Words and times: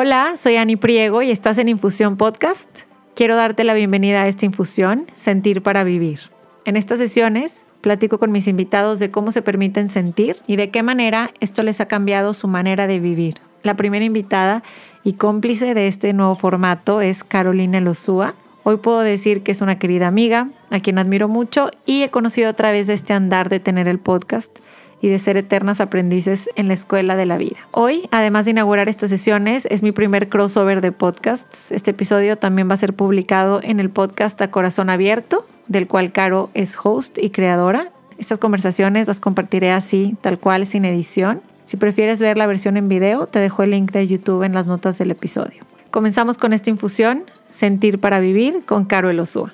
Hola, 0.00 0.36
soy 0.36 0.54
Ani 0.54 0.76
Priego 0.76 1.22
y 1.22 1.32
estás 1.32 1.58
en 1.58 1.68
Infusión 1.68 2.16
Podcast. 2.16 2.82
Quiero 3.16 3.34
darte 3.34 3.64
la 3.64 3.74
bienvenida 3.74 4.22
a 4.22 4.28
esta 4.28 4.46
infusión, 4.46 5.08
Sentir 5.12 5.60
para 5.60 5.82
Vivir. 5.82 6.20
En 6.64 6.76
estas 6.76 7.00
sesiones 7.00 7.64
platico 7.80 8.18
con 8.18 8.30
mis 8.30 8.46
invitados 8.46 9.00
de 9.00 9.10
cómo 9.10 9.32
se 9.32 9.42
permiten 9.42 9.88
sentir 9.88 10.36
y 10.46 10.54
de 10.54 10.70
qué 10.70 10.84
manera 10.84 11.32
esto 11.40 11.64
les 11.64 11.80
ha 11.80 11.86
cambiado 11.86 12.32
su 12.32 12.46
manera 12.46 12.86
de 12.86 13.00
vivir. 13.00 13.38
La 13.64 13.74
primera 13.74 14.04
invitada 14.04 14.62
y 15.02 15.14
cómplice 15.14 15.74
de 15.74 15.88
este 15.88 16.12
nuevo 16.12 16.36
formato 16.36 17.00
es 17.00 17.24
Carolina 17.24 17.80
Lozúa. 17.80 18.36
Hoy 18.62 18.76
puedo 18.76 19.00
decir 19.00 19.42
que 19.42 19.50
es 19.50 19.62
una 19.62 19.80
querida 19.80 20.06
amiga, 20.06 20.46
a 20.70 20.78
quien 20.78 21.00
admiro 21.00 21.26
mucho 21.26 21.72
y 21.86 22.04
he 22.04 22.10
conocido 22.10 22.50
a 22.50 22.52
través 22.52 22.86
de 22.86 22.94
este 22.94 23.14
andar 23.14 23.48
de 23.48 23.58
tener 23.58 23.88
el 23.88 23.98
podcast 23.98 24.60
y 25.00 25.08
de 25.08 25.18
ser 25.18 25.36
eternas 25.36 25.80
aprendices 25.80 26.48
en 26.56 26.68
la 26.68 26.74
escuela 26.74 27.16
de 27.16 27.26
la 27.26 27.38
vida. 27.38 27.56
Hoy, 27.70 28.08
además 28.10 28.44
de 28.44 28.52
inaugurar 28.52 28.88
estas 28.88 29.10
sesiones, 29.10 29.66
es 29.70 29.82
mi 29.82 29.92
primer 29.92 30.28
crossover 30.28 30.80
de 30.80 30.92
podcasts. 30.92 31.72
Este 31.72 31.92
episodio 31.92 32.36
también 32.36 32.68
va 32.68 32.74
a 32.74 32.78
ser 32.78 32.94
publicado 32.94 33.60
en 33.62 33.80
el 33.80 33.90
podcast 33.90 34.40
A 34.42 34.50
Corazón 34.50 34.90
Abierto, 34.90 35.46
del 35.66 35.86
cual 35.86 36.12
Caro 36.12 36.50
es 36.54 36.76
host 36.82 37.18
y 37.20 37.30
creadora. 37.30 37.90
Estas 38.18 38.38
conversaciones 38.38 39.06
las 39.06 39.20
compartiré 39.20 39.70
así, 39.70 40.16
tal 40.20 40.38
cual, 40.38 40.66
sin 40.66 40.84
edición. 40.84 41.40
Si 41.64 41.76
prefieres 41.76 42.20
ver 42.20 42.36
la 42.36 42.46
versión 42.46 42.76
en 42.76 42.88
video, 42.88 43.26
te 43.26 43.38
dejo 43.38 43.62
el 43.62 43.70
link 43.70 43.92
de 43.92 44.06
YouTube 44.06 44.42
en 44.42 44.54
las 44.54 44.66
notas 44.66 44.98
del 44.98 45.10
episodio. 45.10 45.64
Comenzamos 45.90 46.38
con 46.38 46.52
esta 46.52 46.70
infusión, 46.70 47.24
Sentir 47.50 47.98
para 47.98 48.20
Vivir, 48.20 48.64
con 48.66 48.84
Caro 48.84 49.10
Elosúa. 49.10 49.52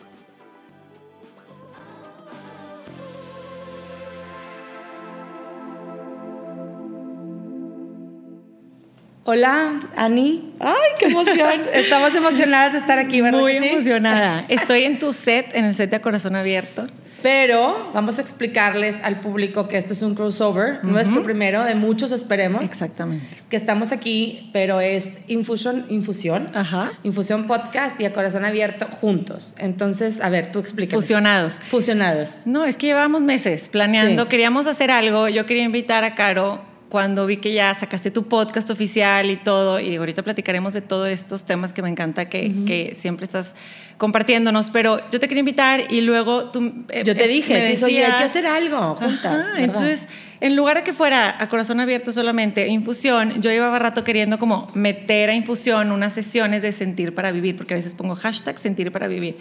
Hola, 9.26 9.80
Ani. 9.96 10.52
Ay, 10.60 10.74
qué 10.98 11.06
emoción. 11.06 11.62
Estamos 11.72 12.14
emocionadas 12.14 12.72
de 12.74 12.78
estar 12.78 12.98
aquí, 12.98 13.22
¿verdad? 13.22 13.40
Muy 13.40 13.56
emocionada. 13.56 14.44
Estoy 14.48 14.84
en 14.84 14.98
tu 14.98 15.14
set, 15.14 15.54
en 15.54 15.64
el 15.64 15.74
set 15.74 15.90
de 15.90 16.00
Corazón 16.02 16.36
Abierto. 16.36 16.86
Pero 17.22 17.90
vamos 17.94 18.18
a 18.18 18.20
explicarles 18.20 18.96
al 19.02 19.20
público 19.20 19.66
que 19.66 19.78
esto 19.78 19.94
es 19.94 20.02
un 20.02 20.14
crossover, 20.14 20.84
nuestro 20.84 21.22
primero 21.22 21.64
de 21.64 21.74
muchos, 21.74 22.12
esperemos. 22.12 22.62
Exactamente. 22.62 23.26
Que 23.48 23.56
estamos 23.56 23.92
aquí, 23.92 24.50
pero 24.52 24.78
es 24.82 25.08
infusión, 25.26 25.86
infusión, 25.88 26.50
Ajá. 26.54 26.92
infusión 27.02 27.46
podcast 27.46 27.98
y 27.98 28.04
a 28.04 28.12
corazón 28.12 28.44
abierto 28.44 28.88
juntos. 28.90 29.54
Entonces, 29.56 30.20
a 30.20 30.28
ver, 30.28 30.52
tú 30.52 30.58
explícanos. 30.58 31.02
Fusionados. 31.02 31.60
Fusionados. 31.70 32.46
No, 32.46 32.66
es 32.66 32.76
que 32.76 32.88
llevábamos 32.88 33.22
meses 33.22 33.70
planeando, 33.70 34.24
Sí. 34.24 34.28
queríamos 34.28 34.66
hacer 34.66 34.90
algo, 34.90 35.30
yo 35.30 35.46
quería 35.46 35.62
invitar 35.62 36.04
a 36.04 36.14
Caro 36.14 36.73
cuando 36.88 37.26
vi 37.26 37.38
que 37.38 37.52
ya 37.52 37.74
sacaste 37.74 38.10
tu 38.10 38.28
podcast 38.28 38.70
oficial 38.70 39.28
y 39.30 39.36
todo, 39.36 39.80
y 39.80 39.96
ahorita 39.96 40.22
platicaremos 40.22 40.74
de 40.74 40.80
todos 40.80 41.08
estos 41.08 41.44
temas 41.44 41.72
que 41.72 41.82
me 41.82 41.88
encanta 41.88 42.28
que, 42.28 42.52
que 42.66 42.94
siempre 42.94 43.24
estás 43.24 43.54
compartiéndonos, 43.96 44.70
pero 44.70 45.00
yo 45.10 45.18
te 45.18 45.26
quería 45.28 45.40
invitar 45.40 45.84
y 45.90 46.00
luego 46.02 46.50
tú... 46.50 46.84
eh, 46.90 47.02
Yo 47.04 47.16
te 47.16 47.26
dije, 47.26 47.52
me 47.54 47.60
te 47.60 47.66
dije, 47.70 47.84
hay 47.86 47.92
decías- 47.94 48.18
que 48.18 48.24
hacer 48.24 48.46
algo 48.46 48.94
juntas. 48.96 49.46
Ajá, 49.46 49.62
entonces, 49.62 50.06
en 50.40 50.56
lugar 50.56 50.76
de 50.78 50.82
que 50.82 50.92
fuera 50.92 51.36
a 51.40 51.48
corazón 51.48 51.80
abierto 51.80 52.12
solamente 52.12 52.68
infusión, 52.68 53.40
yo 53.40 53.50
llevaba 53.50 53.78
rato 53.78 54.04
queriendo 54.04 54.38
como 54.38 54.66
meter 54.74 55.30
a 55.30 55.34
infusión 55.34 55.90
unas 55.90 56.12
sesiones 56.12 56.62
de 56.62 56.72
sentir 56.72 57.14
para 57.14 57.32
vivir, 57.32 57.56
porque 57.56 57.74
a 57.74 57.76
veces 57.76 57.94
pongo 57.94 58.14
hashtag 58.14 58.58
sentir 58.58 58.92
para 58.92 59.06
vivir, 59.08 59.36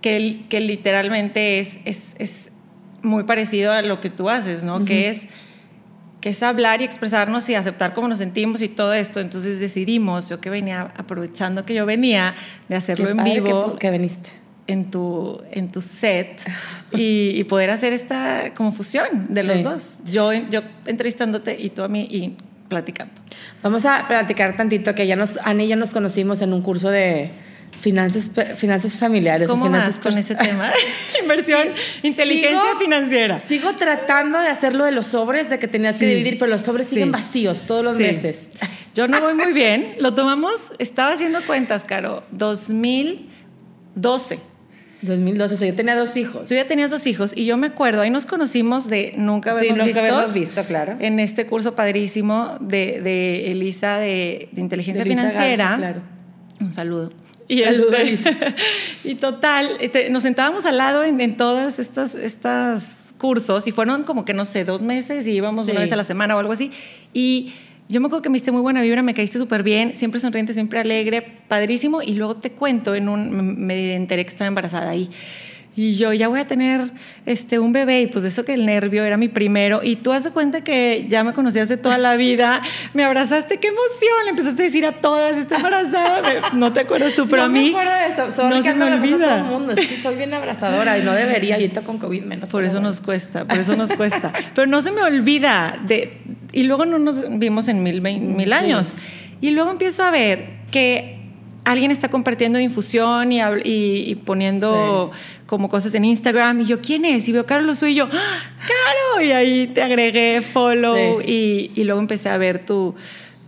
que, 0.00 0.40
que 0.48 0.60
literalmente 0.60 1.58
es, 1.60 1.78
es, 1.84 2.14
es 2.18 2.50
muy 3.02 3.24
parecido 3.24 3.72
a 3.72 3.82
lo 3.82 4.00
que 4.00 4.10
tú 4.10 4.28
haces, 4.30 4.64
¿no? 4.64 4.84
Que 4.84 5.10
es 5.10 5.26
que 6.22 6.28
es 6.28 6.42
hablar 6.42 6.80
y 6.80 6.84
expresarnos 6.84 7.48
y 7.48 7.56
aceptar 7.56 7.92
cómo 7.92 8.06
nos 8.06 8.18
sentimos 8.18 8.62
y 8.62 8.68
todo 8.68 8.94
esto. 8.94 9.18
Entonces 9.18 9.58
decidimos, 9.58 10.28
yo 10.28 10.40
que 10.40 10.48
venía, 10.48 10.92
aprovechando 10.96 11.66
que 11.66 11.74
yo 11.74 11.84
venía 11.84 12.36
de 12.68 12.76
hacerlo 12.76 13.06
Qué 13.06 13.10
en 13.10 13.16
padre 13.16 13.40
vivo, 13.40 13.72
que, 13.72 13.78
que 13.80 13.90
viniste. 13.90 14.30
en 14.68 14.90
tu, 14.90 15.42
en 15.50 15.70
tu 15.72 15.82
set 15.82 16.40
y, 16.92 17.30
y 17.34 17.44
poder 17.44 17.70
hacer 17.70 17.92
esta 17.92 18.54
como 18.54 18.70
fusión 18.70 19.26
de 19.30 19.42
los 19.42 19.64
dos. 19.64 20.00
Yo, 20.06 20.32
yo 20.32 20.62
entrevistándote 20.86 21.60
y 21.60 21.70
tú 21.70 21.82
a 21.82 21.88
mí 21.88 22.06
y 22.08 22.36
platicando. 22.68 23.12
Vamos 23.60 23.84
a 23.84 24.06
platicar 24.06 24.56
tantito 24.56 24.94
que 24.94 25.08
ya 25.08 25.16
nos, 25.16 25.36
Ani 25.44 25.64
y 25.64 25.68
yo 25.68 25.76
nos 25.76 25.90
conocimos 25.90 26.40
en 26.40 26.52
un 26.52 26.62
curso 26.62 26.88
de 26.88 27.30
finanzas, 27.82 28.30
finanzas 28.56 28.96
familiares. 28.96 29.46
¿Cómo 29.48 29.66
finanzas 29.66 29.96
vas 29.96 30.02
con 30.02 30.16
ese 30.18 30.34
tema? 30.34 30.70
Inversión, 31.22 31.68
Sí, 32.00 32.08
inteligencia 32.08 32.58
sigo- 32.62 32.78
financiera. 32.78 33.38
Sigo 33.38 33.74
tratando 33.74 34.40
de 34.40 34.48
hacerlo 34.48 34.86
de 34.86 34.92
los 34.92 35.06
sobres, 35.06 35.50
de 35.50 35.58
que 35.58 35.68
tenías 35.68 35.96
que 35.96 36.06
Sí, 36.08 36.14
dividir, 36.14 36.38
pero 36.38 36.50
los 36.50 36.62
sobres 36.62 36.86
sí. 36.86 36.94
siguen 36.94 37.12
vacíos 37.12 37.66
todos 37.66 37.84
los 37.84 37.98
Sí. 37.98 38.02
meses. 38.04 38.50
Yo 38.94 39.08
no 39.08 39.20
voy 39.20 39.34
muy 39.34 39.52
bien. 39.52 39.96
Lo 40.00 40.14
tomamos, 40.14 40.72
estaba 40.78 41.12
haciendo 41.12 41.40
cuentas, 41.46 41.84
Caro, 41.84 42.24
2012. 42.32 44.40
2012, 45.02 45.54
o 45.54 45.58
sea, 45.58 45.68
yo 45.68 45.74
tenía 45.74 45.96
dos 45.96 46.16
hijos. 46.16 46.48
Tú 46.48 46.54
ya 46.54 46.66
tenías 46.68 46.90
dos 46.90 47.06
hijos 47.08 47.32
y 47.34 47.44
yo 47.44 47.56
me 47.56 47.66
acuerdo, 47.68 48.02
ahí 48.02 48.10
nos 48.10 48.24
conocimos 48.24 48.88
de 48.88 49.14
nunca 49.16 49.50
Sí, 49.52 49.58
habernos 49.66 49.78
nunca 49.88 50.00
visto. 50.00 50.14
habernos 50.14 50.32
visto, 50.32 50.64
claro. 50.64 50.94
En 51.00 51.18
este 51.18 51.44
curso 51.46 51.74
padrísimo 51.74 52.56
de, 52.60 53.00
de 53.02 53.50
Elisa 53.50 53.96
de, 53.96 54.48
de 54.52 54.60
Inteligencia 54.60 55.02
De 55.04 55.10
Elisa 55.10 55.28
Financiera. 55.30 55.64
Garza, 55.64 55.76
claro. 55.78 56.02
Un 56.60 56.70
saludo. 56.70 57.12
Y, 57.54 57.62
este- 57.62 58.18
y 59.04 59.14
total, 59.16 59.70
este, 59.80 60.10
nos 60.10 60.22
sentábamos 60.22 60.64
al 60.66 60.78
lado 60.78 61.04
en, 61.04 61.20
en 61.20 61.36
todas 61.36 61.78
estas, 61.78 62.14
estas 62.14 63.14
cursos 63.18 63.66
y 63.68 63.72
fueron 63.72 64.04
como 64.04 64.24
que, 64.24 64.34
no 64.34 64.44
sé, 64.44 64.64
dos 64.64 64.80
meses 64.82 65.26
y 65.26 65.32
íbamos 65.32 65.64
Sí. 65.64 65.70
una 65.70 65.80
vez 65.80 65.92
a 65.92 65.96
la 65.96 66.04
semana 66.04 66.34
o 66.34 66.38
algo 66.38 66.52
así. 66.52 66.70
Y 67.12 67.52
yo 67.88 68.00
me 68.00 68.06
acuerdo 68.06 68.22
que 68.22 68.30
me 68.30 68.34
diste 68.36 68.52
muy 68.52 68.62
buena 68.62 68.80
vibra, 68.82 69.02
me 69.02 69.14
caíste 69.14 69.38
súper 69.38 69.62
bien, 69.62 69.94
siempre 69.94 70.18
sonriente, 70.20 70.54
siempre 70.54 70.80
alegre, 70.80 71.20
padrísimo. 71.48 72.00
Y 72.02 72.14
luego 72.14 72.36
te 72.36 72.50
cuento, 72.52 72.94
en 72.94 73.08
un, 73.08 73.30
me, 73.30 73.42
me 73.42 73.94
enteré 73.94 74.24
que 74.24 74.30
estaba 74.30 74.48
embarazada 74.48 74.88
ahí. 74.90 75.02
Y 75.04 75.10
yo 75.74 76.12
ya 76.12 76.28
voy 76.28 76.38
a 76.40 76.46
tener 76.46 76.80
este, 77.24 77.58
un 77.58 77.72
bebé 77.72 78.02
y 78.02 78.06
pues 78.06 78.24
eso 78.24 78.44
que 78.44 78.52
el 78.52 78.66
nervio 78.66 79.04
era 79.04 79.16
mi 79.16 79.28
primero 79.28 79.80
y 79.82 79.96
tú 79.96 80.12
hace 80.12 80.30
cuenta 80.30 80.62
que 80.62 81.06
ya 81.08 81.24
me 81.24 81.32
conocías 81.32 81.68
de 81.70 81.78
toda 81.78 81.96
la 81.96 82.14
vida, 82.16 82.60
me 82.92 83.04
abrazaste, 83.04 83.58
qué 83.58 83.68
emoción, 83.68 84.24
le 84.24 84.30
empezaste 84.30 84.62
a 84.62 84.64
decir 84.66 84.84
a 84.84 84.92
todas, 85.00 85.38
está 85.38 85.56
embarazada, 85.56 86.50
no 86.52 86.72
te 86.72 86.80
acuerdas 86.80 87.14
tú, 87.14 87.26
pero 87.26 87.42
no 87.42 87.46
a 87.46 87.48
mí 87.48 87.70
me 87.72 87.80
acuerdo 87.80 87.92
de 87.92 88.06
eso. 88.08 88.30
Sorry 88.30 88.50
no 88.50 88.56
que 88.56 88.62
se 88.64 88.68
ando 88.70 88.84
me 88.84 88.92
abrazando 88.92 89.14
a 89.14 89.28
olvida. 89.28 89.28
todo 89.38 89.46
el 89.54 89.58
mundo. 89.58 89.72
Es 89.72 89.86
que 89.88 89.96
soy 89.96 90.16
bien 90.16 90.34
abrazadora 90.34 90.98
y 90.98 91.02
no 91.02 91.12
debería. 91.14 91.54
Ahorita 91.54 91.80
con 91.80 91.96
COVID 91.98 92.22
menos. 92.24 92.50
Por 92.50 92.64
eso 92.64 92.74
bueno. 92.74 92.88
nos 92.88 93.00
cuesta, 93.00 93.46
por 93.46 93.58
eso 93.58 93.74
nos 93.74 93.92
cuesta. 93.94 94.30
Pero 94.54 94.66
no 94.66 94.82
se 94.82 94.92
me 94.92 95.02
olvida. 95.02 95.78
De, 95.86 96.18
y 96.52 96.64
luego 96.64 96.84
no 96.84 96.98
nos 96.98 97.24
vimos 97.38 97.68
en 97.68 97.82
mil, 97.82 98.02
mil 98.02 98.46
Sí. 98.48 98.52
años. 98.52 98.94
Y 99.40 99.52
luego 99.52 99.70
empiezo 99.70 100.02
a 100.02 100.10
ver 100.10 100.50
que 100.70 101.21
alguien 101.64 101.90
está 101.90 102.08
compartiendo 102.08 102.58
difusión 102.58 103.32
y, 103.32 103.38
habl- 103.40 103.62
y, 103.64 104.04
y 104.10 104.14
poniendo 104.16 105.10
como 105.46 105.68
cosas 105.68 105.94
en 105.94 106.04
Instagram. 106.04 106.60
Y 106.62 106.64
yo, 106.66 106.80
¿quién 106.80 107.04
es? 107.04 107.28
Y 107.28 107.32
veo 107.32 107.46
Carlos 107.46 107.78
Soy 107.78 107.92
y 107.92 107.94
yo, 107.96 108.08
¡Ah, 108.12 108.38
¡Caro! 108.60 109.24
Y 109.24 109.32
ahí 109.32 109.66
te 109.68 109.82
agregué 109.82 110.42
follow 110.42 111.20
y, 111.20 111.70
y 111.74 111.84
luego 111.84 112.00
empecé 112.00 112.28
a 112.28 112.36
ver 112.36 112.64
tu... 112.64 112.94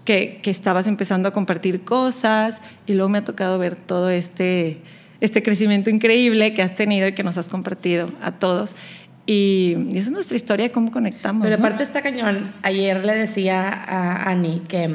Que, 0.05 0.39
que 0.43 0.51
estabas 0.51 0.87
empezando 0.87 1.31
a 1.31 1.33
compartir 1.33 1.81
cosas 1.81 2.61
y 2.87 2.93
luego 2.93 3.09
me 3.09 3.17
ha 3.17 3.25
tocado 3.25 3.59
ver 3.59 3.75
todo 3.75 4.11
este, 4.11 4.83
este 5.23 5.43
crecimiento 5.43 5.89
increíble 5.89 6.53
que 6.53 6.61
has 6.61 6.75
tenido 6.75 7.09
y 7.09 7.13
que 7.15 7.23
nos 7.23 7.39
has 7.39 7.49
compartido 7.49 8.11
a 8.21 8.33
todos. 8.33 8.77
Y, 9.25 9.79
y 9.91 9.97
esa 9.97 10.09
es 10.09 10.13
nuestra 10.13 10.37
historia 10.37 10.67
de 10.67 10.73
cómo 10.73 10.91
conectamos. 10.93 11.43
Pero 11.43 11.57
¿no? 11.57 11.65
aparte 11.65 11.85
está 11.85 12.03
cañón. 12.03 12.53
Ayer 12.61 13.03
le 13.03 13.15
decía 13.15 13.67
a 13.71 14.29
Ani 14.29 14.61
que 14.69 14.91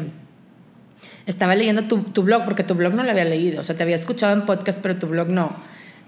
estaba 1.30 1.56
leyendo 1.56 1.84
tu, 1.84 2.00
tu 2.04 2.24
blog, 2.24 2.44
porque 2.44 2.64
tu 2.64 2.74
blog 2.76 2.94
no 2.94 3.04
lo 3.04 3.12
había 3.12 3.24
leído. 3.26 3.62
O 3.62 3.64
sea, 3.64 3.76
te 3.76 3.84
había 3.84 3.96
escuchado 3.96 4.34
en 4.34 4.46
podcast, 4.46 4.80
pero 4.82 4.96
tu 4.98 5.08
blog 5.08 5.30
no. 5.30 5.56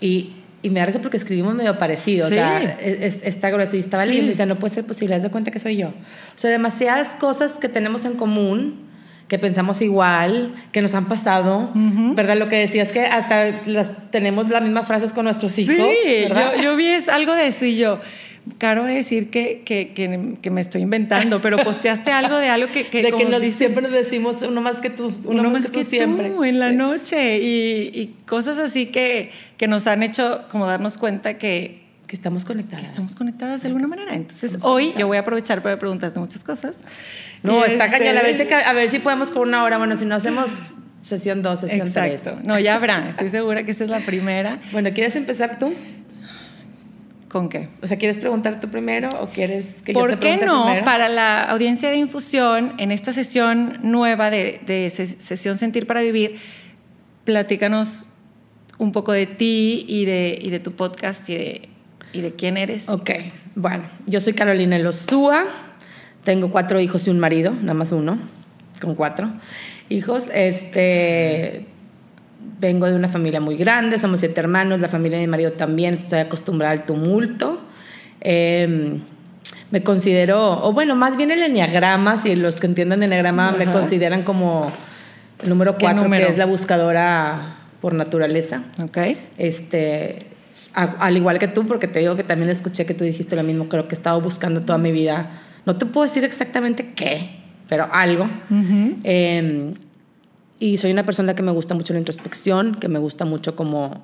Y, 0.02 0.32
y 0.64 0.70
me 0.70 0.86
risa 0.86 1.00
porque 1.00 1.18
escribimos 1.18 1.54
medio 1.56 1.78
parecido. 1.78 2.28
Sí. 2.28 2.34
O 2.34 2.36
sea, 2.38 2.58
es- 2.82 3.16
es- 3.16 3.22
está 3.24 3.50
grueso. 3.52 3.76
Y 3.78 3.80
estaba 3.80 4.04
Sí. 4.04 4.10
leyendo 4.10 4.28
y 4.28 4.30
decía, 4.32 4.46
no 4.48 4.56
puede 4.58 4.74
ser 4.74 4.84
posible, 4.86 5.16
haz 5.16 5.24
de 5.24 5.30
cuenta 5.30 5.52
que 5.52 5.60
soy 5.60 5.78
yo. 5.78 5.88
O 5.90 5.94
sea, 6.38 6.50
demasiadas 6.50 7.16
cosas 7.16 7.54
que 7.54 7.70
tenemos 7.70 8.04
en 8.06 8.14
común, 8.14 8.90
que 9.28 9.40
pensamos 9.40 9.82
igual, 9.82 10.54
que 10.74 10.82
nos 10.82 10.94
han 10.94 11.06
pasado. 11.06 11.72
Ujú. 11.74 12.16
¿Verdad? 12.16 12.36
Lo 12.38 12.50
que 12.50 12.58
decías 12.58 12.92
que 12.92 13.06
hasta 13.06 13.62
las, 13.68 14.12
tenemos 14.12 14.50
las 14.50 14.62
mismas 14.62 14.88
frases 14.88 15.14
con 15.14 15.24
nuestros 15.26 15.58
hijos. 15.60 15.76
Sí, 16.04 16.24
¿verdad? 16.24 16.54
yo, 16.58 16.64
yo 16.64 16.76
vi 16.76 16.88
es 16.88 17.08
algo 17.08 17.34
de 17.34 17.48
eso 17.48 17.64
y 17.66 17.78
yo, 17.78 18.00
Caro 18.58 18.86
de 18.86 18.96
decir 18.96 19.30
que, 19.30 19.62
que, 19.64 19.94
que, 19.94 20.34
que 20.42 20.50
me 20.50 20.62
estoy 20.62 20.82
inventando, 20.82 21.42
pero 21.42 21.58
posteaste 21.58 22.12
algo 22.12 22.38
de 22.38 22.50
algo 22.50 22.68
que, 22.74 22.88
que 22.88 23.00
de 23.00 23.04
que 23.06 23.12
como 23.12 23.30
nos, 23.30 23.42
dices, 23.42 23.58
siempre 23.58 23.84
nos 23.84 23.92
decimos 23.92 24.42
uno 24.42 24.62
más 24.62 24.80
que 24.80 24.90
tú, 24.90 25.14
uno, 25.26 25.50
más, 25.52 25.62
que, 25.64 25.70
tú 25.70 25.84
siempre. 25.84 26.30
tú 26.32 26.44
en 26.44 26.58
la 26.60 26.70
Sí. 26.72 26.76
noche 26.76 27.38
y, 27.40 27.92
y 27.94 28.16
cosas 28.26 28.58
así 28.58 28.88
que, 28.88 29.30
que 29.58 29.68
nos 29.68 29.86
han 29.86 30.02
hecho 30.02 30.46
como 30.50 30.66
darnos 30.66 30.98
cuenta 30.98 31.38
que, 31.38 31.82
Que 32.08 32.16
estamos 32.16 32.44
conectadas. 32.44 32.82
que 32.82 32.88
estamos 32.90 33.14
conectadas 33.16 33.62
de 33.62 33.68
alguna 33.68 33.88
manera. 33.88 34.16
Entonces 34.16 34.52
Estamos 34.56 34.66
hoy 34.66 34.94
yo 34.98 35.06
voy 35.06 35.18
a 35.18 35.22
aprovechar 35.22 35.62
para 35.62 35.78
preguntarte 35.78 36.20
muchas 36.20 36.44
cosas. 36.44 36.80
No, 37.44 37.60
Y 37.66 37.72
está 37.72 37.86
este- 37.86 38.00
cañón. 38.00 38.18
A 38.18 38.22
ver, 38.24 38.38
si, 38.38 38.46
ca- 38.46 38.70
a 38.70 38.74
ver 38.74 38.90
si 38.90 39.00
podemos 39.00 39.30
con 39.32 39.48
una 39.48 39.64
hora. 39.64 39.78
Bueno, 39.78 39.98
si 39.98 40.06
no 40.06 40.16
hacemos 40.16 40.52
sesión 41.04 41.42
2, 41.44 41.60
sesión 41.62 41.92
3. 41.92 42.14
Exacto. 42.14 42.40
No, 42.48 42.60
ya 42.60 42.76
habrá. 42.76 43.08
Estoy 43.08 43.30
segura 43.30 43.64
que 43.66 43.72
esa 43.72 43.84
es 43.84 43.90
la 43.90 44.00
primera. 44.00 44.60
Bueno, 44.72 44.90
¿quieres 44.94 45.16
empezar 45.16 45.58
tú? 45.60 45.74
¿Con 47.32 47.48
qué? 47.48 47.70
O 47.82 47.88
sea, 47.88 47.98
¿quieres 47.98 48.18
preguntar 48.18 48.60
tú 48.60 48.68
primero 48.68 49.08
o 49.22 49.30
quieres 49.30 49.82
que 49.86 49.94
¿Por 49.94 50.10
yo 50.12 50.20
te 50.20 50.28
qué 50.38 50.46
no? 50.46 50.66
primero? 50.66 50.84
Para 50.84 51.08
la 51.08 51.44
audiencia 51.44 51.90
de 51.90 51.96
infusión, 51.96 52.74
en 52.78 52.92
esta 52.92 53.14
sesión 53.14 53.78
nueva 53.84 54.30
de, 54.30 54.60
de 54.68 54.88
ses- 54.88 55.18
sesión 55.20 55.58
Sentir 55.58 55.88
para 55.88 56.02
Vivir, 56.02 56.36
platícanos 57.24 58.08
un 58.78 58.92
poco 58.92 59.14
de 59.14 59.28
ti 59.28 59.86
y 59.88 60.06
de, 60.06 60.38
y 60.42 60.50
de 60.50 60.60
tu 60.60 60.74
podcast 60.74 61.30
y 61.30 61.36
de, 61.36 61.62
y 62.14 62.22
de 62.22 62.34
quién 62.36 62.58
eres. 62.58 62.90
Ok, 62.90 63.12
bueno, 63.56 63.84
yo 64.08 64.20
soy 64.20 64.34
Carolina 64.34 64.76
Elosúa, 64.76 65.46
tengo 66.24 66.52
cuatro 66.52 66.80
hijos 66.82 67.08
y 67.08 67.12
un 67.12 67.20
marido, 67.20 67.54
nada 67.54 67.76
más 67.76 67.92
uno, 67.92 68.18
con 68.82 68.96
cuatro 68.96 69.32
hijos. 69.90 70.30
Este, 70.34 71.66
vengo 72.60 72.86
de 72.86 72.96
una 72.96 73.08
familia 73.08 73.40
muy 73.42 73.56
grande, 73.58 73.98
somos 73.98 74.20
siete 74.20 74.40
hermanos, 74.40 74.80
la 74.80 74.88
familia 74.88 75.18
de 75.18 75.26
mi 75.26 75.32
marido 75.32 75.52
también, 75.54 75.96
estoy 75.96 76.20
acostumbrada 76.20 76.74
al 76.74 76.86
tumulto. 76.86 77.60
Eh, 78.22 79.00
me 79.72 79.84
considero, 79.84 80.64
o 80.64 80.74
bueno, 80.74 80.96
más 80.96 81.18
bien 81.18 81.32
el 81.32 81.42
enneagrama, 81.42 82.18
si 82.18 82.36
los 82.36 82.60
que 82.60 82.68
entienden 82.68 83.00
de 83.00 83.06
enneagrama 83.06 83.54
me 83.54 83.64
Ajá. 83.64 83.72
consideran 83.72 84.24
como 84.24 84.72
el 85.42 85.50
número 85.50 85.78
¿Qué 85.78 85.86
cuatro, 85.86 86.04
número? 86.04 86.26
que 86.26 86.32
es 86.34 86.38
la 86.38 86.46
buscadora 86.46 87.56
por 87.80 87.94
naturaleza. 87.94 88.64
Ok. 88.84 88.98
Este, 89.38 90.28
a- 90.76 90.98
al 91.00 91.18
igual 91.18 91.40
que 91.40 91.48
tú, 91.48 91.66
porque 91.66 91.88
te 91.88 92.00
digo 92.00 92.16
que 92.16 92.24
también 92.24 92.50
escuché 92.50 92.86
que 92.86 92.94
tú 92.94 93.04
dijiste 93.06 93.36
lo 93.36 93.44
mismo, 93.44 93.70
creo 93.70 93.88
que 93.88 93.96
he 93.96 93.98
estado 93.98 94.20
buscando 94.22 94.62
toda 94.62 94.78
mi 94.78 94.92
vida. 94.92 95.30
No 95.66 95.78
te 95.78 95.86
puedo 95.86 96.06
decir 96.06 96.24
exactamente 96.26 96.92
qué, 96.94 97.32
pero 97.70 97.88
algo. 97.92 98.26
Ujú. 98.50 98.98
Eh, 99.04 99.74
y 100.62 100.78
soy 100.78 100.92
una 100.92 101.06
persona 101.06 101.36
que 101.36 101.44
me 101.44 101.52
gusta 101.52 101.74
mucho 101.76 101.92
la 101.92 102.00
introspección, 102.00 102.76
que 102.76 102.88
me 102.88 103.00
gusta 103.00 103.26
mucho 103.26 103.56
como 103.58 104.04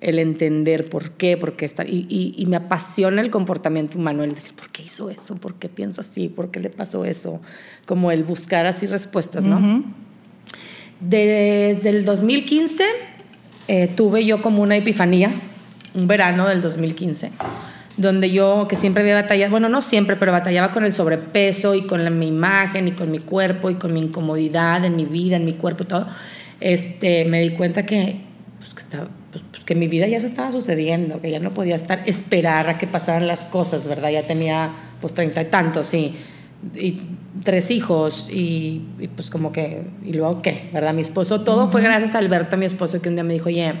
el 0.00 0.18
entender 0.20 0.88
por 0.88 1.10
qué, 1.10 1.36
por 1.36 1.56
qué 1.56 1.64
está, 1.66 1.84
y, 1.84 2.06
y- 2.08 2.34
y 2.38 2.46
me 2.46 2.54
apasiona 2.56 3.20
el 3.20 3.30
comportamiento 3.30 3.98
humano, 3.98 4.22
el 4.22 4.32
decir, 4.34 4.54
¿por 4.54 4.68
qué 4.70 4.84
hizo 4.84 5.10
eso? 5.10 5.34
¿Por 5.36 5.54
qué 5.56 5.68
piensa 5.68 6.02
así? 6.02 6.28
¿Por 6.28 6.50
qué 6.52 6.60
le 6.60 6.70
pasó 6.70 7.04
eso? 7.04 7.40
Como 7.84 8.12
el 8.12 8.22
buscar 8.22 8.64
así 8.66 8.86
respuestas, 8.86 9.44
¿no? 9.44 9.56
Ujú. 9.58 9.84
Desde 11.00 11.90
el 11.90 12.04
2015 12.04 12.84
eh, 13.68 13.88
tuve 13.94 14.24
yo 14.24 14.42
como 14.42 14.62
una 14.62 14.76
epifanía, 14.76 15.30
un 15.94 16.06
verano 16.08 16.48
del 16.48 16.60
2015, 16.60 17.30
donde 17.98 18.30
yo, 18.30 18.66
que 18.68 18.76
siempre 18.76 19.02
había 19.02 19.14
batallado, 19.14 19.50
bueno, 19.50 19.68
no 19.68 19.82
siempre, 19.82 20.16
pero 20.16 20.32
batallaba 20.32 20.72
con 20.72 20.84
el 20.84 20.92
sobrepeso 20.92 21.74
y 21.74 21.82
con 21.82 22.04
la- 22.04 22.10
mi 22.10 22.28
imagen 22.28 22.88
y 22.88 22.92
con 22.92 23.10
mi 23.10 23.18
cuerpo 23.18 23.70
y 23.70 23.74
con 23.74 23.92
mi 23.92 24.00
incomodidad 24.00 24.84
en 24.84 24.96
mi 24.96 25.04
vida, 25.04 25.36
en 25.36 25.44
mi 25.44 25.52
cuerpo 25.54 25.82
y 25.82 25.86
todo, 25.86 26.06
este, 26.60 27.24
me 27.26 27.40
di 27.40 27.50
cuenta 27.50 27.84
que, 27.84 28.20
pues, 28.58 28.72
que, 28.74 28.80
estaba- 28.80 29.08
pues, 29.30 29.44
pues, 29.50 29.64
que 29.64 29.74
mi 29.74 29.88
vida 29.88 30.06
ya 30.06 30.20
se 30.20 30.26
estaba 30.26 30.50
sucediendo, 30.52 31.20
que 31.20 31.30
ya 31.30 31.40
no 31.40 31.52
podía 31.52 31.76
estar, 31.76 32.02
esperar 32.06 32.68
a 32.68 32.78
que 32.78 32.86
pasaran 32.86 33.26
las 33.26 33.46
cosas, 33.46 33.86
¿verdad? 33.86 34.10
Ya 34.10 34.22
tenía 34.26 34.70
pues 35.00 35.12
treinta 35.14 35.42
y 35.42 35.44
tantos 35.46 35.92
y, 35.94 36.14
y 36.74 37.00
tres 37.44 37.70
hijos 37.70 38.28
y, 38.32 38.82
y, 38.98 39.08
pues 39.08 39.30
como 39.30 39.52
que, 39.52 39.82
y 40.04 40.12
luego 40.12 40.42
qué, 40.42 40.70
¿verdad? 40.72 40.94
Mi 40.94 41.02
esposo, 41.02 41.42
todo 41.42 41.68
fue 41.68 41.82
gracias 41.82 42.14
a 42.14 42.18
Alberto, 42.18 42.56
mi 42.56 42.66
esposo, 42.66 43.00
que 43.00 43.08
un 43.08 43.14
día 43.14 43.22
me 43.24 43.34
dijo, 43.34 43.46
oye, 43.48 43.74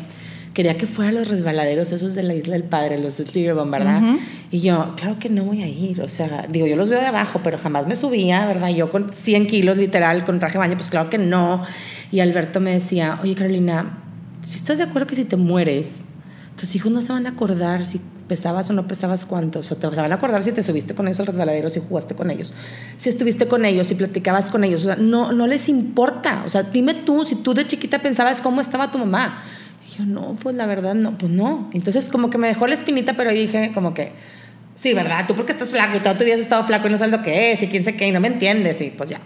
quería 0.58 0.76
que 0.76 0.88
fuera 0.88 1.10
a 1.10 1.12
los 1.12 1.28
resbaladeros 1.28 1.92
esos 1.92 2.16
de 2.16 2.24
la 2.24 2.34
Isla 2.34 2.54
del 2.54 2.64
Padre, 2.64 2.98
los 2.98 3.18
Steverbomb, 3.18 3.70
¿verdad? 3.70 4.02
Ujú. 4.02 4.18
Y 4.50 4.58
yo, 4.58 4.92
claro 4.96 5.16
que 5.20 5.28
no 5.28 5.44
voy 5.44 5.62
a 5.62 5.68
ir, 5.68 6.00
o 6.02 6.08
sea, 6.08 6.48
digo, 6.50 6.66
yo 6.66 6.74
los 6.74 6.88
veo 6.88 6.98
de 6.98 7.06
abajo, 7.06 7.40
pero 7.44 7.58
jamás 7.58 7.86
me 7.86 7.94
subía, 7.94 8.44
¿verdad? 8.44 8.70
Yo 8.70 8.90
con 8.90 9.08
100 9.08 9.46
kilos 9.46 9.78
literal, 9.78 10.24
con 10.24 10.40
traje 10.40 10.54
de 10.54 10.58
baño, 10.58 10.74
pues 10.74 10.88
claro 10.88 11.10
que 11.10 11.18
no. 11.18 11.62
Y 12.10 12.18
Alberto 12.18 12.58
me 12.58 12.72
decía, 12.72 13.20
oye 13.22 13.36
Carolina, 13.36 14.00
si 14.42 14.56
estás 14.56 14.78
de 14.78 14.82
acuerdo 14.82 15.06
que 15.06 15.14
si 15.14 15.24
te 15.24 15.36
mueres, 15.36 16.00
tus 16.56 16.74
hijos 16.74 16.90
no 16.90 17.02
se 17.02 17.12
van 17.12 17.28
a 17.28 17.30
acordar 17.30 17.86
si 17.86 18.00
pesabas 18.26 18.68
o 18.68 18.72
no 18.72 18.88
pesabas 18.88 19.26
cuánto, 19.26 19.60
o 19.60 19.62
sea, 19.62 19.76
te 19.76 19.86
van 19.86 20.10
a 20.10 20.16
acordar 20.16 20.42
si 20.42 20.50
te 20.50 20.64
subiste 20.64 20.92
con 20.92 21.06
ellos 21.06 21.20
al 21.20 21.28
resbaladero, 21.28 21.70
si 21.70 21.78
jugaste 21.78 22.16
con 22.16 22.32
ellos, 22.32 22.52
si 22.96 23.10
estuviste 23.10 23.46
con 23.46 23.64
ellos, 23.64 23.86
si 23.86 23.94
platicabas 23.94 24.50
con 24.50 24.64
ellos, 24.64 24.82
o 24.82 24.86
sea, 24.86 24.96
no, 24.96 25.30
no 25.30 25.46
les 25.46 25.68
importa, 25.68 26.42
o 26.44 26.50
sea, 26.50 26.64
dime 26.64 26.94
tú, 26.94 27.24
si 27.24 27.36
tú 27.36 27.54
de 27.54 27.64
chiquita 27.64 28.02
pensabas 28.02 28.40
cómo 28.40 28.60
estaba 28.60 28.90
tu 28.90 28.98
mamá. 28.98 29.44
Yo, 29.98 30.04
no, 30.06 30.36
pues 30.40 30.54
la 30.56 30.66
verdad, 30.66 30.94
no, 30.94 31.18
pues 31.18 31.30
no. 31.32 31.70
Entonces, 31.72 32.08
como 32.08 32.30
que 32.30 32.38
me 32.38 32.46
dejó 32.48 32.66
la 32.66 32.74
espinita, 32.74 33.14
pero 33.14 33.30
dije, 33.32 33.72
como 33.74 33.94
que, 33.94 34.12
sí, 34.74 34.94
¿verdad? 34.94 35.26
Tú 35.26 35.34
porque 35.34 35.52
estás 35.52 35.70
flaco 35.70 35.96
y 35.96 36.00
todo 36.00 36.16
tu 36.16 36.24
día 36.24 36.34
has 36.34 36.40
estado 36.40 36.62
flaco 36.64 36.86
y 36.88 36.90
no 36.90 36.98
sabes 36.98 37.12
lo 37.12 37.22
que 37.22 37.52
es 37.52 37.62
y 37.62 37.66
quién 37.68 37.84
sé 37.84 37.96
qué 37.96 38.06
y 38.08 38.12
no 38.12 38.20
me 38.20 38.28
entiendes 38.28 38.80
y 38.80 38.90
pues 38.90 39.10
ya. 39.10 39.20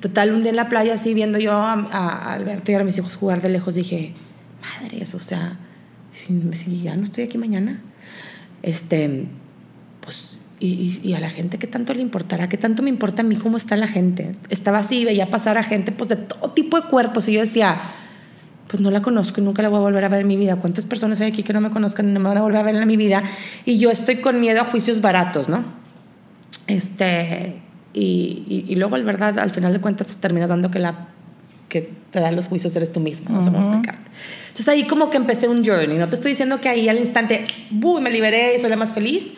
Total, 0.00 0.32
un 0.32 0.40
día 0.42 0.50
en 0.50 0.56
la 0.56 0.68
playa, 0.68 0.94
así 0.94 1.14
viendo 1.14 1.38
yo 1.38 1.52
a, 1.52 1.72
a 1.74 2.32
Alberto 2.32 2.72
y 2.72 2.74
a 2.74 2.82
mis 2.84 2.96
hijos 2.98 3.14
jugar 3.16 3.42
de 3.42 3.48
lejos, 3.50 3.74
dije, 3.74 4.12
madres, 4.80 5.14
o 5.14 5.18
sea, 5.20 5.58
si, 6.12 6.26
si 6.54 6.82
ya 6.82 6.96
no 6.96 7.04
estoy 7.04 7.24
aquí 7.24 7.36
mañana, 7.38 7.80
este, 8.62 9.26
pues, 10.00 10.36
y, 10.60 11.00
y- 11.02 11.14
a 11.14 11.20
la 11.20 11.28
gente, 11.28 11.58
¿qué 11.58 11.66
tanto 11.66 11.92
le 11.92 12.00
importará? 12.02 12.48
¿Qué 12.48 12.56
tanto 12.56 12.82
me 12.82 12.88
importa 12.88 13.22
a 13.22 13.24
mí 13.24 13.34
cómo 13.36 13.56
está 13.56 13.76
la 13.76 13.88
gente? 13.88 14.32
Estaba 14.48 14.78
así 14.78 15.04
veía 15.04 15.28
pasar 15.30 15.58
a 15.58 15.62
gente, 15.64 15.90
pues, 15.92 16.08
de 16.10 16.16
todo 16.16 16.50
tipo 16.52 16.80
de 16.80 16.86
cuerpos 16.88 17.28
y 17.28 17.32
yo 17.32 17.40
decía, 17.40 17.80
pues 18.68 18.80
no 18.80 18.90
la 18.90 19.02
conozco 19.02 19.40
y 19.40 19.44
nunca 19.44 19.62
la 19.62 19.68
voy 19.68 19.78
a 19.78 19.82
volver 19.82 20.04
a 20.04 20.08
ver 20.08 20.20
en 20.22 20.26
mi 20.28 20.36
vida. 20.36 20.56
¿Cuántas 20.56 20.86
personas 20.86 21.20
hay 21.20 21.28
aquí 21.30 21.42
que 21.42 21.52
no 21.52 21.60
me 21.60 21.70
conozcan 21.70 22.08
y 22.08 22.12
no 22.12 22.20
me 22.20 22.28
van 22.28 22.38
a 22.38 22.42
volver 22.42 22.60
a 22.60 22.62
ver 22.62 22.76
en 22.76 22.86
mi 22.88 22.96
vida? 22.96 23.22
Y 23.64 23.78
yo 23.78 23.90
estoy 23.90 24.16
con 24.16 24.40
miedo 24.40 24.60
a 24.60 24.64
juicios 24.66 25.00
baratos, 25.00 25.48
¿no? 25.48 25.62
Este, 26.66 27.56
y, 27.92 28.44
y, 28.48 28.64
y 28.68 28.76
luego, 28.76 28.96
en 28.96 29.04
verdad, 29.04 29.38
al 29.38 29.50
final 29.50 29.72
de 29.72 29.80
cuentas, 29.80 30.16
terminas 30.16 30.48
dando 30.48 30.70
que 30.70 30.78
la 30.78 31.08
que 31.68 31.90
te 32.10 32.20
dan 32.20 32.36
los 32.36 32.48
juicios 32.48 32.76
eres 32.76 32.92
tú 32.92 33.00
misma, 33.00 33.30
no 33.30 33.38
Ujú. 33.38 33.56
explicarte. 33.56 34.10
Entonces 34.48 34.68
ahí 34.68 34.86
como 34.86 35.08
que 35.08 35.16
empecé 35.16 35.48
un 35.48 35.64
journey, 35.64 35.96
no 35.96 36.06
te 36.06 36.16
estoy 36.16 36.32
diciendo 36.32 36.60
que 36.60 36.68
ahí 36.68 36.86
al 36.90 36.98
instante, 36.98 37.46
¡buh! 37.70 37.98
me 37.98 38.10
liberé 38.10 38.54
y 38.56 38.60
soy 38.60 38.68
la 38.68 38.76
más 38.76 38.92
feliz, 38.92 39.32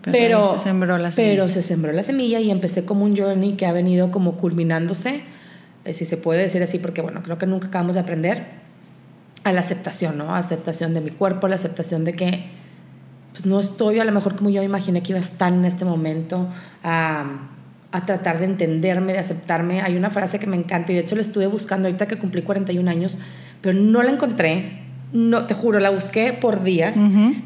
Pero 0.00 0.12
pero, 0.12 0.58
se 0.58 0.64
sembró 0.64 0.96
la 0.96 1.10
pero 1.10 1.42
semilla. 1.44 1.50
se 1.50 1.60
sembró 1.62 1.92
la 1.92 2.02
semilla 2.02 2.40
y 2.40 2.50
empecé 2.50 2.86
como 2.86 3.04
un 3.04 3.14
journey 3.14 3.52
que 3.56 3.66
ha 3.66 3.72
venido 3.72 4.10
como 4.10 4.38
culminándose, 4.38 5.20
si 5.94 6.04
se 6.04 6.16
puede 6.16 6.42
decir 6.42 6.62
así, 6.62 6.78
porque 6.78 7.02
bueno, 7.02 7.22
creo 7.22 7.38
que 7.38 7.46
nunca 7.46 7.68
acabamos 7.68 7.94
de 7.94 8.00
aprender, 8.00 8.66
a 9.46 9.52
la 9.52 9.60
aceptación, 9.60 10.18
¿no? 10.18 10.34
Aceptación 10.34 10.92
de 10.92 11.00
mi 11.00 11.10
cuerpo, 11.10 11.46
la 11.46 11.54
aceptación 11.54 12.04
de 12.04 12.14
que 12.14 12.46
pues, 13.30 13.46
no 13.46 13.60
estoy 13.60 14.00
a 14.00 14.04
lo 14.04 14.10
mejor 14.10 14.34
como 14.34 14.50
yo 14.50 14.60
me 14.60 14.66
imaginé 14.66 15.04
que 15.04 15.12
iba 15.12 15.18
a 15.18 15.22
estar 15.22 15.52
en 15.52 15.64
este 15.64 15.84
momento, 15.84 16.48
a, 16.82 17.24
a 17.92 18.06
tratar 18.06 18.40
de 18.40 18.46
entenderme, 18.46 19.12
de 19.12 19.20
aceptarme. 19.20 19.82
Hay 19.82 19.96
una 19.96 20.10
frase 20.10 20.40
que 20.40 20.48
me 20.48 20.56
encanta 20.56 20.90
y 20.90 20.96
de 20.96 21.02
hecho 21.02 21.14
la 21.14 21.22
estuve 21.22 21.46
buscando 21.46 21.86
ahorita 21.86 22.08
que 22.08 22.18
cumplí 22.18 22.42
41 22.42 22.90
años, 22.90 23.18
pero 23.60 23.78
no 23.78 24.02
la 24.02 24.10
encontré. 24.10 24.80
No, 25.12 25.46
te 25.46 25.54
juro, 25.54 25.78
la 25.78 25.90
busqué 25.90 26.32
por 26.32 26.64
días, 26.64 26.96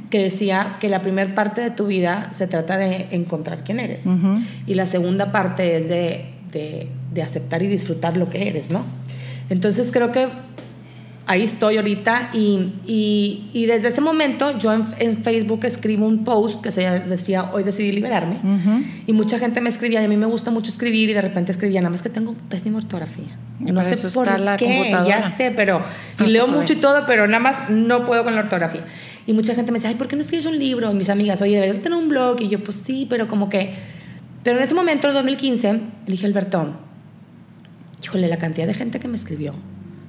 que 0.08 0.22
decía 0.22 0.76
que 0.80 0.88
la 0.88 1.02
primera 1.02 1.34
parte 1.34 1.60
de 1.60 1.70
tu 1.70 1.86
vida 1.86 2.30
se 2.32 2.46
trata 2.46 2.78
de 2.78 3.08
encontrar 3.10 3.62
quién 3.64 3.78
eres 3.78 4.04
y 4.66 4.74
la 4.74 4.86
segunda 4.86 5.30
parte 5.30 5.76
es 5.76 5.86
de, 5.86 6.24
de, 6.52 6.88
de 7.12 7.22
aceptar 7.22 7.62
y 7.62 7.66
disfrutar 7.68 8.16
lo 8.16 8.28
que 8.30 8.48
eres, 8.48 8.70
¿no? 8.70 8.84
Entonces 9.48 9.90
creo 9.92 10.12
que 10.12 10.28
ahí 11.26 11.42
estoy 11.44 11.76
ahorita 11.76 12.30
y, 12.32 12.72
y, 12.86 13.50
y 13.52 13.66
desde 13.66 13.88
ese 13.88 14.00
momento 14.00 14.58
yo 14.58 14.72
en, 14.72 14.84
en 14.98 15.22
Facebook 15.22 15.64
escribo 15.64 16.04
un 16.06 16.24
post 16.24 16.60
que 16.60 16.72
se 16.72 16.82
decía 17.00 17.50
hoy 17.52 17.62
decidí 17.62 17.92
liberarme 17.92 18.38
y 19.06 19.12
mucha 19.12 19.38
gente 19.38 19.60
me 19.60 19.70
escribía 19.70 20.02
y 20.02 20.04
a 20.06 20.08
mí 20.08 20.16
me 20.16 20.26
gusta 20.26 20.50
mucho 20.50 20.72
escribir 20.72 21.08
y 21.08 21.12
de 21.12 21.22
repente 21.22 21.52
escribía 21.52 21.80
nada 21.80 21.90
más 21.90 22.02
que 22.02 22.08
tengo 22.08 22.34
pésima 22.48 22.78
ortografía 22.78 23.36
Y 23.60 23.70
no 23.70 23.84
sé 23.84 23.94
eso 23.94 24.10
por 24.10 24.26
está 24.26 24.56
qué 24.56 24.90
ya 25.06 25.22
sé 25.36 25.52
pero 25.54 25.82
y 26.18 26.22
Ah, 26.24 26.26
leo 26.26 26.46
qué 26.46 26.52
mucho 26.52 26.72
y 26.72 26.76
todo 26.76 27.04
pero 27.06 27.26
nada 27.28 27.40
más 27.40 27.70
no 27.70 28.04
puedo 28.04 28.24
con 28.24 28.34
la 28.34 28.40
ortografía. 28.40 28.82
Y 29.26 29.32
mucha 29.32 29.54
gente 29.54 29.70
me 29.70 29.78
dice 29.78 29.86
ay 29.88 29.94
¿por 29.94 30.08
qué 30.08 30.16
no 30.16 30.22
escribes 30.22 30.46
un 30.46 30.58
libro? 30.58 30.90
y 30.90 30.94
mis 30.94 31.10
amigas 31.10 31.40
oye 31.42 31.54
deberías 31.54 31.80
tener 31.80 31.96
un 31.96 32.08
blog 32.08 32.40
y 32.40 32.48
yo 32.48 32.64
pues 32.64 32.76
sí 32.76 33.06
pero 33.08 33.28
como 33.28 33.48
que 33.48 33.74
pero 34.42 34.56
en 34.56 34.64
ese 34.64 34.74
momento 34.74 35.06
en 35.06 35.14
2015 35.14 35.72
le 35.74 35.80
dije 36.06 36.26
Alberto 36.26 36.74
híjole 38.02 38.28
la 38.28 38.38
cantidad 38.38 38.66
de 38.66 38.74
gente 38.74 38.98
que 39.00 39.08
me 39.08 39.16
escribió 39.16 39.54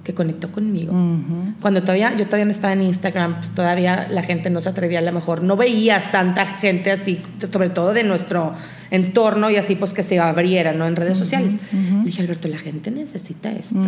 que 0.04 0.16
conectó 0.16 0.52
conmigo 0.52 0.94
Ujú. 0.94 1.54
cuando 1.62 1.82
todavía 1.82 2.16
yo 2.18 2.26
todavía 2.26 2.46
no 2.46 2.52
estaba 2.52 2.74
en 2.74 2.82
Instagram, 2.82 3.36
pues 3.36 3.52
todavía 3.52 4.08
la 4.10 4.24
gente 4.24 4.50
no 4.50 4.60
se 4.60 4.70
atrevía 4.70 4.98
a 4.98 5.04
lo 5.04 5.12
mejor, 5.12 5.44
no 5.44 5.58
veías 5.58 6.12
tanta 6.12 6.44
gente 6.48 6.90
así, 6.92 7.22
sobre 7.52 7.70
todo 7.70 7.94
de 7.94 8.04
nuestro 8.04 8.54
entorno 8.90 9.52
y 9.52 9.58
así 9.58 9.76
pues 9.76 9.94
que 9.94 10.02
se 10.02 10.20
abriera, 10.20 10.74
¿no? 10.74 10.88
En 10.88 10.96
redes 10.96 11.20
sociales. 11.20 11.54
ujú. 11.72 12.00
Le 12.00 12.06
dije, 12.06 12.22
Alberto, 12.24 12.48
la 12.48 12.58
gente 12.58 12.90
necesita 12.90 13.52
esto. 13.52 13.80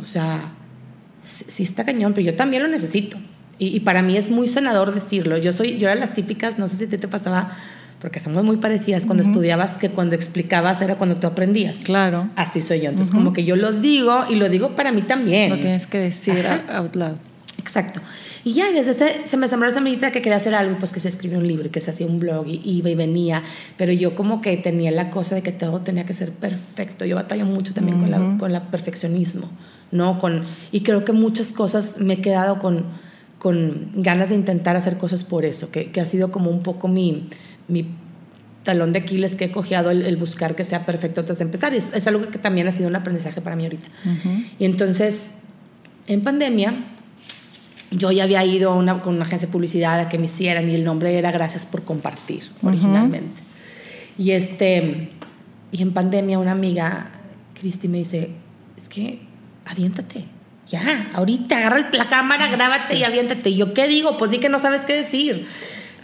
O 0.00 0.04
sea, 0.06 0.52
sí, 1.22 1.44
sí 1.48 1.62
está 1.64 1.84
cañón, 1.84 2.14
pero 2.14 2.26
yo 2.26 2.34
también 2.34 2.62
lo 2.62 2.68
necesito. 2.70 3.18
Y, 3.58 3.66
y 3.76 3.80
para 3.80 4.02
mí 4.02 4.16
es 4.16 4.30
muy 4.30 4.48
sanador 4.48 4.94
decirlo. 4.94 5.36
Yo 5.36 5.52
soy, 5.52 5.76
yo 5.78 5.90
era 5.90 6.00
las 6.00 6.14
típicas, 6.14 6.58
no 6.58 6.66
sé 6.66 6.76
si 6.78 6.86
te, 6.86 6.96
te 6.96 7.08
pasaba, 7.08 7.52
porque 8.00 8.20
somos 8.20 8.44
muy 8.44 8.58
parecidas 8.58 9.06
cuando 9.06 9.22
estudiabas, 9.22 9.76
que 9.76 9.90
cuando 9.90 10.14
explicabas 10.14 10.80
era 10.80 10.96
cuando 10.96 11.16
tú 11.16 11.26
aprendías. 11.26 11.78
Claro. 11.78 12.28
Así 12.36 12.62
soy 12.62 12.80
yo. 12.80 12.90
Entonces, 12.90 13.12
como 13.12 13.32
que 13.32 13.44
yo 13.44 13.56
lo 13.56 13.72
digo 13.72 14.24
y 14.28 14.36
lo 14.36 14.48
digo 14.48 14.76
para 14.76 14.92
mí 14.92 15.02
también. 15.02 15.50
Lo 15.50 15.58
tienes 15.58 15.86
que 15.86 15.98
decir 15.98 16.46
Ajá. 16.46 16.78
out 16.78 16.94
loud. 16.94 17.16
Exacto. 17.58 18.00
Y 18.44 18.54
ya 18.54 18.70
desde 18.70 18.92
ese, 18.92 19.26
se 19.26 19.36
me 19.36 19.48
sembró 19.48 19.68
esa 19.68 19.78
semillita 19.78 20.12
que 20.12 20.22
quería 20.22 20.36
hacer 20.36 20.54
algo 20.54 20.78
pues 20.78 20.92
que 20.92 21.00
se 21.00 21.08
escribió 21.08 21.38
un 21.38 21.48
libro 21.48 21.66
y 21.66 21.70
que 21.70 21.80
se 21.80 21.90
hacía 21.90 22.06
un 22.06 22.20
blog 22.20 22.46
y 22.46 22.62
iba 22.64 22.88
y 22.88 22.94
venía. 22.94 23.42
Pero 23.76 23.92
yo 23.92 24.14
como 24.14 24.40
que 24.40 24.56
tenía 24.56 24.92
la 24.92 25.10
cosa 25.10 25.34
de 25.34 25.42
que 25.42 25.52
todo 25.52 25.80
tenía 25.80 26.06
que 26.06 26.14
ser 26.14 26.30
perfecto. 26.30 27.04
Yo 27.04 27.16
batallo 27.16 27.46
mucho 27.46 27.74
también 27.74 27.98
con, 27.98 28.10
la, 28.10 28.36
con 28.38 28.52
la 28.52 28.70
perfeccionismo, 28.70 29.50
¿no? 29.90 30.18
Con, 30.20 30.44
y 30.70 30.82
creo 30.82 31.04
que 31.04 31.12
muchas 31.12 31.52
cosas 31.52 31.96
me 31.98 32.14
he 32.14 32.20
quedado 32.20 32.60
con, 32.60 32.84
con 33.40 33.90
ganas 33.94 34.28
de 34.28 34.36
intentar 34.36 34.76
hacer 34.76 34.96
cosas 34.96 35.24
por 35.24 35.44
eso, 35.44 35.70
que, 35.70 35.90
que 35.90 36.00
ha 36.00 36.06
sido 36.06 36.30
como 36.30 36.50
un 36.50 36.62
poco 36.62 36.86
mi, 36.86 37.28
mi 37.68 37.86
talón 38.64 38.92
de 38.92 38.98
Aquiles 38.98 39.36
que 39.36 39.46
he 39.46 39.50
cojeado 39.50 39.90
el, 39.90 40.16
buscar 40.16 40.54
que 40.54 40.64
sea 40.64 40.84
perfecto 40.84 41.20
antes 41.20 41.38
de 41.38 41.44
empezar. 41.44 41.72
Y 41.72 41.78
es, 41.78 41.90
es, 41.94 42.06
algo 42.06 42.28
que 42.28 42.38
también 42.38 42.68
ha 42.68 42.72
sido 42.72 42.88
un 42.88 42.96
aprendizaje 42.96 43.40
para 43.40 43.56
mí 43.56 43.64
ahorita. 43.64 43.88
Y 44.58 44.64
entonces, 44.64 45.30
en 46.06 46.22
pandemia, 46.22 46.74
yo 47.90 48.12
ya 48.12 48.24
había 48.24 48.44
ido 48.44 48.74
una, 48.74 49.00
con 49.02 49.14
una 49.14 49.24
agencia 49.24 49.46
de 49.46 49.52
publicidad 49.52 50.00
a 50.00 50.08
que 50.08 50.18
me 50.18 50.26
hicieran 50.26 50.68
y 50.68 50.74
el 50.74 50.84
nombre 50.84 51.16
era 51.16 51.30
Gracias 51.30 51.64
por 51.64 51.82
compartir 51.84 52.50
originalmente. 52.62 53.42
Y, 54.18 54.32
este, 54.32 55.10
y 55.72 55.82
en 55.82 55.92
pandemia 55.92 56.38
una 56.38 56.52
amiga, 56.52 57.10
Cristi, 57.58 57.88
me 57.88 57.98
dice, 57.98 58.30
es 58.76 58.88
que 58.88 59.20
aviéntate. 59.64 60.24
Ya, 60.66 61.10
ahorita 61.14 61.56
agarra 61.56 61.88
la 61.92 62.08
cámara, 62.08 62.48
grábate 62.48 62.98
y 62.98 63.04
aviéntate. 63.04 63.48
Y 63.50 63.56
yo, 63.56 63.72
¿qué 63.72 63.88
digo? 63.88 64.18
Pues 64.18 64.30
di 64.30 64.38
que 64.38 64.50
no 64.50 64.58
sabes 64.58 64.82
qué 64.82 64.94
decir. 64.94 65.46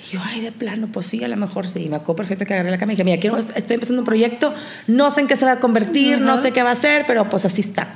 Y 0.04 0.12
yo, 0.12 0.20
ay, 0.22 0.40
de 0.40 0.52
plano, 0.52 0.88
pues 0.92 1.06
sí, 1.06 1.24
a 1.24 1.28
lo 1.28 1.36
mejor 1.36 1.66
sí. 1.66 1.88
Me 1.88 1.96
acuerdo 1.96 2.16
perfecto 2.16 2.44
que 2.44 2.54
agarré 2.54 2.70
la 2.70 2.78
cámara 2.78 2.92
y 2.92 2.96
dije, 2.96 3.04
mira, 3.04 3.20
quiero, 3.20 3.38
estoy 3.38 3.74
empezando 3.74 4.02
un 4.02 4.06
proyecto, 4.06 4.52
no 4.86 5.10
sé 5.10 5.22
en 5.22 5.26
qué 5.26 5.36
se 5.36 5.44
va 5.44 5.52
a 5.52 5.60
convertir, 5.60 6.20
no 6.20 6.40
sé 6.40 6.52
qué 6.52 6.62
va 6.62 6.72
a 6.72 6.76
ser, 6.76 7.04
pero 7.06 7.28
pues 7.28 7.44
así 7.44 7.62
está. 7.62 7.94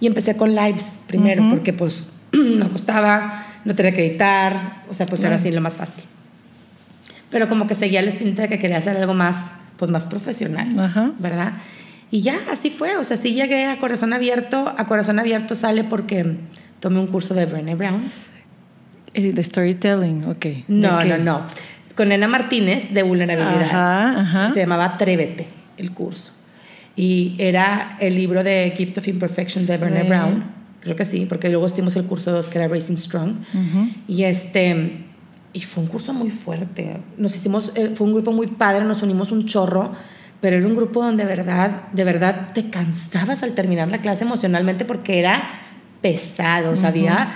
Y 0.00 0.06
empecé 0.06 0.36
con 0.36 0.54
lives 0.54 0.94
primero, 1.06 1.48
porque 1.50 1.72
pues 1.72 2.06
no 2.32 2.70
costaba, 2.70 3.46
no 3.64 3.74
tenía 3.74 3.92
que 3.92 4.06
editar, 4.06 4.82
o 4.88 4.94
sea, 4.94 5.06
pues 5.06 5.22
era 5.24 5.36
así 5.36 5.50
lo 5.52 5.60
más 5.60 5.74
fácil. 5.74 6.04
Pero 7.30 7.48
como 7.48 7.66
que 7.66 7.74
seguía 7.74 8.00
el 8.00 8.06
instinto 8.06 8.42
de 8.42 8.48
que 8.48 8.58
quería 8.58 8.78
hacer 8.78 8.96
algo 8.96 9.14
más, 9.14 9.52
pues 9.76 9.90
más 9.90 10.06
profesional, 10.06 11.14
¿verdad? 11.18 11.54
Y 12.10 12.20
ya, 12.20 12.38
así 12.50 12.70
fue, 12.70 12.96
o 12.96 13.04
sea, 13.04 13.16
sí 13.16 13.32
llegué 13.32 13.64
a 13.64 13.78
Corazón 13.78 14.12
Abierto, 14.12 14.74
a 14.76 14.86
Corazón 14.86 15.18
Abierto 15.18 15.54
sale 15.54 15.84
porque 15.84 16.36
tomé 16.80 17.00
un 17.00 17.06
curso 17.06 17.32
de 17.32 17.46
Brené 17.46 17.74
Brown. 17.74 18.02
Eh, 19.14 19.32
de 19.32 19.44
storytelling, 19.44 20.26
ok. 20.26 20.46
No, 20.68 21.04
no, 21.04 21.18
no. 21.18 21.42
Con 21.94 22.12
Ena 22.12 22.28
Martínez 22.28 22.92
de 22.92 23.02
vulnerabilidad. 23.02 23.64
Ajá, 23.64 24.20
ajá. 24.20 24.50
Se 24.50 24.60
llamaba 24.60 24.86
Atrévete 24.86 25.46
el 25.76 25.92
curso. 25.92 26.32
Y 26.96 27.36
era 27.38 27.96
el 28.00 28.14
libro 28.14 28.44
de 28.44 28.72
Gift 28.76 28.98
of 28.98 29.08
Imperfection 29.08 29.66
de 29.66 29.78
Brené 29.78 30.02
Brown 30.04 30.62
Creo 30.82 30.96
que 30.96 31.04
sí, 31.04 31.26
porque 31.28 31.48
luego 31.48 31.64
estuvimos 31.66 31.94
el 31.94 32.04
curso 32.04 32.32
2 32.32 32.50
que 32.50 32.58
era 32.58 32.66
Racing 32.66 32.96
Strong. 32.96 33.34
Y 34.08 34.24
este 34.24 35.04
y 35.54 35.60
fue 35.60 35.82
un 35.82 35.88
curso 35.88 36.12
muy 36.12 36.30
fuerte. 36.30 36.96
Nos 37.18 37.36
hicimos 37.36 37.70
eh, 37.74 37.92
fue 37.94 38.06
un 38.06 38.14
grupo 38.14 38.32
muy 38.32 38.48
padre, 38.48 38.84
nos 38.84 39.02
unimos 39.02 39.30
un 39.30 39.46
chorro, 39.46 39.92
pero 40.40 40.56
era 40.56 40.66
un 40.66 40.74
grupo 40.74 41.02
donde 41.02 41.24
de 41.24 41.28
verdad, 41.28 41.82
de 41.92 42.04
verdad 42.04 42.52
te 42.52 42.68
cansabas 42.70 43.42
al 43.42 43.52
terminar 43.52 43.88
la 43.88 43.98
clase 43.98 44.24
emocionalmente 44.24 44.84
porque 44.84 45.20
era 45.20 45.50
pesado, 46.00 46.72
o 46.72 46.76
sea, 46.76 46.88
había 46.88 47.30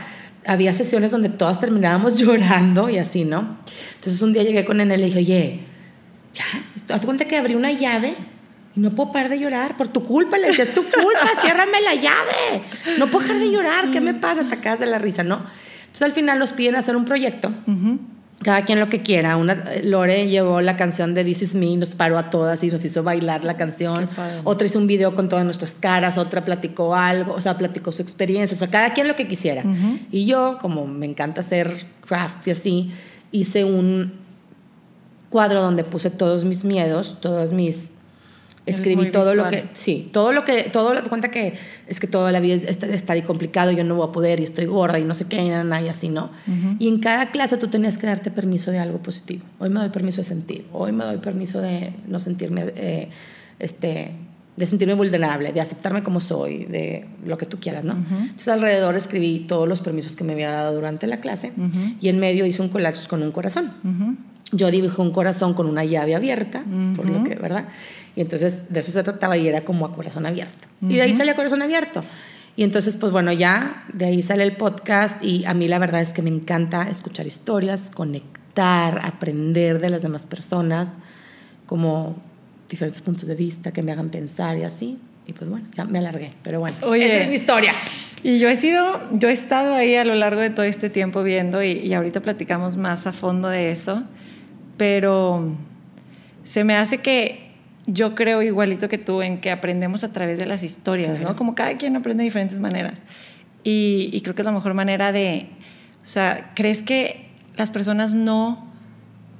había 0.47 0.73
sesiones 0.73 1.11
donde 1.11 1.29
todas 1.29 1.61
terminábamos 1.61 2.19
llorando 2.19 2.89
y 2.89 2.99
así, 2.99 3.25
¿no? 3.25 3.57
Entonces 3.95 4.21
un 4.23 4.33
día 4.33 4.43
llegué 4.43 4.65
con 4.65 4.81
él 4.81 4.93
y 4.93 4.97
le 4.97 5.07
dije, 5.07 5.19
oye, 5.19 5.61
ya, 6.33 6.95
haz 6.95 7.05
cuenta 7.05 7.25
que 7.27 7.37
abrí 7.37 7.55
una 7.55 7.73
llave 7.73 8.15
y 8.75 8.81
no 8.81 8.95
puedo 8.95 9.11
parar 9.13 9.31
de 9.31 9.39
llorar 9.39 9.77
por 9.77 9.89
tu 9.89 10.05
culpa. 10.05 10.37
Le 10.39 10.49
decía, 10.49 10.65
es 10.65 10.75
tu 10.75 10.83
culpa, 10.83 11.31
ciérrame 11.43 11.81
la 11.81 11.95
llave. 11.95 12.63
No 12.99 13.11
puedo 13.11 13.27
dejar 13.27 13.41
de 13.41 13.51
llorar, 13.51 13.91
¿qué 13.91 14.01
me 14.01 14.15
pasa? 14.15 14.47
Te 14.49 14.55
acabas 14.55 14.81
de 14.81 14.87
la 14.87 14.99
risa, 14.99 15.23
¿no? 15.23 15.43
Entonces 15.81 16.03
al 16.03 16.13
final 16.13 16.39
nos 16.39 16.53
piden 16.53 16.77
hacer 16.77 16.95
un 16.95 17.05
proyecto. 17.05 17.53
Cada 18.43 18.65
quien 18.65 18.79
lo 18.79 18.89
que 18.89 19.03
quiera. 19.03 19.37
Una, 19.37 19.65
Lore 19.83 20.29
llevó 20.29 20.61
la 20.61 20.77
canción 20.77 21.15
de 21.15 21.25
This 21.25 21.43
Is 21.43 21.55
Me, 21.55 21.77
nos 21.77 21.95
paró 21.95 22.19
a 22.19 22.29
todas 22.29 22.63
y 22.63 22.69
nos 22.69 22.85
hizo 22.85 23.03
bailar 23.03 23.45
la 23.45 23.57
canción. 23.57 24.11
Otra 24.45 24.67
hizo 24.67 24.79
un 24.79 24.87
video 24.87 25.15
con 25.15 25.29
todas 25.29 25.45
nuestras 25.45 25.73
caras, 25.73 26.19
otra 26.19 26.45
platicó 26.45 26.95
algo, 26.95 27.33
o 27.33 27.41
sea, 27.41 27.57
platicó 27.57 27.93
su 27.93 28.03
experiencia. 28.03 28.55
O 28.55 28.59
sea, 28.59 28.69
cada 28.69 28.93
quien 28.93 29.09
lo 29.09 29.17
que 29.17 29.27
quisiera. 29.27 29.65
Y 30.13 30.27
yo, 30.27 30.59
como 30.61 30.87
me 30.87 31.07
encanta 31.07 31.41
hacer 31.41 31.87
craft 32.07 32.47
y 32.49 32.51
así, 32.51 32.91
hice 33.33 33.65
un 33.65 34.13
cuadro 35.31 35.63
donde 35.63 35.85
puse 35.85 36.11
todos 36.11 36.45
mis 36.45 36.65
miedos, 36.65 37.19
todas 37.21 37.53
mis 37.53 37.93
escribí 38.67 39.11
todo 39.11 39.35
lo 39.35 39.49
que, 39.49 39.65
sí, 39.75 40.11
todo 40.13 40.33
lo 40.33 40.45
que, 40.45 40.65
todo 40.65 40.93
lo 40.93 41.03
cuenta 41.09 41.31
que 41.31 41.55
es 41.87 42.01
que 42.01 42.07
toda 42.07 42.33
la 42.33 42.41
vida 42.41 42.55
está, 42.69 42.87
está 42.89 43.23
complicado, 43.25 43.71
yo 43.71 43.85
no 43.85 43.95
voy 43.95 44.09
a 44.09 44.13
poder 44.13 44.41
y 44.41 44.43
estoy 44.43 44.67
gorda 44.67 44.99
y 44.99 45.05
no 45.05 45.15
sé 45.15 45.27
qué, 45.27 45.43
y, 45.43 45.49
nada, 45.49 45.81
y 45.81 45.89
así, 45.89 46.09
¿no? 46.09 46.31
Y 46.79 46.89
en 46.89 46.99
cada 46.99 47.31
clase 47.31 47.57
tú 47.57 47.69
tenías 47.69 47.97
que 47.97 48.07
darte 48.07 48.31
permiso 48.31 48.71
de 48.71 48.79
algo 48.79 48.99
positivo. 48.99 49.45
Hoy 49.59 49.71
me 49.71 49.81
doy 49.81 49.91
permiso 49.91 50.19
de 50.19 50.25
sentir, 50.25 50.67
hoy 50.73 50.93
me 50.93 51.05
doy 51.05 51.19
permiso 51.19 51.61
de 51.61 51.93
no 52.09 52.19
sentirme, 52.19 52.65
eh, 52.75 53.09
este, 53.61 54.13
de 54.57 54.67
sentirme 54.67 54.95
vulnerable, 54.95 55.53
de 55.53 55.61
aceptarme 55.61 56.03
como 56.03 56.19
soy, 56.19 56.65
de 56.65 57.07
lo 57.25 57.39
que 57.39 57.47
tú 57.47 57.59
quieras, 57.61 57.85
¿no? 57.85 57.95
Entonces 57.95 58.49
alrededor 58.49 58.97
escribí 58.97 59.41
todos 59.47 59.69
los 59.69 59.81
permisos 59.81 60.17
que 60.17 60.25
me 60.25 60.33
había 60.33 60.51
dado 60.51 60.75
durante 60.75 61.07
la 61.07 61.21
clase 61.21 61.53
y 62.01 62.09
en 62.09 62.19
medio 62.19 62.45
hice 62.47 62.63
un 62.63 62.69
collage 62.69 63.07
con 63.07 63.23
un 63.23 63.31
corazón. 63.31 63.73
Yo 64.53 64.71
dibujé 64.71 65.03
un 65.03 65.11
corazón 65.11 65.55
con 65.55 65.67
una 65.67 65.85
llave 65.85 66.15
abierta, 66.15 66.65
por 66.97 67.09
lo 67.09 67.23
que, 67.25 67.37
¿verdad? 67.37 67.69
Y 68.17 68.23
entonces 68.23 68.65
de 68.71 68.81
eso 68.81 68.91
se 68.91 69.03
trataba 69.03 69.37
y 69.37 69.47
era 69.47 69.61
como 69.61 69.85
a 69.85 69.93
corazón 69.93 70.27
abierto. 70.27 70.67
Y 70.81 70.97
de 70.97 71.03
ahí 71.03 71.15
sale 71.15 71.31
a 71.31 71.37
corazón 71.37 71.63
abierto. 71.63 72.03
Y 72.57 72.65
entonces, 72.65 72.97
pues 72.97 73.13
bueno, 73.13 73.31
ya 73.33 73.85
de 73.93 74.07
ahí 74.07 74.23
sale 74.23 74.43
el 74.43 74.57
podcast 74.57 75.23
y 75.23 75.45
a 75.45 75.53
mí 75.53 75.69
la 75.69 75.79
verdad 75.79 76.01
es 76.01 76.15
que 76.15 76.23
me 76.23 76.31
encanta 76.31 76.89
escuchar 76.91 77.27
historias, 77.27 77.91
conectar, 77.91 79.01
aprender 79.05 79.79
de 79.79 79.91
las 79.91 80.01
demás 80.01 80.25
personas, 80.25 80.89
como 81.67 82.17
diferentes 82.71 83.03
puntos 83.03 83.29
de 83.29 83.35
vista 83.35 83.73
que 83.73 83.83
me 83.83 83.93
hagan 83.93 84.09
pensar 84.09 84.57
y 84.57 84.63
así. 84.63 84.99
Y 85.27 85.35
pues 85.35 85.51
bueno, 85.51 85.67
ya 85.77 85.85
me 85.85 85.99
alargué, 85.99 86.33
pero 86.43 86.61
bueno, 86.61 86.77
esa 86.95 87.15
es 87.15 87.29
mi 87.29 87.35
historia. 87.35 87.75
Y 88.23 88.39
yo 88.39 88.49
he 88.49 88.57
sido, 88.57 89.03
yo 89.13 89.29
he 89.29 89.33
estado 89.33 89.75
ahí 89.75 89.95
a 89.97 90.05
lo 90.07 90.15
largo 90.15 90.41
de 90.41 90.49
todo 90.49 90.65
este 90.65 90.89
tiempo 90.89 91.23
viendo 91.23 91.63
y, 91.63 91.73
y 91.73 91.93
ahorita 91.93 92.21
platicamos 92.21 92.79
más 92.79 93.07
a 93.07 93.13
fondo 93.13 93.49
de 93.49 93.71
eso, 93.71 94.05
pero 94.79 95.53
se 96.45 96.65
me 96.65 96.77
hace 96.77 96.99
que 96.99 97.46
yo 97.87 98.15
creo 98.15 98.43
igualito 98.43 98.89
que 98.89 98.99
tú 98.99 99.23
en 99.23 99.41
que 99.41 99.51
aprendemos 99.51 100.03
a 100.05 100.13
través 100.13 100.39
de 100.39 100.47
las 100.47 100.63
historias, 100.63 101.21
¿no? 101.21 101.37
Como 101.37 101.55
cada 101.55 101.77
quien 101.77 101.97
aprende 101.97 102.23
de 102.23 102.25
diferentes 102.25 102.59
maneras. 102.59 103.05
Y, 103.63 104.21
creo 104.23 104.35
que 104.35 104.43
es 104.43 104.47
la 104.47 104.53
mejor 104.53 104.75
manera 104.75 105.13
de, 105.13 105.49
o 106.03 106.05
sea, 106.05 106.53
¿crees 106.55 106.83
que 106.83 107.31
las 107.57 107.71
personas 107.71 108.15
no, 108.15 108.65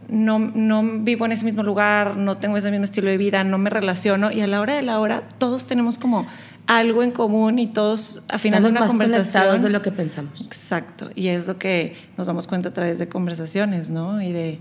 no, 0.09 0.39
no 0.39 0.83
vivo 1.01 1.27
en 1.27 1.33
ese 1.33 1.45
mismo 1.45 1.63
lugar, 1.63 2.17
no 2.17 2.37
tengo 2.37 2.57
ese 2.57 2.71
mismo 2.71 2.85
estilo 2.85 3.09
de 3.09 3.17
vida, 3.19 3.45
no 3.45 3.59
me 3.59 3.71
relaciono 3.71 4.33
y 4.33 4.41
a 4.41 4.47
la 4.47 4.61
hora 4.61 4.75
de 4.75 4.83
la 4.83 4.99
hora 4.99 5.23
todos 5.39 5.67
tenemos 5.67 5.99
como 5.99 6.27
algo 6.67 7.05
en 7.05 7.13
común 7.13 7.61
y 7.61 7.69
todos 7.69 8.25
a 8.29 8.39
final 8.39 8.65
de 8.65 8.71
una 8.71 8.81
más 8.81 8.89
conversación 8.89 9.63
de 9.63 9.71
lo 9.71 9.83
que 9.83 9.93
pensamos. 9.93 10.41
Exacto, 10.41 11.11
y 11.15 11.29
es 11.29 11.47
lo 11.47 11.59
que 11.59 11.95
nos 12.17 12.27
damos 12.27 12.49
cuenta 12.49 12.71
a 12.71 12.73
través 12.73 12.99
de 12.99 13.09
conversaciones, 13.09 13.91
¿no? 13.91 14.21
Y 14.21 14.33
de 14.33 14.59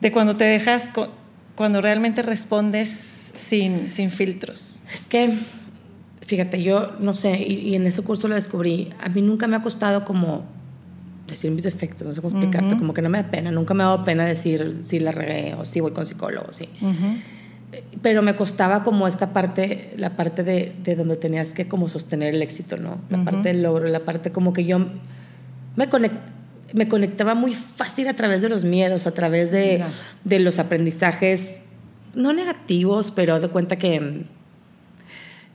de 0.00 0.12
cuando 0.12 0.36
te 0.36 0.44
dejas 0.44 0.90
cuando 1.56 1.80
realmente 1.80 2.22
respondes 2.22 3.32
sin, 3.34 3.90
sin 3.90 4.10
filtros? 4.10 4.82
Es 4.92 5.06
que, 5.06 5.38
fíjate, 6.26 6.62
yo 6.62 6.92
no 7.00 7.14
sé, 7.14 7.42
y, 7.42 7.74
en 7.74 7.86
ese 7.86 8.02
curso 8.02 8.28
lo 8.28 8.34
descubrí, 8.34 8.90
a 9.00 9.08
mí 9.08 9.22
nunca 9.22 9.46
me 9.46 9.56
ha 9.56 9.62
costado 9.62 10.04
como 10.04 10.44
decir 11.26 11.50
mis 11.50 11.64
defectos, 11.64 12.06
no 12.06 12.12
sé 12.12 12.20
cómo 12.20 12.38
explicarte, 12.38 12.76
como 12.76 12.94
que 12.94 13.02
no 13.02 13.08
me 13.08 13.20
da 13.20 13.30
pena, 13.30 13.50
nunca 13.50 13.74
me 13.74 13.82
ha 13.82 13.86
dado 13.86 14.04
pena 14.04 14.24
decir 14.24 14.78
si 14.82 15.00
la 15.00 15.10
regué 15.10 15.54
o 15.54 15.64
si 15.64 15.80
voy 15.80 15.90
con 15.90 16.06
psicólogo, 16.06 16.52
sí. 16.52 16.68
Pero 18.00 18.22
me 18.22 18.36
costaba 18.36 18.84
como 18.84 19.08
esta 19.08 19.32
parte, 19.32 19.92
la 19.96 20.10
parte 20.10 20.44
de, 20.44 20.72
de, 20.84 20.94
donde 20.94 21.16
tenías 21.16 21.52
que 21.52 21.66
como 21.66 21.88
sostener 21.88 22.34
el 22.34 22.42
éxito, 22.42 22.76
¿no? 22.76 22.98
La 23.10 23.24
parte 23.24 23.48
del 23.48 23.62
logro, 23.62 23.88
la 23.88 24.00
parte 24.00 24.30
como 24.30 24.52
que 24.52 24.64
yo 24.64 24.78
me 25.74 25.88
conecté 25.88 26.36
me 26.72 26.88
conectaba 26.88 27.34
muy 27.34 27.54
fácil 27.54 28.08
a 28.08 28.14
través 28.14 28.42
de 28.42 28.48
los 28.48 28.64
miedos, 28.64 29.06
a 29.06 29.12
través 29.12 29.50
de, 29.50 29.84
de 30.24 30.40
los 30.40 30.58
aprendizajes, 30.58 31.60
no 32.14 32.32
negativos, 32.32 33.10
pero 33.10 33.40
de 33.40 33.48
cuenta 33.48 33.76
que 33.76 34.24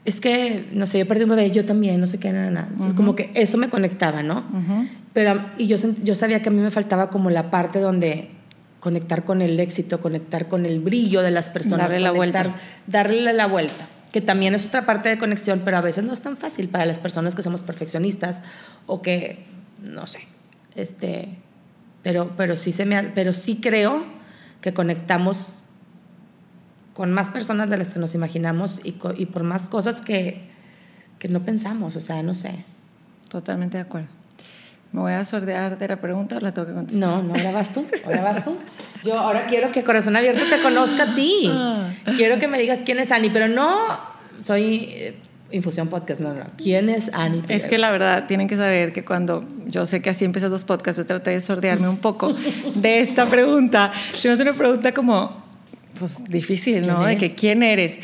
es 0.03 0.19
que, 0.19 0.67
no 0.73 0.87
sé, 0.87 0.99
yo 0.99 1.07
perdí 1.07 1.23
un 1.23 1.29
bebé, 1.29 1.51
yo 1.51 1.63
también, 1.63 1.99
no 2.01 2.07
sé 2.07 2.17
qué, 2.17 2.31
nada, 2.31 2.49
nada. 2.49 2.69
Como 2.95 3.15
que 3.15 3.31
eso 3.35 3.57
me 3.57 3.69
conectaba, 3.69 4.23
¿no? 4.23 4.45
Pero, 5.13 5.45
y 5.57 5.67
yo, 5.67 5.77
yo 6.03 6.15
sabía 6.15 6.41
que 6.41 6.49
a 6.49 6.51
mí 6.51 6.59
me 6.59 6.71
faltaba 6.71 7.09
como 7.09 7.29
la 7.29 7.51
parte 7.51 7.79
donde 7.79 8.29
conectar 8.79 9.25
con 9.25 9.43
el 9.43 9.59
éxito, 9.59 10.01
conectar 10.01 10.47
con 10.47 10.65
el 10.65 10.79
brillo 10.79 11.21
de 11.21 11.29
las 11.29 11.49
personas. 11.49 11.89
Darle 11.89 11.99
la 11.99 12.11
vuelta. 12.11 12.55
Darle 12.87 13.33
la 13.33 13.45
vuelta, 13.45 13.87
que 14.11 14.21
también 14.21 14.55
es 14.55 14.65
otra 14.65 14.87
parte 14.87 15.07
de 15.09 15.19
conexión, 15.19 15.61
pero 15.63 15.77
a 15.77 15.81
veces 15.81 16.03
no 16.03 16.13
es 16.13 16.21
tan 16.21 16.35
fácil 16.35 16.67
para 16.67 16.85
las 16.85 16.99
personas 16.99 17.35
que 17.35 17.43
somos 17.43 17.61
perfeccionistas 17.61 18.41
o 18.87 19.03
que, 19.03 19.45
no 19.83 20.07
sé, 20.07 20.21
este, 20.75 21.37
pero, 22.03 22.31
pero, 22.37 22.55
sí 22.55 22.71
se 22.71 22.85
me, 22.85 23.03
pero 23.03 23.33
sí 23.33 23.59
creo 23.61 24.03
que 24.61 24.73
conectamos 24.73 25.49
con 26.93 27.11
más 27.11 27.29
personas 27.29 27.69
de 27.69 27.77
las 27.77 27.93
que 27.93 27.99
nos 27.99 28.15
imaginamos 28.15 28.81
y, 28.83 28.95
y 29.17 29.25
por 29.27 29.43
más 29.43 29.67
cosas 29.67 30.01
que, 30.01 30.49
que 31.19 31.27
no 31.27 31.43
pensamos, 31.43 31.95
o 31.95 31.99
sea, 31.99 32.21
no 32.23 32.33
sé. 32.33 32.65
Totalmente 33.29 33.77
de 33.77 33.83
acuerdo. 33.83 34.09
¿Me 34.91 34.99
voy 34.99 35.13
a 35.13 35.23
sordear 35.23 35.77
de 35.77 35.87
la 35.87 36.01
pregunta 36.01 36.35
o 36.35 36.39
la 36.41 36.51
tengo 36.51 36.67
que 36.67 36.73
contestar? 36.73 37.09
No, 37.09 37.23
no, 37.23 37.33
ahora 37.33 37.51
vas 37.51 37.73
tú, 37.73 37.85
ahora 38.05 38.21
vas 38.21 38.43
tú. 38.43 38.57
Yo 39.05 39.17
ahora 39.17 39.47
quiero 39.47 39.71
que 39.71 39.83
Corazón 39.83 40.17
Abierto 40.17 40.43
te 40.49 40.61
conozca 40.61 41.03
a 41.03 41.15
ti. 41.15 41.49
Ah. 41.49 41.89
Quiero 42.17 42.39
que 42.39 42.49
me 42.49 42.59
digas 42.59 42.79
quién 42.85 42.99
es 42.99 43.11
Ani, 43.11 43.29
pero 43.29 43.47
no 43.47 43.71
soy 44.37 45.15
Infusión 45.51 45.87
Podcast, 45.87 46.21
no, 46.21 46.33
no. 46.33 46.45
¿Quién 46.57 46.89
es 46.89 47.09
Ani? 47.13 47.43
Es 47.47 47.65
que 47.65 47.77
la 47.77 47.91
verdad, 47.91 48.27
tienen 48.27 48.47
que 48.47 48.55
saber 48.55 48.93
que 48.93 49.03
cuando 49.03 49.45
yo 49.67 49.85
sé 49.85 50.01
que 50.01 50.09
así 50.09 50.25
empecé 50.25 50.49
dos 50.49 50.63
podcasts, 50.63 50.97
yo 50.97 51.05
traté 51.05 51.31
de 51.31 51.41
sordearme 51.41 51.87
un 51.87 51.97
poco 51.97 52.33
de 52.75 52.99
esta 52.99 53.27
pregunta. 53.29 53.91
Si 54.13 54.27
no 54.27 54.33
es 54.33 54.39
una 54.39 54.53
pregunta 54.53 54.93
como, 54.93 55.43
pues 55.97 56.23
difícil, 56.29 56.87
¿no? 56.87 57.03
De 57.03 57.17
que 57.17 57.33
quién 57.35 57.63
eres. 57.63 57.99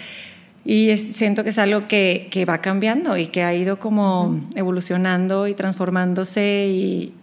Y 0.66 0.98
siento 0.98 1.44
que 1.44 1.52
es 1.52 1.58
algo 1.60 1.88
que, 1.88 2.28
que, 2.30 2.44
va 2.44 2.60
cambiando 2.60 3.16
y 3.16 3.28
que 3.28 3.44
ha 3.44 3.54
ido 3.54 3.80
como 3.80 4.42
evolucionando 4.56 5.48
y 5.48 5.54
transformándose 5.54 6.68
y, 6.68 7.14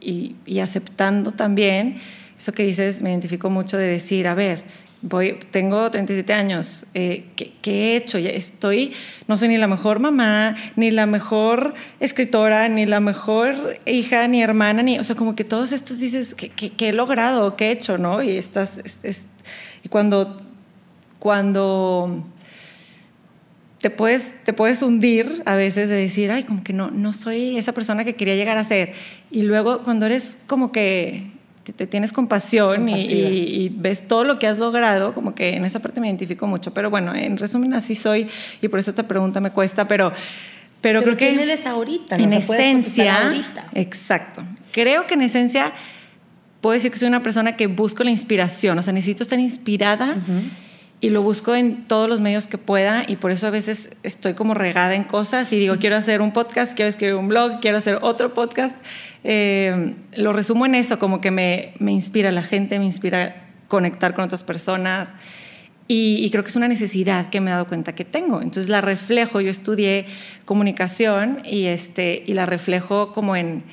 y, 0.00 0.34
y 0.44 0.58
aceptando 0.58 1.30
también. 1.30 2.00
Eso 2.36 2.52
que 2.52 2.64
dices, 2.64 3.00
me 3.00 3.10
identifico 3.10 3.50
mucho 3.50 3.76
de 3.76 3.86
decir, 3.86 4.26
a 4.26 4.34
ver, 4.34 4.64
Voy, 5.00 5.38
tengo 5.52 5.88
37 5.90 6.32
años. 6.32 6.84
Eh, 6.92 7.26
¿qué, 7.36 7.54
he 7.64 7.96
hecho? 7.96 8.18
Estoy, 8.18 8.94
no 9.28 9.38
soy 9.38 9.46
ni 9.48 9.56
la 9.56 9.68
mejor 9.68 10.00
mamá, 10.00 10.56
ni 10.74 10.90
la 10.90 11.06
mejor 11.06 11.74
escritora, 12.00 12.68
ni 12.68 12.84
la 12.84 12.98
mejor 12.98 13.54
hija, 13.86 14.26
ni 14.26 14.42
hermana, 14.42 14.82
ni, 14.82 14.98
o 14.98 15.04
sea, 15.04 15.14
como 15.14 15.36
que 15.36 15.44
todos 15.44 15.70
estos 15.70 16.00
dices, 16.00 16.34
¿qué, 16.34 16.50
qué, 16.50 16.88
he 16.88 16.92
logrado? 16.92 17.54
¿Qué 17.54 17.68
he 17.68 17.70
hecho? 17.70 17.96
¿No? 17.96 18.24
Y 18.24 18.36
estás, 18.36 18.82
y 19.84 19.88
cuando, 19.88 20.36
cuando 21.20 22.24
te 23.80 23.90
puedes, 23.90 24.32
te 24.44 24.52
puedes 24.52 24.82
hundir 24.82 25.42
a 25.46 25.54
veces 25.54 25.88
de 25.88 25.94
decir, 25.94 26.32
ay, 26.32 26.42
como 26.42 26.64
que 26.64 26.72
no, 26.72 26.90
no 26.90 27.12
soy 27.12 27.56
esa 27.56 27.72
persona 27.72 28.04
que 28.04 28.16
quería 28.16 28.34
llegar 28.34 28.58
a 28.58 28.64
ser. 28.64 28.94
Y 29.30 29.42
luego 29.42 29.84
cuando 29.84 30.06
eres 30.06 30.40
como 30.48 30.72
que 30.72 31.37
te 31.72 31.86
tienes 31.86 32.12
compasión 32.12 32.88
y, 32.88 33.68
ves 33.74 34.06
todo 34.06 34.24
lo 34.24 34.38
que 34.38 34.46
has 34.46 34.58
logrado, 34.58 35.14
como 35.14 35.34
que 35.34 35.56
en 35.56 35.64
esa 35.64 35.80
parte 35.80 36.00
me 36.00 36.06
identifico 36.06 36.46
mucho. 36.46 36.72
Pero 36.72 36.90
bueno, 36.90 37.14
en 37.14 37.36
resumen, 37.36 37.74
así 37.74 37.94
soy 37.94 38.28
y 38.60 38.68
por 38.68 38.78
eso 38.78 38.90
esta 38.90 39.06
pregunta 39.08 39.40
me 39.40 39.50
cuesta, 39.50 39.88
pero, 39.88 40.12
pero, 40.80 41.02
creo 41.02 41.16
que... 41.16 41.28
¿Quién 41.28 41.40
eres 41.40 41.66
ahorita? 41.66 42.16
En 42.16 42.32
esencia, 42.32 43.32
exacto. 43.74 44.42
Creo 44.72 45.06
que 45.06 45.14
en 45.14 45.22
esencia 45.22 45.72
puedo 46.60 46.74
decir 46.74 46.90
que 46.90 46.98
soy 46.98 47.08
una 47.08 47.22
persona 47.22 47.56
que 47.56 47.66
busco 47.66 48.04
la 48.04 48.10
inspiración, 48.10 48.78
o 48.78 48.82
sea, 48.82 48.92
necesito 48.92 49.22
estar 49.22 49.38
inspirada 49.38 50.16
y 51.00 51.10
lo 51.10 51.22
busco 51.22 51.54
en 51.54 51.84
todos 51.86 52.08
los 52.08 52.20
medios 52.20 52.46
que 52.46 52.58
pueda 52.58 53.04
y 53.06 53.16
por 53.16 53.30
eso 53.30 53.46
a 53.46 53.50
veces 53.50 53.90
estoy 54.02 54.34
como 54.34 54.54
regada 54.54 54.94
en 54.94 55.04
cosas 55.04 55.52
y 55.52 55.58
digo, 55.58 55.76
quiero 55.78 55.96
hacer 55.96 56.20
un 56.20 56.32
podcast, 56.32 56.74
quiero 56.74 56.88
escribir 56.88 57.14
un 57.14 57.28
blog, 57.28 57.60
quiero 57.60 57.78
hacer 57.78 57.98
otro 58.02 58.34
podcast. 58.34 58.76
Eh, 59.22 59.94
lo 60.16 60.32
resumo 60.32 60.66
en 60.66 60.74
eso, 60.74 60.98
como 60.98 61.20
que 61.20 61.30
me, 61.30 61.74
me 61.78 61.92
inspira 61.92 62.30
la 62.32 62.42
gente, 62.42 62.78
me 62.78 62.84
inspira 62.84 63.48
conectar 63.68 64.14
con 64.14 64.24
otras 64.24 64.42
personas 64.42 65.10
y, 65.90 66.28
creo 66.30 66.44
que 66.44 66.50
es 66.50 66.56
una 66.56 66.68
necesidad 66.68 67.30
que 67.30 67.40
me 67.40 67.50
he 67.50 67.54
dado 67.54 67.66
cuenta 67.66 67.94
que 67.94 68.04
tengo. 68.04 68.42
Entonces 68.42 68.68
la 68.68 68.82
reflejo, 68.82 69.40
yo 69.40 69.50
estudié 69.50 70.04
comunicación 70.44 71.40
y, 71.46 71.64
este, 71.64 72.22
y 72.26 72.34
la 72.34 72.44
reflejo 72.44 73.12
como 73.12 73.36
en 73.36 73.64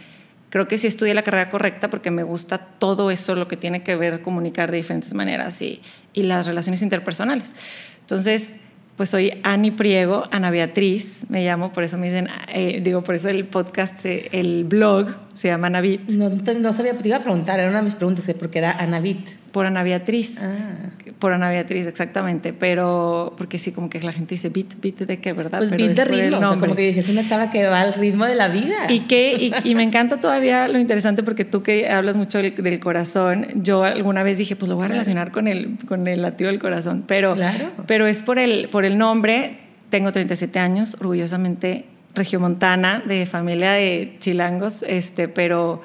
creo 0.56 0.70
que 0.70 0.78
sí 0.78 0.88
estudié 0.88 1.14
la 1.14 1.24
carrera 1.24 1.50
correcta 1.50 1.90
porque 1.90 2.12
me 2.12 2.24
gusta 2.24 2.58
todo 2.58 3.12
eso, 3.12 3.36
lo 3.36 3.46
que 3.50 3.58
tiene 3.58 3.84
que 3.84 3.98
ver 3.98 4.22
comunicar 4.22 4.72
de 4.72 4.78
diferentes 4.78 5.14
maneras 5.14 5.62
y, 5.62 5.82
y 6.14 6.24
las 6.24 6.48
relaciones 6.48 6.82
interpersonales. 6.82 7.52
Entonces, 8.00 8.54
pues 8.96 9.10
soy 9.10 9.34
Ani 9.44 9.72
Priego, 9.72 10.24
Ana 10.32 10.52
Beatriz, 10.52 11.26
me 11.28 11.44
llamo, 11.44 11.74
por 11.74 11.84
eso 11.84 11.98
me 11.98 12.08
dicen, 12.08 12.30
eh, 12.48 12.80
digo, 12.82 13.04
por 13.04 13.16
eso 13.16 13.28
el 13.28 13.44
podcast, 13.44 14.06
eh, 14.06 14.30
el 14.32 14.64
blog 14.64 15.10
se 15.34 15.50
llama 15.50 15.68
Anavit. 15.68 16.10
No, 16.12 16.30
no 16.30 16.72
sabía, 16.72 16.98
te 16.98 17.10
iba 17.10 17.18
a 17.18 17.22
preguntar, 17.24 17.60
era 17.60 17.70
una 17.70 17.80
de 17.80 17.84
mis 17.84 17.96
preguntas, 17.96 18.26
porque 18.40 18.60
era 18.60 18.72
Anavit. 18.80 19.28
Por 19.52 19.66
Ana 19.66 19.84
Beatriz. 19.84 20.38
Ah. 20.40 20.95
Por 21.20 21.32
Ana 21.32 21.50
Beatriz, 21.50 21.88
exactamente. 21.88 22.52
Pero, 22.54 23.34
porque 23.38 23.58
sí, 23.58 23.72
como 23.72 23.90
que 23.90 24.02
la 24.02 24.12
gente 24.12 24.36
dice 24.36 24.50
beat, 24.50 24.82
beat 24.82 25.08
de 25.08 25.20
qué, 25.20 25.34
¿verdad? 25.34 25.60
Pues 25.60 25.72
beat 25.72 25.96
de 25.96 26.06
ritmo, 26.06 26.38
o 26.38 26.48
sea, 26.48 26.60
como 26.60 26.76
que 26.76 26.88
dije, 26.88 27.00
es 27.00 27.10
una 27.10 27.26
chava 27.26 27.52
que 27.52 27.66
va 27.68 27.82
al 27.82 27.94
ritmo 27.94 28.26
de 28.26 28.36
la 28.36 28.50
vida. 28.50 28.88
Y, 28.90 29.02
que, 29.02 29.52
y, 29.64 29.76
me 29.76 29.84
encanta 29.84 30.18
todavía 30.18 30.68
lo 30.68 30.80
interesante 30.80 31.24
porque 31.24 31.46
tú 31.46 31.64
que 31.64 31.90
hablas 31.90 32.18
mucho 32.18 32.40
del, 32.40 32.80
corazón, 32.80 33.48
yo 33.56 33.84
alguna 33.84 34.24
vez 34.24 34.38
dije, 34.38 34.56
pues 34.56 34.70
lo 34.70 34.76
voy 34.76 34.86
a 34.86 34.88
relacionar 34.90 35.32
con 35.32 35.48
el, 35.48 35.78
con 35.88 36.08
el 36.08 36.22
latido 36.22 36.50
del 36.50 36.60
corazón. 36.60 37.04
Pero, 37.08 37.36
claro. 37.36 37.72
pero 37.88 38.08
es 38.08 38.22
por 38.24 38.38
el, 38.38 38.68
por 38.70 38.86
el 38.86 38.98
nombre. 38.98 39.60
Tengo 39.90 40.12
37 40.12 40.60
años, 40.60 40.98
orgullosamente 41.00 41.86
regiomontana, 42.16 43.04
de 43.06 43.26
familia 43.26 43.74
de 43.74 44.16
chilangos, 44.20 44.84
este, 44.84 45.28
pero, 45.28 45.82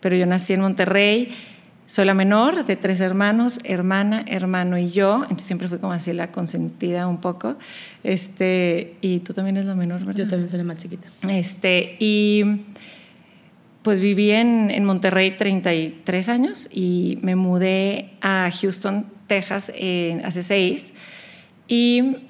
pero 0.00 0.16
yo 0.16 0.26
nací 0.26 0.52
en 0.52 0.60
Monterrey 0.60 1.34
soy 1.88 2.04
la 2.04 2.12
menor 2.12 2.66
de 2.66 2.76
tres 2.76 3.00
hermanos, 3.00 3.60
hermana, 3.64 4.22
hermano 4.26 4.76
y 4.76 4.90
yo, 4.90 5.22
entonces 5.22 5.46
siempre 5.46 5.68
fui 5.68 5.78
como 5.78 5.94
así 5.94 6.12
la 6.12 6.30
consentida 6.30 7.08
un 7.08 7.18
poco. 7.18 7.56
Este, 8.04 8.96
y 9.00 9.20
tú 9.20 9.32
también 9.32 9.56
eres 9.56 9.66
la 9.66 9.74
menor, 9.74 10.00
¿verdad? 10.00 10.24
Yo 10.24 10.28
también 10.28 10.50
soy 10.50 10.58
la 10.58 10.64
más 10.64 10.76
chiquita. 10.76 11.08
Este, 11.26 11.96
y 11.98 12.44
pues 13.80 14.00
viví 14.00 14.32
en, 14.32 14.70
en 14.70 14.84
Monterrey 14.84 15.30
33 15.30 16.28
años 16.28 16.68
y 16.70 17.18
me 17.22 17.36
mudé 17.36 18.10
a 18.20 18.50
Houston, 18.60 19.06
Texas, 19.26 19.72
hace 20.24 20.42
seis. 20.42 20.92
Y 21.68 22.27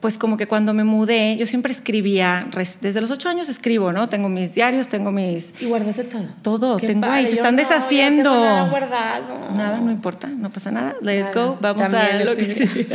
pues 0.00 0.16
como 0.16 0.36
que 0.36 0.46
cuando 0.46 0.74
me 0.74 0.84
mudé, 0.84 1.36
yo 1.36 1.46
siempre 1.46 1.72
escribía, 1.72 2.48
desde 2.80 3.00
los 3.00 3.10
ocho 3.10 3.28
años 3.28 3.48
escribo, 3.48 3.92
¿no? 3.92 4.08
Tengo 4.08 4.28
mis 4.28 4.54
diarios, 4.54 4.86
tengo 4.86 5.10
mis... 5.10 5.52
¿Y 5.60 5.66
guardaste 5.66 6.04
todo? 6.04 6.26
Todo, 6.42 6.76
tengo 6.76 7.06
ahí, 7.06 7.26
se 7.26 7.32
están 7.34 7.56
deshaciendo. 7.56 8.32
No 8.32 8.44
nada 8.44 8.70
guardado. 8.70 9.56
Nada, 9.56 9.80
no 9.80 9.90
importa, 9.90 10.28
no 10.28 10.50
pasa 10.50 10.70
nada, 10.70 10.94
let 11.02 11.20
it 11.20 11.34
go, 11.34 11.58
vamos 11.60 11.92
a 11.92 12.12
lo 12.24 12.36
que 12.36 12.44
sí. 12.44 12.86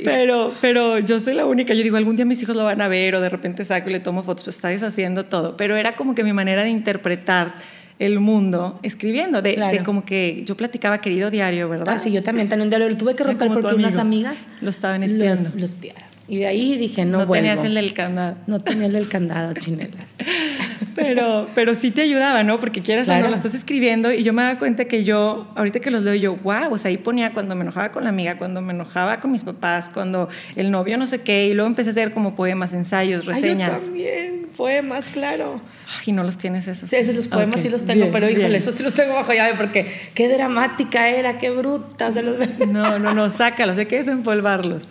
Pero, 0.04 0.52
pero 0.60 0.98
yo 0.98 1.20
soy 1.20 1.34
la 1.34 1.46
única, 1.46 1.74
yo 1.74 1.82
digo, 1.82 1.96
algún 1.96 2.16
día 2.16 2.24
mis 2.24 2.42
hijos 2.42 2.56
lo 2.56 2.64
van 2.64 2.80
a 2.80 2.88
ver 2.88 3.14
o 3.14 3.20
de 3.20 3.28
repente 3.28 3.64
saco 3.64 3.90
y 3.90 3.92
le 3.92 4.00
tomo 4.00 4.22
fotos, 4.22 4.44
pues 4.44 4.56
está 4.56 4.68
deshaciendo 4.68 5.26
todo. 5.26 5.56
Pero 5.56 5.76
era 5.76 5.96
como 5.96 6.14
que 6.14 6.24
mi 6.24 6.32
manera 6.32 6.62
de 6.62 6.70
interpretar 6.70 7.54
el 7.98 8.20
mundo 8.20 8.78
escribiendo, 8.82 9.40
de, 9.42 9.56
de, 9.56 9.82
como 9.84 10.04
que 10.04 10.42
yo 10.44 10.56
platicaba 10.56 10.98
querido 10.98 11.30
diario, 11.30 11.68
¿verdad? 11.68 11.94
Ah, 11.94 11.98
sí, 11.98 12.10
yo 12.10 12.22
también 12.22 12.48
tenía 12.48 12.64
un 12.64 12.70
diario, 12.70 12.88
lo 12.88 12.96
tuve 12.96 13.14
que 13.14 13.24
romper 13.24 13.48
porque 13.52 13.74
unas 13.74 13.96
amigas 13.96 14.46
lo 14.60 14.70
estaban 14.70 15.02
espiando. 15.02 15.50
Los, 15.50 15.54
los 15.54 15.80
y 16.26 16.38
de 16.38 16.46
ahí 16.46 16.78
dije, 16.78 17.04
no, 17.04 17.18
no 17.18 17.26
vuelvo. 17.26 17.46
tenías 17.46 17.64
el 17.64 17.74
del 17.74 17.92
candado. 17.92 18.36
No 18.46 18.58
tenía 18.58 18.86
el 18.86 18.92
del 18.92 19.08
candado, 19.08 19.52
chinelas. 19.54 20.14
pero, 20.94 21.48
pero 21.54 21.74
sí 21.74 21.90
te 21.90 22.02
ayudaba, 22.02 22.42
¿no? 22.44 22.58
Porque 22.58 22.80
quieras 22.80 23.08
o 23.08 23.18
no, 23.18 23.28
lo 23.28 23.34
estás 23.34 23.54
escribiendo 23.54 24.12
y 24.12 24.22
yo 24.22 24.32
me 24.32 24.42
daba 24.42 24.58
cuenta 24.58 24.86
que 24.86 25.04
yo, 25.04 25.46
ahorita 25.54 25.80
que 25.80 25.90
los 25.90 26.02
leo, 26.02 26.14
yo, 26.14 26.36
wow, 26.36 26.72
o 26.72 26.78
sea, 26.78 26.88
ahí 26.88 26.96
ponía 26.96 27.32
cuando 27.32 27.54
me 27.54 27.62
enojaba 27.62 27.92
con 27.92 28.04
la 28.04 28.10
amiga, 28.10 28.38
cuando 28.38 28.62
me 28.62 28.72
enojaba 28.72 29.20
con 29.20 29.32
mis 29.32 29.44
papás, 29.44 29.90
cuando 29.92 30.28
el 30.56 30.70
novio 30.70 30.96
no 30.96 31.06
sé 31.06 31.20
qué, 31.20 31.46
y 31.46 31.54
luego 31.54 31.66
empecé 31.66 31.90
a 31.90 31.92
hacer 31.92 32.12
como 32.12 32.34
poemas, 32.34 32.72
ensayos, 32.72 33.26
reseñas. 33.26 33.70
Ay, 33.70 33.80
yo 33.80 33.84
también, 33.84 34.46
poemas, 34.56 35.04
claro. 35.12 35.60
y 36.06 36.12
no 36.12 36.22
los 36.22 36.38
tienes 36.38 36.68
esos. 36.68 36.88
Sí, 36.88 36.96
esos 36.96 37.14
los 37.14 37.28
poemas 37.28 37.60
sí 37.60 37.68
los 37.68 37.84
tengo, 37.84 38.10
pero 38.10 38.28
híjole, 38.28 38.56
esos 38.56 38.74
sí 38.74 38.82
los 38.82 38.94
tengo 38.94 39.14
bajo 39.14 39.32
llave 39.32 39.54
porque 39.56 39.86
qué 40.14 40.28
dramática 40.28 41.08
era, 41.08 41.38
qué 41.38 41.50
bruta. 41.50 42.12
Se 42.12 42.22
los... 42.22 42.36
no, 42.68 42.98
no, 42.98 43.14
no, 43.14 43.28
sácalos, 43.28 43.78
hay 43.78 43.86
que 43.86 43.96
desempolvarlos. 43.96 44.88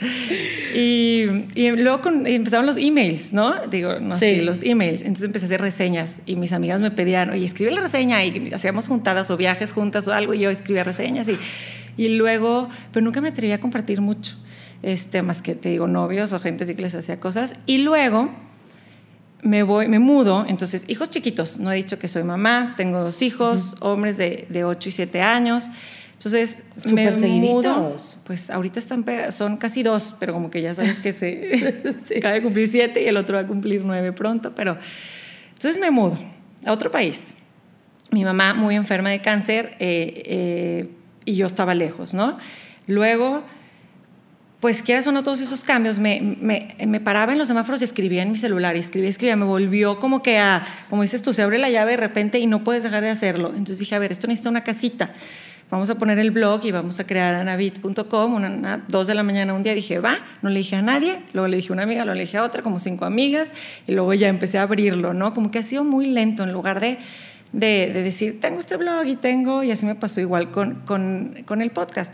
Y, 0.76 1.23
y 1.56 1.72
luego 1.72 2.02
empezaron 2.26 2.66
los 2.66 2.78
emails, 2.78 3.34
¿no? 3.34 3.54
Digo, 3.68 4.00
no 4.00 4.18
sé, 4.18 4.42
los 4.42 4.62
emails. 4.62 5.02
Entonces 5.02 5.26
empecé 5.26 5.46
a 5.46 5.48
hacer 5.48 5.62
reseñas 5.62 6.20
y 6.26 6.36
mis 6.36 6.54
amigas 6.54 6.80
me 6.82 6.92
pedían, 6.92 7.30
oye, 7.30 7.46
escribe 7.46 7.72
la 7.72 7.82
reseña 7.82 8.24
y 8.24 8.54
hacíamos 8.54 8.88
juntadas 8.88 9.30
o 9.32 9.38
viajes 9.38 9.72
juntas 9.72 10.08
o 10.08 10.14
algo 10.14 10.34
y 10.34 10.40
yo 10.40 10.50
escribía 10.50 10.84
reseñas 10.84 11.28
y, 11.28 11.38
y 11.98 12.16
luego, 12.16 12.70
pero 12.92 13.04
nunca 13.04 13.22
me 13.22 13.30
atreví 13.30 13.52
a 13.52 13.60
compartir 13.60 14.02
mucho, 14.02 14.36
este, 14.82 15.22
más 15.22 15.42
que 15.42 15.56
te 15.56 15.70
digo, 15.70 15.88
novios 15.88 16.34
o 16.34 16.40
gente 16.40 16.64
así 16.64 16.76
que 16.76 16.82
les 16.82 16.96
hacía 16.96 17.20
cosas. 17.20 17.56
Y 17.66 17.80
luego 17.80 18.30
me 19.42 19.64
voy, 19.64 19.88
me 19.88 20.00
mudo, 20.00 20.46
entonces, 20.48 20.84
hijos 20.88 21.10
chiquitos, 21.10 21.58
no 21.58 21.72
he 21.72 21.76
dicho 21.76 22.00
que 22.00 22.08
soy 22.08 22.24
mamá, 22.24 22.74
tengo 22.78 23.00
dos 23.00 23.22
hijos, 23.22 23.76
hombres 23.82 24.18
de, 24.18 24.48
de 24.50 24.64
8 24.64 24.90
y 24.90 24.92
7 24.92 25.22
años. 25.22 25.66
Entonces, 26.26 26.64
me 26.94 27.12
mudo. 27.12 27.98
Pues 28.24 28.50
ahorita 28.50 28.80
están 28.80 29.06
son 29.32 29.58
casi 29.58 29.84
dos, 29.84 30.16
pero 30.20 30.32
como 30.32 30.50
que 30.50 30.62
ya 30.62 30.74
sabes 30.74 31.02
que 31.02 31.12
se 31.12 32.18
acaba 32.18 32.34
de 32.36 32.42
cumplir 32.42 32.70
siete 32.70 33.04
y 33.04 33.08
el 33.08 33.18
otro 33.18 33.36
va 33.36 33.44
a 33.44 33.48
cumplir 33.48 33.84
nueve 33.84 34.14
pronto. 34.14 34.54
Pero 34.56 34.78
entonces 35.50 35.82
me 35.82 35.92
mudo 35.92 36.18
a 36.66 36.72
otro 36.72 36.92
país. 36.92 37.36
Mi 38.10 38.24
mamá 38.24 38.54
muy 38.54 38.76
enferma 38.76 39.10
de 39.10 39.20
cáncer 39.20 39.76
eh, 39.80 40.24
eh, 40.26 40.90
y 41.26 41.36
yo 41.36 41.46
estaba 41.46 41.76
lejos, 41.76 42.14
¿no? 42.14 42.38
Luego, 42.88 43.44
pues 44.62 44.82
quieras 44.82 45.06
o 45.08 45.12
no, 45.12 45.24
todos 45.24 45.42
esos 45.42 45.66
cambios, 45.66 46.00
me, 46.00 46.22
me, 46.22 46.76
me, 46.86 47.00
paraba 47.02 47.34
en 47.34 47.38
los 47.38 47.50
semáforos 47.50 47.82
y 47.82 47.84
escribía 47.84 48.22
en 48.22 48.32
mi 48.32 48.38
celular, 48.38 48.78
y 48.78 48.80
escribía, 48.80 49.10
escribía, 49.10 49.36
me 49.36 49.46
volvió 49.46 50.00
como 50.00 50.22
que 50.22 50.38
a, 50.38 50.66
como 50.90 51.02
dices 51.02 51.22
tú, 51.22 51.34
se 51.34 51.42
abre 51.42 51.58
la 51.58 51.70
llave 51.70 51.92
de 51.92 51.98
repente 51.98 52.40
y 52.40 52.46
no 52.46 52.64
puedes 52.64 52.84
dejar 52.84 53.02
de 53.02 53.10
hacerlo. 53.10 53.50
Entonces 53.50 53.80
dije, 53.80 53.96
a 53.96 54.00
ver, 54.00 54.12
esto 54.12 54.28
necesita 54.28 54.50
una 54.50 54.64
casita 54.64 55.12
vamos 55.74 55.90
a 55.90 55.96
poner 55.96 56.20
el 56.20 56.30
blog 56.30 56.64
y 56.66 56.72
vamos 56.72 57.00
a 57.00 57.08
crear 57.08 57.34
anabit.com, 57.34 58.36
una, 58.36 58.84
dos 58.88 59.08
de 59.08 59.16
la 59.16 59.24
mañana 59.24 59.56
un 59.56 59.64
día 59.64 59.74
dije, 59.74 59.98
va, 59.98 60.20
no 60.44 60.52
le 60.52 60.60
dije 60.60 60.76
a 60.76 60.84
nadie, 60.84 61.24
luego 61.34 61.48
le 61.48 61.58
dije 61.58 61.70
a 61.70 61.74
una 61.74 61.82
amiga, 61.82 62.06
luego 62.06 62.16
le 62.16 62.26
dije 62.26 62.38
a 62.38 62.44
otra, 62.44 62.62
como 62.62 62.78
cinco 62.78 63.06
amigas, 63.06 63.52
y 63.88 63.94
luego 63.94 64.14
ya 64.14 64.28
empecé 64.28 64.60
a 64.60 64.62
abrirlo, 64.62 65.16
¿no? 65.16 65.34
Como 65.34 65.50
que 65.50 65.58
ha 65.58 65.64
sido 65.64 65.84
muy 65.84 66.06
lento 66.06 66.44
en 66.44 66.52
lugar 66.52 66.80
de, 66.80 67.00
de, 67.54 67.90
decir, 67.92 68.40
tengo 68.40 68.60
este 68.60 68.78
blog 68.78 69.08
y 69.08 69.16
tengo, 69.16 69.64
y 69.64 69.72
así 69.72 69.88
me 69.88 69.96
pasó 69.96 70.22
igual 70.22 70.52
con, 70.52 70.76
con, 70.86 71.38
con 71.48 71.60
el 71.60 71.72
podcast. 71.72 72.14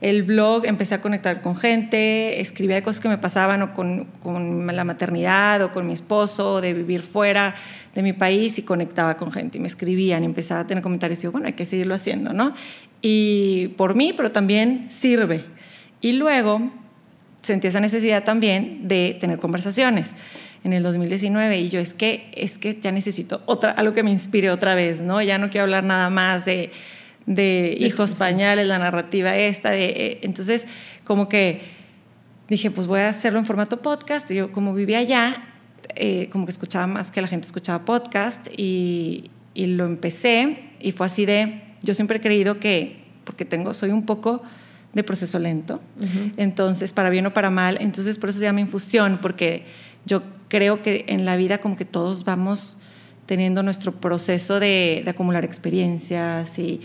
El 0.00 0.22
blog 0.22 0.64
empecé 0.64 0.94
a 0.94 1.00
conectar 1.02 1.42
con 1.42 1.56
gente, 1.56 2.40
escribía 2.40 2.76
de 2.76 2.82
cosas 2.82 3.00
que 3.00 3.08
me 3.08 3.18
pasaban 3.18 3.60
o 3.62 3.74
con, 3.74 4.06
con, 4.22 4.66
la 4.66 4.84
maternidad 4.84 5.62
o 5.62 5.72
con 5.72 5.86
mi 5.86 5.92
esposo, 5.92 6.60
de 6.62 6.72
vivir 6.72 7.02
fuera 7.02 7.54
de 7.94 8.02
mi 8.02 8.14
país 8.14 8.58
y 8.58 8.62
conectaba 8.62 9.16
con 9.16 9.30
gente 9.30 9.58
y 9.58 9.60
me 9.60 9.66
escribían 9.66 10.22
y 10.22 10.26
empezaba 10.26 10.60
a 10.60 10.66
tener 10.66 10.82
comentarios 10.82 11.18
y 11.20 11.24
yo, 11.24 11.32
bueno, 11.32 11.48
hay 11.48 11.52
que 11.52 11.66
seguirlo 11.66 11.94
haciendo, 11.94 12.32
¿no? 12.32 12.54
Y 13.02 13.68
por 13.76 13.94
mí, 13.94 14.14
pero 14.16 14.32
también 14.32 14.86
sirve. 14.90 15.44
Y 16.00 16.12
luego 16.12 16.70
sentí 17.42 17.68
esa 17.68 17.80
necesidad 17.80 18.24
también 18.24 18.88
de 18.88 19.16
tener 19.20 19.38
conversaciones 19.38 20.14
en 20.64 20.72
el 20.72 20.82
2019 20.82 21.58
y 21.58 21.70
yo 21.70 21.80
es 21.80 21.94
que 21.94 22.30
es 22.34 22.58
que 22.58 22.78
ya 22.78 22.92
necesito 22.92 23.42
otra 23.46 23.70
algo 23.72 23.94
que 23.94 24.02
me 24.02 24.10
inspire 24.10 24.50
otra 24.50 24.74
vez, 24.74 25.02
¿no? 25.02 25.20
Ya 25.22 25.38
no 25.38 25.50
quiero 25.50 25.64
hablar 25.64 25.84
nada 25.84 26.10
más 26.10 26.44
de 26.44 26.70
de 27.30 27.76
hijos 27.78 28.16
pañales, 28.16 28.66
la 28.66 28.78
narrativa 28.80 29.36
esta, 29.36 29.70
de, 29.70 29.84
eh, 29.84 30.18
entonces 30.22 30.66
como 31.04 31.28
que 31.28 31.60
dije, 32.48 32.72
pues 32.72 32.88
voy 32.88 33.00
a 33.00 33.08
hacerlo 33.08 33.38
en 33.38 33.46
formato 33.46 33.80
podcast. 33.80 34.28
Y 34.32 34.34
yo 34.34 34.50
como 34.50 34.74
vivía 34.74 34.98
allá, 34.98 35.44
eh, 35.94 36.28
como 36.32 36.44
que 36.44 36.50
escuchaba 36.50 36.88
más 36.88 37.12
que 37.12 37.22
la 37.22 37.28
gente 37.28 37.46
escuchaba 37.46 37.84
podcast 37.84 38.48
y, 38.56 39.30
y, 39.54 39.66
lo 39.66 39.86
empecé 39.86 40.58
y 40.80 40.90
fue 40.90 41.06
así 41.06 41.24
de, 41.24 41.62
yo 41.82 41.94
siempre 41.94 42.18
he 42.18 42.20
creído 42.20 42.58
que, 42.58 43.04
porque 43.24 43.44
tengo, 43.44 43.74
soy 43.74 43.90
un 43.90 44.04
poco 44.04 44.42
de 44.92 45.04
proceso 45.04 45.38
lento, 45.38 45.80
entonces 46.36 46.92
para 46.92 47.10
bien 47.10 47.24
o 47.26 47.32
para 47.32 47.48
mal, 47.48 47.78
entonces 47.80 48.18
por 48.18 48.30
eso 48.30 48.40
se 48.40 48.44
llama 48.44 48.60
infusión, 48.60 49.20
porque 49.22 49.64
yo 50.04 50.22
creo 50.48 50.82
que 50.82 51.04
en 51.06 51.24
la 51.24 51.36
vida 51.36 51.58
como 51.58 51.76
que 51.76 51.84
todos 51.84 52.24
vamos 52.24 52.76
teniendo 53.26 53.62
nuestro 53.62 53.92
proceso 53.92 54.58
de, 54.58 55.02
de 55.04 55.10
acumular 55.10 55.44
experiencias 55.44 56.58
y 56.58 56.80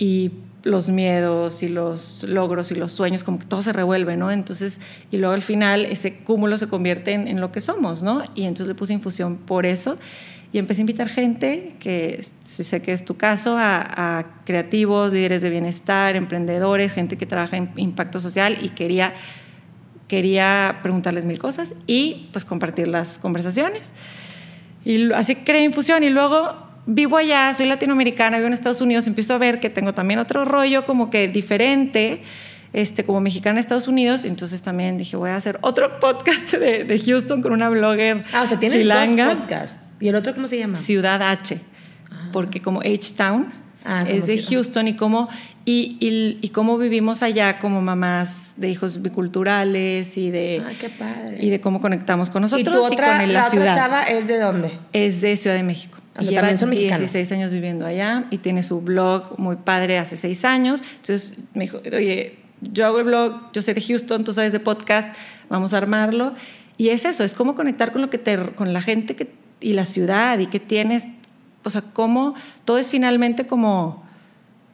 y 0.00 0.32
los 0.64 0.88
miedos 0.88 1.62
y 1.62 1.68
los 1.68 2.24
logros 2.24 2.72
y 2.72 2.74
los 2.74 2.92
sueños, 2.92 3.22
como 3.22 3.38
que 3.38 3.46
todo 3.46 3.62
se 3.62 3.72
revuelve, 3.72 4.16
¿no? 4.16 4.32
Entonces, 4.32 4.80
y 5.10 5.18
luego 5.18 5.34
al 5.34 5.42
final 5.42 5.84
ese 5.84 6.16
cúmulo 6.16 6.58
se 6.58 6.68
convierte 6.68 7.12
en, 7.12 7.28
en, 7.28 7.40
lo 7.40 7.52
que 7.52 7.60
somos, 7.60 8.02
¿no? 8.02 8.22
Y 8.34 8.44
entonces 8.44 8.66
le 8.66 8.74
puse 8.74 8.94
infusión 8.94 9.36
por 9.36 9.66
eso 9.66 9.98
y 10.52 10.58
empecé 10.58 10.80
a 10.80 10.82
invitar 10.82 11.08
gente, 11.08 11.76
que 11.78 12.20
sé 12.42 12.82
que 12.82 12.92
es 12.92 13.04
tu 13.04 13.16
caso, 13.16 13.56
a, 13.56 14.18
a 14.18 14.26
creativos, 14.44 15.12
líderes 15.12 15.42
de 15.42 15.50
bienestar, 15.50 16.16
emprendedores, 16.16 16.92
gente 16.92 17.16
que 17.16 17.26
trabaja 17.26 17.56
en 17.56 17.70
impacto 17.76 18.18
social 18.20 18.58
y 18.60 18.70
quería, 18.70 19.14
quería 20.08 20.80
preguntarles 20.82 21.24
mil 21.24 21.38
cosas 21.38 21.74
y 21.86 22.30
pues 22.32 22.44
compartir 22.44 22.88
las 22.88 23.18
conversaciones. 23.18 23.92
Y 24.84 25.12
así 25.12 25.36
creé 25.36 25.62
infusión 25.62 26.02
y 26.02 26.08
luego 26.08 26.69
vivo 26.94 27.16
allá, 27.16 27.54
soy 27.54 27.66
latinoamericana, 27.66 28.38
vivo 28.38 28.48
en 28.48 28.52
Estados 28.52 28.80
Unidos, 28.80 29.06
empiezo 29.06 29.34
a 29.34 29.38
ver 29.38 29.60
que 29.60 29.70
tengo 29.70 29.94
también 29.94 30.18
otro 30.18 30.44
rollo 30.44 30.84
como 30.84 31.08
que 31.08 31.28
diferente, 31.28 32.22
este, 32.72 33.04
como 33.04 33.20
mexicana 33.20 33.58
en 33.58 33.60
Estados 33.60 33.88
Unidos, 33.88 34.24
entonces 34.24 34.60
también 34.62 34.98
dije, 34.98 35.16
voy 35.16 35.30
a 35.30 35.36
hacer 35.36 35.58
otro 35.62 35.98
podcast 36.00 36.52
de, 36.52 36.84
de 36.84 36.98
Houston 36.98 37.42
con 37.42 37.52
una 37.52 37.68
blogger 37.68 38.24
Ah, 38.32 38.42
o 38.42 38.46
sea, 38.46 38.58
tienes 38.58 38.80
chilanga. 38.80 39.26
dos 39.26 39.36
podcasts. 39.36 39.86
¿Y 40.00 40.08
el 40.08 40.14
otro 40.14 40.34
cómo 40.34 40.48
se 40.48 40.58
llama? 40.58 40.76
Ciudad 40.76 41.22
H, 41.22 41.58
ah. 42.10 42.30
porque 42.32 42.60
como 42.60 42.80
H-Town 42.80 43.52
ah, 43.84 44.04
es 44.08 44.26
de 44.26 44.42
Houston 44.42 44.88
y 44.88 44.96
cómo, 44.96 45.28
y, 45.64 45.96
y, 46.00 46.38
y, 46.40 46.48
cómo 46.48 46.78
vivimos 46.78 47.22
allá 47.22 47.58
como 47.58 47.82
mamás 47.82 48.54
de 48.56 48.70
hijos 48.70 49.02
biculturales 49.02 50.16
y 50.16 50.30
de, 50.30 50.62
Ay, 50.66 50.76
qué 50.80 50.88
padre. 50.88 51.38
y 51.40 51.50
de 51.50 51.60
cómo 51.60 51.80
conectamos 51.80 52.30
con 52.30 52.42
nosotros 52.42 52.74
¿Y, 52.74 52.78
tu 52.78 52.84
otra, 52.84 53.18
con 53.18 53.32
la, 53.32 53.42
la 53.42 53.50
ciudad. 53.50 53.72
otra 53.72 53.84
chava 53.84 54.02
es 54.04 54.26
de 54.26 54.38
dónde? 54.38 54.72
Es 54.92 55.20
de 55.20 55.36
Ciudad 55.36 55.56
de 55.56 55.62
México. 55.62 55.98
O 56.18 56.24
sea, 56.24 56.40
también 56.40 56.58
son 56.58 56.70
mexicanos. 56.70 57.00
16 57.00 57.32
años 57.32 57.52
viviendo 57.52 57.86
allá 57.86 58.24
y 58.30 58.38
tiene 58.38 58.62
su 58.62 58.80
blog 58.80 59.38
muy 59.38 59.56
padre 59.56 59.98
hace 59.98 60.16
6 60.16 60.44
años. 60.44 60.82
Entonces 60.96 61.38
me 61.54 61.64
dijo, 61.64 61.80
oye, 61.84 62.36
yo 62.60 62.86
hago 62.86 62.98
el 62.98 63.04
blog, 63.04 63.52
yo 63.52 63.62
soy 63.62 63.74
de 63.74 63.80
Houston, 63.80 64.24
tú 64.24 64.34
sabes 64.34 64.52
de 64.52 64.60
podcast, 64.60 65.14
vamos 65.48 65.72
a 65.72 65.78
armarlo. 65.78 66.34
Y 66.76 66.88
es 66.88 67.04
eso, 67.04 67.24
es 67.24 67.34
cómo 67.34 67.54
conectar 67.54 67.92
con, 67.92 68.00
lo 68.00 68.10
que 68.10 68.18
te, 68.18 68.38
con 68.38 68.72
la 68.72 68.82
gente 68.82 69.14
que, 69.14 69.30
y 69.60 69.74
la 69.74 69.84
ciudad 69.84 70.38
y 70.38 70.46
que 70.46 70.60
tienes, 70.60 71.04
o 71.62 71.70
sea, 71.70 71.82
cómo 71.82 72.34
todo 72.64 72.78
es 72.78 72.90
finalmente 72.90 73.46
como, 73.46 74.04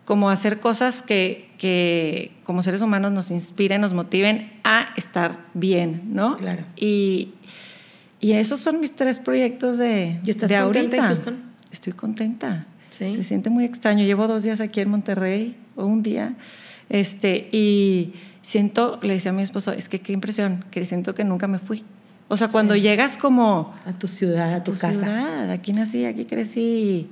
como 0.07 0.31
hacer 0.31 0.61
cosas 0.61 1.03
que, 1.03 1.51
que 1.59 2.33
como 2.45 2.63
seres 2.63 2.81
humanos 2.81 3.13
nos 3.13 3.31
inspiren, 3.31 3.83
nos 3.83 3.93
motiven 3.93 4.51
a 4.65 4.89
estar 4.97 5.41
bien, 5.53 6.03
¿no? 6.15 6.37
Claro. 6.37 6.65
Y, 6.77 7.35
y 8.21 8.33
esos 8.33 8.61
son 8.61 8.81
mis 8.81 8.97
tres 8.97 9.19
proyectos 9.19 9.77
de, 9.77 10.19
¿Y 10.25 10.31
estás 10.31 10.49
de 10.49 10.59
contenta 10.59 10.97
ahorita. 10.97 11.03
Houston? 11.09 11.43
Estoy 11.71 11.93
contenta. 11.93 12.67
Sí. 12.89 13.13
Se 13.15 13.25
siente 13.25 13.51
muy 13.51 13.65
extraño. 13.67 14.05
Llevo 14.05 14.27
dos 14.27 14.43
días 14.45 14.61
aquí 14.63 14.81
en 14.81 14.89
Monterrey, 14.89 15.55
o 15.75 15.85
un 15.85 16.03
día, 16.03 16.35
este, 16.89 17.49
y 17.53 18.15
siento, 18.43 18.99
le 19.03 19.15
decía 19.15 19.33
a 19.33 19.35
mi 19.35 19.43
esposo, 19.43 19.73
es 19.73 19.89
que 19.89 20.01
qué 20.01 20.13
impresión, 20.13 20.65
que 20.71 20.87
siento 20.87 21.15
que 21.15 21.25
nunca 21.25 21.49
me 21.49 21.59
fui. 21.59 21.85
O 22.29 22.37
sea, 22.37 22.49
cuando 22.49 22.75
Sí. 22.75 22.81
llegas 22.81 23.17
como 23.19 23.75
A 23.85 23.93
tu 23.93 24.09
ciudad, 24.09 24.55
a 24.55 24.65
tu, 24.65 24.73
casa. 24.73 24.93
ciudad, 24.93 25.51
aquí 25.51 25.73
nací, 25.73 26.05
aquí 26.07 26.25
crecí, 26.25 26.61
y, 26.61 27.11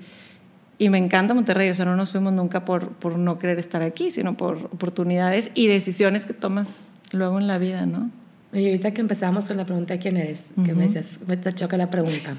y 0.78 0.88
me 0.88 0.98
encanta 0.98 1.34
Monterrey. 1.34 1.70
O 1.70 1.74
sea, 1.74 1.84
no 1.84 1.96
nos 1.96 2.12
fuimos 2.12 2.32
nunca 2.32 2.64
por, 2.64 2.90
por 2.92 3.18
no 3.18 3.38
querer 3.38 3.58
estar 3.58 3.82
aquí, 3.82 4.10
sino 4.10 4.36
por 4.36 4.56
oportunidades 4.56 5.50
y 5.54 5.68
decisiones 5.68 6.26
que 6.26 6.34
tomas 6.34 6.96
luego 7.12 7.38
en 7.38 7.46
la 7.46 7.58
vida, 7.58 7.86
¿no? 7.86 8.10
Y 8.52 8.66
ahorita 8.66 8.92
que 8.92 9.00
empezábamos 9.00 9.46
con 9.46 9.56
la 9.56 9.66
pregunta 9.66 9.94
de 9.94 10.00
quién 10.00 10.16
eres, 10.16 10.52
que 10.54 10.72
Ujú. 10.72 10.76
me 10.76 10.84
decías, 10.84 11.18
me 11.26 11.36
te 11.36 11.52
choca 11.52 11.76
la 11.76 11.90
pregunta. 11.90 12.36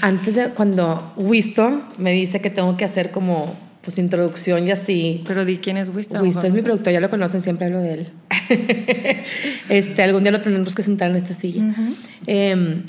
Antes 0.00 0.34
de 0.34 0.50
cuando 0.50 1.12
Wisto 1.16 1.82
me 1.98 2.12
dice 2.12 2.40
que 2.40 2.48
tengo 2.48 2.76
que 2.76 2.86
hacer 2.86 3.10
como 3.10 3.54
pues 3.82 3.98
introducción 3.98 4.66
y 4.66 4.70
así. 4.70 5.22
Pero 5.26 5.44
di 5.44 5.58
quién 5.58 5.76
es 5.76 5.88
Winston. 5.88 6.22
Wisto 6.22 6.46
es 6.46 6.52
mi 6.52 6.62
productor, 6.62 6.92
ya 6.92 7.00
lo 7.00 7.10
conocen, 7.10 7.42
siempre 7.42 7.66
hablo 7.66 7.80
de 7.80 7.94
él. 7.94 8.08
este, 9.68 10.02
algún 10.02 10.22
día 10.22 10.32
lo 10.32 10.40
tendremos 10.40 10.74
que 10.74 10.82
sentar 10.82 11.10
en 11.10 11.16
esta 11.16 11.34
silla. 11.34 11.64
Ujú. 11.64 11.94
Em, 12.26 12.82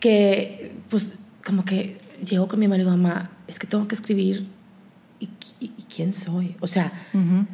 que 0.00 0.72
pues 0.88 1.14
como 1.44 1.64
que 1.64 1.96
llego 2.24 2.48
con 2.48 2.58
mi 2.60 2.68
marido, 2.68 2.90
mamá, 2.90 3.30
es 3.48 3.58
que 3.58 3.66
tengo 3.66 3.86
que 3.88 3.94
escribir 3.94 4.46
y, 5.20 5.28
y- 5.60 5.72
y 5.78 5.82
quién 5.94 6.12
soy. 6.12 6.56
O 6.60 6.66
sea, 6.66 6.92
Ujú. 7.14 7.46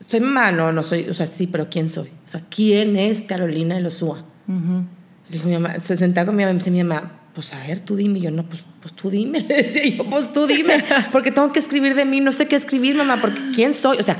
soy 0.00 0.20
mamá, 0.20 0.52
no, 0.52 0.72
no 0.72 0.82
soy, 0.82 1.08
o 1.08 1.14
sea, 1.14 1.26
sí, 1.26 1.46
pero 1.46 1.68
quién 1.70 1.88
soy. 1.88 2.08
O 2.26 2.30
sea, 2.30 2.42
¿quién 2.48 2.96
es 2.96 3.22
Carolina 3.22 3.74
de 3.76 3.80
los 3.80 4.00
Úa? 4.02 4.24
Ujú. 4.48 4.84
Le 5.28 5.36
dijo 5.38 5.48
mi 5.48 5.54
mamá, 5.54 5.78
se 5.80 5.96
sentaba 5.96 6.26
con 6.26 6.36
mi 6.36 6.42
mamá 6.42 6.50
y 6.52 6.54
me 6.54 6.58
dice 6.58 6.70
mi 6.70 6.82
mamá, 6.84 7.12
pues 7.34 7.52
a 7.52 7.58
ver, 7.66 7.80
tú 7.80 7.96
dime. 7.96 8.18
Y 8.18 8.22
yo, 8.22 8.30
no, 8.30 8.44
pues, 8.44 8.64
pues 8.80 8.94
tú 8.94 9.10
dime. 9.10 9.40
Le 9.48 9.62
decía 9.62 9.82
yo, 9.96 10.04
pues 10.04 10.32
tú 10.32 10.46
dime. 10.46 10.82
Porque 11.12 11.30
tengo 11.30 11.52
que 11.52 11.58
escribir 11.58 11.94
de 11.94 12.04
mí, 12.04 12.20
no 12.20 12.32
sé 12.32 12.46
qué 12.48 12.56
escribir, 12.56 12.96
mamá, 12.96 13.20
porque 13.20 13.40
¿quién 13.54 13.74
soy? 13.74 13.98
O 13.98 14.02
sea, 14.02 14.16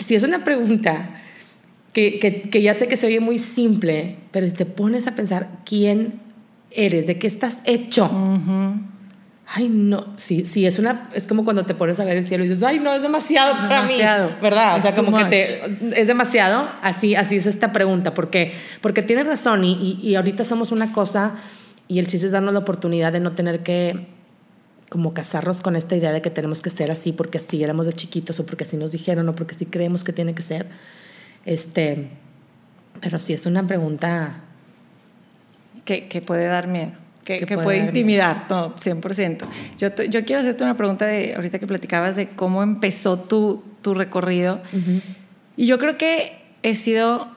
si 0.00 0.14
es 0.14 0.22
una 0.24 0.44
pregunta 0.44 1.20
que, 1.92 2.18
que, 2.18 2.42
que 2.42 2.60
ya 2.60 2.74
sé 2.74 2.88
que 2.88 2.96
se 2.96 3.06
oye 3.06 3.20
muy 3.20 3.38
simple, 3.38 4.18
pero 4.32 4.46
si 4.46 4.52
te 4.52 4.66
pones 4.66 5.06
a 5.06 5.14
pensar 5.14 5.48
quién 5.64 6.20
eres, 6.70 7.06
de 7.06 7.18
qué 7.18 7.26
estás 7.26 7.58
hecho. 7.64 8.04
Ujú. 8.04 8.80
Ay, 9.48 9.68
no, 9.68 10.14
sí, 10.16 10.44
sí, 10.44 10.66
es 10.66 10.78
una, 10.80 11.08
es 11.14 11.26
como 11.26 11.44
cuando 11.44 11.64
te 11.64 11.74
pones 11.74 12.00
a 12.00 12.04
ver 12.04 12.16
el 12.16 12.24
cielo 12.24 12.44
y 12.44 12.48
dices, 12.48 12.64
ay, 12.64 12.80
no, 12.80 12.92
es 12.92 13.02
demasiado 13.02 13.54
para 13.54 13.82
Demasiado. 13.82 14.28
mí, 14.30 14.34
¿verdad? 14.42 14.74
O 14.74 14.76
Es 14.78 14.82
sea, 14.82 14.94
como 14.94 15.16
que 15.16 15.24
te, 15.26 16.00
es 16.00 16.06
demasiado, 16.08 16.68
así, 16.82 17.14
así 17.14 17.36
es 17.36 17.46
esta 17.46 17.72
pregunta, 17.72 18.12
porque, 18.12 18.52
porque 18.80 19.02
tienes 19.02 19.26
razón 19.26 19.64
y, 19.64 19.74
y, 20.02 20.08
y 20.08 20.16
ahorita 20.16 20.42
somos 20.44 20.72
una 20.72 20.92
cosa 20.92 21.34
y 21.86 22.00
el 22.00 22.08
chiste 22.08 22.26
es 22.26 22.32
darnos 22.32 22.54
la 22.54 22.58
oportunidad 22.58 23.12
de 23.12 23.20
no 23.20 23.32
tener 23.32 23.62
que 23.62 24.08
como 24.88 25.14
casarnos 25.14 25.60
con 25.62 25.76
esta 25.76 25.94
idea 25.96 26.12
de 26.12 26.22
que 26.22 26.30
tenemos 26.30 26.60
que 26.62 26.70
ser 26.70 26.90
así 26.90 27.12
porque 27.12 27.38
así 27.38 27.62
éramos 27.62 27.86
de 27.86 27.92
chiquitos 27.92 28.38
o 28.40 28.46
porque 28.46 28.64
así 28.64 28.76
nos 28.76 28.90
dijeron 28.92 29.28
o 29.28 29.34
porque 29.34 29.54
así 29.54 29.66
creemos 29.66 30.02
que 30.02 30.12
tiene 30.12 30.34
que 30.34 30.42
ser. 30.42 30.66
Este, 31.44 32.08
pero 33.00 33.18
sí 33.20 33.32
es 33.32 33.46
una 33.46 33.64
pregunta 33.66 34.40
que, 35.84 36.08
que 36.08 36.20
puede 36.20 36.46
dar 36.46 36.66
miedo, 36.66 36.92
que, 37.26 37.40
Que 37.40 37.46
que 37.46 37.54
puede 37.56 37.64
puede, 37.64 37.78
dar 37.80 37.88
intimidar, 37.88 38.46
no, 38.48 38.76
100%. 38.76 39.46
Yo, 39.78 39.88
yo 39.88 40.24
quiero 40.24 40.40
hacerte 40.40 40.62
una 40.62 40.76
pregunta 40.76 41.06
de, 41.06 41.34
ahorita 41.34 41.58
que 41.58 41.66
platicabas 41.66 42.14
de 42.14 42.28
cómo 42.28 42.62
empezó 42.62 43.18
tu, 43.18 43.64
tu 43.82 43.94
recorrido. 43.94 44.60
Y 45.56 45.66
yo 45.66 45.78
creo 45.78 45.98
que 45.98 46.38
he 46.62 46.76
sido 46.76 47.28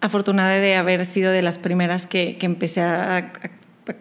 afortunada 0.00 0.54
de 0.54 0.74
haber 0.74 1.06
sido 1.06 1.30
de 1.30 1.42
las 1.42 1.58
primeras 1.58 2.08
que, 2.08 2.36
que 2.38 2.46
empecé 2.46 2.80
a, 2.80 3.18
a 3.18 3.30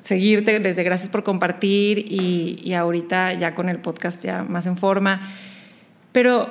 seguirte, 0.01 0.59
desde 0.59 0.81
gracias 0.81 1.09
por 1.09 1.23
compartir 1.23 1.99
y, 1.99 2.59
y 2.63 2.73
ahorita 2.73 3.33
ya 3.33 3.53
con 3.53 3.69
el 3.69 3.77
podcast 3.77 4.23
ya 4.23 4.41
más 4.41 4.65
en 4.65 4.77
forma. 4.77 5.31
Pero 6.11 6.49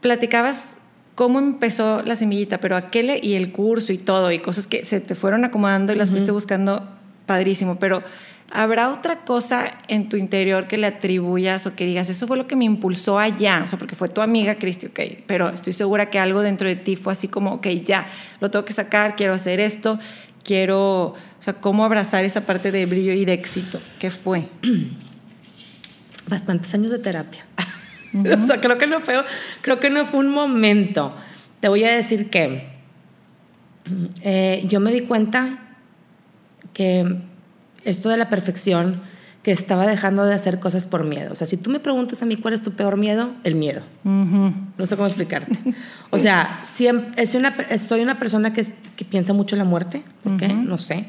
platicabas 0.00 0.78
cómo 1.14 1.38
empezó 1.40 2.02
la 2.02 2.16
semillita, 2.16 2.58
pero 2.58 2.74
a 2.76 2.90
qué 2.90 3.02
le, 3.02 3.20
y 3.22 3.34
el 3.34 3.52
curso 3.52 3.92
y 3.92 3.98
todo, 3.98 4.32
y 4.32 4.38
cosas 4.38 4.66
que 4.66 4.86
se 4.86 5.00
te 5.00 5.14
fueron 5.14 5.44
acomodando 5.44 5.92
y 5.92 5.96
las 5.96 6.10
fuiste 6.10 6.30
buscando 6.30 6.88
padrísimo, 7.28 7.78
pero 7.78 8.02
¿habrá 8.50 8.88
otra 8.90 9.20
cosa 9.20 9.74
en 9.86 10.08
tu 10.08 10.16
interior 10.16 10.66
que 10.66 10.76
le 10.76 10.88
atribuyas 10.88 11.64
o 11.66 11.76
que 11.76 11.86
digas, 11.86 12.08
eso 12.08 12.26
fue 12.26 12.36
lo 12.36 12.48
que 12.48 12.56
me 12.56 12.64
impulsó 12.64 13.20
allá? 13.20 13.62
O 13.64 13.68
sea, 13.68 13.78
porque 13.78 13.94
fue 13.94 14.08
tu 14.08 14.20
amiga 14.20 14.56
Cristi, 14.56 14.86
ok, 14.86 15.00
pero 15.28 15.50
estoy 15.50 15.72
segura 15.72 16.10
que 16.10 16.18
algo 16.18 16.40
dentro 16.40 16.66
de 16.66 16.74
ti 16.74 16.96
fue 16.96 17.12
así 17.12 17.28
como, 17.28 17.52
ok, 17.52 17.68
ya, 17.84 18.08
lo 18.40 18.50
tengo 18.50 18.64
que 18.64 18.72
sacar, 18.72 19.14
quiero 19.14 19.34
hacer 19.34 19.60
esto, 19.60 20.00
quiero, 20.42 21.10
o 21.10 21.16
sea, 21.38 21.54
cómo 21.54 21.84
abrazar 21.84 22.24
esa 22.24 22.40
parte 22.40 22.72
de 22.72 22.86
brillo 22.86 23.12
y 23.12 23.24
de 23.24 23.34
éxito. 23.34 23.80
¿Qué 24.00 24.10
fue? 24.10 24.48
bastantes 26.28 26.74
años 26.74 26.90
de 26.90 26.98
terapia. 26.98 27.46
o 28.42 28.46
sea, 28.46 28.60
creo 28.60 28.78
que 28.78 28.86
no 28.86 29.00
fue, 29.00 29.22
creo 29.60 29.78
que 29.78 29.90
no 29.90 30.06
fue 30.06 30.20
un 30.20 30.30
momento. 30.30 31.14
te 31.60 31.68
voy 31.68 31.84
a 31.84 31.94
decir 31.94 32.30
que 32.30 32.78
eh, 34.22 34.64
yo 34.68 34.80
me 34.80 34.90
di 34.90 35.02
cuenta 35.02 35.67
que 36.78 37.16
esto 37.84 38.08
de 38.08 38.16
la 38.16 38.28
perfección, 38.28 39.00
que 39.42 39.50
estaba 39.50 39.84
dejando 39.84 40.24
de 40.24 40.32
hacer 40.32 40.60
cosas 40.60 40.86
por 40.86 41.02
miedo. 41.02 41.32
O 41.32 41.34
sea, 41.34 41.48
si 41.48 41.56
tú 41.56 41.70
me 41.70 41.80
preguntas 41.80 42.22
a 42.22 42.26
mí 42.26 42.36
cuál 42.36 42.54
es 42.54 42.62
tu 42.62 42.72
peor 42.72 42.96
miedo, 42.96 43.32
el 43.42 43.56
miedo. 43.56 43.82
No 44.04 44.86
sé 44.86 44.94
cómo 44.94 45.08
explicarte. 45.08 45.58
O 46.10 46.20
sea, 46.20 46.60
siempre, 46.62 47.26
soy, 47.26 47.40
una, 47.40 47.78
soy 47.78 48.00
una 48.00 48.18
persona 48.20 48.52
que, 48.52 48.64
que 48.94 49.04
piensa 49.04 49.32
mucho 49.32 49.56
en 49.56 49.58
la 49.58 49.64
muerte. 49.64 50.04
¿Por 50.22 50.36
qué? 50.36 50.48
No 50.48 50.78
sé. 50.78 51.08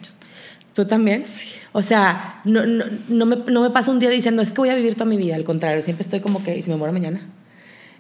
¿Tú 0.73 0.86
también? 0.86 1.25
O 1.71 1.84
sea, 1.84 2.41
no, 2.45 2.65
no, 2.65 2.86
no, 3.08 3.25
me, 3.27 3.36
no 3.36 3.62
me 3.62 3.69
paso 3.69 3.91
un 3.91 3.99
día 3.99 4.10
diciendo, 4.10 4.41
es 4.41 4.53
que 4.53 4.62
voy 4.62 4.69
a 4.69 4.75
vivir 4.75 4.95
toda 4.95 5.05
mi 5.05 5.17
vida. 5.17 5.36
Al 5.36 5.43
contrario, 5.43 5.84
siempre 5.84 6.01
estoy 6.01 6.19
como 6.19 6.43
que, 6.43 6.58
¿y 6.58 6.63
si 6.63 6.71
me 6.71 6.77
muero 6.77 6.93
mañana? 6.93 7.21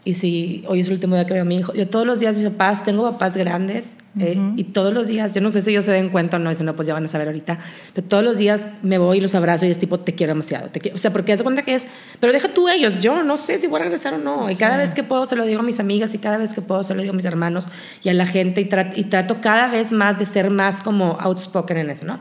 y 0.05 0.13
si 0.13 0.63
hoy 0.67 0.79
es 0.79 0.87
el 0.87 0.93
último 0.93 1.15
día 1.15 1.25
que 1.25 1.33
veo 1.33 1.43
a 1.43 1.45
mi 1.45 1.57
hijo, 1.57 1.73
yo 1.73 1.87
todos 1.87 2.05
los 2.05 2.19
días 2.19 2.35
mis 2.35 2.45
papás, 2.45 2.83
tengo 2.83 3.03
papás 3.03 3.35
grandes 3.35 3.97
eh, 4.19 4.53
y 4.55 4.63
todos 4.65 4.91
los 4.91 5.07
días, 5.07 5.35
yo 5.35 5.41
no 5.41 5.51
sé 5.51 5.61
si 5.61 5.69
ellos 5.69 5.85
se 5.85 5.91
den 5.91 6.09
cuenta 6.09 6.37
o 6.37 6.39
no, 6.39 6.53
si 6.55 6.63
no, 6.63 6.75
pues 6.75 6.87
ya 6.87 6.95
van 6.95 7.05
a 7.05 7.07
saber 7.07 7.27
ahorita, 7.27 7.59
pero 7.93 8.07
todos 8.07 8.23
los 8.23 8.37
días 8.37 8.61
me 8.81 8.97
voy 8.97 9.19
y 9.19 9.21
los 9.21 9.35
abrazo 9.35 9.67
y 9.67 9.71
es 9.71 9.77
tipo, 9.77 9.99
te 9.99 10.15
quiero 10.15 10.31
demasiado, 10.31 10.69
te 10.69 10.79
quiero. 10.79 10.95
o 10.95 10.99
sea, 10.99 11.13
porque 11.13 11.31
haz 11.31 11.43
cuenta 11.43 11.61
que 11.61 11.75
es, 11.75 11.85
pero 12.19 12.33
deja 12.33 12.47
tú 12.49 12.67
ellos, 12.69 12.99
yo 13.01 13.23
no 13.23 13.37
sé 13.37 13.59
si 13.59 13.67
voy 13.67 13.79
a 13.79 13.83
regresar 13.83 14.15
o 14.15 14.17
no, 14.17 14.49
y 14.49 14.55
cada 14.55 14.77
vez 14.77 14.95
que 14.95 15.03
puedo 15.03 15.27
se 15.27 15.35
lo 15.35 15.45
digo 15.45 15.59
a 15.59 15.63
mis 15.63 15.79
amigas 15.79 16.13
y 16.15 16.17
cada 16.17 16.37
vez 16.37 16.53
que 16.53 16.61
puedo 16.61 16.83
se 16.83 16.95
lo 16.95 17.01
digo 17.01 17.13
a 17.13 17.15
mis 17.15 17.25
hermanos 17.25 17.67
y 18.03 18.09
a 18.09 18.13
la 18.15 18.25
gente 18.25 18.61
y, 18.61 18.65
trato, 18.65 18.99
y 18.99 19.03
trato 19.03 19.41
cada 19.41 19.67
vez 19.67 19.91
más 19.91 20.17
de 20.17 20.25
ser 20.25 20.49
más 20.49 20.81
como 20.81 21.17
outspoken 21.19 21.77
en 21.77 21.89
eso, 21.91 22.05
¿no? 22.05 22.19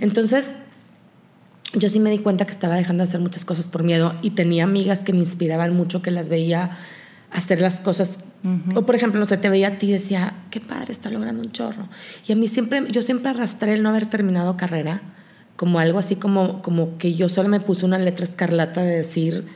Entonces, 0.00 0.54
yo 1.74 1.88
sí 1.88 1.98
me 1.98 2.10
di 2.10 2.18
cuenta 2.18 2.44
que 2.44 2.52
estaba 2.52 2.76
dejando 2.76 3.02
de 3.02 3.08
hacer 3.08 3.20
muchas 3.20 3.44
cosas 3.44 3.66
por 3.66 3.82
miedo 3.82 4.14
y 4.22 4.30
tenía 4.30 4.64
amigas 4.64 5.00
que 5.00 5.12
me 5.12 5.18
inspiraban 5.18 5.74
mucho, 5.74 6.00
que 6.00 6.12
las 6.12 6.28
veía 6.28 6.78
hacer 7.34 7.60
las 7.60 7.80
cosas. 7.80 8.18
O 8.74 8.84
por 8.84 8.94
ejemplo, 8.94 9.18
no 9.20 9.26
sé, 9.26 9.38
te 9.38 9.48
veía 9.48 9.68
a 9.68 9.78
ti 9.78 9.88
y 9.88 9.92
decía, 9.92 10.34
qué 10.50 10.60
padre, 10.60 10.92
está 10.92 11.10
logrando 11.10 11.42
un 11.42 11.50
chorro. 11.50 11.88
Y 12.26 12.32
a 12.32 12.36
mí 12.36 12.46
siempre, 12.46 12.84
yo 12.90 13.00
siempre 13.00 13.30
arrastré 13.30 13.72
el 13.72 13.82
no 13.82 13.88
haber 13.88 14.06
terminado 14.06 14.56
carrera 14.56 15.02
como 15.56 15.78
algo 15.78 15.98
así 15.98 16.16
como, 16.16 16.62
como 16.62 16.98
que 16.98 17.14
yo 17.14 17.28
solo 17.28 17.48
me 17.48 17.60
puse 17.60 17.86
una 17.86 17.98
letra 17.98 18.24
escarlata 18.24 18.82
de 18.82 18.96
decir, 18.96 19.46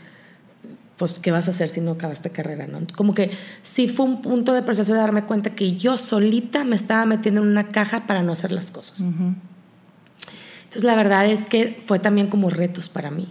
pues, 0.96 1.20
¿qué 1.20 1.30
vas 1.30 1.48
a 1.48 1.50
hacer 1.50 1.68
si 1.68 1.80
no 1.80 1.92
acabaste 1.92 2.30
carrera? 2.30 2.66
¿no? 2.66 2.80
Como 2.96 3.14
que 3.14 3.30
sí 3.62 3.88
fue 3.88 4.06
un 4.06 4.22
punto 4.22 4.52
de 4.54 4.62
proceso 4.62 4.92
de 4.92 4.98
darme 4.98 5.24
cuenta 5.24 5.54
que 5.54 5.74
yo 5.74 5.96
solita 5.96 6.64
me 6.64 6.76
estaba 6.76 7.04
metiendo 7.04 7.42
en 7.42 7.48
una 7.48 7.68
caja 7.68 8.06
para 8.06 8.22
no 8.22 8.32
hacer 8.32 8.52
las 8.52 8.70
cosas. 8.70 9.00
Entonces, 9.00 10.84
la 10.84 10.96
verdad 10.96 11.26
es 11.26 11.46
que 11.46 11.78
fue 11.84 11.98
también 11.98 12.28
como 12.28 12.48
retos 12.48 12.88
para 12.88 13.10
mí. 13.10 13.28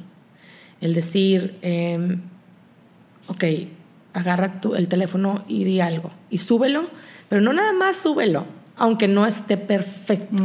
El 0.82 0.94
decir, 0.94 1.58
eh, 1.62 2.20
ok, 3.28 3.44
agarra 4.18 4.60
tu, 4.60 4.76
el 4.76 4.88
teléfono 4.88 5.44
y 5.48 5.64
di 5.64 5.80
algo. 5.80 6.12
Y 6.30 6.40
súbelo, 6.40 6.90
pero 7.30 7.40
no 7.40 7.54
nada 7.54 7.72
más 7.72 7.98
súbelo, 7.98 8.46
aunque 8.76 9.08
no 9.08 9.28
esté 9.28 9.58
perfecto. 9.58 10.44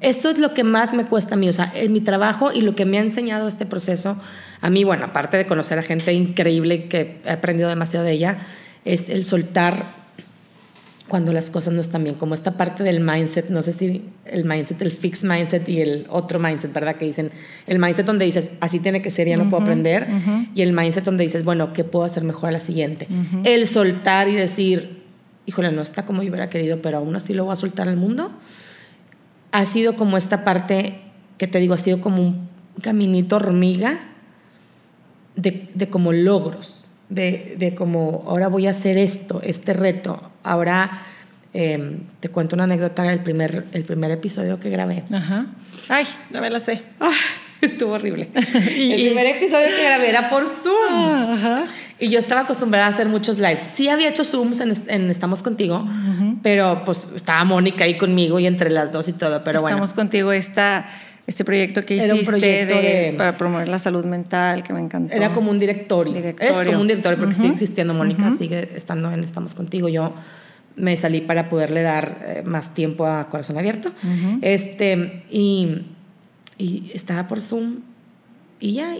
Eso 0.00 0.30
es 0.30 0.38
lo 0.38 0.54
que 0.54 0.64
más 0.64 0.92
me 0.92 1.06
cuesta 1.06 1.34
a 1.34 1.38
mí, 1.38 1.48
o 1.48 1.52
sea, 1.52 1.72
en 1.74 1.92
mi 1.92 2.00
trabajo 2.00 2.52
y 2.52 2.62
lo 2.62 2.74
que 2.74 2.84
me 2.84 2.98
ha 2.98 3.00
enseñado 3.00 3.46
este 3.46 3.64
proceso, 3.64 4.16
a 4.60 4.70
mí, 4.70 4.82
bueno, 4.82 5.06
aparte 5.06 5.36
de 5.36 5.46
conocer 5.46 5.78
a 5.78 5.82
gente 5.82 6.12
increíble 6.12 6.88
que 6.88 7.20
he 7.24 7.30
aprendido 7.30 7.68
demasiado 7.68 8.04
de 8.04 8.12
ella, 8.12 8.38
es 8.84 9.08
el 9.08 9.24
soltar 9.24 10.01
cuando 11.12 11.34
las 11.34 11.50
cosas 11.50 11.74
no 11.74 11.82
están 11.82 12.04
bien, 12.04 12.16
como 12.16 12.32
esta 12.32 12.56
parte 12.56 12.82
del 12.82 13.00
mindset, 13.00 13.50
no 13.50 13.62
sé 13.62 13.74
si 13.74 14.02
el 14.24 14.46
mindset, 14.46 14.80
el 14.80 14.90
fixed 14.90 15.28
mindset 15.28 15.68
y 15.68 15.82
el 15.82 16.06
otro 16.08 16.40
mindset, 16.40 16.72
¿verdad? 16.72 16.96
Que 16.96 17.04
dicen, 17.04 17.30
el 17.66 17.78
mindset 17.78 18.06
donde 18.06 18.24
dices, 18.24 18.48
así 18.60 18.78
tiene 18.78 19.02
que 19.02 19.10
ser, 19.10 19.28
ya 19.28 19.36
no 19.36 19.50
puedo 19.50 19.62
aprender, 19.62 20.08
y 20.54 20.62
el 20.62 20.72
mindset 20.72 21.04
donde 21.04 21.24
dices, 21.24 21.44
bueno, 21.44 21.74
¿qué 21.74 21.84
puedo 21.84 22.06
hacer 22.06 22.24
mejor 22.24 22.48
a 22.48 22.52
la 22.52 22.60
siguiente? 22.60 23.08
El 23.44 23.68
soltar 23.68 24.28
y 24.28 24.32
decir, 24.32 25.02
híjole, 25.44 25.70
no 25.70 25.82
está 25.82 26.06
como 26.06 26.22
yo 26.22 26.30
hubiera 26.30 26.48
querido, 26.48 26.80
pero 26.80 26.96
aún 26.96 27.14
así 27.14 27.34
lo 27.34 27.44
voy 27.44 27.52
a 27.52 27.56
soltar 27.56 27.88
al 27.88 27.98
mundo, 27.98 28.32
ha 29.50 29.66
sido 29.66 29.96
como 29.96 30.16
esta 30.16 30.44
parte 30.44 31.02
que 31.36 31.46
te 31.46 31.58
digo, 31.58 31.74
ha 31.74 31.78
sido 31.78 32.00
como 32.00 32.22
un 32.22 32.48
caminito 32.80 33.36
hormiga 33.36 34.00
de, 35.36 35.68
de 35.74 35.90
como 35.90 36.14
logros 36.14 36.81
de, 37.12 37.56
de 37.58 37.74
como, 37.74 38.24
ahora 38.26 38.48
voy 38.48 38.66
a 38.66 38.70
hacer 38.70 38.96
esto, 38.96 39.40
este 39.42 39.74
reto. 39.74 40.30
Ahora 40.42 41.02
em, 41.52 42.00
te 42.20 42.30
cuento 42.30 42.56
una 42.56 42.64
anécdota 42.64 43.02
del 43.02 43.20
primer, 43.20 43.66
el 43.72 43.84
primer 43.84 44.10
episodio 44.10 44.58
que 44.58 44.70
grabé. 44.70 45.04
Ajá. 45.12 45.46
Ay, 45.88 46.06
no 46.30 46.40
me 46.40 46.48
la 46.48 46.60
sé. 46.60 46.82
estuvo 47.60 47.92
horrible. 47.92 48.30
el 48.34 49.06
primer 49.06 49.26
episodio 49.26 49.68
que 49.76 49.84
grabé 49.84 50.08
era 50.08 50.30
por 50.30 50.46
Zoom. 50.46 51.34
Ajá. 51.34 51.64
Y 51.98 52.08
yo 52.08 52.18
estaba 52.18 52.40
acostumbrada 52.40 52.86
a 52.86 52.88
hacer 52.88 53.06
muchos 53.06 53.38
lives. 53.38 53.64
Sí 53.76 53.88
había 53.88 54.08
hecho 54.08 54.24
Zooms 54.24 54.60
en, 54.60 55.08
Estamos 55.08 55.40
Contigo, 55.44 55.86
pero 56.42 56.82
pues 56.84 57.08
estaba 57.14 57.44
Mónica 57.44 57.84
ahí 57.84 57.96
conmigo 57.96 58.40
y 58.40 58.46
entre 58.46 58.70
las 58.70 58.90
dos 58.90 59.06
y 59.06 59.12
todo, 59.12 59.44
pero 59.44 59.60
bueno. 59.60 59.76
Estamos 59.76 59.92
Contigo 59.92 60.32
está 60.32 60.86
este 61.26 61.44
proyecto 61.44 61.84
que 61.84 61.96
hiciste 61.96 63.14
para 63.16 63.36
promover 63.38 63.68
la 63.68 63.78
salud 63.78 64.04
mental, 64.04 64.62
que 64.62 64.72
me 64.72 64.80
encantó. 64.80 65.14
Era 65.14 65.32
como 65.32 65.50
un 65.50 65.58
directorio. 65.58 66.14
Es 66.38 66.52
como 66.52 66.80
un 66.80 66.88
directorio 66.88 67.18
porque 67.18 67.34
sigue 67.34 67.48
existiendo, 67.48 67.94
Mónica 67.94 68.32
sigue 68.32 68.70
estando 68.74 69.10
en 69.10 69.22
Estamos 69.22 69.54
Contigo. 69.54 69.88
Yo 69.88 70.12
me 70.74 70.96
salí 70.96 71.20
para 71.20 71.48
poderle 71.48 71.82
dar 71.82 72.18
eh, 72.24 72.42
más 72.44 72.74
tiempo 72.74 73.06
a 73.06 73.28
Corazón 73.28 73.58
Abierto. 73.58 73.92
este, 74.40 75.24
y, 75.30 75.82
y, 76.58 76.90
estaba 76.94 77.28
por 77.28 77.40
Zoom. 77.40 77.80
Y 78.58 78.74
ya, 78.74 78.94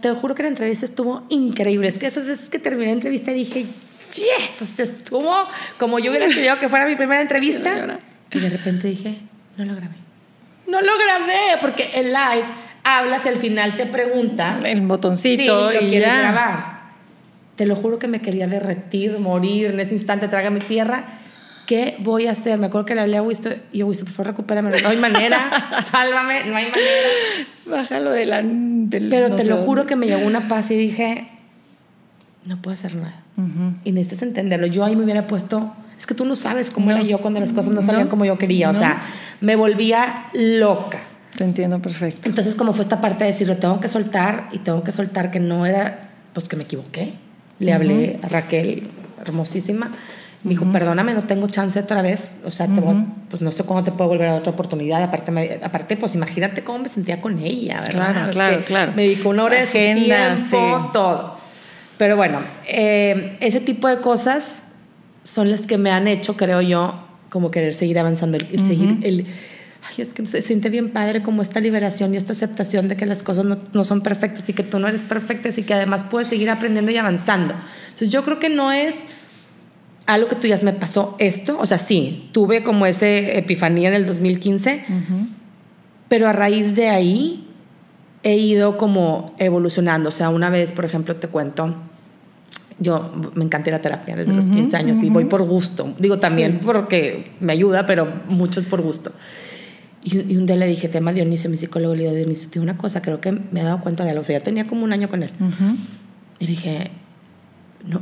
te 0.00 0.10
juro 0.12 0.34
que 0.34 0.42
la 0.42 0.48
entrevista 0.48 0.84
estuvo 0.84 1.24
increíble. 1.28 1.88
Es 1.88 1.98
que 1.98 2.06
esas 2.06 2.26
veces 2.26 2.48
que 2.50 2.58
terminé 2.58 2.86
la 2.86 2.92
entrevista 2.92 3.32
dije, 3.32 3.66
yes, 4.14 4.78
estuvo 4.78 5.34
como 5.78 5.98
yo 5.98 6.10
hubiera 6.10 6.26
querido 6.26 6.58
que 6.58 6.68
fuera 6.68 6.86
mi 6.86 6.96
primera 6.96 7.22
entrevista. 7.22 7.98
Y 8.30 8.40
de 8.40 8.50
repente 8.50 8.88
dije, 8.88 9.20
no 9.56 9.64
lo 9.64 9.74
grabé 9.74 10.07
no 10.68 10.80
lo 10.80 10.92
grabé 10.98 11.58
porque 11.60 11.90
el 11.94 12.12
live 12.12 12.44
hablas 12.84 13.24
y 13.26 13.28
al 13.28 13.36
final 13.36 13.76
te 13.76 13.86
pregunta. 13.86 14.58
El 14.64 14.82
botoncito. 14.82 15.70
Si 15.70 15.74
lo 15.74 15.80
quieres 15.80 16.18
grabar. 16.18 16.78
Te 17.56 17.66
lo 17.66 17.74
juro 17.74 17.98
que 17.98 18.06
me 18.06 18.20
quería 18.20 18.46
derretir, 18.46 19.18
morir 19.18 19.66
en 19.66 19.80
ese 19.80 19.94
instante, 19.94 20.28
traga 20.28 20.50
mi 20.50 20.60
tierra. 20.60 21.04
¿Qué 21.66 21.96
voy 21.98 22.26
a 22.26 22.30
hacer? 22.30 22.58
Me 22.58 22.66
acuerdo 22.68 22.86
que 22.86 22.94
le 22.94 23.02
hablé 23.02 23.16
a 23.16 23.22
Wisto 23.22 23.50
y 23.72 23.78
yo, 23.78 23.86
Wisto, 23.86 24.04
por 24.04 24.14
favor, 24.14 24.32
recupérame. 24.32 24.70
No 24.82 24.88
hay 24.88 24.96
manera, 24.96 25.84
sálvame, 25.90 26.44
no 26.46 26.56
hay 26.56 26.70
manera. 26.70 27.08
Bájalo 27.66 28.12
de 28.12 28.26
la. 28.26 28.42
Pero 29.10 29.34
te 29.36 29.44
lo 29.44 29.58
juro 29.58 29.84
que 29.84 29.96
me 29.96 30.06
llegó 30.06 30.26
una 30.26 30.48
paz 30.48 30.70
y 30.70 30.76
dije, 30.76 31.28
no 32.44 32.62
puedo 32.62 32.74
hacer 32.74 32.94
nada. 32.94 33.22
Y 33.84 33.92
necesitas 33.92 34.22
entenderlo. 34.22 34.66
Yo 34.66 34.84
ahí 34.84 34.96
me 34.96 35.04
hubiera 35.04 35.26
puesto 35.26 35.74
es 35.98 36.06
que 36.06 36.14
tú 36.14 36.24
no 36.24 36.36
sabes 36.36 36.70
cómo 36.70 36.90
era 36.90 37.02
yo 37.02 37.18
cuando 37.18 37.40
las 37.40 37.52
cosas 37.52 37.72
no 37.72 37.82
salían 37.82 38.08
como 38.08 38.24
yo 38.24 38.38
quería. 38.38 38.70
O 38.70 38.74
sea, 38.74 39.02
me 39.40 39.56
volvía 39.56 40.26
loca. 40.32 41.00
Te 41.36 41.44
entiendo 41.44 41.80
perfecto. 41.80 42.28
Entonces, 42.28 42.54
como 42.54 42.72
fue 42.72 42.82
esta 42.82 43.00
parte 43.00 43.24
de 43.24 43.30
decir, 43.30 43.46
lo 43.46 43.56
tengo 43.56 43.80
que 43.80 43.88
soltar 43.88 44.48
y 44.52 44.58
tengo 44.58 44.82
que 44.82 44.92
soltar 44.92 45.30
que 45.30 45.40
no 45.40 45.66
era, 45.66 46.10
pues 46.32 46.48
que 46.48 46.56
me 46.56 46.64
equivoqué. 46.64 47.12
Le 47.58 47.72
hablé 47.72 48.20
a 48.22 48.28
Raquel, 48.28 48.88
hermosísima. 49.24 49.90
Me 50.44 50.50
dijo, 50.50 50.70
perdóname, 50.70 51.14
no 51.14 51.24
tengo 51.24 51.48
chance 51.48 51.80
otra 51.80 52.00
vez. 52.00 52.34
O 52.44 52.50
sea, 52.50 52.68
pues 53.28 53.42
no 53.42 53.50
sé 53.50 53.64
cómo 53.64 53.82
te 53.82 53.90
puedo 53.90 54.08
volver 54.08 54.28
a 54.28 54.32
dar 54.32 54.40
otra 54.40 54.52
oportunidad. 54.52 55.02
Aparte, 55.02 55.60
aparte, 55.62 55.96
pues 55.96 56.14
imagínate 56.14 56.62
cómo 56.62 56.78
me 56.78 56.88
sentía 56.88 57.20
con 57.20 57.38
ella, 57.40 57.80
¿verdad? 57.80 58.12
Claro, 58.12 58.32
claro, 58.32 58.64
claro. 58.64 58.92
Me 58.94 59.02
dedicó 59.02 59.30
una 59.30 59.44
hora 59.44 59.60
de 59.60 59.66
su 59.66 59.72
tiempo, 59.72 60.90
todo. 60.92 61.36
Pero 61.98 62.16
bueno, 62.16 62.40
eh, 62.68 63.36
ese 63.40 63.58
tipo 63.60 63.88
de 63.88 64.00
cosas 64.00 64.62
son 65.32 65.50
las 65.50 65.62
que 65.62 65.76
me 65.76 65.90
han 65.90 66.08
hecho, 66.08 66.36
creo 66.36 66.62
yo, 66.62 66.94
como 67.28 67.50
querer 67.50 67.74
seguir 67.74 67.98
avanzando, 67.98 68.38
el, 68.38 68.66
seguir 68.66 68.98
el... 69.02 69.26
Ay, 69.86 70.02
es 70.02 70.14
que 70.14 70.24
se 70.26 70.42
siente 70.42 70.70
bien 70.70 70.90
padre 70.90 71.22
como 71.22 71.42
esta 71.42 71.60
liberación 71.60 72.14
y 72.14 72.16
esta 72.16 72.32
aceptación 72.32 72.88
de 72.88 72.96
que 72.96 73.06
las 73.06 73.22
cosas 73.22 73.44
no, 73.44 73.58
no, 73.72 73.84
son 73.84 74.00
perfectas 74.00 74.48
y 74.48 74.52
que 74.52 74.62
tú 74.62 74.78
no 74.78 74.88
eres 74.88 75.02
perfecta 75.02 75.48
y 75.54 75.62
que 75.62 75.74
además 75.74 76.04
puedes 76.04 76.28
seguir 76.28 76.50
aprendiendo 76.50 76.90
y 76.90 76.96
avanzando. 76.96 77.54
Entonces 77.84 78.10
yo 78.10 78.24
creo 78.24 78.38
que 78.38 78.48
no 78.48 78.72
es 78.72 78.96
algo 80.06 80.28
que 80.28 80.36
tú 80.36 80.46
ya 80.46 80.58
me 80.62 80.72
pasó 80.72 81.14
esto, 81.18 81.58
o 81.60 81.66
sea, 81.66 81.78
sí, 81.78 82.30
tuve 82.32 82.64
como 82.64 82.86
ese 82.86 83.38
epifanía 83.38 83.88
en 83.88 83.94
el 83.94 84.06
2015, 84.06 84.84
pero 86.08 86.26
a 86.26 86.32
raíz 86.32 86.74
de 86.74 86.88
ahí 86.88 87.46
he 88.22 88.36
ido 88.36 88.78
como 88.78 89.34
evolucionando, 89.38 90.08
o 90.08 90.12
sea, 90.12 90.30
una 90.30 90.48
vez, 90.48 90.72
por 90.72 90.86
ejemplo, 90.86 91.16
te 91.16 91.28
cuento, 91.28 91.74
yo 92.78 93.12
me 93.34 93.44
encanta 93.44 93.70
ir 93.70 93.74
a 93.74 93.82
terapia 93.82 94.16
desde 94.16 94.32
los 94.32 94.46
15 94.46 94.76
años 94.76 95.02
y 95.02 95.10
voy 95.10 95.24
por 95.24 95.42
gusto. 95.42 95.94
Digo 95.98 96.18
también 96.18 96.60
porque 96.64 97.32
me 97.40 97.52
ayuda, 97.52 97.86
pero 97.86 98.08
mucho 98.28 98.60
es 98.60 98.66
por 98.66 98.80
gusto. 98.82 99.12
Y, 100.04 100.36
un 100.36 100.46
día 100.46 100.56
le 100.56 100.66
dije, 100.66 100.86
se 100.86 100.94
llama 100.94 101.12
Dionisio, 101.12 101.50
mi 101.50 101.56
psicólogo, 101.56 101.94
le 101.94 102.04
digo, 102.04 102.14
Dionisio, 102.14 102.48
tiene 102.50 102.62
una 102.62 102.78
cosa, 102.78 103.02
creo 103.02 103.20
que 103.20 103.32
me 103.32 103.60
he 103.60 103.64
dado 103.64 103.80
cuenta 103.80 104.04
de 104.04 104.10
algo. 104.10 104.22
O 104.22 104.24
sea, 104.24 104.38
ya 104.38 104.44
tenía 104.44 104.66
como 104.66 104.84
un 104.84 104.92
año 104.92 105.08
con 105.08 105.22
él. 105.22 105.32
Y 106.38 106.46
dije, 106.46 106.92
no, 107.84 108.00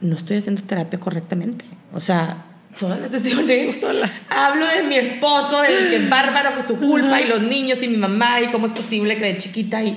no 0.00 0.16
estoy 0.16 0.38
haciendo 0.38 0.62
terapia 0.62 0.98
correctamente. 0.98 1.64
O 1.94 2.00
sea, 2.00 2.44
todas 2.78 3.00
las 3.00 3.10
sesiones 3.12 3.80
Sola. 3.80 4.10
hablo 4.28 4.66
de 4.66 4.82
mi 4.88 4.96
esposo, 4.96 5.62
del 5.62 5.90
que 5.90 5.96
es 5.96 6.10
bárbaro 6.10 6.56
con 6.56 6.66
su 6.66 6.76
culpa, 6.76 7.20
y 7.20 7.28
los 7.28 7.42
niños 7.42 7.82
y 7.82 7.88
mi 7.88 7.96
mamá, 7.96 8.40
y 8.40 8.48
cómo 8.48 8.66
es 8.66 8.72
posible 8.72 9.16
que 9.16 9.24
de 9.24 9.38
chiquita, 9.38 9.82
y, 9.84 9.96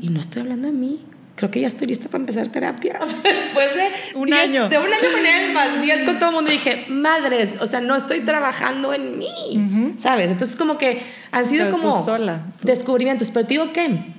y 0.00 0.08
no 0.10 0.20
estoy 0.20 0.42
hablando 0.42 0.68
de 0.68 0.74
mí. 0.74 1.00
Creo 1.38 1.52
que 1.52 1.60
ya 1.60 1.68
estoy 1.68 1.86
lista 1.86 2.08
para 2.08 2.22
empezar 2.22 2.48
terapia. 2.48 2.98
O 3.02 3.06
sea, 3.06 3.32
después 3.32 3.68
de 3.74 4.18
un 4.18 4.34
año. 4.34 4.68
De 4.68 4.76
un 4.76 4.92
año 4.92 5.12
con 5.12 5.24
él, 5.24 5.52
más 5.52 5.80
días 5.80 6.02
con 6.04 6.18
todo 6.18 6.30
el 6.30 6.34
mundo, 6.34 6.50
dije, 6.50 6.86
madres, 6.88 7.50
o 7.60 7.66
sea, 7.66 7.80
no 7.80 7.94
estoy 7.94 8.20
trabajando 8.20 8.92
en 8.92 9.18
mí, 9.18 9.94
¿sabes? 9.98 10.32
Entonces, 10.32 10.56
como 10.56 10.78
que 10.78 11.02
han 11.30 11.46
sido 11.46 11.70
como 11.70 12.04
sola, 12.04 12.42
descubrimientos. 12.62 13.30
Pero 13.30 13.46
te 13.46 13.54
digo 13.54 13.72
que, 13.72 14.14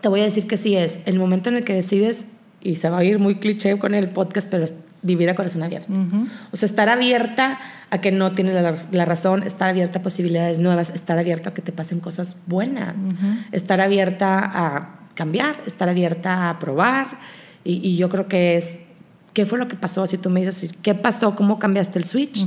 te 0.00 0.08
voy 0.08 0.20
a 0.20 0.24
decir 0.24 0.46
que 0.48 0.56
sí 0.56 0.76
es 0.76 0.98
el 1.06 1.18
momento 1.18 1.48
en 1.48 1.56
el 1.56 1.64
que 1.64 1.74
decides, 1.74 2.24
y 2.60 2.76
se 2.76 2.90
va 2.90 2.98
a 2.98 3.04
ir 3.04 3.18
muy 3.18 3.36
cliché 3.36 3.78
con 3.78 3.94
el 3.94 4.08
podcast, 4.08 4.48
pero 4.50 4.64
es 4.64 4.74
vivir 5.02 5.30
a 5.30 5.34
corazón 5.34 5.62
abierto. 5.62 5.92
O 6.50 6.56
sea, 6.56 6.66
estar 6.66 6.88
abierta 6.88 7.60
a 7.90 8.00
que 8.00 8.10
no 8.10 8.32
tienes 8.32 8.54
la, 8.90 9.04
razón, 9.04 9.42
estar 9.44 9.68
abierta 9.68 10.00
a 10.00 10.02
posibilidades 10.02 10.58
nuevas, 10.58 10.90
estar 10.90 11.18
abierta 11.18 11.50
a 11.50 11.54
que 11.54 11.62
te 11.62 11.72
pasen 11.72 12.00
cosas 12.00 12.36
buenas, 12.46 12.94
estar 13.52 13.80
abierta 13.80 14.40
a 14.42 15.01
cambiar, 15.14 15.56
estar 15.66 15.88
abierta 15.88 16.50
a 16.50 16.58
probar. 16.58 17.18
Y, 17.64 17.96
yo 17.96 18.08
creo 18.08 18.26
que 18.26 18.56
es, 18.56 18.80
¿qué 19.32 19.46
fue 19.46 19.58
lo 19.58 19.68
que 19.68 19.76
pasó? 19.76 20.06
Si 20.06 20.18
tú 20.18 20.30
me 20.30 20.40
dices, 20.40 20.72
¿qué 20.82 20.94
pasó? 20.94 21.34
¿Cómo 21.34 21.58
cambiaste 21.58 21.98
el 21.98 22.04
switch? 22.04 22.46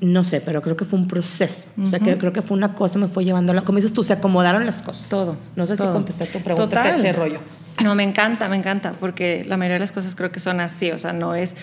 No 0.00 0.24
sé, 0.24 0.40
pero 0.40 0.62
creo 0.62 0.76
que 0.76 0.84
fue 0.84 0.98
un 0.98 1.06
proceso. 1.06 1.68
O 1.82 1.86
sea, 1.86 2.00
que 2.00 2.18
creo 2.18 2.32
que 2.32 2.42
fue 2.42 2.56
una 2.56 2.74
cosa, 2.74 2.98
me 2.98 3.08
fue 3.08 3.24
llevando, 3.24 3.52
la, 3.54 3.62
como 3.62 3.76
dices 3.76 3.92
tú, 3.92 4.02
se 4.02 4.12
acomodaron 4.12 4.64
las 4.66 4.82
cosas. 4.82 5.08
Todo. 5.08 5.36
No 5.54 5.66
sé 5.66 5.76
si 5.76 5.82
contesté 5.82 6.26
tu 6.26 6.40
pregunta, 6.40 6.68
Total. 6.68 6.96
ese 6.96 7.12
rollo. 7.12 7.40
No, 7.82 7.94
me 7.94 8.02
encanta, 8.02 8.48
me 8.48 8.56
encanta, 8.56 8.94
porque 8.98 9.44
la 9.46 9.56
mayoría 9.56 9.74
de 9.74 9.80
las 9.80 9.92
cosas 9.92 10.14
creo 10.14 10.30
que 10.32 10.40
son 10.40 10.60
así, 10.60 10.90
o 10.90 10.98
sea, 10.98 11.12
no 11.12 11.34
es, 11.34 11.56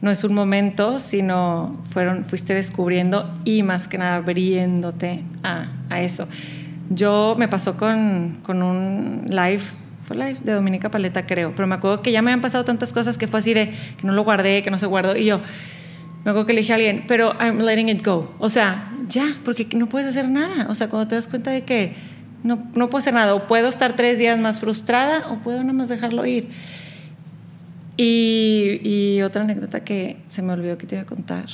no 0.00 0.10
es 0.10 0.24
un 0.24 0.34
momento, 0.34 0.98
sino 0.98 1.80
fueron, 1.90 2.24
fuiste 2.24 2.54
descubriendo 2.54 3.30
y 3.44 3.62
más 3.62 3.88
que 3.88 3.98
nada 3.98 4.16
abriéndote 4.16 5.22
a, 5.42 5.68
a 5.88 6.00
eso. 6.00 6.26
Yo 6.90 7.36
me 7.38 7.48
pasó 7.48 7.76
con, 7.76 8.38
con 8.42 8.62
un 8.62 9.24
live 9.28 9.62
fue 10.02 10.16
live 10.16 10.38
de 10.42 10.52
Dominica 10.52 10.90
Paleta, 10.90 11.26
creo. 11.26 11.54
Pero 11.54 11.66
me 11.66 11.76
acuerdo 11.76 12.02
que 12.02 12.12
ya 12.12 12.22
me 12.22 12.32
han 12.32 12.40
pasado 12.40 12.64
tantas 12.64 12.92
cosas 12.92 13.18
que 13.18 13.28
fue 13.28 13.38
así 13.38 13.54
de 13.54 13.70
que 13.70 14.06
no 14.06 14.12
lo 14.12 14.24
guardé, 14.24 14.62
que 14.62 14.70
no 14.70 14.78
se 14.78 14.86
guardó. 14.86 15.16
Y 15.16 15.24
yo 15.24 15.40
me 16.24 16.30
acuerdo 16.30 16.46
que 16.46 16.52
le 16.54 16.72
a 16.72 16.74
alguien, 16.74 17.04
pero 17.06 17.34
I'm 17.40 17.58
letting 17.58 17.88
it 17.88 18.04
go. 18.04 18.34
O 18.38 18.48
sea, 18.50 18.92
ya, 19.08 19.36
porque 19.44 19.66
no 19.74 19.88
puedes 19.88 20.08
hacer 20.08 20.28
nada. 20.28 20.66
O 20.68 20.74
sea, 20.74 20.88
cuando 20.88 21.08
te 21.08 21.14
das 21.14 21.28
cuenta 21.28 21.50
de 21.50 21.62
que 21.62 21.94
no, 22.42 22.66
no 22.74 22.90
puedo 22.90 22.98
hacer 22.98 23.14
nada, 23.14 23.34
o 23.34 23.46
puedo 23.46 23.68
estar 23.68 23.94
tres 23.94 24.18
días 24.18 24.38
más 24.38 24.60
frustrada, 24.60 25.28
o 25.30 25.38
puedo 25.38 25.60
nada 25.60 25.72
más 25.72 25.88
dejarlo 25.88 26.26
ir. 26.26 26.48
Y, 27.96 28.80
y 28.82 29.22
otra 29.22 29.42
anécdota 29.42 29.84
que 29.84 30.16
se 30.26 30.42
me 30.42 30.52
olvidó 30.52 30.78
que 30.78 30.86
te 30.86 30.96
iba 30.96 31.02
a 31.02 31.06
contar 31.06 31.46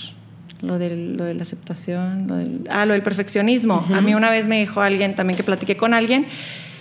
lo 0.60 0.78
de, 0.78 0.96
lo 0.96 1.24
de 1.24 1.34
la 1.34 1.42
aceptación, 1.42 2.26
lo 2.26 2.36
del, 2.36 2.66
ah, 2.70 2.86
lo 2.86 2.92
del 2.92 3.02
perfeccionismo. 3.02 3.84
A 3.94 4.00
mí 4.00 4.14
una 4.14 4.30
vez 4.30 4.48
me 4.48 4.58
dijo 4.58 4.80
alguien 4.80 5.14
también 5.14 5.36
que 5.36 5.44
platiqué 5.44 5.76
con 5.76 5.94
alguien 5.94 6.26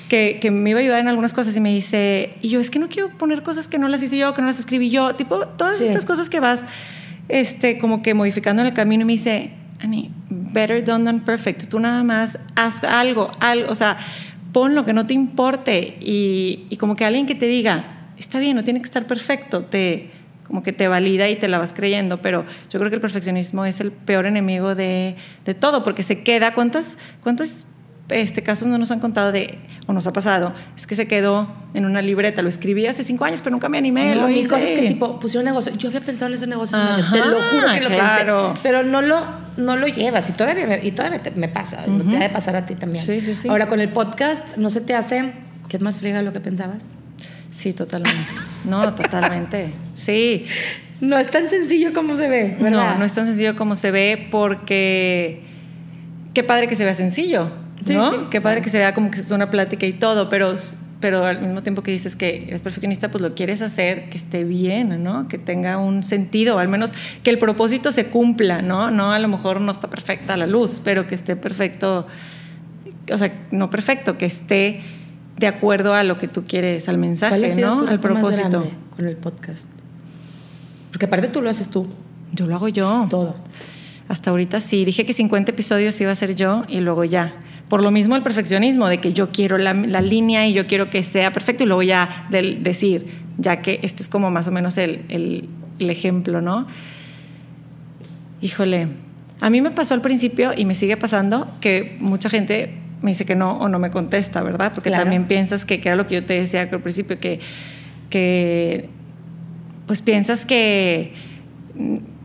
que, 0.09 0.39
que, 0.41 0.51
me 0.51 0.69
iba 0.69 0.79
a 0.79 0.83
ayudar 0.83 1.01
en 1.01 1.07
algunas 1.09 1.33
cosas 1.33 1.55
y 1.57 1.59
me 1.59 1.73
dice, 1.73 2.33
y 2.41 2.49
yo 2.49 2.59
es 2.59 2.71
que 2.71 2.79
no 2.79 2.87
quiero 2.87 3.09
poner 3.17 3.43
cosas 3.43 3.67
que 3.67 3.77
no 3.77 3.87
las 3.87 4.01
hice 4.01 4.17
yo, 4.17 4.33
que 4.33 4.41
no 4.41 4.47
las 4.47 4.59
escribí 4.59 4.89
yo, 4.89 5.15
tipo 5.15 5.47
todas 5.47 5.81
estas 5.81 6.05
cosas 6.05 6.29
que 6.29 6.39
vas 6.39 6.63
este, 7.29 7.77
como 7.77 8.01
que 8.01 8.13
modificando 8.13 8.61
en 8.61 8.67
el 8.67 8.73
camino 8.73 9.01
y 9.01 9.05
me 9.05 9.13
dice, 9.13 9.51
Annie, 9.79 10.09
better 10.29 10.83
done 10.83 11.05
than 11.05 11.25
perfect, 11.25 11.67
tú 11.67 11.79
nada 11.79 12.03
más 12.03 12.39
haz 12.55 12.83
algo, 12.83 13.31
algo, 13.39 13.69
o 13.71 13.75
sea, 13.75 13.97
pon 14.53 14.75
lo 14.75 14.85
que 14.85 14.93
no 14.93 15.05
te 15.05 15.13
importe 15.13 15.97
y, 15.99 16.65
y 16.69 16.77
como 16.77 16.95
que 16.95 17.05
alguien 17.05 17.25
que 17.25 17.35
te 17.35 17.47
diga, 17.47 18.11
está 18.17 18.39
bien, 18.39 18.55
no 18.55 18.63
tiene 18.63 18.79
que 18.79 18.85
estar 18.85 19.05
perfecto, 19.07 19.65
te 19.65 20.09
como 20.47 20.63
que 20.63 20.73
te 20.73 20.87
valida 20.87 21.29
y 21.29 21.35
te 21.35 21.47
la 21.47 21.57
vas 21.57 21.73
creyendo, 21.73 22.21
pero 22.21 22.45
yo 22.69 22.79
creo 22.79 22.89
que 22.89 22.95
el 22.95 23.01
perfeccionismo 23.01 23.65
es 23.65 23.79
el 23.79 23.91
peor 23.91 24.25
enemigo 24.25 24.75
de, 24.75 25.15
de 25.45 25.53
todo, 25.53 25.83
porque 25.83 26.03
se 26.03 26.23
queda, 26.23 26.53
¿cuántas, 26.53 26.97
cuántas 27.21 27.65
este, 28.09 28.41
casos 28.41 28.67
no 28.67 28.77
nos 28.77 28.91
han 28.91 28.99
contado 28.99 29.31
de, 29.31 29.59
o 29.85 29.93
nos 29.93 30.07
ha 30.07 30.13
pasado, 30.13 30.53
es 30.75 30.87
que 30.87 30.95
se 30.95 31.07
quedó 31.07 31.47
en 31.73 31.85
una 31.85 32.01
libreta, 32.01 32.41
lo 32.41 32.49
escribí 32.49 32.87
hace 32.87 33.03
cinco 33.03 33.25
años, 33.25 33.41
pero 33.41 33.51
nunca 33.51 33.69
me 33.69 33.77
animé. 33.77 34.15
No, 34.15 34.21
lo 34.23 34.27
mil 34.27 34.47
cosas 34.47 34.69
que 34.69 34.87
tipo, 34.87 35.19
pusieron 35.19 35.45
negocio. 35.45 35.73
Yo 35.75 35.89
había 35.89 36.01
pensado 36.01 36.29
en 36.29 36.35
ese 36.35 36.47
negocio, 36.47 36.77
te 37.11 37.19
lo 37.19 37.41
juro 37.41 37.67
que 37.73 37.81
lo 37.81 37.89
pensé, 37.89 38.61
pero 38.63 38.83
no 38.83 39.01
lo, 39.01 39.21
no 39.57 39.75
lo 39.75 39.87
llevas 39.87 40.29
y 40.29 40.33
todavía 40.33 40.67
me, 40.67 40.85
y 40.85 40.91
todavía 40.91 41.21
me 41.35 41.49
pasa, 41.49 41.83
uh 41.85 42.09
te 42.09 42.15
ha 42.15 42.19
de 42.19 42.29
pasar 42.29 42.55
a 42.55 42.65
ti 42.65 42.75
también. 42.75 43.03
Sí, 43.03 43.19
sí, 43.21 43.35
sí. 43.35 43.49
Ahora 43.49 43.67
con 43.67 43.79
el 43.79 43.89
podcast, 43.89 44.55
¿no 44.55 44.69
se 44.69 44.81
te 44.81 44.93
hace 44.93 45.33
que 45.67 45.77
es 45.77 45.83
más 45.83 45.99
friega 45.99 46.21
lo 46.21 46.31
que 46.31 46.39
pensabas? 46.39 46.85
Sí, 47.51 47.73
totalmente. 47.73 48.19
No, 48.65 48.93
totalmente. 48.93 49.73
Sí. 49.93 50.45
No 50.99 51.17
es 51.17 51.29
tan 51.29 51.47
sencillo 51.47 51.93
como 51.93 52.17
se 52.17 52.27
ve, 52.27 52.57
¿verdad? 52.59 52.93
No, 52.93 52.99
no 52.99 53.05
es 53.05 53.13
tan 53.13 53.25
sencillo 53.25 53.55
como 53.55 53.75
se 53.75 53.91
ve 53.91 54.27
porque 54.31 55.41
qué 56.33 56.43
padre 56.43 56.67
que 56.67 56.75
se 56.75 56.83
vea 56.83 56.93
sencillo 56.93 57.51
¿no? 57.93 58.29
Qué 58.29 58.41
padre 58.41 58.61
que 58.61 58.69
se 58.69 58.77
vea 58.77 58.93
como 58.93 59.11
que 59.11 59.19
es 59.19 59.31
una 59.31 59.49
plática 59.49 59.85
y 59.85 59.93
todo, 59.93 60.29
pero, 60.29 60.53
pero 60.99 61.25
al 61.25 61.41
mismo 61.41 61.61
tiempo 61.63 61.83
que 61.83 61.91
dices 61.91 62.15
que 62.15 62.45
eres 62.47 62.61
perfeccionista, 62.61 63.09
pues 63.09 63.21
lo 63.21 63.35
quieres 63.35 63.61
hacer 63.61 64.09
que 64.09 64.17
esté 64.17 64.43
bien, 64.43 65.03
¿no? 65.03 65.27
Que 65.27 65.37
tenga 65.37 65.77
un 65.77 66.03
sentido, 66.03 66.59
al 66.59 66.67
menos 66.67 66.91
que 67.23 67.29
el 67.29 67.39
propósito 67.39 67.91
se 67.91 68.07
cumpla, 68.07 68.61
¿no? 68.61 68.91
No, 68.91 69.11
a 69.11 69.19
lo 69.19 69.27
mejor 69.27 69.61
no 69.61 69.71
está 69.71 69.89
perfecta 69.89 70.37
la 70.37 70.47
luz, 70.47 70.81
pero 70.83 71.07
que 71.07 71.15
esté 71.15 71.35
perfecto, 71.35 72.07
o 73.11 73.17
sea, 73.17 73.31
no 73.51 73.69
perfecto, 73.69 74.17
que 74.17 74.25
esté 74.25 74.81
de 75.37 75.47
acuerdo 75.47 75.93
a 75.93 76.03
lo 76.03 76.17
que 76.17 76.27
tú 76.27 76.45
quieres, 76.45 76.89
al 76.89 76.97
mensaje, 76.97 77.55
¿no? 77.55 77.87
al 77.87 77.99
propósito. 77.99 78.65
con 78.95 79.07
el 79.07 79.15
podcast. 79.15 79.69
Porque 80.91 81.05
aparte 81.05 81.27
tú 81.27 81.41
lo 81.41 81.49
haces 81.49 81.69
tú. 81.69 81.87
Yo 82.33 82.47
lo 82.47 82.55
hago 82.55 82.67
yo. 82.67 83.07
Todo. 83.09 83.35
Hasta 84.07 84.31
ahorita 84.31 84.59
sí. 84.59 84.83
Dije 84.83 85.05
que 85.05 85.13
50 85.13 85.51
episodios 85.51 85.99
iba 86.01 86.11
a 86.11 86.15
ser 86.15 86.35
yo 86.35 86.65
y 86.67 86.79
luego 86.79 87.03
ya. 87.03 87.35
Por 87.69 87.83
lo 87.83 87.91
mismo 87.91 88.15
el 88.15 88.23
perfeccionismo, 88.23 88.87
de 88.87 88.99
que 88.99 89.13
yo 89.13 89.29
quiero 89.29 89.57
la, 89.57 89.73
línea 89.73 90.47
y 90.47 90.53
yo 90.53 90.67
quiero 90.67 90.89
que 90.89 91.03
sea 91.03 91.33
perfecto 91.33 91.63
y 91.63 91.67
luego 91.67 91.83
ya 91.83 92.25
del 92.29 92.63
decir, 92.63 93.07
ya 93.37 93.61
que 93.61 93.79
este 93.83 94.03
es 94.03 94.09
como 94.09 94.31
más 94.31 94.47
o 94.47 94.51
menos 94.51 94.77
el, 94.77 95.03
el, 95.09 95.89
ejemplo, 95.89 96.41
¿no? 96.41 96.65
Híjole, 98.41 98.87
a 99.41 99.49
mí 99.49 99.61
me 99.61 99.71
pasó 99.71 99.93
al 99.93 100.01
principio 100.01 100.51
y 100.55 100.63
me 100.63 100.75
sigue 100.75 100.95
pasando 100.95 101.47
que 101.59 101.97
mucha 101.99 102.29
gente 102.29 102.73
me 103.01 103.11
dice 103.11 103.25
que 103.25 103.35
no 103.35 103.57
o 103.59 103.69
no 103.69 103.79
me 103.79 103.91
contesta, 103.91 104.41
¿verdad? 104.41 104.71
Porque 104.73 104.91
también 104.91 105.27
piensas 105.27 105.65
que, 105.65 105.79
que, 105.79 105.89
era 105.89 105.95
lo 105.95 106.07
que 106.07 106.15
yo 106.15 106.25
te 106.25 106.33
decía 106.33 106.61
al 106.71 106.81
principio, 106.81 107.19
que, 107.19 107.39
que 108.09 108.89
pues 109.85 110.01
piensas 110.01 110.45
que 110.45 111.13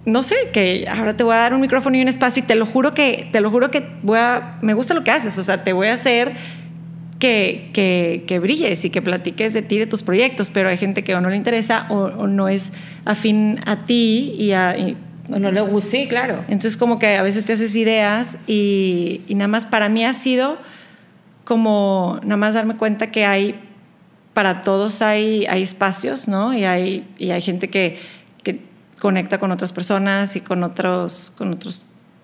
no 0.05 0.23
sé, 0.23 0.35
que 0.53 0.87
ahora 0.91 1.17
te 1.17 1.23
voy 1.23 1.35
a 1.35 1.39
dar 1.39 1.55
un 1.55 1.61
micrófono 1.61 1.97
y 1.97 2.03
un 2.03 2.09
espacio 2.09 2.43
y 2.43 2.47
te 2.47 2.55
lo 2.55 2.67
juro 2.67 2.93
que, 2.95 3.29
te 3.31 3.41
lo 3.41 3.51
juro 3.51 3.71
que 3.71 3.87
voy 4.03 4.19
a, 4.19 4.59
me 4.61 4.75
gusta 4.75 4.95
lo 4.95 5.05
que 5.05 5.11
haces, 5.11 5.39
o 5.39 5.43
sea, 5.43 5.63
te 5.63 5.73
voy 5.73 5.87
a 5.89 5.95
hacer 5.95 6.33
que, 7.21 7.71
que, 7.73 8.25
que 8.27 8.41
brilles 8.41 8.85
y 8.85 8.91
que 8.91 9.01
platiques 9.01 9.53
de 9.53 9.63
ti, 9.63 9.79
de 9.79 9.87
tus 9.87 10.03
proyectos, 10.03 10.51
pero 10.51 10.69
hay 10.69 10.77
gente 10.77 11.05
que 11.05 11.15
o 11.15 11.21
no 11.21 11.31
le 11.31 11.37
interesa 11.37 11.87
o, 11.89 12.27
no 12.27 12.49
es 12.49 12.73
afín 13.05 13.61
a 13.65 13.87
ti 13.87 14.35
y 14.37 14.53
a... 14.53 14.77
o 15.31 15.39
no 15.39 15.51
le 15.51 15.61
gusta, 15.61 15.91
sí, 15.91 16.09
claro. 16.09 16.45
Entonces 16.49 16.77
como 16.77 16.99
que 16.99 17.17
a 17.17 17.23
veces 17.23 17.45
te 17.45 17.53
haces 17.53 17.75
ideas 17.77 18.39
y, 18.47 19.23
y 19.29 19.35
nada 19.35 19.49
más 19.49 19.67
para 19.67 19.89
mí 19.89 20.05
ha 20.05 20.15
sido 20.15 20.59
como 21.45 22.21
nada 22.23 22.37
más 22.37 22.55
darme 22.55 22.77
cuenta 22.77 23.11
que 23.11 23.25
hay, 23.25 23.61
para 24.33 24.63
todos 24.63 25.03
hay, 25.03 25.47
hay 25.47 25.63
espacios, 25.63 26.29
¿no? 26.29 26.55
Y 26.55 26.65
hay, 26.65 27.09
y 27.19 27.31
hay 27.31 27.41
gente 27.41 27.69
que 27.69 27.99
conecta 29.03 29.41
con 29.41 29.51
otras 29.51 29.73
personas 29.73 30.37
y 30.37 30.41
con 30.41 30.63
otros, 30.63 31.33
con 31.37 31.53
otros 31.53 31.83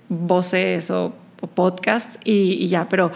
voces 0.08 0.92
o, 0.92 1.12
podcasts 1.54 2.20
y, 2.24 2.68
ya, 2.68 2.88
pero 2.88 3.10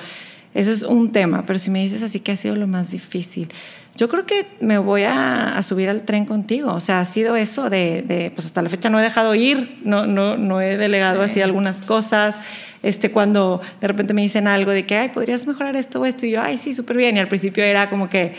eso 0.53 0.73
es 0.73 0.83
un 0.83 1.12
tema. 1.12 1.45
Pero 1.47 1.61
si 1.61 1.71
me 1.71 1.81
dices 1.81 2.03
así 2.03 2.18
que 2.18 2.33
ha 2.33 2.37
sido 2.37 2.57
lo 2.57 2.66
más 2.66 2.90
difícil, 2.90 3.53
yo 3.95 4.09
creo 4.09 4.25
que 4.27 4.47
me 4.61 4.79
voy 4.79 5.05
a, 5.05 5.61
subir 5.63 5.91
al 5.91 6.03
tren 6.03 6.25
contigo. 6.25 6.73
O 6.73 6.81
sea, 6.81 7.01
ha 7.01 7.05
sido 7.05 7.37
eso 7.37 7.69
de, 7.69 8.33
pues 8.35 8.47
hasta 8.47 8.63
la 8.63 8.69
fecha 8.69 8.91
no 8.91 8.99
he 8.99 9.03
dejado 9.03 9.35
ir, 9.35 9.81
no, 9.85 10.07
no, 10.07 10.37
no 10.37 10.61
he 10.61 10.77
delegado 10.77 11.23
así 11.23 11.41
algunas 11.41 11.83
cosas. 11.83 12.37
Este, 12.83 13.11
cuando 13.13 13.61
de 13.81 13.87
repente 13.87 14.15
me 14.15 14.23
dicen 14.23 14.49
algo 14.49 14.73
de 14.73 14.87
que, 14.87 14.97
ay, 14.97 15.11
podrías 15.11 15.47
mejorar 15.47 15.77
esto 15.77 16.01
o 16.01 16.07
esto, 16.07 16.27
y 16.27 16.33
yo, 16.33 16.43
ay, 16.43 16.59
sí, 16.59 16.75
súper 16.75 16.97
bien. 16.97 17.17
Y 17.17 17.21
al 17.21 17.29
principio 17.29 17.65
era 17.65 17.91
como 17.91 18.09
que 18.09 18.35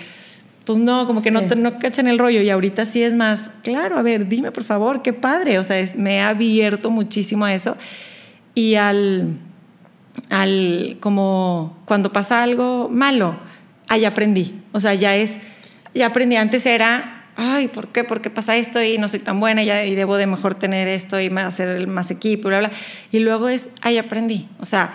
pues 0.66 0.80
no, 0.80 1.06
como 1.08 1.22
que 1.22 1.32
no, 1.32 1.42
no 1.42 1.78
cachan 1.78 2.08
el 2.08 2.18
rollo 2.18 2.42
y 2.42 2.50
ahorita 2.50 2.86
sí 2.86 3.04
es 3.04 3.16
más, 3.16 3.52
claro, 3.64 3.98
a 3.98 4.02
ver, 4.02 4.30
dime 4.30 4.52
por 4.52 4.64
favor, 4.64 5.02
qué 5.02 5.12
padre, 5.12 5.60
o 5.60 5.64
sea, 5.64 5.86
me 5.98 6.22
ha 6.22 6.30
abierto 6.30 6.90
muchísimo 6.90 7.46
a 7.46 7.54
eso 7.54 7.76
y 8.56 8.76
al, 8.76 9.40
al, 10.30 10.98
como 11.02 11.78
cuando 11.86 12.14
pasa 12.14 12.44
algo 12.44 12.88
malo, 12.90 13.36
ahí 13.88 14.06
aprendí, 14.06 14.62
o 14.72 14.80
sea, 14.80 14.94
ya 14.94 15.16
es, 15.16 15.38
ya 15.94 16.08
aprendí, 16.08 16.36
antes 16.36 16.66
era, 16.66 17.26
ay, 17.36 17.68
¿por 17.68 17.90
qué? 17.90 18.04
¿Por 18.04 18.22
qué 18.22 18.30
pasa 18.30 18.56
esto? 18.58 18.82
Y 18.82 18.98
no 18.98 19.08
soy 19.08 19.20
tan 19.20 19.40
buena 19.40 19.64
y, 19.64 19.70
y 19.70 19.96
debo 19.96 20.18
de 20.18 20.28
mejor 20.28 20.56
tener 20.56 20.88
esto 20.88 21.20
y 21.20 21.28
hacer 21.38 21.88
más 21.88 22.12
equipo, 22.12 22.48
bla, 22.48 22.60
bla. 22.60 22.72
Y 23.12 23.20
luego 23.20 23.50
es, 23.50 23.70
ahí 23.82 23.98
aprendí, 23.98 24.48
o 24.60 24.66
sea, 24.66 24.94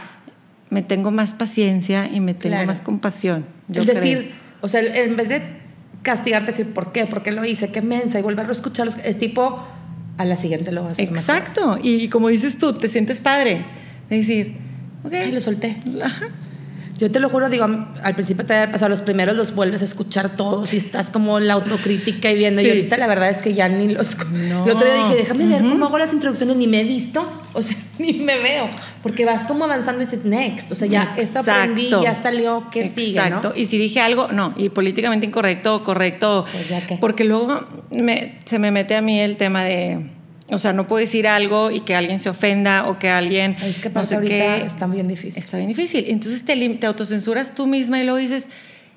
me 0.70 0.82
tengo 0.82 1.10
más 1.10 1.34
paciencia 1.34 2.08
y 2.12 2.20
me 2.20 2.34
tengo 2.34 2.64
más 2.66 2.80
compasión. 2.80 3.46
es 3.72 3.86
decir, 3.86 4.32
o 4.60 4.68
sea, 4.68 4.80
en 4.80 5.16
vez 5.16 5.28
de 5.28 5.42
castigarte, 6.02 6.50
decir 6.50 6.72
por 6.72 6.92
qué, 6.92 7.06
por 7.06 7.22
qué 7.22 7.32
lo 7.32 7.44
hice, 7.44 7.70
qué 7.70 7.82
mensa, 7.82 8.18
y 8.18 8.22
volverlo 8.22 8.50
a 8.50 8.52
escuchar, 8.52 8.88
es 9.04 9.18
tipo, 9.18 9.64
a 10.16 10.24
la 10.24 10.36
siguiente 10.36 10.72
lo 10.72 10.82
vas 10.82 10.90
a 10.90 10.92
hacer. 10.92 11.08
Exacto, 11.08 11.78
y 11.82 12.08
como 12.08 12.28
dices 12.28 12.58
tú, 12.58 12.74
te 12.74 12.88
sientes 12.88 13.20
padre. 13.20 13.64
De 14.10 14.16
decir, 14.16 14.54
ok. 15.04 15.12
lo 15.32 15.40
solté. 15.40 15.76
Ajá. 16.02 16.28
Yo 16.98 17.10
te 17.12 17.20
lo 17.20 17.28
juro, 17.28 17.48
digo, 17.48 17.64
al 17.64 18.14
principio 18.14 18.44
te 18.44 18.54
había 18.54 18.72
pasado 18.72 18.88
los 18.88 19.02
primeros, 19.02 19.36
los 19.36 19.54
vuelves 19.54 19.82
a 19.82 19.84
escuchar 19.84 20.36
todos 20.36 20.74
y 20.74 20.78
estás 20.78 21.10
como 21.10 21.38
la 21.38 21.54
autocrítica 21.54 22.30
y 22.30 22.36
viendo. 22.38 22.60
Y 22.60 22.64
ahorita 22.70 22.96
la 22.96 23.06
verdad 23.06 23.30
es 23.30 23.38
que 23.38 23.54
ya 23.54 23.68
ni 23.68 23.88
los. 23.94 24.16
No. 24.32 24.64
El 24.64 24.72
otro 24.72 24.84
día 24.92 25.04
dije, 25.04 25.14
déjame 25.16 25.46
ver 25.46 25.62
cómo 25.62 25.86
hago 25.86 25.96
las 25.98 26.12
introducciones, 26.12 26.56
ni 26.56 26.66
me 26.66 26.80
he 26.80 26.84
visto, 26.84 27.24
o 27.52 27.62
sea, 27.62 27.76
ni 28.00 28.14
me 28.14 28.38
veo. 28.38 28.68
Porque 29.02 29.24
vas 29.24 29.44
como 29.44 29.64
avanzando 29.64 30.02
y 30.02 30.06
dices, 30.06 30.24
next. 30.24 30.72
O 30.72 30.74
sea, 30.74 30.88
ya 30.88 31.14
esta 31.16 31.40
aprendí, 31.40 31.88
ya 32.02 32.14
salió, 32.14 32.64
¿qué 32.72 32.88
sigue? 32.88 33.10
Exacto. 33.20 33.52
Y 33.54 33.66
si 33.66 33.78
dije 33.78 34.00
algo, 34.00 34.28
no, 34.32 34.52
y 34.56 34.68
políticamente 34.70 35.24
incorrecto 35.24 35.76
o 35.76 35.82
correcto. 35.84 36.46
Pues 36.50 36.68
ya 36.68 36.84
qué. 36.86 36.96
Porque 36.96 37.22
luego 37.24 37.60
me- 37.90 38.40
se 38.44 38.58
me 38.58 38.72
mete 38.72 38.96
a 38.96 39.02
mí 39.02 39.20
el 39.20 39.36
tema 39.36 39.62
de. 39.64 40.10
O 40.50 40.58
sea, 40.58 40.72
no 40.72 40.86
puedo 40.86 41.00
decir 41.00 41.28
algo 41.28 41.70
y 41.70 41.80
que 41.80 41.94
alguien 41.94 42.18
se 42.18 42.30
ofenda 42.30 42.88
o 42.88 42.98
que 42.98 43.10
alguien. 43.10 43.56
Es 43.62 43.80
que 43.80 43.90
no 43.90 44.04
sé 44.04 44.14
ahorita 44.14 44.34
qué. 44.34 44.64
está 44.64 44.86
bien 44.86 45.06
difícil. 45.08 45.42
Está 45.42 45.58
bien 45.58 45.68
difícil. 45.68 46.06
Entonces 46.08 46.44
te, 46.44 46.56
te 46.56 46.86
autocensuras 46.86 47.54
tú 47.54 47.66
misma 47.66 48.00
y 48.00 48.04
luego 48.04 48.16
dices, 48.18 48.48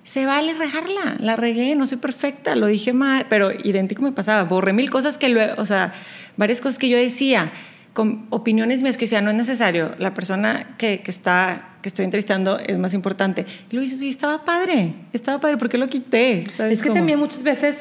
se 0.03 0.25
vale 0.25 0.53
regarla, 0.53 1.17
la 1.19 1.35
regué, 1.35 1.75
no 1.75 1.85
soy 1.87 1.97
perfecta, 1.97 2.55
lo 2.55 2.67
dije 2.67 2.93
mal, 2.93 3.25
pero 3.29 3.51
idéntico 3.51 4.01
me 4.01 4.11
pasaba, 4.11 4.43
borré 4.45 4.73
mil 4.73 4.89
cosas 4.89 5.17
que 5.17 5.29
luego, 5.29 5.61
o 5.61 5.65
sea, 5.65 5.93
varias 6.37 6.61
cosas 6.61 6.79
que 6.79 6.89
yo 6.89 6.97
decía, 6.97 7.51
con 7.93 8.25
opiniones 8.29 8.81
mías 8.81 8.97
que 8.97 9.05
decía, 9.05 9.21
no 9.21 9.29
es 9.29 9.35
necesario, 9.35 9.93
la 9.99 10.13
persona 10.13 10.75
que, 10.77 11.01
que 11.01 11.11
está, 11.11 11.75
que 11.81 11.89
estoy 11.89 12.05
entrevistando 12.05 12.57
es 12.57 12.77
más 12.77 12.93
importante. 12.93 13.45
Y 13.69 13.75
luego 13.75 13.83
dices, 13.83 13.99
sí, 13.99 14.09
estaba 14.09 14.43
padre, 14.45 14.93
estaba 15.13 15.39
padre, 15.39 15.57
¿por 15.57 15.69
qué 15.69 15.77
lo 15.77 15.87
quité? 15.89 16.45
¿Sabes 16.55 16.73
Es 16.73 16.81
que 16.81 16.87
cómo? 16.87 16.99
también 16.99 17.19
muchas 17.19 17.43
veces 17.43 17.75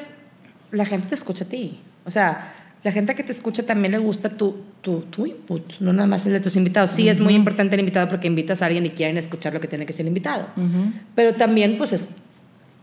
la 0.71 0.85
gente 0.85 1.07
te 1.07 1.15
escucha 1.15 1.45
a 1.45 1.47
ti. 1.47 1.79
O 2.05 2.11
sea, 2.11 2.53
la 2.83 2.91
gente 2.91 3.13
que 3.13 3.23
te 3.23 3.31
escucha 3.31 3.63
también 3.63 3.91
le 3.91 3.99
gusta 3.99 4.29
tu, 4.29 4.55
tu, 4.81 5.01
tu 5.01 5.25
input, 5.25 5.79
no 5.79 5.93
nada 5.93 6.07
más 6.07 6.25
el 6.25 6.33
de 6.33 6.39
tus 6.39 6.55
invitados. 6.55 6.91
Sí, 6.91 7.07
es 7.07 7.19
muy 7.19 7.35
importante 7.35 7.75
el 7.75 7.79
invitado 7.79 8.09
porque 8.09 8.27
invitas 8.27 8.61
a 8.61 8.65
alguien 8.65 8.85
y 8.85 8.89
quieren 8.89 9.17
escuchar 9.17 9.53
lo 9.53 9.61
que 9.61 9.67
tiene 9.67 9.85
que 9.85 9.93
ser 9.93 10.01
el 10.01 10.07
invitado. 10.07 10.47
Ujú. 10.57 10.91
Pero 11.13 11.35
también, 11.35 11.77
pues, 11.77 11.93
es, 11.93 12.05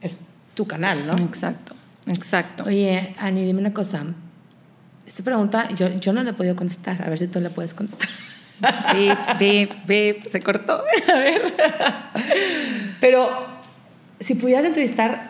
es 0.01 0.19
tu 0.55 0.67
canal, 0.67 1.05
¿no? 1.07 1.17
Exacto, 1.19 1.75
exacto. 2.07 2.65
Oye, 2.65 3.15
Ani, 3.19 3.45
dime 3.45 3.61
una 3.61 3.75
cosa. 3.75 4.05
Esta 5.05 5.25
pregunta 5.25 5.69
yo, 5.75 5.89
yo 5.99 6.13
no 6.13 6.23
la 6.23 6.31
he 6.31 6.35
podido 6.35 6.55
contestar. 6.55 7.03
A 7.03 7.09
ver 7.09 7.19
si 7.19 7.27
tú 7.27 7.41
la 7.41 7.51
puedes 7.51 7.75
contestar. 7.75 8.09
Bip, 8.95 9.19
bip, 9.39 9.73
bip, 9.87 10.27
se 10.31 10.41
cortó. 10.41 10.75
A 11.13 11.19
ver. 11.19 11.55
Pero 13.01 13.29
si 14.21 14.35
pudieras 14.35 14.65
entrevistar 14.65 15.28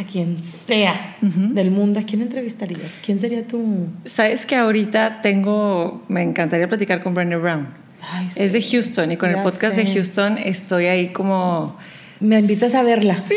a 0.00 0.04
quien 0.04 0.42
sea 0.42 1.16
del 1.20 1.70
mundo, 1.70 2.00
¿a 2.00 2.02
quién 2.02 2.22
entrevistarías? 2.22 2.98
¿Quién 3.04 3.20
sería 3.20 3.46
tu...? 3.46 3.88
Sabes 4.04 4.46
que 4.46 4.56
ahorita 4.56 5.20
tengo, 5.22 6.02
me 6.08 6.22
encantaría 6.22 6.66
platicar 6.68 7.02
con 7.02 7.14
Brené 7.14 7.36
Brown. 7.36 7.68
Ay, 8.02 8.28
sí. 8.28 8.42
Es 8.42 8.52
de 8.52 8.62
Houston 8.62 9.12
y 9.12 9.16
con 9.16 9.30
el 9.30 9.42
podcast 9.42 9.76
sé. 9.76 9.84
de 9.84 9.92
Houston 9.92 10.38
estoy 10.38 10.86
ahí 10.86 11.08
como... 11.08 11.76
Me 12.20 12.38
invitas 12.38 12.74
a 12.74 12.82
verla. 12.82 13.22
Sí, 13.26 13.36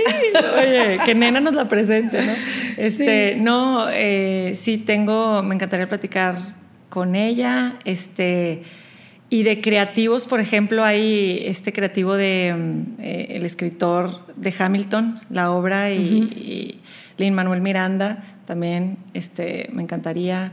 oye, 0.57 0.99
que 1.05 1.15
nena 1.15 1.39
nos 1.39 1.53
la 1.53 1.69
presente, 1.69 2.21
¿no? 2.21 2.33
Este, 2.77 3.37
no, 3.39 3.87
eh, 3.89 4.53
sí 4.55 4.77
tengo, 4.77 5.41
me 5.41 5.55
encantaría 5.55 5.87
platicar 5.87 6.35
con 6.89 7.15
ella, 7.15 7.75
este, 7.85 8.63
y 9.33 9.41
de 9.41 9.61
creativos, 9.61 10.27
por 10.27 10.39
ejemplo, 10.39 10.83
hay 10.83 11.41
este 11.47 11.73
creativo 11.73 12.13
de 12.13 12.53
mm, 12.55 13.01
eh, 13.01 13.27
el 13.31 13.45
escritor 13.45 14.27
de 14.35 14.53
Hamilton, 14.55 15.21
la 15.31 15.49
obra, 15.49 15.89
y, 15.91 15.97
y 15.97 16.81
Lin 17.17 17.33
Manuel 17.33 17.59
Miranda, 17.59 18.23
también, 18.45 18.95
este, 19.15 19.71
me 19.73 19.81
encantaría. 19.81 20.51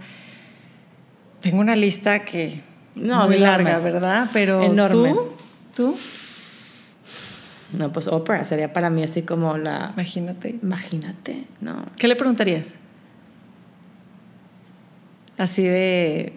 Tengo 1.43 1.61
una 1.61 1.77
lista 1.77 2.21
que 2.25 2.63
No, 2.95 3.27
muy 3.27 3.37
enorme. 3.37 3.65
larga, 3.65 3.79
¿verdad? 3.81 4.31
Pero 4.33 4.63
Enorme. 4.63 5.11
tú, 5.11 5.33
tú, 5.77 5.99
No, 7.75 7.93
pues 7.93 8.07
Oprah 8.07 8.47
sería 8.47 8.73
para 8.73 8.89
mí 8.89 9.03
así 9.03 9.21
como 9.21 9.59
la... 9.59 9.93
imagínate. 9.95 10.59
Imagínate, 10.63 11.45
¿no? 11.61 11.85
¿Qué 11.99 12.09
le 12.09 12.17
preguntarías? 12.17 12.77
Así 15.37 15.65
de 15.65 16.33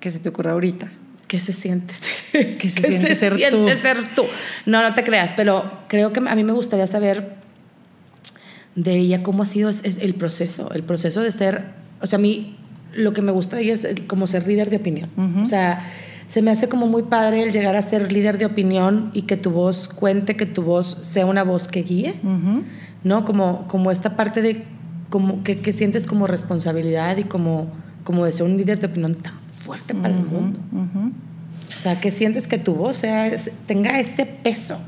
que 0.00 0.10
se 0.10 0.18
te 0.18 0.28
ocurra 0.28 0.50
ahorita. 0.54 0.90
¿Qué 1.34 1.40
se 1.40 1.52
siente 1.52 1.94
ser, 1.94 2.56
¿Qué 2.58 2.70
se 2.70 2.80
siente 2.80 3.16
ser 3.16 3.34
siente 3.34 3.72
tú? 3.74 3.80
ser 3.80 4.14
tú? 4.14 4.22
No, 4.66 4.82
no 4.82 4.94
te 4.94 5.02
creas, 5.02 5.32
pero 5.34 5.68
creo 5.88 6.12
que 6.12 6.20
a 6.24 6.34
mí 6.36 6.44
me 6.44 6.52
gustaría 6.52 6.86
saber 6.86 7.34
de 8.76 8.96
ella 8.96 9.24
cómo 9.24 9.42
ha 9.42 9.46
sido 9.46 9.68
es- 9.68 9.82
es 9.84 9.96
el 9.98 10.14
proceso, 10.14 10.70
el 10.72 10.84
proceso 10.84 11.22
de 11.22 11.32
ser, 11.32 11.64
o 12.00 12.06
sea, 12.06 12.18
a 12.18 12.22
mí 12.22 12.56
lo 12.94 13.12
que 13.12 13.20
me 13.20 13.32
gusta 13.32 13.56
de 13.56 13.62
ella 13.64 13.74
es 13.74 13.86
como 14.06 14.28
ser 14.28 14.46
líder 14.46 14.70
de 14.70 14.76
opinión. 14.76 15.10
O 15.42 15.44
sea, 15.44 15.84
se 16.28 16.40
me 16.40 16.52
hace 16.52 16.68
como 16.68 16.86
muy 16.86 17.02
padre 17.02 17.42
el 17.42 17.50
llegar 17.52 17.74
a 17.74 17.82
ser 17.82 18.12
líder 18.12 18.38
de 18.38 18.46
opinión 18.46 19.10
y 19.12 19.22
que 19.22 19.36
tu 19.36 19.50
voz 19.50 19.88
cuente, 19.88 20.36
que 20.36 20.46
tu 20.46 20.62
voz 20.62 20.98
sea 21.02 21.26
una 21.26 21.42
voz 21.42 21.66
que 21.66 21.82
guíe. 21.82 22.14
¿no? 23.02 23.24
Como, 23.24 23.66
como 23.66 23.90
esta 23.90 24.14
parte 24.16 24.40
de 24.40 24.62
como 25.10 25.42
que, 25.42 25.56
que 25.56 25.72
sientes 25.72 26.06
como 26.06 26.28
responsabilidad 26.28 27.16
y 27.16 27.24
como, 27.24 27.72
como 28.04 28.24
de 28.24 28.32
ser 28.32 28.46
un 28.46 28.56
líder 28.56 28.78
de 28.78 28.86
opinión 28.86 29.16
tan 29.16 29.34
fuerte 29.64 29.94
para 29.94 30.14
el 30.14 30.24
mundo. 30.24 30.60
O 31.74 31.78
sea, 31.78 32.00
que 32.00 32.10
sientes 32.10 32.46
que 32.46 32.58
tu 32.58 32.74
voz 32.74 32.98
sea, 32.98 33.30
tenga 33.66 33.98
este 33.98 34.26
peso. 34.26 34.78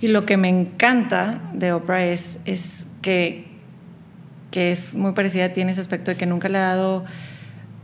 Y 0.00 0.08
lo 0.08 0.24
que 0.24 0.36
me 0.36 0.48
encanta 0.48 1.40
de 1.52 1.72
Oprah 1.72 2.06
es, 2.06 2.38
es 2.44 2.86
que, 3.02 3.46
que 4.50 4.70
es 4.70 4.94
muy 4.94 5.12
parecida 5.12 5.46
a 5.46 5.48
ti 5.52 5.60
en 5.60 5.68
ese 5.68 5.80
aspecto 5.80 6.10
de 6.10 6.16
que 6.16 6.26
nunca 6.26 6.48
le 6.48 6.58
ha 6.58 6.68
dado 6.68 7.04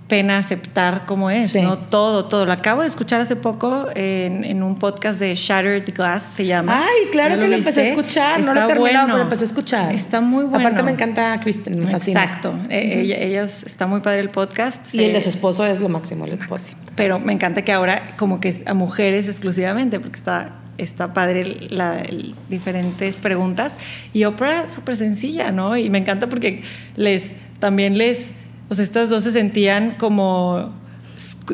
pena 0.09 0.39
aceptar 0.39 1.05
cómo 1.07 1.31
es, 1.31 1.51
Sí. 1.51 1.61
¿no? 1.61 1.79
Todo, 1.79 2.27
todo. 2.27 2.47
Lo 2.47 2.53
acabo 2.53 2.83
de 2.83 2.87
escuchar 2.87 3.21
hace 3.21 3.35
poco 3.35 3.89
en, 3.95 4.45
en 4.45 4.63
un 4.63 4.79
podcast 4.79 5.19
de 5.19 5.35
Shattered 5.35 5.93
Glass, 5.95 6.23
se 6.23 6.47
llama. 6.47 6.85
Ay, 6.85 7.09
claro 7.11 7.35
¿Ya 7.35 7.41
que 7.41 7.49
lo 7.49 7.57
empecé 7.57 7.81
a 7.81 7.89
escuchar, 7.89 8.39
no 8.41 8.47
lo 8.47 8.53
Está 8.53 8.65
he 8.65 8.69
terminado, 8.69 8.81
bueno. 8.81 9.07
pero 9.07 9.17
lo 9.19 9.23
empecé 9.25 9.43
a 9.43 9.47
escuchar. 9.47 9.93
Está 9.95 10.21
muy 10.21 10.45
bueno. 10.45 10.59
Aparte 10.65 10.83
me 10.85 10.93
encanta 10.93 11.41
Kristen, 11.41 11.85
me 11.85 11.91
fascina. 11.91 12.23
Exacto. 12.23 12.55
Eh, 12.71 13.01
ella, 13.01 13.17
ellas, 13.19 13.65
está 13.65 13.87
muy 13.89 14.01
padre 14.01 14.21
el 14.21 14.31
podcast. 14.31 14.95
Y 14.95 15.01
el 15.01 15.07
Se- 15.09 15.13
de 15.15 15.21
su 15.23 15.29
esposo 15.31 15.67
es 15.67 15.81
lo 15.81 15.89
máximo, 15.89 16.25
el 16.25 16.35
esposo. 16.35 16.75
Pero 16.95 17.19
me 17.19 17.33
encanta 17.33 17.63
que 17.63 17.73
ahora 17.73 18.15
como 18.17 18.39
que 18.39 18.63
a 18.65 18.75
mujeres 18.75 19.27
exclusivamente, 19.27 19.99
porque 19.99 20.17
está, 20.17 20.53
está 20.79 21.13
padre 21.15 21.67
la, 21.71 22.01
el- 22.01 22.37
diferentes 22.49 23.19
preguntas. 23.19 23.77
Y 24.13 24.23
Oprah 24.25 24.69
súper 24.69 24.95
sencilla, 24.95 25.51
¿no? 25.51 25.77
Y 25.77 25.91
me 25.91 25.99
encanta 25.99 26.29
porque 26.29 26.63
les, 26.95 27.35
también 27.59 27.99
les, 27.99 28.33
o 28.69 28.75
sea, 28.75 28.85
estas 28.85 29.11
dos 29.11 29.23
se 29.23 29.33
sentían 29.33 29.95
como, 29.99 30.73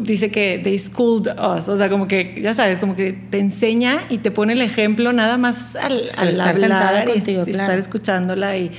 dice 0.00 0.30
que 0.30 0.60
they 0.62 0.78
schooled 0.78 1.28
us, 1.38 1.68
o 1.68 1.76
sea, 1.76 1.88
como 1.88 2.08
que, 2.08 2.40
ya 2.42 2.54
sabes, 2.54 2.78
como 2.78 2.96
que 2.96 3.12
te 3.12 3.38
enseña 3.38 3.98
y 4.08 4.18
te 4.18 4.30
pone 4.30 4.54
el 4.54 4.62
ejemplo 4.62 5.12
nada 5.12 5.36
más 5.38 5.76
al, 5.76 6.02
al 6.18 6.28
estar 6.30 6.56
sentada 6.56 6.88
hablar 7.00 7.04
y 7.08 7.12
contigo, 7.12 7.42
est- 7.42 7.48
estar 7.50 7.66
claro. 7.66 7.80
escuchándola 7.80 8.56
y, 8.56 8.70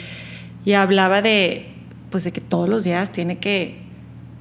y 0.65 0.73
hablaba 0.73 1.21
de, 1.21 1.67
pues 2.09 2.23
de 2.23 2.31
que 2.31 2.41
todos 2.41 2.67
los 2.67 2.83
días 2.83 3.11
tiene 3.11 3.37
que, 3.37 3.77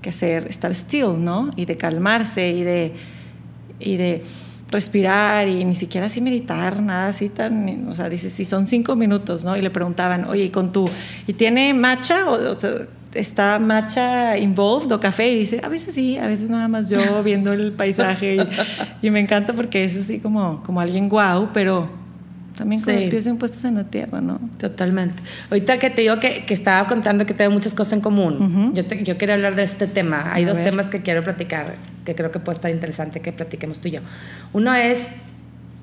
que 0.00 0.10
hacer, 0.10 0.46
estar 0.48 0.74
still, 0.74 1.14
¿no? 1.22 1.50
Y 1.56 1.66
de 1.66 1.76
calmarse 1.76 2.48
y 2.50 2.62
de, 2.64 2.92
y 3.78 3.96
de 3.96 4.22
respirar 4.70 5.48
y 5.48 5.64
ni 5.66 5.76
siquiera 5.76 6.06
así 6.06 6.20
meditar, 6.22 6.80
nada 6.82 7.08
así 7.08 7.28
tan, 7.28 7.86
o 7.88 7.92
sea, 7.92 8.08
dice, 8.08 8.30
si 8.30 8.46
son 8.46 8.66
cinco 8.66 8.96
minutos, 8.96 9.44
¿no? 9.44 9.54
Y 9.56 9.60
le 9.62 9.70
preguntaban, 9.70 10.24
oye, 10.24 10.44
¿y 10.44 10.50
con 10.50 10.72
tu, 10.72 10.86
¿y 11.26 11.34
tiene 11.34 11.74
matcha 11.74 12.24
o, 12.30 12.34
o 12.52 12.56
está 13.14 13.58
matcha 13.58 14.36
involved 14.38 14.90
o 14.92 15.00
café? 15.00 15.30
Y 15.30 15.38
dice, 15.40 15.60
a 15.62 15.68
veces 15.68 15.94
sí, 15.94 16.16
a 16.18 16.26
veces 16.26 16.48
nada 16.50 16.68
más 16.68 16.88
yo 16.88 17.22
viendo 17.22 17.52
el 17.52 17.72
paisaje 17.72 18.36
y, 18.36 19.06
y 19.06 19.10
me 19.10 19.20
encanta 19.20 19.52
porque 19.52 19.84
es 19.84 19.96
así 19.96 20.18
como, 20.18 20.62
como 20.62 20.80
alguien 20.80 21.08
guau, 21.08 21.50
pero 21.52 21.88
también 22.56 22.82
con 22.82 22.92
Sí. 22.94 23.00
los 23.00 23.10
pies 23.10 23.24
bien 23.24 23.38
puestos 23.38 23.64
en 23.64 23.76
la 23.76 23.84
tierra, 23.84 24.20
¿no? 24.20 24.38
Totalmente. 24.58 25.22
Ahorita 25.50 25.78
que 25.78 25.88
te 25.90 26.02
digo 26.02 26.20
que, 26.20 26.44
que 26.44 26.52
estaba 26.54 26.86
contando 26.86 27.24
que 27.26 27.32
tengo 27.34 27.50
muchas 27.50 27.74
cosas 27.74 27.94
en 27.94 28.00
común, 28.02 28.72
yo, 28.74 28.84
te- 28.84 29.02
yo 29.04 29.16
quería 29.16 29.34
hablar 29.36 29.56
de 29.56 29.62
este 29.62 29.86
tema. 29.86 30.30
Hay 30.34 30.44
A 30.44 30.48
dos 30.48 30.58
ver. 30.58 30.70
temas 30.70 30.86
que 30.86 31.00
quiero 31.02 31.22
platicar, 31.24 31.76
que 32.04 32.14
creo 32.14 32.30
que 32.30 32.38
puede 32.40 32.56
estar 32.56 32.70
interesante 32.70 33.20
que 33.20 33.32
platiquemos 33.32 33.80
tú 33.80 33.88
y 33.88 33.92
yo. 33.92 34.00
Uno 34.52 34.74
es, 34.74 35.06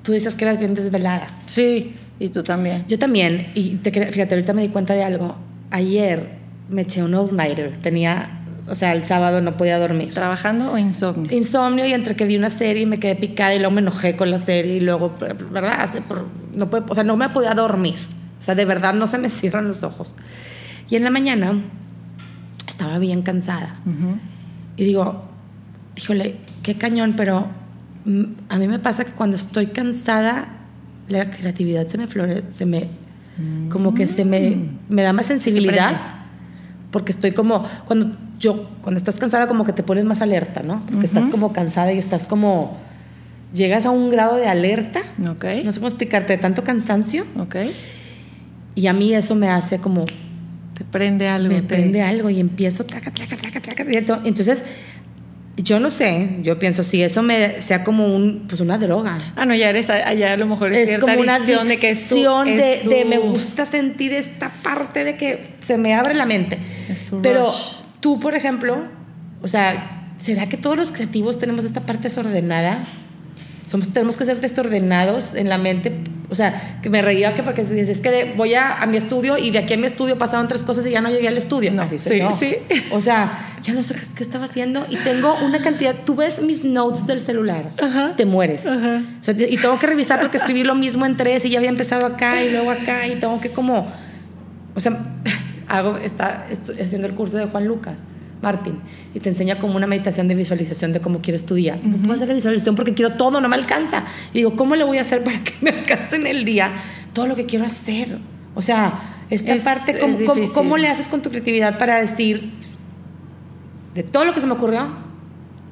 tú 0.02 0.12
dices 0.12 0.34
que 0.36 0.44
eras 0.44 0.58
bien 0.60 0.74
desvelada. 0.74 1.28
Sí, 1.46 1.94
y 2.20 2.28
tú 2.28 2.42
también. 2.44 2.84
Yo 2.88 2.98
también, 3.00 3.48
y 3.54 3.76
te, 3.76 3.90
fíjate, 3.90 4.34
ahorita 4.36 4.52
me 4.52 4.62
di 4.62 4.68
cuenta 4.68 4.94
de 4.94 5.02
algo. 5.02 5.36
Ayer 5.72 6.39
me 6.70 6.82
eché 6.82 7.02
un 7.02 7.14
all-nighter. 7.14 7.78
Tenía, 7.82 8.40
o 8.68 8.74
sea, 8.74 8.92
el 8.92 9.04
sábado 9.04 9.40
no 9.40 9.56
podía 9.56 9.78
dormir. 9.78 10.14
¿Trabajando 10.14 10.72
o 10.72 10.78
insomnio? 10.78 11.36
Insomnio 11.36 11.86
y 11.86 11.92
entre 11.92 12.16
que 12.16 12.24
vi 12.24 12.36
una 12.36 12.50
serie 12.50 12.84
y 12.84 12.86
me 12.86 12.98
quedé 12.98 13.16
picada 13.16 13.54
y 13.54 13.58
luego 13.58 13.72
me 13.72 13.80
enojé 13.80 14.16
con 14.16 14.30
la 14.30 14.38
serie 14.38 14.76
y 14.76 14.80
luego, 14.80 15.14
¿verdad? 15.18 15.88
No 16.54 16.70
puede, 16.70 16.84
o 16.88 16.94
sea, 16.94 17.04
no 17.04 17.16
me 17.16 17.28
podía 17.28 17.54
dormir. 17.54 17.96
O 18.38 18.42
sea, 18.42 18.54
de 18.54 18.64
verdad 18.64 18.94
no 18.94 19.06
se 19.06 19.18
me 19.18 19.28
cierran 19.28 19.68
los 19.68 19.82
ojos. 19.82 20.14
Y 20.88 20.96
en 20.96 21.04
la 21.04 21.10
mañana 21.10 21.60
estaba 22.66 22.98
bien 22.98 23.22
cansada. 23.22 23.76
Ujú. 23.84 24.18
Y 24.76 24.84
digo, 24.84 25.24
híjole, 25.96 26.36
qué 26.62 26.76
cañón, 26.76 27.14
pero 27.16 27.48
mm, 28.04 28.24
a 28.48 28.58
mí 28.58 28.68
me 28.68 28.78
pasa 28.78 29.04
que 29.04 29.12
cuando 29.12 29.36
estoy 29.36 29.68
cansada, 29.68 30.48
la 31.08 31.30
creatividad 31.30 31.86
se 31.88 31.98
me 31.98 32.06
florece, 32.06 32.44
se 32.50 32.66
me, 32.66 32.88
como 33.70 33.94
que 33.94 34.06
se 34.06 34.24
me, 34.24 34.56
me 34.88 35.02
da 35.02 35.12
más 35.12 35.26
sensibilidad, 35.26 36.19
porque 36.90 37.12
estoy 37.12 37.32
como, 37.32 37.64
cuando 37.86 38.16
yo, 38.38 38.68
cuando 38.82 38.98
estás 38.98 39.18
cansada, 39.18 39.46
como 39.46 39.64
que 39.64 39.72
te 39.72 39.82
pones 39.82 40.04
más 40.04 40.20
alerta, 40.20 40.62
¿no? 40.62 40.80
Porque 40.90 41.06
estás 41.06 41.22
Ujú. 41.24 41.30
como 41.32 41.52
cansada 41.52 41.92
y 41.92 41.98
estás 41.98 42.26
como, 42.26 42.76
llegas 43.54 43.86
a 43.86 43.90
un 43.90 44.10
grado 44.10 44.36
de 44.36 44.46
alerta. 44.46 45.00
Ok. 45.28 45.44
No 45.64 45.72
sé 45.72 45.78
cómo 45.80 45.88
explicarte, 45.88 46.32
de 46.36 46.38
tanto 46.42 46.64
cansancio. 46.64 47.24
Ok. 47.38 47.56
Y 48.74 48.86
a 48.86 48.92
mí 48.92 49.12
eso 49.14 49.34
me 49.34 49.48
hace 49.48 49.78
como 49.78 50.04
Te 50.74 50.84
prende 50.84 51.28
algo. 51.28 51.48
me 51.54 51.60
te- 51.60 51.66
prende 51.68 52.02
algo 52.02 52.30
y 52.30 52.40
empiezo 52.40 52.84
traca, 52.84 53.10
traca, 53.10 53.36
traca, 53.36 53.60
traca, 53.60 53.84
entonces 54.24 54.64
yo 55.62 55.80
no 55.80 55.90
sé 55.90 56.38
yo 56.42 56.58
pienso 56.58 56.82
si 56.84 57.02
eso 57.02 57.22
me 57.22 57.60
sea 57.62 57.82
como 57.84 58.14
un 58.14 58.44
pues 58.48 58.60
una 58.60 58.78
droga 58.78 59.18
Ah, 59.36 59.44
no, 59.46 59.54
ya 59.54 59.68
eres, 59.70 59.90
allá 59.90 60.32
a 60.32 60.36
lo 60.36 60.46
mejor 60.46 60.70
es, 60.72 60.78
es 60.78 60.86
cierta 60.88 61.06
como 61.06 61.20
una 61.20 61.34
adicción 61.36 61.66
de 61.68 61.76
que 61.78 61.90
es 61.90 62.08
tu, 62.08 62.14
de, 62.16 62.74
es 62.74 62.82
tu- 62.82 62.90
de 62.90 63.04
me 63.04 63.18
gusta 63.18 63.66
sentir 63.66 64.12
esta 64.12 64.50
parte 64.62 65.04
de 65.04 65.16
que 65.16 65.54
se 65.60 65.76
me 65.78 65.94
abre 65.94 66.14
la 66.14 66.26
mente 66.26 66.58
Es 66.88 67.04
tu 67.04 67.20
pero 67.22 67.44
rush. 67.46 67.72
tú 68.00 68.20
por 68.20 68.34
ejemplo 68.34 68.84
o 69.42 69.48
sea 69.48 70.12
será 70.18 70.48
que 70.48 70.56
todos 70.56 70.76
los 70.76 70.92
creativos 70.92 71.38
tenemos 71.38 71.64
esta 71.64 71.80
parte 71.80 72.08
desordenada 72.08 72.84
somos, 73.70 73.88
tenemos 73.92 74.16
que 74.16 74.24
ser 74.24 74.40
desordenados 74.40 75.34
en 75.36 75.48
la 75.48 75.56
mente. 75.56 75.92
O 76.30 76.34
sea, 76.36 76.78
que 76.80 76.88
me 76.90 77.02
reía 77.02 77.34
que 77.34 77.42
porque 77.42 77.62
dices, 77.62 77.88
es 77.88 78.00
que 78.00 78.10
de- 78.10 78.34
voy 78.36 78.54
a, 78.54 78.80
a 78.80 78.86
mi 78.86 78.96
estudio 78.96 79.36
y 79.36 79.50
de 79.50 79.58
aquí 79.58 79.74
a 79.74 79.76
mi 79.76 79.86
estudio 79.86 80.16
pasaron 80.16 80.46
tres 80.46 80.62
cosas 80.62 80.86
y 80.86 80.90
ya 80.90 81.00
no 81.00 81.10
llegué 81.10 81.26
al 81.26 81.36
estudio. 81.36 81.72
No, 81.72 81.82
Así 81.82 81.98
soy 81.98 82.12
sí, 82.12 82.18
yo. 82.20 82.36
sí. 82.38 82.56
O 82.92 83.00
sea, 83.00 83.56
ya 83.62 83.72
no 83.74 83.82
sé 83.82 83.94
qué, 83.94 84.00
qué 84.14 84.22
estaba 84.22 84.44
haciendo 84.44 84.86
y 84.88 84.96
tengo 84.96 85.34
una 85.44 85.60
cantidad. 85.60 85.94
Tú 86.06 86.14
ves 86.14 86.40
mis 86.40 86.62
notes 86.64 87.06
del 87.08 87.20
celular, 87.20 87.64
te 88.16 88.26
mueres. 88.26 88.64
Ajá. 88.66 89.02
O 89.20 89.24
sea, 89.24 89.34
y 89.36 89.56
tengo 89.56 89.78
que 89.80 89.86
revisar 89.88 90.20
porque 90.20 90.36
escribí 90.36 90.62
lo 90.62 90.74
mismo 90.76 91.04
en 91.04 91.16
tres 91.16 91.44
y 91.44 91.50
ya 91.50 91.58
había 91.58 91.68
empezado 91.70 92.06
acá 92.06 92.42
y 92.44 92.50
luego 92.50 92.70
acá 92.70 93.06
y 93.08 93.16
tengo 93.16 93.40
que 93.40 93.50
como. 93.50 93.92
O 94.76 94.80
sea, 94.80 94.98
hago, 95.68 95.96
está, 95.98 96.46
estoy 96.50 96.80
haciendo 96.80 97.08
el 97.08 97.14
curso 97.14 97.36
de 97.38 97.46
Juan 97.46 97.66
Lucas. 97.66 97.96
Martín, 98.42 98.78
y 99.14 99.20
te 99.20 99.28
enseña 99.28 99.58
como 99.58 99.76
una 99.76 99.86
meditación 99.86 100.26
de 100.28 100.34
visualización 100.34 100.92
de 100.92 101.00
cómo 101.00 101.20
quieres 101.20 101.44
tu 101.44 101.54
día. 101.54 101.78
No 101.82 101.96
puedo 101.98 102.12
hacer 102.14 102.28
la 102.28 102.34
visualización 102.34 102.74
porque 102.74 102.94
quiero 102.94 103.16
todo, 103.16 103.40
no 103.40 103.48
me 103.48 103.56
alcanza. 103.56 104.04
Y 104.32 104.38
digo, 104.38 104.56
¿cómo 104.56 104.76
le 104.76 104.84
voy 104.84 104.98
a 104.98 105.02
hacer 105.02 105.22
para 105.24 105.42
que 105.44 105.52
me 105.60 105.70
alcance 105.70 106.16
en 106.16 106.26
el 106.26 106.44
día 106.44 106.70
todo 107.12 107.26
lo 107.26 107.36
que 107.36 107.44
quiero 107.46 107.66
hacer? 107.66 108.18
O 108.54 108.62
sea, 108.62 109.16
esta 109.30 109.54
Es- 109.54 109.62
parte, 109.62 109.92
es 109.92 109.98
¿cómo, 109.98 110.14
cómo, 110.18 110.34
difícil. 110.34 110.54
cómo 110.54 110.76
le 110.78 110.88
haces 110.88 111.08
con 111.08 111.20
tu 111.22 111.28
creatividad 111.30 111.78
para 111.78 112.00
decir, 112.00 112.50
de 113.94 114.02
todo 114.02 114.24
lo 114.24 114.34
que 114.34 114.40
se 114.40 114.46
me 114.46 114.54
ocurrió, 114.54 114.88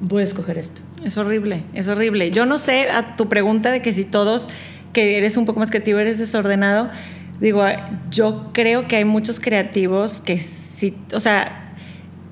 voy 0.01 0.21
a 0.21 0.25
escoger 0.25 0.57
esto? 0.57 0.81
Es 1.03 1.17
horrible, 1.17 1.63
es 1.73 1.87
horrible. 1.87 2.29
Yo 2.31 2.45
no 2.45 2.57
sé, 2.59 2.89
a 2.89 3.15
tu 3.15 3.29
pregunta 3.29 3.71
de 3.71 3.81
que 3.81 3.93
si 3.93 4.03
todos 4.05 4.49
que 4.93 5.17
eres 5.17 5.37
un 5.37 5.45
poco 5.45 5.59
más 5.59 5.69
creativo 5.69 5.99
eres 5.99 6.17
desordenado, 6.19 6.89
digo, 7.39 7.63
yo 8.11 8.49
creo 8.53 8.87
que 8.87 8.97
hay 8.97 9.05
muchos 9.05 9.39
creativos 9.39 10.21
que 10.21 10.37
sí, 10.39 10.95
o 11.13 11.19
sea, 11.19 11.68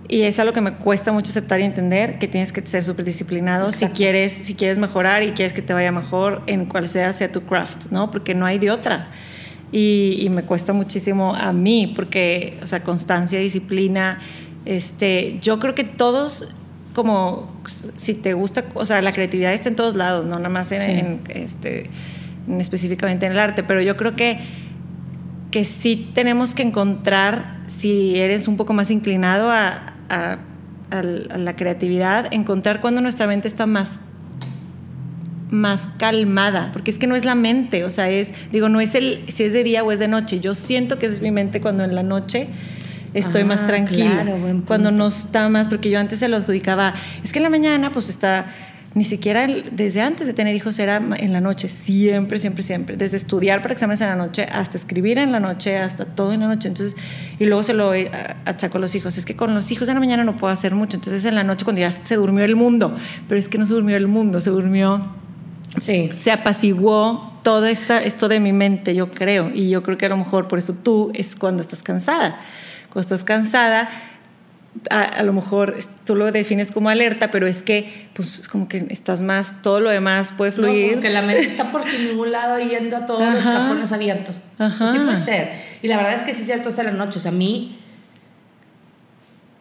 y 0.09 0.21
es 0.21 0.39
algo 0.39 0.53
que 0.53 0.61
me 0.61 0.73
cuesta 0.73 1.11
mucho 1.11 1.31
aceptar 1.31 1.59
y 1.59 1.63
entender, 1.63 2.17
que 2.17 2.27
tienes 2.27 2.53
que 2.53 2.65
ser 2.65 2.81
súper 2.81 3.03
disciplinado 3.03 3.71
si 3.71 3.85
quieres, 3.87 4.31
si 4.31 4.55
quieres 4.55 4.77
mejorar 4.77 5.23
y 5.23 5.31
quieres 5.31 5.53
que 5.53 5.61
te 5.61 5.73
vaya 5.73 5.91
mejor 5.91 6.43
en 6.47 6.65
cual 6.65 6.87
sea, 6.87 7.11
sea 7.11 7.31
tu 7.31 7.41
craft, 7.41 7.87
¿no? 7.91 8.09
Porque 8.09 8.33
no 8.33 8.45
hay 8.45 8.57
de 8.57 8.71
otra. 8.71 9.09
Y, 9.71 10.17
y 10.21 10.29
me 10.29 10.43
cuesta 10.43 10.71
muchísimo 10.71 11.35
a 11.35 11.51
mí, 11.51 11.91
porque, 11.93 12.57
o 12.63 12.67
sea, 12.67 12.83
constancia, 12.83 13.37
disciplina, 13.37 14.19
este, 14.63 15.39
yo 15.41 15.59
creo 15.59 15.75
que 15.75 15.83
todos, 15.83 16.47
como, 16.93 17.51
si 17.97 18.13
te 18.13 18.33
gusta, 18.33 18.63
o 18.75 18.85
sea, 18.85 19.01
la 19.01 19.11
creatividad 19.11 19.53
está 19.53 19.67
en 19.67 19.75
todos 19.75 19.97
lados, 19.97 20.25
no 20.25 20.37
nada 20.37 20.47
más 20.47 20.71
en, 20.71 20.81
Sí. 20.81 20.89
en, 20.91 21.21
este, 21.35 21.89
en 22.47 22.61
específicamente 22.61 23.25
en 23.25 23.33
el 23.33 23.39
arte, 23.39 23.61
pero 23.63 23.81
yo 23.81 23.97
creo 23.97 24.15
que, 24.15 24.39
que 25.51 25.65
sí 25.65 26.11
tenemos 26.13 26.55
que 26.55 26.63
encontrar, 26.63 27.57
si 27.67 28.17
eres 28.17 28.47
un 28.47 28.55
poco 28.55 28.71
más 28.71 28.89
inclinado 28.89 29.51
a, 29.51 29.95
a- 30.09 30.37
a 30.89 31.03
la 31.03 31.55
creatividad, 31.55 32.27
encontrar 32.31 32.79
cuando 32.81 33.01
nuestra 33.01 33.27
mente 33.27 33.47
está 33.47 33.65
más 33.65 33.99
más 35.49 35.87
calmada, 35.97 36.71
porque 36.73 36.91
es 36.91 36.99
que 36.99 37.07
no 37.07 37.15
es 37.15 37.23
la 37.23 37.33
mente, 37.35 37.85
o 37.85 37.89
sea, 37.89 38.09
es, 38.09 38.33
digo, 38.51 38.67
no 38.67 38.81
es 38.81 38.95
el, 38.95 39.23
si 39.29 39.43
es 39.43 39.53
de 39.53 39.63
día 39.63 39.81
o 39.83 39.91
es 39.93 39.99
de 39.99 40.09
noche, 40.09 40.41
yo 40.41 40.53
siento 40.53 40.99
que 40.99 41.05
es 41.05 41.21
mi 41.21 41.31
mente 41.31 41.61
cuando 41.61 41.85
en 41.85 41.95
la 41.95 42.03
noche 42.03 42.49
estoy 43.13 43.43
Ah, 43.43 43.45
más 43.45 43.65
tranquila, 43.65 44.23
claro, 44.23 44.37
cuando 44.65 44.91
no 44.91 45.07
está 45.07 45.47
más, 45.47 45.69
porque 45.69 45.89
yo 45.89 45.99
antes 46.01 46.19
se 46.19 46.27
lo 46.27 46.35
adjudicaba, 46.35 46.95
es 47.23 47.31
que 47.31 47.39
en 47.39 47.43
la 47.43 47.49
mañana 47.49 47.91
pues 47.93 48.09
está, 48.09 48.47
ni 48.93 49.03
siquiera 49.03 49.43
el- 49.43 49.69
desde 49.75 50.01
antes 50.01 50.25
de 50.27 50.33
tener 50.33 50.55
hijos 50.55 50.79
era 50.79 50.97
en 50.97 51.31
la 51.33 51.39
noche, 51.41 51.67
siempre, 51.67 52.39
siempre, 52.39 52.63
siempre, 52.63 52.97
desde 52.97 53.17
estudiar 53.17 53.61
para 53.61 53.73
exámenes 53.73 54.01
en 54.01 54.07
la 54.07 54.15
noche 54.15 54.47
hasta 54.51 54.77
escribir 54.77 55.19
en 55.19 55.31
la 55.31 55.39
noche, 55.39 55.77
hasta 55.77 56.05
todo 56.05 56.33
en 56.33 56.39
la 56.39 56.47
noche, 56.47 56.67
entonces, 56.67 56.95
y 57.37 57.45
luego 57.45 57.61
se 57.63 57.73
lo 57.73 57.93
eh, 57.93 58.09
achaco 58.45 58.77
a 58.77 58.81
los 58.81 58.95
hijos, 58.95 59.17
es 59.17 59.25
que 59.25 59.35
con 59.35 59.53
los 59.53 59.71
hijos 59.71 59.87
en 59.89 59.95
la 59.95 59.99
mañana 59.99 60.23
no 60.23 60.35
puedo 60.35 60.51
hacer 60.51 60.73
mucho, 60.73 60.97
entonces 60.97 61.23
en 61.25 61.35
la 61.35 61.43
noche 61.43 61.63
cuando 61.63 61.81
ya 61.81 61.91
se 61.91 62.15
durmió 62.15 62.43
el 62.43 62.55
mundo, 62.55 62.95
pero 63.27 63.37
es 63.39 63.47
que 63.47 63.57
no 63.57 63.65
se 63.67 63.73
durmió 63.73 63.95
el 63.97 64.07
mundo, 64.07 64.41
se 64.41 64.49
durmió 64.49 65.05
Sí. 65.79 66.09
se 66.17 66.31
apaciguó 66.31 67.29
todo 67.43 67.65
esta, 67.67 68.01
esto 68.01 68.29
de 68.29 68.39
mi 68.39 68.51
mente, 68.51 68.95
yo 68.95 69.11
creo. 69.11 69.51
Y 69.53 69.69
yo 69.69 69.83
creo 69.83 69.97
que 69.97 70.07
a 70.07 70.09
lo 70.09 70.17
mejor 70.17 70.47
por 70.47 70.57
eso 70.59 70.73
tú 70.73 71.11
es 71.13 71.35
cuando 71.35 71.61
estás 71.61 71.83
cansada. 71.83 72.39
Cuando 72.89 73.01
estás 73.01 73.23
cansada, 73.23 73.89
a, 74.89 75.01
a 75.03 75.23
lo 75.23 75.33
mejor 75.33 75.75
es- 75.77 75.89
tú 76.05 76.15
lo 76.15 76.31
defines 76.31 76.71
como 76.71 76.89
alerta, 76.89 77.31
pero 77.31 77.47
es 77.47 77.63
que, 77.63 78.09
pues, 78.13 78.39
es 78.41 78.47
como 78.47 78.67
que 78.67 78.85
estás 78.89 79.21
más, 79.21 79.61
todo 79.61 79.79
lo 79.79 79.89
demás 79.89 80.33
puede 80.37 80.51
No, 80.51 80.57
fluir. 80.57 80.89
como 80.91 81.01
que 81.01 81.09
la 81.09 81.21
mente 81.21 81.43
está 81.45 81.71
por 81.71 81.83
sin 81.83 82.05
ningún 82.09 82.31
lado 82.31 82.59
yendo 82.59 82.97
a 82.97 83.05
todos 83.05 83.33
los 83.33 83.43
cajones 83.43 83.91
abiertos. 83.91 84.41
Ajá. 84.57 84.91
Sí 84.93 84.99
puede 84.99 85.17
ser. 85.17 85.51
Y 85.81 85.87
la 85.87 85.97
verdad 85.97 86.13
es 86.15 86.21
que 86.21 86.33
sí 86.33 86.41
es 86.41 86.47
cierto 86.47 86.69
hasta 86.69 86.83
la 86.83 86.91
noche. 86.91 87.19
O 87.19 87.21
sea, 87.21 87.31
a 87.31 87.35
mí... 87.35 87.79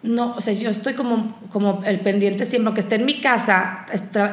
No, 0.02 0.34
o 0.36 0.40
sea, 0.40 0.52
yo 0.52 0.70
estoy 0.70 0.92
como, 0.94 1.36
como 1.50 1.82
el 1.84 1.98
pendiente 2.00 2.46
siempre, 2.46 2.74
que 2.74 2.80
esté 2.80 2.94
en 2.94 3.06
mi 3.06 3.20
casa, 3.20 3.86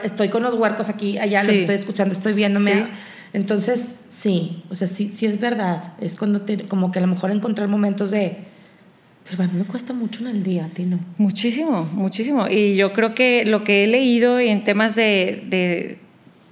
estoy 0.03 0.29
con 0.29 0.43
los 0.43 0.53
huercos 0.53 0.87
aquí, 0.87 1.17
allá, 1.17 1.41
los 1.43 1.55
estoy 1.55 1.75
escuchando, 1.75 2.13
estoy 2.13 2.33
viéndome. 2.33 2.73
Sí. 2.73 2.83
Entonces, 3.33 3.95
sí, 4.07 4.63
o 4.69 4.75
sea, 4.75 4.87
sí, 4.87 5.11
sí 5.15 5.25
es 5.25 5.39
verdad. 5.39 5.93
Es 5.99 6.15
cuando 6.15 6.41
te, 6.41 6.67
como 6.67 6.91
que 6.91 6.99
a 6.99 7.01
lo 7.01 7.07
mejor 7.07 7.31
encontrar 7.31 7.67
momentos 7.69 8.11
de... 8.11 8.52
Pero 9.29 9.43
a 9.43 9.47
mí 9.47 9.57
me 9.57 9.63
cuesta 9.65 9.93
mucho 9.93 10.19
en 10.21 10.27
el 10.27 10.43
día, 10.43 10.65
a 10.65 10.69
ti 10.69 10.83
no. 10.83 10.99
Muchísimo, 11.17 11.83
muchísimo. 11.93 12.47
Y 12.49 12.75
yo 12.75 12.93
creo 12.93 13.15
que 13.15 13.45
lo 13.45 13.63
que 13.63 13.83
he 13.83 13.87
leído 13.87 14.39
en 14.39 14.63
temas 14.63 14.95
de, 14.95 15.43
de- 15.49 15.97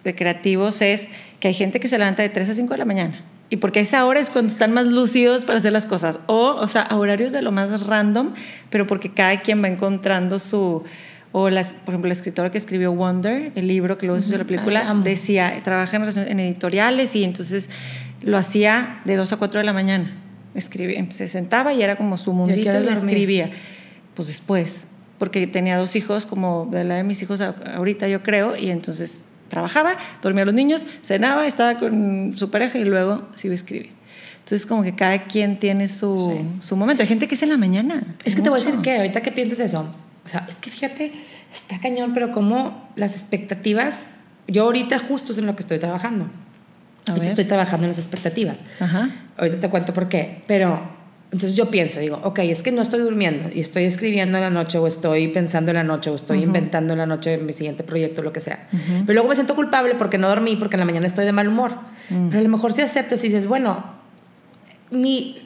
de 0.03 0.15
creativos 0.15 0.82
es 0.82 1.09
que 1.39 1.49
hay 1.49 1.53
gente 1.53 1.80
que 1.80 1.88
se 1.88 1.97
levanta 1.97 2.24
de 2.24 2.30
3 2.30 2.49
a 2.49 2.53
5 2.55 2.74
de 2.74 2.78
la 2.80 2.86
mañana. 2.86 3.24
Y 3.49 3.57
porque 3.57 3.80
a 3.80 3.82
esa 3.82 4.05
hora 4.05 4.19
es 4.22 4.30
cuando 4.30 4.51
están 4.51 4.72
más 4.74 4.86
lúcidos 4.88 5.43
para 5.43 5.59
hacer 5.59 5.74
las 5.74 5.86
cosas. 5.86 6.19
O, 6.28 6.55
o 6.57 6.67
sea, 6.69 6.84
a 6.84 6.95
horarios 6.95 7.34
de 7.34 7.41
lo 7.41 7.51
más 7.51 7.86
random, 7.86 8.34
pero 8.69 8.88
porque 8.88 9.11
cada 9.13 9.38
quien 9.38 9.61
va 9.61 9.67
encontrando 9.67 10.39
su... 10.39 10.84
O, 11.34 11.49
las, 11.49 11.74
por 11.74 11.89
ejemplo, 11.93 12.07
la 12.07 12.13
escritora 12.13 12.51
que 12.51 12.57
escribió 12.57 12.91
Wonder, 12.93 13.51
el 13.55 13.67
libro 13.67 13.97
que 13.97 14.05
luego 14.05 14.19
se 14.22 14.28
hizo 14.30 14.38
la 14.38 14.43
película, 14.45 14.89
Ay, 14.89 15.01
decía, 15.03 15.61
trabaja 15.63 15.97
en, 15.97 16.03
en 16.17 16.39
editoriales 16.39 17.15
y 17.15 17.24
entonces 17.24 17.69
lo 18.22 18.38
hacía 18.38 19.01
de 19.05 19.15
2 19.17 19.32
a 19.34 19.38
4 19.38 19.59
de 19.59 19.65
la 19.65 19.72
mañana. 19.74 20.11
Escribía, 20.54 21.06
se 21.12 21.28
sentaba 21.28 21.74
y 21.74 21.82
era 21.82 21.95
como 21.95 22.18
su 22.18 22.34
mundito 22.34 22.70
y 22.70 22.74
dormía? 22.74 22.93
escribía. 22.93 23.52
Pues 24.16 24.28
después, 24.28 24.86
porque 25.18 25.47
tenía 25.47 25.78
dos 25.78 25.95
hijos, 25.95 26.26
como 26.26 26.68
de 26.72 26.84
la 26.84 26.95
de 26.95 27.04
mis 27.04 27.22
hijos 27.22 27.39
ahorita, 27.41 28.08
yo 28.08 28.22
creo, 28.24 28.58
y 28.58 28.70
entonces 28.70 29.24
trabajaba, 29.47 29.95
dormía 30.22 30.43
a 30.43 30.45
los 30.45 30.54
niños, 30.56 30.86
cenaba, 31.04 31.45
estaba 31.47 31.78
con 31.78 32.34
su 32.36 32.49
pareja 32.52 32.78
y 32.78 32.84
luego 32.84 33.28
se 33.36 33.47
iba 33.47 33.54
a 33.54 33.56
escribir. 33.56 33.91
Entonces, 34.39 34.66
como 34.66 34.84
que 34.84 34.95
cada 34.95 35.24
quien 35.26 35.60
tiene 35.60 35.88
su, 35.88 36.14
Sí. 36.14 36.66
su 36.68 36.76
momento. 36.76 37.04
Hay 37.04 37.08
gente 37.08 37.28
que 37.28 37.36
es 37.36 37.43
en 37.43 37.49
la 37.49 37.58
mañana. 37.58 38.16
Es 38.26 38.36
que 38.36 38.41
te 38.41 38.49
voy 38.49 38.58
a 38.58 38.60
decir 38.60 38.74
mucho. 38.76 38.84
que 38.84 38.97
ahorita 38.97 39.22
que 39.22 39.32
piensas 39.32 39.60
eso, 39.60 39.86
o 40.26 40.30
sea, 40.30 40.45
es 40.49 40.56
que 40.56 40.70
fíjate, 40.70 41.12
está 41.54 41.80
cañón, 41.80 42.12
pero 42.14 42.32
como 42.32 42.89
las 42.95 43.14
expectativas, 43.14 43.93
yo 44.47 44.64
ahorita 44.64 44.99
justo 44.99 45.32
es 45.32 45.38
en 45.38 45.45
lo 45.45 45.56
que 45.56 45.62
estoy 45.62 45.80
trabajando. 45.80 46.30
Ahorita 47.08 47.28
estoy 47.28 47.45
trabajando 47.45 47.86
en 47.86 47.91
las 47.91 47.97
expectativas. 47.97 48.58
Ajá. 48.80 49.10
Ahorita 49.38 49.60
te 49.60 49.70
cuento 49.70 49.93
por 49.93 50.08
qué, 50.08 50.43
pero 50.47 50.80
entonces 51.32 51.56
yo 51.56 51.72
pienso, 51.72 51.99
digo, 52.02 52.20
ok, 52.24 52.39
es 52.39 52.62
que 52.62 52.74
no 52.74 52.82
estoy 52.82 52.99
durmiendo 52.99 53.49
y 53.54 53.62
estoy 53.62 53.86
escribiendo 53.86 54.38
en 54.38 54.43
la 54.43 54.49
noche 54.49 54.78
o 54.78 54.86
estoy 54.86 55.30
pensando 55.30 55.72
en 55.72 55.78
la 55.78 55.84
noche 55.84 56.10
o 56.10 56.16
estoy 56.16 56.43
inventando 56.43 56.91
en 56.91 56.99
la 56.99 57.06
noche 57.06 57.36
en 57.36 57.45
mi 57.45 57.54
siguiente 57.54 57.84
proyecto, 57.84 58.22
lo 58.22 58.34
que 58.34 58.41
sea. 58.41 58.68
Pero 58.70 59.14
luego 59.14 59.30
me 59.30 59.36
siento 59.36 59.56
culpable 59.56 59.95
porque 59.95 60.18
no 60.18 60.28
dormí, 60.28 60.58
porque 60.58 60.76
en 60.76 60.82
la 60.82 60.86
mañana 60.86 61.08
estoy 61.08 61.24
de 61.24 61.32
mal 61.32 61.47
humor. 61.47 61.72
Pero 62.10 62.39
a 62.39 62.41
lo 62.43 62.49
mejor 62.49 62.74
si 62.74 62.82
aceptas 62.82 63.24
y 63.24 63.28
dices, 63.28 63.47
bueno, 63.47 63.82
mi, 64.91 65.41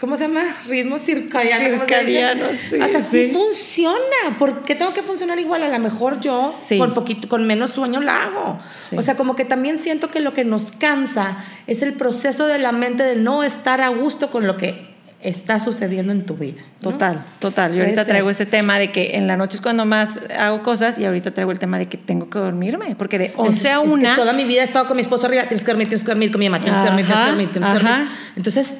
¿cómo 0.00 0.16
se 0.16 0.24
llama? 0.28 0.42
Ritmo 0.68 0.98
circadiano. 0.98 1.70
¿cómo 1.70 1.86
se 1.86 1.94
dice? 1.94 2.04
Circadiano, 2.04 2.44
sí, 2.70 2.76
O 2.80 2.88
sea, 2.88 3.00
sí, 3.02 3.26
sí. 3.28 3.32
funciona. 3.32 4.36
¿Por 4.38 4.62
qué 4.64 4.74
tengo 4.74 4.92
que 4.94 5.02
funcionar 5.02 5.38
igual? 5.38 5.62
A 5.62 5.68
lo 5.68 5.78
mejor 5.78 6.20
yo 6.20 6.54
Sí. 6.66 6.78
con 6.78 6.94
poquito, 6.94 7.28
con 7.28 7.46
menos 7.46 7.70
sueño 7.70 8.00
la 8.00 8.24
hago. 8.24 8.58
Sí. 8.68 8.96
O 8.96 9.02
sea, 9.02 9.16
como 9.16 9.36
que 9.36 9.44
también 9.44 9.78
siento 9.78 10.10
que 10.10 10.20
lo 10.20 10.34
que 10.34 10.44
nos 10.44 10.72
cansa 10.72 11.38
es 11.66 11.82
el 11.82 11.94
proceso 11.94 12.46
de 12.46 12.58
la 12.58 12.72
mente 12.72 13.02
de 13.02 13.16
no 13.16 13.42
estar 13.42 13.80
a 13.80 13.88
gusto 13.88 14.30
con 14.30 14.46
lo 14.46 14.56
que 14.56 14.94
está 15.22 15.58
sucediendo 15.58 16.12
en 16.12 16.24
tu 16.26 16.34
vida. 16.36 16.60
¿no? 16.82 16.90
Total, 16.92 17.24
total. 17.40 17.74
Yo 17.74 17.82
ahorita 17.82 18.04
traigo 18.04 18.30
ese 18.30 18.46
tema 18.46 18.78
de 18.78 18.92
que 18.92 19.16
en 19.16 19.26
la 19.26 19.36
noche 19.36 19.56
es 19.56 19.60
cuando 19.62 19.84
más 19.86 20.20
hago 20.38 20.62
cosas 20.62 20.98
y 20.98 21.04
ahorita 21.04 21.32
traigo 21.32 21.50
el 21.50 21.58
tema 21.58 21.78
de 21.78 21.86
que 21.88 21.96
tengo 21.96 22.28
que 22.30 22.38
dormirme, 22.38 22.94
porque 22.96 23.18
de 23.18 23.32
11 23.36 23.58
Es- 23.60 23.66
a 23.74 23.82
es 23.82 23.82
que 23.82 23.88
1... 23.88 24.14
toda 24.14 24.32
mi 24.34 24.44
vida 24.44 24.60
he 24.60 24.64
estado 24.64 24.86
con 24.86 24.94
mi 24.96 25.00
esposo 25.00 25.26
arriba. 25.26 25.44
Tienes 25.44 25.62
que 25.62 25.66
dormir, 25.68 25.88
tienes 25.88 26.02
que 26.04 26.08
dormir 26.10 26.30
con 26.30 26.38
mi 26.38 26.48
mamá. 26.50 26.62
Tienes 26.62 26.78
que 26.78 26.86
dormir, 26.86 27.06
tienes 27.06 27.20
que 27.22 27.26
dormir, 27.28 27.48
tienes 27.50 27.68
que 27.72 27.82
dormir. 27.88 28.08
Entonces, 28.36 28.76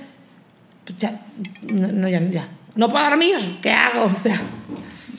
pues 0.86 0.98
ya, 0.98 1.20
no, 1.72 1.88
no, 1.88 2.08
ya, 2.08 2.20
ya. 2.20 2.48
No 2.74 2.88
puedo 2.90 3.04
dormir. 3.04 3.36
¿Qué 3.62 3.72
hago? 3.72 4.04
O 4.06 4.14
sea, 4.14 4.40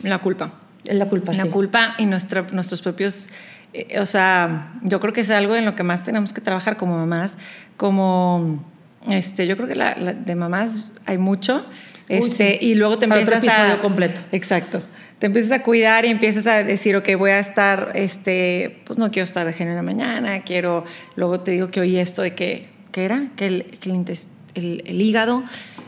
La 0.04 0.20
culpa. 0.20 0.54
Es 0.86 0.96
la 0.96 1.08
culpa, 1.10 1.34
La 1.34 1.44
sí. 1.44 1.50
culpa 1.50 1.96
y 1.98 2.06
nuestra, 2.06 2.44
nuestros 2.54 2.82
propios... 2.82 3.30
eh, 3.74 4.00
o 4.00 4.06
sea, 4.06 4.74
yo 4.84 5.00
creo 5.02 5.12
que 5.14 5.22
es 5.22 5.30
algo 5.30 5.56
en 5.56 5.66
lo 5.66 5.76
que 5.76 5.84
más 5.84 6.04
tenemos 6.04 6.32
que 6.34 6.40
trabajar 6.42 6.78
como 6.78 6.96
mamás, 6.98 7.38
como... 7.76 8.64
Este, 9.10 9.48
yo 9.48 9.56
creo 9.56 9.68
que 9.70 9.76
la, 9.76 9.96
la- 9.96 10.14
de 10.14 10.36
mamás 10.36 10.92
hay 11.06 11.18
mucho, 11.18 11.66
Uy, 12.10 12.18
este, 12.18 12.58
sí. 12.60 12.66
y 12.68 12.76
luego 12.76 12.98
te 13.00 13.08
Para 13.08 13.22
otro 13.22 13.36
empiezas 13.36 13.78
a... 13.78 13.82
completo. 13.82 14.22
Exacto. 14.32 14.82
Te 15.20 15.26
empiezas 15.28 15.52
a 15.52 15.64
cuidar 15.64 16.06
y 16.06 16.10
empiezas 16.10 16.46
a 16.48 16.64
decir, 16.64 16.96
ok, 16.96 17.10
voy 17.18 17.32
a 17.32 17.40
estar, 17.40 17.92
este, 17.96 18.82
pues 18.86 19.00
no 19.00 19.10
quiero 19.12 19.24
estar 19.24 19.46
de 19.48 19.54
género 19.54 19.80
en 19.80 19.86
la 19.86 19.92
mañana, 19.94 20.42
quiero, 20.44 20.84
luego 21.16 21.40
te 21.40 21.52
digo 21.52 21.70
que 21.72 21.80
oí 21.80 21.98
esto 21.98 22.22
de 22.22 22.36
que, 22.36 22.70
¿qué 22.92 23.06
era? 23.06 23.30
Que 23.36 23.48
el, 23.48 23.64
que 23.80 23.90
el, 23.90 23.96
intes- 23.96 24.28
el- 24.58 24.84
el 24.86 25.02
hígado 25.02 25.44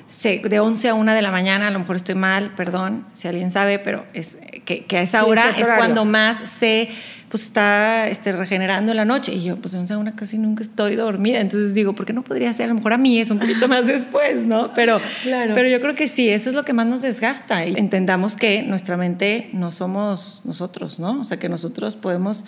se, 0.07 0.39
de 0.39 0.59
11 0.59 0.89
a 0.89 0.93
1 0.95 1.13
de 1.13 1.21
la 1.21 1.31
mañana, 1.31 1.67
a 1.67 1.71
lo 1.71 1.79
mejor 1.79 1.95
estoy 1.97 2.15
mal, 2.15 2.53
perdón, 2.55 3.05
si 3.13 3.27
alguien 3.27 3.51
sabe, 3.51 3.77
pero 3.79 4.05
es 4.13 4.37
que, 4.65 4.85
que 4.85 4.97
a 4.97 5.01
esa 5.03 5.23
Sí, 5.23 5.29
hora 5.29 5.49
es 5.57 5.67
cuando 5.77 6.05
más 6.05 6.49
se 6.49 6.89
pues 7.29 7.43
está 7.43 8.07
este, 8.07 8.31
regenerando 8.31 8.89
en 8.91 8.97
la 8.97 9.05
noche. 9.05 9.31
Y 9.35 9.43
yo, 9.43 9.57
pues 9.57 9.73
de 9.73 9.77
11 9.77 9.93
a 9.93 9.97
1 9.99 10.13
casi 10.15 10.39
nunca 10.39 10.63
estoy 10.63 10.95
dormida. 10.95 11.39
Entonces 11.41 11.75
digo, 11.75 11.93
¿por 11.93 12.07
qué 12.07 12.11
no 12.11 12.23
podría 12.23 12.51
ser? 12.53 12.65
A 12.65 12.69
lo 12.69 12.73
mejor 12.73 12.93
a 12.93 12.97
mí 12.97 13.19
es 13.19 13.29
un 13.29 13.37
poquito 13.37 13.67
más 13.67 13.85
después, 13.85 14.37
¿no? 14.47 14.73
Pero, 14.73 14.99
Claro. 15.21 15.53
pero 15.53 15.69
yo 15.69 15.79
creo 15.79 15.93
que 15.93 16.07
sí, 16.07 16.27
eso 16.27 16.49
es 16.49 16.55
lo 16.55 16.65
que 16.65 16.73
más 16.73 16.87
nos 16.87 17.03
desgasta. 17.03 17.67
Y 17.67 17.75
entendamos 17.77 18.35
que 18.35 18.63
nuestra 18.63 18.97
mente 18.97 19.51
no 19.53 19.71
somos 19.71 20.41
nosotros, 20.43 20.99
¿no? 20.99 21.21
O 21.21 21.23
sea, 21.23 21.37
que 21.37 21.49
nosotros 21.49 21.95
podemos 21.95 22.45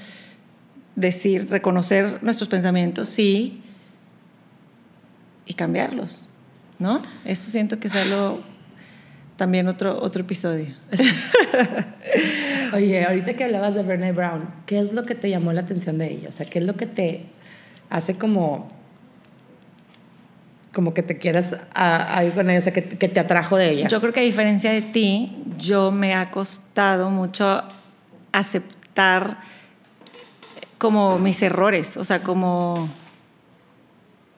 decir, 0.96 1.48
reconocer 1.52 2.18
nuestros 2.24 2.50
pensamientos, 2.50 3.08
sí, 3.08 3.62
y 5.46 5.54
cambiarlos, 5.54 6.28
¿no? 6.80 7.02
Eso 7.26 7.50
siento 7.50 7.80
que 7.80 7.88
es 7.88 7.96
algo, 7.96 8.42
también 9.38 9.68
otro, 9.68 10.02
otro 10.02 10.22
episodio. 10.22 10.76
Oye, 12.74 13.04
ahorita 13.06 13.34
que 13.34 13.44
hablabas 13.44 13.76
de 13.76 13.84
Brené 13.84 14.12
Brown, 14.12 14.50
¿qué 14.66 14.80
es 14.80 14.94
lo 14.94 15.04
que 15.04 15.16
te 15.16 15.30
llamó 15.30 15.52
la 15.54 15.62
atención 15.62 15.98
de 15.98 16.12
ella? 16.12 16.30
O 16.30 16.32
sea, 16.32 16.46
¿qué 16.46 16.60
es 16.60 16.66
lo 16.66 16.76
que 16.76 16.86
te 16.86 17.26
hace 17.90 18.16
como 18.16 18.70
como 20.74 20.94
que 20.94 21.04
te 21.04 21.18
quieras 21.18 21.54
a, 21.74 22.18
a 22.18 22.24
ir 22.24 22.32
con 22.32 22.50
ella, 22.50 22.60
o 22.60 22.62
sea, 22.62 22.72
que, 22.72 22.84
que 22.84 23.10
te 23.10 23.20
atrajo 23.20 23.58
de 23.58 23.72
ella? 23.72 23.88
Yo 23.90 24.00
creo 24.00 24.14
que 24.14 24.22
a 24.22 24.24
diferencia 24.24 24.72
de 24.72 24.82
ti, 24.82 25.44
yo 25.58 25.92
me 25.92 26.16
ha 26.16 26.32
costado 26.32 27.10
mucho 27.10 27.62
aceptar 28.32 29.40
como 30.78 31.20
mis 31.20 31.42
errores, 31.42 31.98
o 31.98 32.04
sea, 32.04 32.24
como 32.24 32.90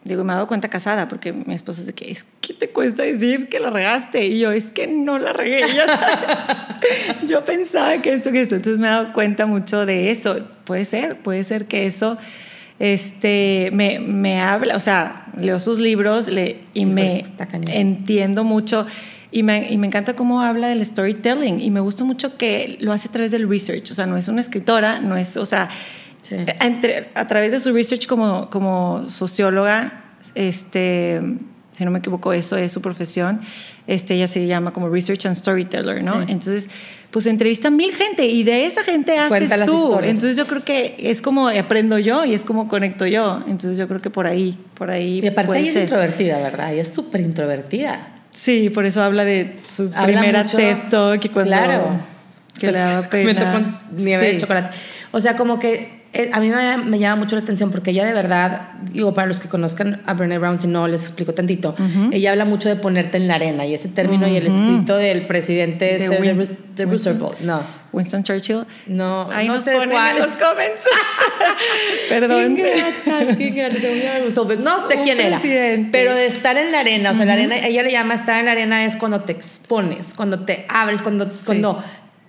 digo, 0.04 0.24
me 0.24 0.34
he 0.34 0.36
dado 0.36 0.48
cuenta 0.48 0.70
casada 0.70 1.08
porque 1.08 1.34
mi 1.34 1.54
esposo 1.54 1.82
dice 1.82 1.94
que 1.94 2.12
es 2.12 2.26
que 2.42 2.54
te 2.54 2.70
cuesta 2.70 3.04
decir 3.04 3.50
que 3.50 3.60
la 3.60 3.70
regaste 3.70 4.26
y 4.26 4.40
yo 4.40 4.52
es 4.52 4.72
que 4.72 4.88
no 4.88 5.18
la 5.18 5.34
regué, 5.34 5.62
ya 5.74 5.88
sabes. 5.88 7.28
yo 7.28 7.44
pensaba 7.46 8.02
que 8.02 8.14
esto 8.14 8.32
que 8.32 8.42
esto, 8.42 8.56
entonces 8.56 8.80
me 8.80 8.88
he 8.88 8.90
dado 8.90 9.14
cuenta 9.14 9.46
mucho 9.46 9.86
de 9.86 10.12
eso. 10.12 10.40
Puede 10.66 10.86
ser, 10.86 11.18
puede 11.18 11.44
ser 11.44 11.66
que 11.66 11.86
eso 11.86 12.18
este 12.80 13.70
me, 13.72 14.00
me 14.00 14.42
habla, 14.42 14.76
o 14.76 14.80
sea, 14.80 15.28
leo 15.38 15.60
sus 15.60 15.80
libros 15.80 16.28
le, 16.28 16.62
y 16.74 16.86
me 16.86 17.24
cañón. 17.38 17.70
entiendo 17.70 18.44
mucho 18.44 18.86
y 19.32 19.44
me, 19.44 19.72
y 19.72 19.78
me 19.78 19.88
encanta 19.88 20.16
cómo 20.16 20.42
habla 20.42 20.68
del 20.68 20.86
storytelling 20.86 21.60
y 21.60 21.72
me 21.72 21.80
gusta 21.80 22.04
mucho 22.04 22.38
que 22.38 22.78
lo 22.80 22.92
hace 22.92 23.08
a 23.08 23.12
través 23.12 23.32
del 23.32 23.50
research, 23.50 23.90
o 23.92 23.94
sea, 23.94 24.06
no 24.06 24.18
es 24.18 24.28
una 24.28 24.42
escritora, 24.42 25.00
no 25.00 25.18
es, 25.18 25.38
o 25.38 25.46
sea, 25.46 25.70
Sí. 26.24 26.36
entre- 26.60 27.10
a 27.16 27.28
través 27.28 27.52
de 27.52 27.60
su 27.60 27.72
research 27.72 28.08
como, 28.08 28.50
como 28.50 29.06
socióloga, 29.10 30.04
este, 30.36 31.22
si 31.74 31.86
no 31.86 31.92
me 31.92 32.00
equivoco, 32.00 32.34
eso 32.34 32.58
es 32.58 32.72
su 32.72 32.82
profesión, 32.82 33.42
este, 33.88 34.16
ella 34.16 34.28
se 34.28 34.46
llama 34.48 34.72
como 34.74 34.90
Research 34.90 35.26
and 35.26 35.36
Storyteller, 35.36 36.04
¿no? 36.04 36.14
Sí. 36.26 36.32
Entonces, 36.32 36.70
pues 37.12 37.26
entrevista 37.28 37.68
a 37.68 37.72
mil 37.72 37.94
gente 37.94 38.26
y 38.26 38.44
de 38.44 38.66
esa 38.66 38.84
gente 38.84 39.18
hace 39.20 39.28
Cuenta 39.30 39.58
las 39.58 39.68
su. 39.68 39.76
historias. 39.76 40.10
Entonces 40.10 40.38
yo 40.38 40.48
creo 40.48 40.64
que 40.64 40.96
es 40.98 41.22
como 41.22 41.50
aprendo 41.50 42.00
yo 42.00 42.26
y 42.26 42.34
es 42.34 42.44
como 42.44 42.68
conecto 42.68 43.06
yo. 43.06 43.44
Entonces 43.48 43.78
yo 43.78 43.88
creo 43.88 44.02
que 44.02 44.10
por 44.10 44.26
ahí, 44.26 44.58
por 44.74 44.90
ahí 44.90 45.20
y 45.22 45.28
aparte 45.28 45.48
puede 45.48 45.60
ella 45.60 45.68
es 45.70 45.74
ser. 45.74 45.84
introvertida, 45.84 46.40
¿verdad? 46.40 46.74
Ella 46.74 46.82
es 46.82 46.88
súper 46.94 47.22
introvertida. 47.22 48.08
Sí, 48.32 48.70
por 48.72 48.86
eso 48.86 49.04
habla 49.04 49.26
de 49.26 49.58
su 49.68 49.84
Habla 49.94 50.04
primera 50.06 50.44
mucho- 50.44 50.58
TED 50.58 50.78
Talk 50.90 51.26
y 51.26 51.30
cuando 51.30 51.52
Claro. 51.52 51.84
Que 52.60 52.68
O 52.68 52.72
sea, 52.72 52.72
le 52.72 52.78
daba 52.80 53.08
pena. 53.10 53.52
con 53.54 53.80
nieve 54.04 54.26
de 54.26 54.32
Sí. 54.34 54.38
chocolate. 54.42 54.76
O 55.12 55.20
sea, 55.22 55.36
como 55.36 55.60
que 55.60 56.04
eh, 56.16 56.30
a 56.32 56.40
mí 56.40 56.50
me, 56.52 56.78
me 56.78 57.00
llama 57.00 57.24
mucho 57.24 57.36
la 57.36 57.42
atención 57.42 57.72
porque 57.72 57.90
ella 57.90 58.06
de 58.06 58.14
verdad, 58.14 58.74
digo, 58.92 59.16
para 59.16 59.26
los 59.28 59.40
que 59.40 59.48
conozcan 59.50 60.02
a 60.06 60.14
Brené 60.14 60.38
Brown, 60.38 60.60
si 60.60 60.68
no 60.68 60.88
les 60.88 61.02
explico 61.02 61.34
tantito, 61.34 61.76
ella 62.12 62.30
habla 62.32 62.46
mucho 62.46 62.70
de 62.70 62.76
ponerte 62.76 63.18
en 63.18 63.28
la 63.28 63.36
arena 63.36 63.66
y 63.66 63.74
ese 63.74 63.90
término 63.90 64.28
y 64.28 64.36
el 64.38 64.46
escrito 64.46 64.96
del 64.98 65.26
presidente 65.26 65.86
De 65.86 66.06
este, 66.06 66.08
de, 66.22 66.58
de 66.76 66.86
Roosevelt. 66.86 67.40
No, 67.40 67.62
Winston 67.92 68.22
Churchill. 68.24 68.64
no, 68.88 69.32
Ahí 69.32 69.48
no 69.48 69.56
nos 69.56 69.64
sé 69.64 69.72
ponen 69.74 69.90
cuál. 69.90 70.18
en 70.18 70.24
los 70.24 70.28
comments. 70.38 70.82
Perdón. 72.10 72.56
Qué 72.56 72.62
ingratas, 72.62 73.38
qué 73.38 74.20
Roosevelt. 74.24 74.62
No 74.62 74.88
sé 74.88 74.98
Un 74.98 75.04
quién 75.04 75.20
era. 75.20 75.40
Pero 75.92 76.14
de 76.16 76.26
estar 76.28 76.58
en 76.58 76.72
la 76.72 76.82
arena, 76.82 77.12
o 77.12 77.16
sea, 77.16 77.26
la 77.26 77.34
arena, 77.34 77.58
ella 77.58 77.84
le 77.84 77.92
llama 77.92 78.14
estar 78.14 78.38
en 78.40 78.46
la 78.46 78.52
arena 78.52 78.86
es 78.86 78.96
cuando 78.98 79.22
te 79.22 79.32
expones, 79.32 80.14
cuando 80.14 80.40
te 80.42 80.66
abres, 80.70 81.02
cuando, 81.02 81.28
cuando 81.46 81.84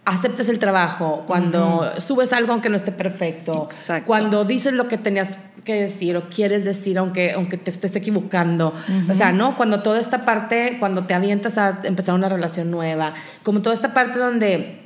aceptas 0.05 0.48
el 0.48 0.59
trabajo, 0.59 1.24
cuando 1.26 1.92
subes 2.00 2.32
algo 2.32 2.52
aunque 2.52 2.68
no 2.68 2.76
esté 2.76 2.92
perfecto, 2.92 3.64
Exacto. 3.70 4.07
cuando 4.07 4.44
dices 4.44 4.74
lo 4.74 4.86
que 4.88 4.98
tenías 4.98 5.30
que 5.64 5.74
decir 5.80 6.14
o 6.18 6.28
quieres 6.28 6.64
decir 6.64 6.98
aunque, 6.98 7.32
aunque 7.32 7.57
te 7.57 7.70
estés 7.70 7.96
equivocando. 7.96 8.74
O 9.11 9.14
sea, 9.14 9.32
¿no? 9.32 9.57
Cuando 9.57 9.82
toda 9.82 9.98
esta 9.98 10.26
parte, 10.26 10.76
cuando 10.78 11.05
te 11.05 11.14
avientas 11.14 11.57
a 11.57 11.80
empezar 11.84 12.14
una 12.14 12.28
relación 12.28 12.70
nueva, 12.70 13.14
como 13.42 13.62
toda 13.62 13.74
esta 13.74 13.94
parte 13.94 14.18
donde 14.18 14.80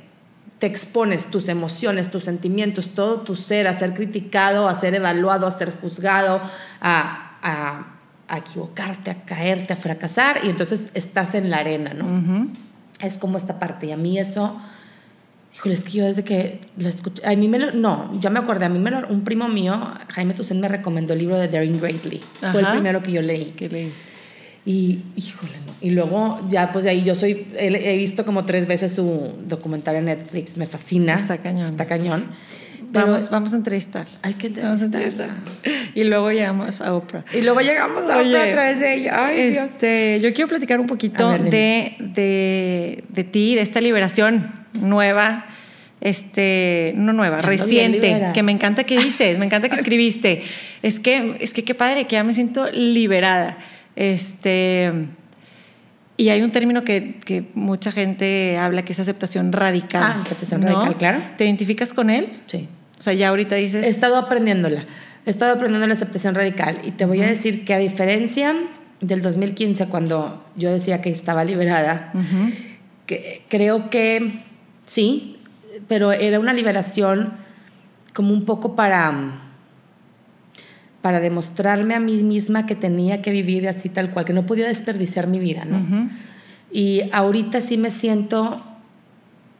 te 0.57 0.67
expones 0.67 1.27
tus 1.27 1.49
emociones, 1.49 2.09
tus 2.11 2.23
sentimientos, 2.23 2.89
todo 2.93 3.21
tu 3.21 3.35
ser 3.35 3.67
a 3.67 3.73
ser 3.73 3.93
criticado, 3.93 4.69
a 4.69 4.75
ser 4.75 4.95
evaluado, 4.95 5.47
a 5.47 5.51
ser 5.51 5.73
juzgado, 5.81 6.39
a, 6.81 7.31
a- 7.41 7.85
a 8.31 8.37
equivocarte, 8.37 9.09
a 9.09 9.23
caerte, 9.25 9.73
a 9.73 9.75
fracasar, 9.75 10.41
y 10.43 10.49
entonces 10.49 10.89
estás 10.93 11.33
en 11.33 11.49
la 11.49 11.57
arena, 11.57 11.93
¿no? 11.95 12.05
Ujú. 12.05 12.49
Es 13.01 13.17
como 13.17 13.37
esta 13.37 13.57
parte, 13.57 13.87
y 13.87 13.91
a 13.91 13.97
mí 13.97 14.19
eso, 14.19 14.55
híjole, 15.59 15.75
es 15.75 15.83
que 15.83 15.91
yo 15.91 16.05
desde 16.05 16.23
que 16.23 16.61
la 16.77 16.89
escuché, 16.89 17.21
a 17.25 17.35
mí 17.35 17.47
me 17.49 17.59
lo, 17.59 17.71
no, 17.71 18.17
ya 18.19 18.29
me 18.29 18.39
acordé, 18.39 18.65
a 18.65 18.69
mí 18.69 18.79
me 18.79 18.91
lo, 18.91 19.07
un 19.09 19.25
primo 19.25 19.49
mío, 19.49 19.77
Jaime 20.09 20.33
Toussaint, 20.33 20.61
me 20.61 20.69
recomendó 20.69 21.13
el 21.13 21.19
libro 21.19 21.37
de 21.37 21.49
Daring 21.49 21.79
Greatly, 21.79 22.21
fue 22.51 22.61
el 22.61 22.67
primero 22.67 23.03
que 23.03 23.11
yo 23.11 23.21
leí. 23.21 23.53
¿Qué 23.57 23.67
leíste? 23.67 24.03
Y, 24.65 24.99
híjole, 25.15 25.53
no. 25.65 25.73
Y 25.81 25.89
luego, 25.91 26.39
ya, 26.47 26.71
pues 26.71 26.83
de 26.85 26.91
ahí 26.91 27.03
yo 27.03 27.15
soy. 27.15 27.47
He, 27.57 27.93
he 27.93 27.97
visto 27.97 28.25
como 28.25 28.45
tres 28.45 28.67
veces 28.67 28.93
su 28.93 29.33
documental 29.47 29.95
en 29.95 30.05
Netflix. 30.05 30.57
Me 30.57 30.67
fascina. 30.67 31.15
Está 31.15 31.37
cañón. 31.39 31.65
Está 31.65 31.85
cañón. 31.87 32.25
Pero 32.91 33.05
Vamos, 33.07 33.29
vamos 33.29 33.53
a 33.53 33.57
entrevistar. 33.57 34.07
hay 34.21 34.33
que 34.33 34.49
Vamos 34.49 34.81
a 34.81 34.85
entrevistarla. 34.85 35.35
entrevistar. 35.35 35.91
Y 35.95 36.03
luego 36.05 36.31
llegamos 36.31 36.81
a 36.81 36.93
Oprah. 36.93 37.23
Y 37.33 37.41
luego 37.41 37.59
llegamos 37.61 38.09
a 38.09 38.17
Oye, 38.17 38.29
Oprah 38.29 38.43
a 38.43 38.51
través 38.51 38.79
de 38.79 38.93
ella. 38.95 39.25
Ay, 39.27 39.51
Dios. 39.51 39.65
este, 39.65 40.19
yo 40.21 40.33
quiero 40.33 40.47
platicar 40.47 40.79
un 40.79 40.87
poquito 40.87 41.29
ver, 41.29 41.43
de, 41.49 41.95
de, 41.99 43.03
de 43.09 43.23
ti, 43.23 43.55
de 43.55 43.61
esta 43.61 43.79
liberación 43.81 44.51
nueva, 44.73 45.45
este, 46.01 46.93
no 46.95 47.13
nueva, 47.13 47.37
Ando 47.37 47.47
reciente, 47.49 48.31
que 48.33 48.43
me 48.43 48.51
encanta 48.51 48.83
que 48.85 48.97
dices, 48.97 49.37
me 49.37 49.45
encanta 49.45 49.69
que 49.69 49.75
escribiste. 49.81 50.41
Es 50.81 50.99
que, 50.99 51.37
es 51.41 51.53
que 51.53 51.63
qué 51.63 51.75
padre, 51.75 52.05
que 52.07 52.13
ya 52.15 52.23
me 52.23 52.33
siento 52.33 52.67
liberada. 52.71 53.57
Este, 53.95 54.91
y 56.17 56.29
hay 56.29 56.41
un 56.41 56.51
término 56.51 56.83
que, 56.83 57.15
que 57.23 57.43
mucha 57.53 57.91
gente 57.91 58.57
habla 58.57 58.83
que 58.83 58.93
es 58.93 58.99
aceptación 58.99 59.51
radical. 59.51 60.01
Ah, 60.03 60.19
aceptación 60.21 60.61
radical, 60.61 60.97
claro. 60.97 61.19
¿Te 61.37 61.45
identificas 61.45 61.93
con 61.93 62.09
él? 62.09 62.27
Sí. 62.45 62.67
O 62.99 63.01
sea, 63.01 63.13
ya 63.13 63.29
ahorita 63.29 63.55
dices... 63.55 63.85
He 63.85 63.89
estado 63.89 64.17
aprendiéndola. 64.17 64.85
He 65.25 65.29
estado 65.29 65.53
aprendiendo 65.53 65.87
la 65.87 65.93
aceptación 65.93 66.35
radical. 66.35 66.79
Y 66.83 66.91
te 66.91 67.05
voy 67.05 67.21
a 67.21 67.27
decir 67.27 67.63
que 67.63 67.73
a 67.73 67.77
diferencia 67.77 68.53
del 68.99 69.21
2015, 69.21 69.87
cuando 69.87 70.45
yo 70.57 70.71
decía 70.71 71.01
que 71.01 71.09
estaba 71.09 71.45
liberada, 71.45 72.11
Ujú. 72.13 72.51
que, 73.05 73.43
creo 73.47 73.89
que 73.89 74.43
sí, 74.85 75.37
pero 75.87 76.11
era 76.11 76.39
una 76.39 76.51
liberación 76.51 77.33
como 78.13 78.33
un 78.33 78.43
poco 78.43 78.75
para, 78.75 79.39
para 81.01 81.21
demostrarme 81.21 81.95
a 81.95 82.01
mí 82.01 82.21
misma 82.23 82.65
que 82.65 82.75
tenía 82.75 83.21
que 83.21 83.31
vivir 83.31 83.67
así 83.69 83.87
tal 83.87 84.11
cual, 84.11 84.25
que 84.25 84.33
no 84.33 84.45
podía 84.45 84.67
desperdiciar 84.67 85.27
mi 85.27 85.39
vida, 85.39 85.63
¿no? 85.63 85.77
Ujú. 85.77 86.09
Y 86.71 87.03
ahorita 87.13 87.61
sí 87.61 87.77
me 87.77 87.91
siento 87.91 88.61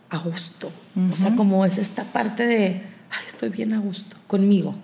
a 0.09 0.17
gusto. 0.17 0.71
O 1.11 1.15
sea, 1.15 1.35
como 1.35 1.65
es 1.65 1.77
esta 1.77 2.03
parte 2.03 2.45
de, 2.45 2.81
ay, 3.11 3.23
estoy 3.27 3.49
bien 3.49 3.73
a 3.73 3.79
gusto 3.79 4.15
conmigo. 4.27 4.75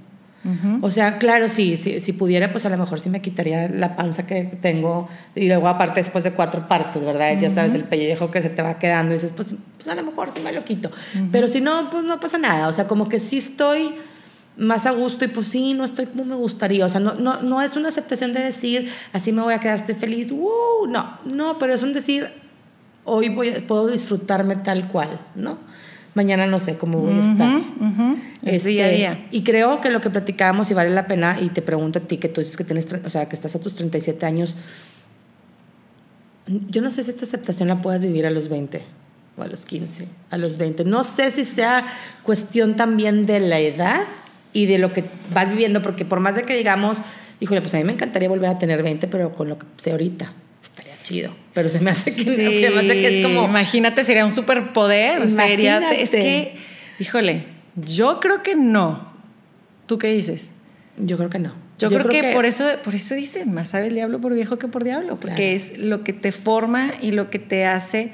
Ujú. 0.45 0.85
O 0.85 0.91
sea, 0.91 1.17
claro, 1.17 1.49
sí, 1.49 1.75
sí, 1.75 1.99
si 1.99 2.13
pudiera, 2.13 2.51
pues 2.51 2.65
a 2.67 2.69
lo 2.69 2.77
mejor 2.77 2.99
sí 2.99 3.09
me 3.09 3.19
quitaría 3.19 3.67
la 3.67 3.95
panza 3.95 4.27
que 4.27 4.43
tengo 4.43 5.09
y 5.33 5.47
luego 5.47 5.67
aparte 5.67 6.01
después 6.01 6.23
de 6.23 6.33
cuatro 6.33 6.67
partos, 6.67 7.03
¿verdad? 7.03 7.35
Ya 7.39 7.49
sabes, 7.49 7.73
el 7.73 7.85
pellejo 7.85 8.29
que 8.29 8.43
se 8.43 8.49
te 8.49 8.61
va 8.61 8.77
quedando 8.77 9.13
y 9.13 9.17
dices, 9.17 9.33
pues, 9.35 9.55
pues 9.77 9.87
a 9.87 9.95
lo 9.95 10.03
mejor 10.03 10.29
sí 10.29 10.41
me 10.41 10.51
lo 10.51 10.63
quito. 10.63 10.91
Pero 11.31 11.47
si 11.47 11.61
no, 11.61 11.89
pues 11.89 12.05
no 12.05 12.19
pasa 12.19 12.37
nada. 12.37 12.67
O 12.67 12.73
sea, 12.73 12.87
como 12.87 13.09
que 13.09 13.19
sí 13.19 13.37
estoy 13.37 13.95
más 14.55 14.85
a 14.85 14.91
gusto 14.91 15.25
y 15.25 15.29
pues 15.29 15.47
sí, 15.47 15.73
no 15.73 15.83
estoy 15.83 16.05
como 16.05 16.25
me 16.25 16.35
gustaría. 16.35 16.85
O 16.85 16.89
sea, 16.89 16.99
no, 16.99 17.15
no, 17.15 17.41
no 17.41 17.61
es 17.61 17.75
una 17.75 17.87
aceptación 17.87 18.33
de 18.33 18.41
decir, 18.41 18.91
así 19.13 19.31
me 19.31 19.41
voy 19.41 19.55
a 19.55 19.59
quedar, 19.59 19.77
estoy 19.77 19.95
feliz. 19.95 20.31
¡Woo! 20.31 20.87
No, 20.87 21.17
no, 21.25 21.57
pero 21.57 21.73
es 21.73 21.81
un 21.81 21.91
decir, 21.91 22.29
hoy 23.03 23.29
voy 23.29 23.51
puedo 23.67 23.87
disfrutarme 23.87 24.55
tal 24.57 24.89
cual, 24.89 25.19
¿no? 25.35 25.57
Mañana 26.15 26.47
no 26.47 26.59
sé 26.59 26.77
cómo 26.77 26.99
voy 26.99 27.13
a 27.15 27.19
estar. 27.19 27.61
Es 28.41 28.63
día 28.63 28.85
a 28.85 28.87
Este, 28.87 28.97
día. 28.97 29.27
Y 29.31 29.43
creo 29.43 29.81
que 29.81 29.91
lo 29.91 30.01
que 30.01 30.09
platicábamos 30.09 30.71
y 30.71 30.73
vale 30.73 30.89
la 30.89 31.05
pena, 31.05 31.37
y 31.39 31.49
te 31.49 31.61
pregunto 31.61 31.99
a 31.99 32.01
ti 32.01 32.17
que 32.17 32.29
tú 32.29 32.41
dices 32.41 32.57
que 32.57 32.63
tienes, 32.63 32.87
o 33.05 33.09
sea, 33.09 33.29
que 33.29 33.35
estás 33.35 33.55
a 33.55 33.59
tus 33.59 33.75
37 33.75 34.25
años, 34.25 34.57
yo 36.47 36.81
no 36.81 36.89
sé 36.91 37.03
si 37.03 37.11
esta 37.11 37.25
aceptación 37.25 37.67
la 37.67 37.81
puedas 37.81 38.01
vivir 38.01 38.25
a 38.25 38.29
los 38.29 38.49
20 38.49 38.81
o 39.37 39.41
a 39.41 39.47
los 39.47 39.65
15, 39.65 40.07
a 40.31 40.37
los 40.37 40.57
20. 40.57 40.85
No 40.85 41.03
sé 41.03 41.31
si 41.31 41.43
sea 41.43 41.85
cuestión 42.23 42.75
también 42.75 43.25
de 43.25 43.39
la 43.39 43.59
edad 43.59 44.01
y 44.53 44.67
de 44.67 44.77
lo 44.77 44.93
que 44.93 45.03
vas 45.33 45.49
viviendo, 45.49 45.81
porque 45.81 46.05
por 46.05 46.19
más 46.19 46.35
de 46.35 46.43
que 46.43 46.55
digamos, 46.55 46.99
híjole, 47.39 47.61
pues 47.61 47.73
a 47.73 47.77
mí 47.77 47.83
me 47.83 47.93
encantaría 47.93 48.29
volver 48.29 48.49
a 48.49 48.57
tener 48.57 48.81
20, 48.83 49.07
pero 49.07 49.33
con 49.33 49.49
lo 49.49 49.59
que 49.59 49.65
sé 49.77 49.91
ahorita, 49.91 50.31
chido. 51.05 51.33
Pero 51.53 51.69
se 51.69 51.79
me 51.79 51.91
hace 51.91 52.13
que, 52.13 52.25
no, 52.25 52.31
se 52.31 52.71
me 52.71 52.79
hace 52.79 52.87
que 53.01 53.19
es 53.19 53.25
como... 53.25 53.45
Imagínate, 53.45 54.03
sería 54.03 54.25
un 54.25 54.33
superpoder. 54.33 55.29
Sería, 55.29 55.91
es 55.91 56.09
que, 56.09 56.55
híjole, 56.99 57.45
yo 57.75 58.19
creo 58.19 58.43
que 58.43 58.55
no. 58.55 59.13
¿Tú 59.85 59.97
qué 59.97 60.07
dices? 60.07 60.53
Yo 60.97 61.17
creo 61.17 61.29
que 61.29 61.39
no. 61.39 61.53
Yo, 61.77 61.89
creo, 61.89 62.07
que, 62.07 62.31
por 62.33 62.45
eso 62.45 62.65
por 62.83 62.95
eso 62.95 63.15
dicen, 63.15 63.53
más 63.53 63.69
sabe 63.69 63.87
el 63.87 63.95
diablo 63.95 64.19
por 64.21 64.33
viejo 64.33 64.57
que 64.57 64.67
por 64.67 64.83
diablo, 64.85 65.19
porque 65.19 65.57
Claro. 65.57 65.73
es 65.73 65.77
lo 65.77 66.03
que 66.05 66.13
te 66.13 66.31
forma 66.31 66.93
y 67.01 67.11
lo 67.11 67.29
que 67.29 67.37
te 67.37 67.65
hace 67.65 68.11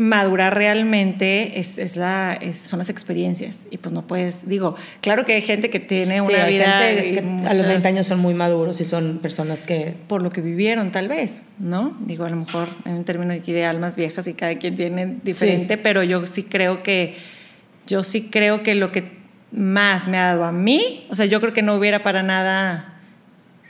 madurar 0.00 0.54
realmente 0.56 1.58
es, 1.58 1.76
es 1.76 1.96
la, 1.96 2.38
es- 2.40 2.58
son 2.60 2.78
las 2.78 2.88
experiencias. 2.88 3.66
Y 3.70 3.78
pues 3.78 3.92
no 3.92 4.06
puedes, 4.06 4.48
digo, 4.48 4.76
claro 5.00 5.24
que 5.24 5.34
hay 5.34 5.42
gente 5.42 5.70
que 5.70 5.80
tiene 5.80 6.22
Sí, 6.22 6.28
una 6.32 6.44
hay 6.44 6.52
vida 6.54 6.80
gente 6.82 7.12
que 7.14 7.18
a 7.18 7.22
los 7.22 7.30
muchas- 7.32 7.66
20 7.66 7.88
años 7.88 8.06
son 8.06 8.20
muy 8.20 8.32
maduros 8.32 8.80
y 8.80 8.84
son 8.84 9.18
personas 9.18 9.66
que... 9.66 9.94
por 10.06 10.22
lo 10.22 10.30
que 10.30 10.40
vivieron 10.40 10.92
tal 10.92 11.08
vez, 11.08 11.42
¿no? 11.58 11.96
Digo, 12.00 12.24
a 12.24 12.30
lo 12.30 12.36
mejor 12.36 12.68
en 12.84 12.92
un 12.92 13.04
término 13.04 13.32
aquí 13.34 13.52
de 13.52 13.64
almas 13.66 13.96
viejas 13.96 14.28
y 14.28 14.34
cada 14.34 14.54
quien 14.56 14.76
tiene 14.76 15.16
diferente, 15.24 15.74
Sí. 15.74 15.80
pero 15.82 16.04
yo 16.04 16.24
sí 16.26 16.44
creo 16.44 16.82
que 16.84 17.16
yo 17.88 18.04
sí 18.04 18.28
creo 18.30 18.62
que 18.62 18.74
lo 18.76 18.92
que 18.92 19.18
más 19.50 20.06
me 20.06 20.18
ha 20.18 20.26
dado 20.26 20.44
a 20.44 20.52
mí, 20.52 21.06
o 21.10 21.16
sea, 21.16 21.26
yo 21.26 21.40
creo 21.40 21.52
que 21.52 21.62
no 21.62 21.74
hubiera 21.74 22.02
para 22.04 22.22
nada 22.22 22.97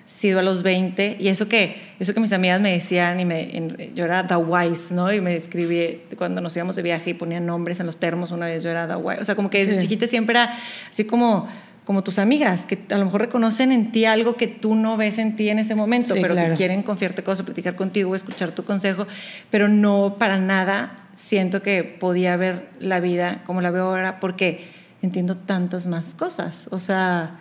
sido 0.09 0.39
a 0.39 0.43
los 0.43 0.63
20 0.63 1.19
y 1.21 1.29
eso 1.29 1.49
que 1.49 1.77
eso 2.01 2.15
que 2.15 2.21
mis 2.21 2.33
amigas 2.33 2.63
me 2.63 2.73
decían 2.73 3.21
y 3.21 3.27
me 3.27 3.91
yo 3.95 4.07
era 4.07 4.27
the 4.27 4.37
wise, 4.37 4.95
¿no? 4.95 5.13
Y 5.13 5.21
me 5.21 5.37
escribí 5.37 6.01
cuando 6.17 6.41
nos 6.41 6.57
íbamos 6.57 6.77
de 6.77 6.83
viaje 6.83 7.11
y 7.11 7.15
ponían 7.15 7.45
nombres 7.45 7.79
en 7.81 7.85
los 7.85 7.99
termos 7.99 8.31
una 8.31 8.47
vez 8.47 8.63
yo 8.63 8.71
era 8.71 8.89
the 8.89 8.97
wise, 8.97 9.21
o 9.21 9.25
sea, 9.25 9.35
como 9.35 9.51
que 9.51 9.59
desde 9.59 9.73
Sí. 9.75 9.87
chiquita 9.87 10.07
siempre 10.07 10.33
era 10.33 10.55
así 10.91 11.05
como 11.05 11.47
como 11.85 12.03
tus 12.05 12.19
amigas, 12.19 12.67
que 12.67 12.79
a 12.91 12.99
lo 12.99 13.07
mejor 13.07 13.23
reconocen 13.23 13.73
en 13.73 13.93
ti 13.93 14.05
algo 14.05 14.35
que 14.37 14.47
tú 14.47 14.75
no 14.75 14.99
ves 14.99 15.17
en 15.19 15.37
ti 15.37 15.49
en 15.49 15.59
ese 15.59 15.75
momento, 15.75 16.15
Sí, 16.15 16.21
pero 16.21 16.35
claro. 16.35 16.51
que 16.51 16.57
quieren 16.57 16.83
confiarte 16.83 17.23
cosas, 17.23 17.47
platicar 17.47 17.77
contigo, 17.77 18.15
escuchar 18.15 18.51
tu 18.53 18.63
consejo, 18.65 19.07
pero 19.51 19.69
no 19.69 20.17
para 20.19 20.39
nada 20.39 20.97
siento 21.15 21.63
que 21.63 21.85
podía 21.85 22.37
ver 22.37 22.69
la 22.79 23.01
vida 23.01 23.43
como 23.47 23.63
la 23.63 23.71
veo 23.71 23.85
ahora 23.85 24.21
porque 24.21 24.69
entiendo 25.01 25.35
tantas 25.37 25.87
más 25.87 26.13
cosas. 26.13 26.69
O 26.71 26.79
sea, 26.79 27.39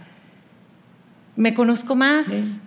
me 1.37 1.53
conozco 1.53 1.95
más, 1.95 2.25
Sí. 2.27 2.59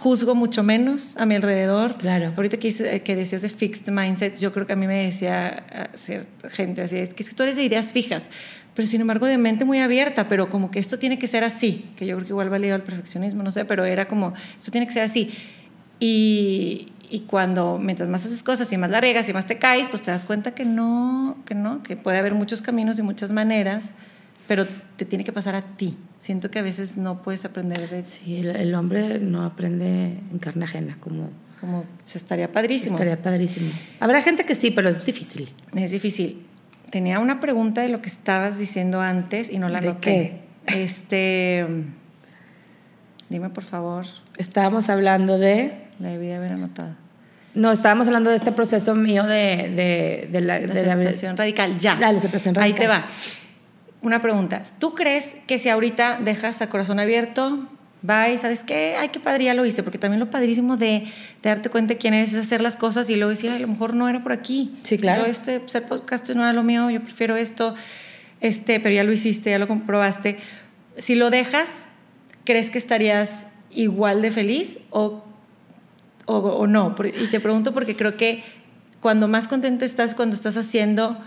juzgo 0.00 0.34
mucho 0.34 0.62
menos 0.64 1.16
a 1.16 1.24
mi 1.26 1.36
alrededor. 1.36 1.94
Claro. 1.96 2.32
Ahorita 2.36 2.56
que, 2.58 2.68
hice- 2.68 3.02
que 3.02 3.14
decías 3.16 3.42
de 3.42 3.48
fixed 3.48 3.92
mindset, 3.92 4.36
yo 4.38 4.52
creo 4.52 4.66
que 4.66 4.72
a 4.72 4.76
mí 4.76 4.86
me 4.86 5.04
decía 5.04 5.64
ah, 5.72 5.88
cierta 5.94 6.50
gente 6.50 6.82
así, 6.82 6.98
es 6.98 7.14
que, 7.14 7.22
tú 7.24 7.42
eres 7.44 7.56
de 7.56 7.62
ideas 7.64 7.92
fijas, 7.92 8.28
pero 8.74 8.88
sin 8.88 9.00
embargo 9.00 9.26
de 9.26 9.38
mente 9.38 9.64
muy 9.64 9.78
abierta, 9.78 10.28
pero 10.28 10.50
como 10.50 10.70
que 10.72 10.80
esto 10.80 10.98
tiene 10.98 11.18
que 11.18 11.28
ser 11.28 11.44
así, 11.44 11.86
que 11.96 12.04
yo 12.06 12.16
creo 12.16 12.26
que 12.26 12.32
igual 12.32 12.52
va 12.52 12.58
ligado 12.58 12.76
al 12.82 12.82
perfeccionismo, 12.82 13.42
no 13.44 13.52
sé, 13.52 13.64
pero 13.64 13.84
era 13.84 14.06
como, 14.08 14.34
esto 14.58 14.70
tiene 14.72 14.86
que 14.88 14.92
ser 14.92 15.04
así. 15.04 15.30
Y, 16.00 16.92
y 17.08 17.20
cuando, 17.20 17.78
mientras 17.78 18.08
más 18.08 18.26
haces 18.26 18.42
cosas 18.42 18.70
y 18.72 18.76
más 18.76 18.90
la 18.90 19.00
regas 19.00 19.28
y 19.28 19.32
más 19.32 19.46
te 19.46 19.56
caes, 19.58 19.88
pues 19.88 20.02
te 20.02 20.10
das 20.10 20.24
cuenta 20.24 20.50
que 20.54 20.64
no, 20.64 21.36
que 21.46 21.54
no, 21.54 21.82
que 21.82 21.96
puede 21.96 22.18
haber 22.18 22.34
muchos 22.34 22.60
caminos 22.60 22.98
y 22.98 23.02
muchas 23.02 23.32
maneras, 23.32 23.94
pero 24.48 24.66
te 24.96 25.04
tiene 25.04 25.24
que 25.24 25.32
pasar 25.32 25.54
a 25.54 25.62
ti. 25.62 25.96
Siento 26.20 26.50
que 26.50 26.58
a 26.58 26.62
veces 26.62 26.96
no 26.96 27.22
puedes 27.22 27.44
aprender 27.44 27.88
de 27.90 28.04
Sí, 28.04 28.38
el, 28.38 28.54
el 28.56 28.74
hombre 28.74 29.18
no 29.18 29.44
aprende 29.44 30.18
en 30.32 30.38
carne 30.38 30.64
ajena, 30.64 30.96
como... 31.00 31.30
como 31.60 31.84
se 32.04 32.18
estaría 32.18 32.50
padrísimo. 32.52 32.94
Estaría 32.96 33.20
padrísimo. 33.22 33.70
Habrá 34.00 34.22
gente 34.22 34.44
que 34.44 34.54
sí, 34.54 34.70
pero 34.70 34.88
es 34.88 35.04
difícil. 35.04 35.52
Es 35.74 35.90
difícil. 35.90 36.44
Tenía 36.90 37.18
una 37.18 37.40
pregunta 37.40 37.80
de 37.82 37.88
lo 37.88 38.00
que 38.00 38.08
estabas 38.08 38.58
diciendo 38.58 39.00
antes 39.00 39.50
y 39.50 39.58
no 39.58 39.68
la 39.68 39.80
¿De 39.80 39.86
noté. 39.88 40.40
Este, 40.66 41.66
dime 43.28 43.50
por 43.50 43.64
favor, 43.64 44.06
Estábamos 44.36 44.88
hablando 44.88 45.38
de... 45.38 45.72
la 45.98 46.08
debí 46.10 46.26
de 46.26 46.34
haber 46.34 46.52
anotado. 46.52 46.94
No, 47.54 47.72
estábamos 47.72 48.06
hablando 48.06 48.28
de 48.30 48.36
este 48.36 48.52
proceso 48.52 48.94
mío 48.94 49.24
de, 49.24 49.70
de, 49.74 50.28
de 50.30 50.40
la, 50.42 50.58
La 50.60 50.74
de 50.74 50.86
la- 50.86 50.92
aceptación 50.92 51.36
radical, 51.38 51.78
ya. 51.78 51.94
La 51.98 52.08
aceptación 52.08 52.54
Ahí 52.58 52.72
radical. 52.72 52.80
te 52.82 52.86
va. 52.88 53.06
Una 54.02 54.22
pregunta. 54.22 54.62
¿Tú 54.78 54.94
crees 54.94 55.36
que 55.46 55.58
si 55.58 55.68
ahorita 55.68 56.18
dejas 56.20 56.62
a 56.62 56.68
corazón 56.68 57.00
abierto, 57.00 57.66
bye, 58.02 58.38
¿sabes 58.38 58.62
qué? 58.62 58.94
Ay, 58.98 59.08
qué 59.08 59.18
padre, 59.20 59.44
ya 59.44 59.54
lo 59.54 59.64
hice. 59.66 59.82
Porque 59.82 59.98
también 59.98 60.20
lo 60.20 60.30
padrísimo 60.30 60.76
de, 60.76 61.06
de 61.42 61.48
darte 61.48 61.70
cuenta 61.70 61.94
de 61.94 61.98
quién 61.98 62.14
eres 62.14 62.32
es 62.32 62.46
hacer 62.46 62.60
las 62.60 62.76
cosas 62.76 63.10
y 63.10 63.16
luego 63.16 63.30
decir, 63.30 63.50
"Ay, 63.50 63.56
a 63.56 63.60
lo 63.60 63.68
mejor 63.68 63.94
no 63.94 64.08
era 64.08 64.22
por 64.22 64.32
aquí. 64.32 64.76
Sí, 64.82 64.98
claro. 64.98 65.24
Yo, 65.24 65.30
este, 65.30 65.60
ser 65.66 65.88
podcast 65.88 66.28
no 66.30 66.42
era 66.42 66.52
lo 66.52 66.62
mío, 66.62 66.90
yo 66.90 67.00
prefiero 67.00 67.36
esto. 67.36 67.74
Este, 68.40 68.80
pero 68.80 68.94
ya 68.94 69.02
lo 69.02 69.12
hiciste, 69.12 69.50
ya 69.50 69.58
lo 69.58 69.66
comprobaste. 69.66 70.38
Si 70.98 71.14
lo 71.14 71.30
dejas, 71.30 71.86
¿crees 72.44 72.70
que 72.70 72.78
estarías 72.78 73.46
igual 73.70 74.22
de 74.22 74.30
feliz 74.30 74.78
o 74.90 75.24
o, 76.26 76.36
o 76.38 76.66
no. 76.66 76.94
Y 77.20 77.28
te 77.28 77.40
pregunto 77.40 77.72
porque 77.72 77.96
creo 77.96 78.16
que 78.16 78.44
cuando 79.00 79.28
más 79.28 79.48
contenta 79.48 79.84
estás 79.84 80.14
cuando 80.14 80.34
estás 80.34 80.56
haciendo 80.56 81.18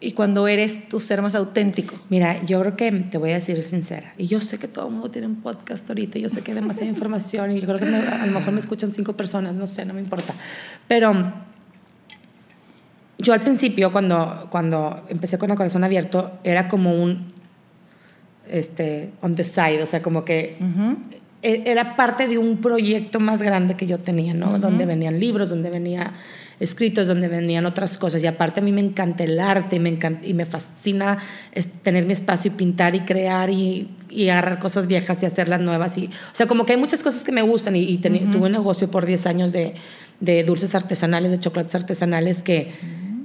y 0.00 0.12
cuando 0.12 0.46
eres 0.48 0.88
tu 0.88 1.00
ser 1.00 1.22
más 1.22 1.34
auténtico. 1.34 1.94
Mira, 2.10 2.42
yo 2.44 2.60
creo 2.60 2.76
que 2.76 2.90
te 2.92 3.18
voy 3.18 3.30
a 3.30 3.34
decir 3.34 3.62
sincera. 3.64 4.12
Y 4.18 4.26
yo 4.26 4.40
sé 4.40 4.58
que 4.58 4.68
todo 4.68 4.86
el 4.88 4.92
mundo 4.92 5.10
tiene 5.10 5.26
un 5.26 5.36
podcast 5.42 5.88
ahorita. 5.88 6.18
Yo 6.18 6.28
sé 6.28 6.42
que 6.42 6.52
hay 6.52 6.56
demasiada 6.56 6.86
información. 6.90 7.50
Y 7.52 7.60
yo 7.60 7.66
creo 7.66 7.78
que 7.78 7.84
me- 7.86 7.96
a 7.98 8.26
lo 8.26 8.32
mejor 8.32 8.52
me 8.52 8.60
escuchan 8.60 8.90
cinco 8.90 9.14
personas. 9.14 9.54
No 9.54 9.66
sé, 9.66 9.84
no 9.84 9.94
me 9.94 10.00
importa. 10.00 10.34
Pero 10.88 11.32
yo 13.18 13.32
al 13.32 13.40
principio, 13.40 13.90
cuando, 13.92 14.48
cuando 14.50 15.04
empecé 15.08 15.38
con 15.38 15.50
el 15.50 15.56
corazón 15.56 15.84
abierto, 15.84 16.32
era 16.44 16.68
como 16.68 17.02
un. 17.02 17.32
Este, 18.48 19.10
on 19.22 19.34
the 19.34 19.44
side. 19.44 19.82
O 19.82 19.86
sea, 19.86 20.02
como 20.02 20.24
que 20.24 20.56
Ujú. 20.60 20.96
e- 21.42 21.62
era 21.66 21.96
parte 21.96 22.28
de 22.28 22.38
un 22.38 22.58
proyecto 22.60 23.18
más 23.18 23.42
grande 23.42 23.74
que 23.74 23.86
yo 23.86 23.98
tenía, 23.98 24.34
¿no? 24.34 24.50
Ujú. 24.50 24.58
Donde 24.58 24.86
venían 24.86 25.18
libros, 25.18 25.48
donde 25.48 25.70
venía 25.70 26.12
escritos, 26.60 27.06
donde 27.06 27.28
venían 27.28 27.66
otras 27.66 27.98
cosas. 27.98 28.22
Y 28.22 28.26
aparte 28.26 28.60
a 28.60 28.62
mí 28.62 28.72
me 28.72 28.80
encanta 28.80 29.24
el 29.24 29.38
arte 29.40 29.76
y 29.76 29.78
me, 29.78 29.90
encanta, 29.90 30.26
y 30.26 30.34
me 30.34 30.46
fascina 30.46 31.18
tener 31.82 32.04
mi 32.04 32.12
espacio 32.12 32.50
y 32.50 32.54
pintar 32.54 32.94
y 32.94 33.00
crear 33.00 33.50
y, 33.50 33.88
y 34.08 34.28
agarrar 34.28 34.58
cosas 34.58 34.86
viejas 34.86 35.22
y 35.22 35.26
hacerlas 35.26 35.60
nuevas. 35.60 35.96
Y, 35.98 36.06
o 36.06 36.34
sea, 36.34 36.46
como 36.46 36.66
que 36.66 36.72
hay 36.72 36.78
muchas 36.78 37.02
cosas 37.02 37.24
que 37.24 37.32
me 37.32 37.42
gustan 37.42 37.76
y, 37.76 37.98
tuve 37.98 38.46
un 38.46 38.52
negocio 38.52 38.90
por 38.90 39.06
10 39.06 39.26
años 39.26 39.52
de, 39.52 39.74
de 40.20 40.44
dulces 40.44 40.74
artesanales, 40.74 41.30
de 41.30 41.38
chocolates 41.38 41.74
artesanales 41.74 42.42
que, 42.42 42.72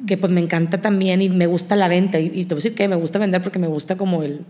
que 0.07 0.17
pues 0.17 0.31
me 0.31 0.41
encanta 0.41 0.81
también 0.81 1.21
y 1.21 1.29
me 1.29 1.47
gusta 1.47 1.75
la 1.75 1.87
venta. 1.87 2.19
Y, 2.19 2.31
y 2.33 2.45
te 2.45 2.53
voy 2.53 2.61
a 2.61 2.63
decir 2.63 2.75
que 2.75 2.87
me 2.87 2.95
gusta 2.95 3.19
vender 3.19 3.41
porque 3.41 3.59
me 3.59 3.67
gusta 3.67 3.95
como 3.95 4.23
el 4.23 4.45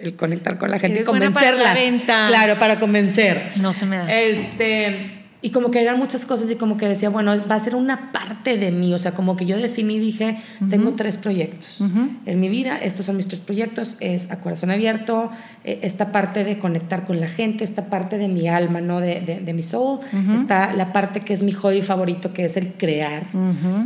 el 0.00 0.14
conectar 0.16 0.58
con 0.58 0.70
la 0.70 0.78
gente 0.78 1.00
y 1.00 1.04
para 1.04 1.18
la 1.18 1.24
convencerla. 1.26 1.74
venta. 1.74 2.26
Claro, 2.28 2.58
para 2.58 2.78
convencer. 2.78 3.50
No 3.60 3.72
se 3.72 3.86
me 3.86 3.96
da. 3.96 4.12
Este, 4.12 5.15
y 5.46 5.50
como 5.50 5.70
que 5.70 5.80
eran 5.80 5.96
muchas 5.96 6.26
cosas 6.26 6.50
y 6.50 6.56
como 6.56 6.76
que 6.76 6.88
decía, 6.88 7.08
bueno, 7.08 7.32
va 7.48 7.54
a 7.54 7.60
ser 7.60 7.76
una 7.76 8.10
parte 8.10 8.58
de 8.58 8.72
mí, 8.72 8.92
o 8.92 8.98
sea, 8.98 9.12
como 9.12 9.36
que 9.36 9.46
yo 9.46 9.56
definí, 9.56 10.00
dije, 10.00 10.40
tengo 10.70 10.94
tres 10.94 11.18
proyectos. 11.18 11.78
En 12.26 12.40
mi 12.40 12.48
vida, 12.48 12.76
estos 12.78 13.06
son 13.06 13.16
mis 13.16 13.28
tres 13.28 13.42
proyectos, 13.42 13.94
es 14.00 14.28
a 14.32 14.40
corazón 14.40 14.72
abierto, 14.72 15.30
eh, 15.62 15.78
esta 15.82 16.10
parte 16.10 16.42
de 16.42 16.58
conectar 16.58 17.04
con 17.04 17.20
la 17.20 17.28
gente, 17.28 17.62
esta 17.62 17.84
parte 17.84 18.18
de 18.18 18.26
mi 18.26 18.48
alma, 18.48 18.80
¿no? 18.80 18.98
De, 19.00 19.20
de, 19.20 19.38
de 19.38 19.52
mi 19.54 19.62
soul, 19.62 20.00
está 20.34 20.74
la 20.74 20.92
parte 20.92 21.20
que 21.20 21.32
es 21.32 21.44
mi 21.44 21.52
hobby 21.52 21.80
favorito, 21.80 22.32
que 22.32 22.46
es 22.46 22.56
el 22.56 22.72
crear 22.72 23.22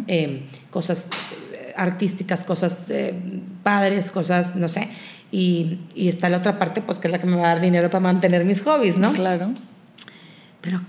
eh, 0.06 0.44
cosas 0.70 1.08
eh, 1.52 1.74
artísticas, 1.76 2.46
cosas 2.46 2.90
eh, 2.90 3.12
padres, 3.62 4.10
cosas, 4.10 4.56
no 4.56 4.70
sé. 4.70 4.88
Y, 5.30 5.78
y 5.94 6.08
está 6.08 6.30
la 6.30 6.38
otra 6.38 6.58
parte, 6.58 6.80
pues 6.80 6.98
que 6.98 7.08
es 7.08 7.12
la 7.12 7.20
que 7.20 7.26
me 7.26 7.36
va 7.36 7.50
a 7.50 7.54
dar 7.54 7.60
dinero 7.60 7.90
para 7.90 8.00
mantener 8.00 8.46
mis 8.46 8.62
hobbies, 8.62 8.96
¿no? 8.96 9.12
Claro. 9.12 9.50
Pero 10.62 10.80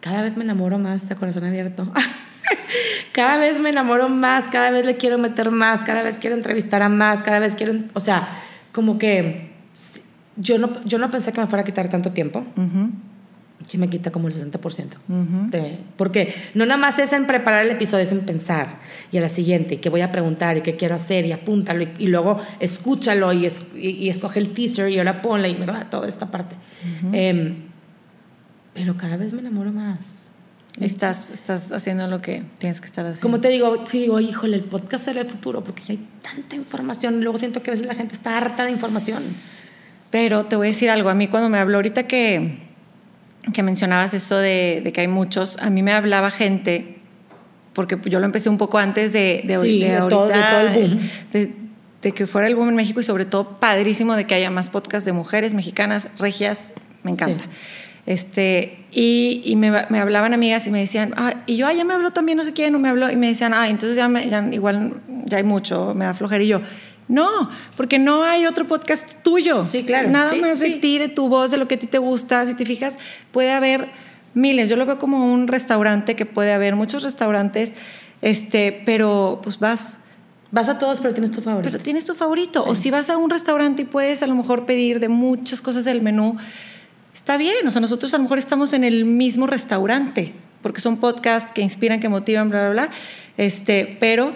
cada 0.00 0.22
vez 0.22 0.36
me 0.36 0.44
enamoro 0.44 0.78
más 0.78 1.08
de 1.08 1.16
corazón 1.16 1.44
abierto. 1.44 1.90
cada 3.12 3.38
vez 3.38 3.58
me 3.60 3.70
enamoro 3.70 4.08
más, 4.08 4.44
cada 4.44 4.70
vez 4.70 4.84
le 4.86 4.96
quiero 4.96 5.18
meter 5.18 5.50
más, 5.50 5.80
cada 5.84 6.02
vez 6.02 6.18
quiero 6.18 6.36
entrevistar 6.36 6.82
a 6.82 6.88
más, 6.88 7.22
cada 7.22 7.38
vez 7.38 7.54
quiero, 7.54 7.74
o 7.94 8.00
sea, 8.00 8.28
como 8.72 8.98
que 8.98 9.50
yo 10.36 10.58
no, 10.58 10.72
yo 10.84 10.98
no 10.98 11.10
pensé 11.10 11.32
que 11.32 11.40
me 11.40 11.46
fuera 11.46 11.62
a 11.62 11.64
quitar 11.64 11.88
tanto 11.88 12.12
tiempo. 12.12 12.44
Ujú. 12.56 12.90
Sí 13.66 13.76
me 13.76 13.90
quita 13.90 14.10
como 14.10 14.26
el 14.26 14.32
60%. 14.34 14.58
Ujú. 15.08 15.50
de- 15.50 15.78
porque 15.98 16.34
no 16.54 16.64
nada 16.64 16.80
más 16.80 16.98
es 16.98 17.12
en 17.12 17.26
preparar 17.26 17.66
el 17.66 17.72
episodio, 17.72 18.02
es 18.04 18.10
en 18.12 18.20
pensar 18.20 18.78
y 19.12 19.18
a 19.18 19.20
la 19.20 19.28
siguiente, 19.28 19.74
y 19.74 19.78
qué 19.78 19.90
voy 19.90 20.00
a 20.00 20.10
preguntar 20.10 20.56
y 20.56 20.62
qué 20.62 20.76
quiero 20.76 20.94
hacer 20.94 21.26
y 21.26 21.32
apúntalo 21.32 21.82
y, 21.82 21.88
y 21.98 22.06
luego 22.06 22.40
escúchalo 22.58 23.32
y, 23.34 23.44
es- 23.44 23.62
y, 23.76 23.90
y 23.90 24.08
escoge 24.08 24.38
el 24.38 24.54
teaser 24.54 24.88
y 24.90 24.96
ahora 24.98 25.20
ponla 25.20 25.46
y 25.48 25.54
¿verdad? 25.56 25.88
toda 25.90 26.08
esta 26.08 26.30
parte. 26.30 26.56
Em, 27.12 27.54
pero 28.74 28.96
cada 28.96 29.16
vez 29.16 29.32
me 29.32 29.40
enamoro 29.40 29.72
más. 29.72 29.98
Estás, 30.80 31.30
estás 31.32 31.72
haciendo 31.72 32.06
lo 32.06 32.22
que 32.22 32.44
tienes 32.58 32.80
que 32.80 32.86
estar 32.86 33.04
haciendo. 33.04 33.22
Como 33.22 33.40
te 33.40 33.48
digo, 33.48 33.84
sí 33.86 33.98
digo, 34.00 34.20
híjole, 34.20 34.56
el 34.56 34.64
podcast 34.64 35.04
será 35.04 35.20
el 35.20 35.28
futuro, 35.28 35.62
porque 35.64 35.82
ya 35.82 35.92
hay 35.94 36.06
tanta 36.22 36.54
información. 36.56 37.18
Y 37.18 37.22
luego 37.22 37.38
siento 37.38 37.62
que 37.62 37.70
a 37.70 37.72
veces 37.72 37.86
la 37.86 37.94
gente 37.94 38.14
está 38.14 38.36
harta 38.38 38.64
de 38.64 38.70
información. 38.70 39.22
Pero 40.10 40.46
te 40.46 40.56
voy 40.56 40.68
a 40.68 40.70
decir 40.70 40.88
algo. 40.90 41.10
A 41.10 41.14
mí 41.14 41.28
cuando 41.28 41.48
me 41.48 41.58
habló 41.58 41.78
ahorita 41.78 42.04
que, 42.06 42.58
que 43.52 43.62
mencionabas 43.62 44.14
eso 44.14 44.36
de, 44.38 44.80
de 44.82 44.92
que 44.92 45.00
hay 45.02 45.08
muchos, 45.08 45.56
a 45.58 45.70
mí 45.70 45.82
me 45.82 45.92
hablaba 45.92 46.30
gente, 46.30 46.98
porque 47.74 47.98
yo 48.08 48.20
lo 48.20 48.24
empecé 48.26 48.48
un 48.48 48.56
poco 48.58 48.78
antes 48.78 49.12
de, 49.12 49.42
de, 49.44 49.60
Sí, 49.60 49.80
de 49.80 49.90
de 49.90 49.98
todo- 50.08 50.28
de 50.28 50.34
ahorita, 50.34 50.50
todo 50.50 50.60
el 50.68 50.88
boom. 50.88 50.98
de, 51.32 51.54
de 52.02 52.12
que 52.12 52.26
fuera 52.26 52.46
el 52.46 52.54
boom 52.54 52.70
en 52.70 52.76
México 52.76 53.00
y 53.00 53.04
sobre 53.04 53.24
todo 53.24 53.58
padrísimo 53.58 54.14
de 54.16 54.26
que 54.26 54.34
haya 54.36 54.50
más 54.50 54.70
podcasts 54.70 55.04
de 55.04 55.12
mujeres 55.12 55.52
mexicanas, 55.54 56.08
regias, 56.18 56.72
me 57.02 57.10
encanta. 57.10 57.44
Sí. 57.44 57.50
Este, 58.06 58.84
y, 58.92 59.40
y 59.44 59.56
me, 59.56 59.70
me 59.88 60.00
hablaban 60.00 60.32
amigas 60.34 60.66
y 60.66 60.70
me 60.70 60.80
decían, 60.80 61.14
ah, 61.16 61.34
y 61.46 61.56
yo, 61.56 61.66
ah, 61.66 61.72
ya 61.72 61.84
me 61.84 61.94
habló 61.94 62.12
también, 62.12 62.38
no 62.38 62.44
sé 62.44 62.52
quién, 62.52 62.72
no 62.72 62.78
me 62.78 62.88
habló, 62.88 63.10
y 63.10 63.16
me 63.16 63.28
decían, 63.28 63.54
ah, 63.54 63.68
entonces 63.68 63.96
ya, 63.96 64.08
me- 64.08 64.28
ya 64.28 64.46
igual 64.52 64.94
ya 65.26 65.36
hay 65.36 65.44
mucho, 65.44 65.92
me 65.94 66.04
da 66.06 66.14
flojera. 66.14 66.42
Y 66.42 66.48
yo, 66.48 66.60
no, 67.08 67.50
porque 67.76 67.98
no 67.98 68.24
hay 68.24 68.46
otro 68.46 68.66
podcast 68.66 69.14
tuyo. 69.22 69.64
Sí, 69.64 69.84
claro, 69.84 70.08
Nada 70.10 70.30
sí, 70.32 70.40
más 70.40 70.60
de 70.60 70.66
sí. 70.66 70.72
ti, 70.80 70.98
de 70.98 71.08
tu 71.08 71.28
voz, 71.28 71.50
de 71.50 71.56
lo 71.58 71.68
que 71.68 71.74
a 71.74 71.78
ti 71.78 71.86
te 71.86 71.98
gusta. 71.98 72.46
Si 72.46 72.54
te 72.54 72.64
fijas, 72.64 72.96
puede 73.32 73.50
haber 73.52 73.88
miles. 74.34 74.68
Yo 74.68 74.76
lo 74.76 74.86
veo 74.86 74.98
como 74.98 75.32
un 75.32 75.46
restaurante 75.48 76.14
que 76.16 76.24
puede 76.26 76.52
haber 76.52 76.76
muchos 76.76 77.02
restaurantes, 77.02 77.72
este, 78.22 78.82
pero 78.86 79.40
pues 79.42 79.58
vas, 79.58 79.98
Vas 80.52 80.68
a 80.68 80.80
todos, 80.80 81.00
pero 81.00 81.14
tienes 81.14 81.30
tu 81.30 81.42
favorito. 81.42 81.70
pero 81.70 81.80
tienes 81.82 82.04
tu 82.04 82.12
favorito. 82.14 82.64
O 82.66 82.74
si 82.74 82.90
vas 82.90 83.08
a 83.08 83.16
un 83.16 83.30
restaurante 83.30 83.82
y 83.82 83.84
puedes 83.84 84.20
a 84.24 84.26
lo 84.26 84.34
mejor 84.34 84.66
pedir 84.66 84.98
de 84.98 85.08
muchas 85.08 85.62
cosas 85.62 85.84
del 85.84 86.02
menú, 86.02 86.36
está 87.14 87.36
bien. 87.36 87.66
O 87.66 87.70
sea, 87.70 87.80
nosotros 87.80 88.12
a 88.14 88.16
lo 88.18 88.22
mejor 88.24 88.38
estamos 88.38 88.72
en 88.72 88.84
el 88.84 89.04
mismo 89.04 89.46
restaurante, 89.46 90.32
porque 90.62 90.80
son 90.80 90.98
podcasts 90.98 91.52
que 91.52 91.62
inspiran, 91.62 92.00
que 92.00 92.08
motivan, 92.08 92.50
bla, 92.50 92.60
bla, 92.62 92.70
bla. 92.70 92.90
Este, 93.36 93.96
pero, 94.00 94.32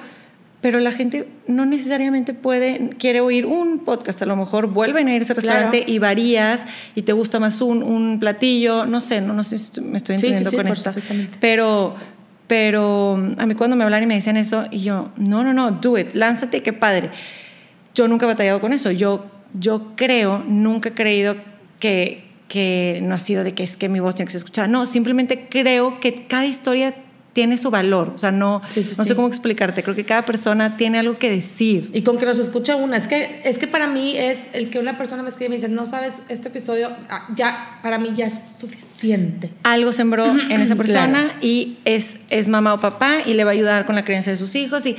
pero 0.61 0.79
la 0.81 0.93
gente 0.93 1.29
no 1.47 1.67
necesariamente 1.67 2.33
puede, 2.33 2.91
quiere 2.99 3.21
oír 3.21 3.45
un 3.47 3.81
podcast. 3.81 4.23
A 4.23 4.27
lo 4.27 4.35
mejor 4.37 4.69
vuelven 4.69 5.09
a 5.09 5.15
ir 5.15 5.21
a 5.23 5.25
ese 5.25 5.35
Claro. 5.35 5.59
restaurante 5.59 5.93
y 5.93 5.99
varías 5.99 6.65
y 6.95 7.03
te 7.03 7.13
gusta 7.13 7.39
más 7.39 7.61
un, 7.61 7.83
un 7.83 8.19
platillo. 8.19 8.87
No 8.87 9.01
sé, 9.03 9.21
no, 9.21 9.35
no 9.35 9.45
sé 9.45 9.59
si 9.59 9.81
me 9.81 9.99
estoy 9.99 10.17
Sí, 10.17 10.23
sí, 10.23 10.27
entendiendo 10.29 10.51
sí, 10.51 10.57
con 10.57 10.67
perfectamente. 10.67 11.39
Pero, 11.41 11.95
pero 12.47 13.15
a 13.39 13.47
mí 13.47 13.55
cuando 13.55 13.77
me 13.77 13.85
hablan 13.85 14.03
y 14.03 14.07
me 14.07 14.15
decían 14.15 14.37
eso, 14.37 14.65
y 14.71 14.81
yo, 14.81 15.11
no, 15.17 15.43
no, 15.45 15.53
no, 15.53 15.71
do 15.73 15.99
it, 15.99 16.15
lánzate, 16.15 16.63
qué 16.63 16.73
padre. 16.73 17.11
Yo 17.95 18.09
nunca 18.09 18.25
he 18.25 18.29
batallado 18.29 18.61
con 18.61 18.73
eso. 18.73 18.91
Yo, 18.91 19.27
yo 19.59 19.93
creo, 19.97 20.43
nunca 20.47 20.89
he 20.89 20.93
creído 20.93 21.37
que, 21.79 22.25
que 22.55 23.01
no 23.03 23.17
ha 23.17 23.19
sido 23.19 23.43
de 23.43 23.53
que 23.53 23.65
es 23.65 23.77
que 23.77 23.89
mi 23.89 23.99
voz 23.99 24.15
tiene 24.15 24.27
que 24.29 24.33
ser 24.33 24.39
escuchada. 24.39 24.69
No, 24.69 24.87
simplemente 24.87 25.49
creo 25.51 25.99
que 25.99 26.27
cada 26.29 26.47
historia 26.47 26.95
tiene 27.33 27.59
su 27.59 27.69
valor. 27.73 28.13
O 28.15 28.19
sea, 28.19 28.31
no, 28.31 28.61
Sí, 28.69 28.85
sí, 28.85 28.95
no 28.97 29.03
sé 29.03 29.11
sí. 29.11 29.17
cómo 29.17 29.27
explicarte. 29.27 29.83
Creo 29.83 29.97
que 29.97 30.05
cada 30.05 30.23
persona 30.25 30.77
tiene 30.77 31.01
algo 31.01 31.19
que 31.19 31.29
decir. 31.31 31.91
Y 31.93 32.03
con 32.03 32.17
que 32.17 32.27
nos 32.27 32.39
escucha 32.39 32.77
una. 32.77 32.97
Es 32.97 33.09
que, 33.09 33.41
es 33.45 33.59
que 33.59 33.67
para 33.67 33.89
mí 33.89 34.15
es 34.17 34.41
el 34.53 34.71
que 34.71 34.79
una 34.79 34.97
persona 34.97 35.25
me 35.25 35.31
escribe 35.31 35.47
y 35.47 35.49
me 35.49 35.55
dice, 35.57 35.69
no 35.69 35.85
sabes, 35.85 36.23
este 36.29 36.47
episodio 36.49 36.91
ah, 37.11 37.27
ya, 37.35 37.81
para 37.83 37.99
mí 37.99 38.13
ya 38.15 38.27
es 38.27 38.41
suficiente. 38.61 39.51
algo 39.65 39.93
sembró 39.93 40.27
en 40.27 40.61
esa 40.61 40.77
persona 40.77 41.25
Claro. 41.25 41.39
y 41.43 41.79
es, 41.85 42.19
es 42.31 42.49
mamá 42.49 42.75
o 42.75 42.79
papá 42.79 43.17
y 43.27 43.35
le 43.35 43.43
va 43.43 43.51
a 43.51 43.55
ayudar 43.55 43.85
con 43.85 43.97
la 43.97 44.05
crianza 44.05 44.31
de 44.31 44.37
sus 44.37 44.55
hijos. 44.55 44.87
Y, 44.87 44.93
o 44.93 44.97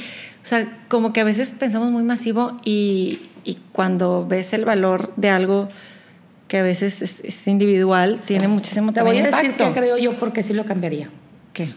sea, 0.48 0.78
como 0.90 1.14
que 1.14 1.22
a 1.22 1.24
veces 1.24 1.54
pensamos 1.58 1.90
muy 1.90 2.04
masivo 2.04 2.60
y, 2.66 3.20
y 3.46 3.60
cuando 3.72 4.26
ves 4.28 4.52
el 4.52 4.66
valor 4.66 5.14
de 5.16 5.30
algo 5.30 5.70
que 6.48 6.60
a 6.60 6.64
veces 6.64 7.02
es, 7.02 7.22
es 7.24 7.48
individual, 7.48 8.20
tiene 8.26 8.48
muchísimo 8.48 8.94
Te 8.94 9.02
voy 9.02 9.18
a 9.18 9.26
decir 9.26 9.46
impacto. 9.46 9.74
que 9.74 9.80
creo 9.80 9.98
yo 9.98 10.18
porque 10.20 10.44
sí 10.44 10.54
lo 10.54 10.66
cambiaría. 10.66 11.10
¿Qué? 11.54 11.74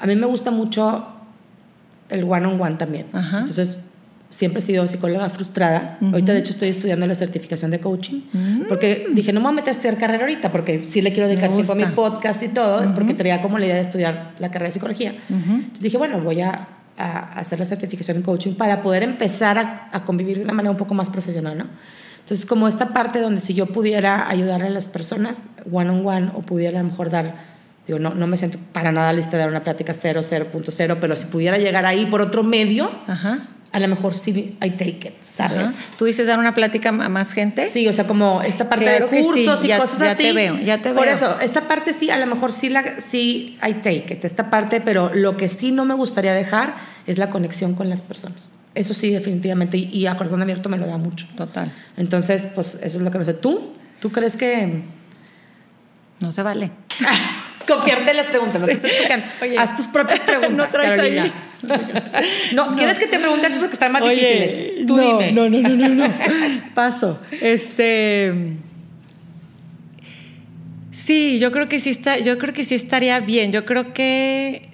A 0.00 0.06
mí 0.06 0.16
me 0.16 0.26
gusta 0.26 0.50
mucho 0.50 1.06
el 2.08 2.24
one-on-one 2.24 2.76
también. 2.76 3.06
Ajá. 3.12 3.40
Entonces, 3.40 3.78
siempre 4.30 4.60
he 4.62 4.66
sido 4.66 4.86
psicóloga 4.88 5.28
frustrada. 5.30 5.98
Ahorita, 6.00 6.32
de 6.32 6.40
hecho, 6.40 6.52
estoy 6.52 6.68
estudiando 6.68 7.06
la 7.06 7.14
certificación 7.14 7.70
de 7.70 7.80
coaching. 7.80 8.20
Porque 8.68 9.06
dije, 9.12 9.32
no 9.32 9.40
me 9.40 9.44
voy 9.44 9.52
a 9.52 9.56
meter 9.56 9.68
a 9.68 9.72
estudiar 9.72 9.96
carrera 9.98 10.22
ahorita, 10.24 10.52
porque 10.52 10.80
sí 10.80 11.00
le 11.02 11.12
quiero 11.12 11.28
dedicar 11.28 11.50
tiempo 11.52 11.72
a 11.72 11.74
mi 11.76 11.84
podcast 11.86 12.42
y 12.42 12.48
todo, 12.48 12.94
porque 12.94 13.14
tenía 13.14 13.40
como 13.42 13.58
la 13.58 13.66
idea 13.66 13.76
de 13.76 13.82
estudiar 13.82 14.32
la 14.38 14.48
carrera 14.50 14.66
de 14.68 14.72
psicología. 14.72 15.14
Entonces 15.28 15.80
dije, 15.80 15.96
bueno, 15.98 16.20
voy 16.20 16.40
a, 16.40 16.68
a 16.98 17.32
hacer 17.38 17.58
la 17.58 17.64
certificación 17.64 18.18
en 18.18 18.22
coaching 18.22 18.54
para 18.54 18.82
poder 18.82 19.02
empezar 19.02 19.58
a, 19.58 19.88
a 19.92 20.04
convivir 20.04 20.38
de 20.38 20.44
una 20.44 20.52
manera 20.52 20.70
un 20.70 20.76
poco 20.76 20.94
más 20.94 21.10
profesional, 21.10 21.56
¿no? 21.58 21.66
Entonces, 22.30 22.46
como 22.46 22.68
esta 22.68 22.90
parte 22.90 23.18
donde 23.18 23.40
si 23.40 23.54
yo 23.54 23.66
pudiera 23.66 24.28
ayudar 24.28 24.62
a 24.62 24.70
las 24.70 24.86
personas 24.86 25.36
one 25.68 25.90
on 25.90 26.06
one 26.06 26.30
o 26.34 26.42
pudiera 26.42 26.78
a 26.78 26.82
lo 26.84 26.88
mejor 26.90 27.10
dar, 27.10 27.34
digo, 27.88 27.98
no, 27.98 28.14
no 28.14 28.28
me 28.28 28.36
siento 28.36 28.56
para 28.72 28.92
nada 28.92 29.12
lista 29.12 29.32
de 29.32 29.38
dar 29.38 29.48
una 29.48 29.64
plática 29.64 29.94
0, 29.94 30.22
0.0, 30.22 30.98
pero 31.00 31.16
si 31.16 31.24
pudiera 31.24 31.58
llegar 31.58 31.86
ahí 31.86 32.06
por 32.06 32.20
otro 32.20 32.44
medio, 32.44 32.88
Ajá. 33.08 33.48
a 33.72 33.80
lo 33.80 33.88
mejor 33.88 34.14
sí, 34.14 34.56
I 34.62 34.70
take 34.70 35.08
it, 35.08 35.14
¿sabes? 35.22 35.58
Ajá. 35.58 35.72
¿Tú 35.98 36.04
dices 36.04 36.28
dar 36.28 36.38
una 36.38 36.54
plática 36.54 36.90
a 36.90 36.92
más 37.08 37.32
gente? 37.32 37.66
Sí, 37.66 37.88
o 37.88 37.92
sea, 37.92 38.06
como 38.06 38.42
esta 38.42 38.68
parte 38.68 38.84
Claro 38.84 39.06
de 39.06 39.10
que 39.10 39.16
sí, 39.18 39.24
cursos 39.24 39.64
y 39.64 39.66
ya- 39.66 39.78
cosas 39.78 39.98
ya 39.98 40.10
así. 40.12 40.22
te 40.22 40.32
veo, 40.32 40.56
ya 40.60 40.80
te 40.80 40.92
Por 40.92 41.06
veo. 41.06 41.16
eso, 41.16 41.40
esta 41.40 41.66
parte 41.66 41.92
sí, 41.92 42.10
a 42.10 42.16
lo 42.16 42.26
mejor 42.26 42.52
sí, 42.52 42.68
la, 42.68 43.00
sí, 43.00 43.58
I 43.68 43.72
take 43.82 44.06
it, 44.14 44.24
esta 44.24 44.50
parte, 44.50 44.80
pero 44.80 45.10
lo 45.12 45.36
que 45.36 45.48
sí 45.48 45.72
no 45.72 45.84
me 45.84 45.94
gustaría 45.94 46.32
dejar 46.32 46.76
es 47.08 47.18
la 47.18 47.28
conexión 47.30 47.74
con 47.74 47.88
las 47.90 48.02
personas. 48.02 48.52
Eso 48.74 48.94
sí, 48.94 49.10
definitivamente, 49.10 49.76
y, 49.76 49.90
y 49.92 50.06
a 50.06 50.16
corazón 50.16 50.42
abierto 50.42 50.68
me 50.68 50.78
lo 50.78 50.86
da 50.86 50.96
mucho. 50.96 51.26
Total. 51.36 51.70
Entonces, 51.96 52.46
pues 52.54 52.74
eso 52.82 52.98
es 52.98 53.02
lo 53.02 53.10
que 53.10 53.18
no 53.18 53.24
sé. 53.24 53.34
¿Tú? 53.34 53.72
¿Tú 54.00 54.10
crees 54.10 54.36
que...? 54.36 54.82
No 56.20 56.30
se 56.32 56.42
vale. 56.42 56.70
Copiarte 57.66 58.14
las 58.14 58.26
preguntas, 58.26 58.60
no 58.60 58.66
te 58.66 58.72
estoy 58.72 58.90
explicando. 58.90 59.26
Oye. 59.42 59.58
Haz 59.58 59.76
tus 59.76 59.86
propias 59.88 60.20
preguntas, 60.26 60.50
No 60.72 60.78
Carolina. 60.78 61.22
ahí. 61.24 62.52
no, 62.54 62.74
¿quieres 62.76 62.98
que 62.98 63.06
te 63.06 63.18
pregunte 63.18 63.46
así 63.46 63.58
porque 63.58 63.74
están 63.74 63.92
más 63.92 64.02
Oye, 64.02 64.14
difíciles? 64.14 64.86
Tú 64.86 64.96
no, 64.96 65.02
dime. 65.18 65.32
No, 65.32 65.48
no, 65.48 65.60
no, 65.60 65.76
no, 65.76 65.88
no. 65.88 66.14
Paso. 66.74 67.20
Este. 67.40 68.56
Sí, 70.92 71.38
yo 71.38 71.52
creo 71.52 71.68
que 71.68 71.80
sí 71.80 71.90
está, 71.90 72.18
yo 72.18 72.38
creo 72.38 72.52
que 72.52 72.64
sí 72.64 72.74
estaría 72.74 73.20
bien. 73.20 73.52
Yo 73.52 73.64
creo 73.64 73.92
que 73.92 74.68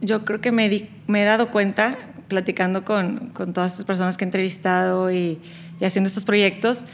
yo 0.00 0.24
creo 0.24 0.40
que 0.40 0.52
me, 0.52 0.68
di- 0.68 0.88
me 1.06 1.22
he 1.22 1.24
dado 1.24 1.50
cuenta 1.50 1.96
platicando 2.28 2.84
con, 2.84 3.30
con 3.30 3.52
todas 3.52 3.72
estas 3.72 3.84
personas 3.84 4.16
que 4.16 4.24
he 4.24 4.28
entrevistado 4.28 5.12
y, 5.12 5.40
y 5.80 5.84
haciendo 5.84 6.08
estos 6.08 6.24
proyectos 6.24 6.86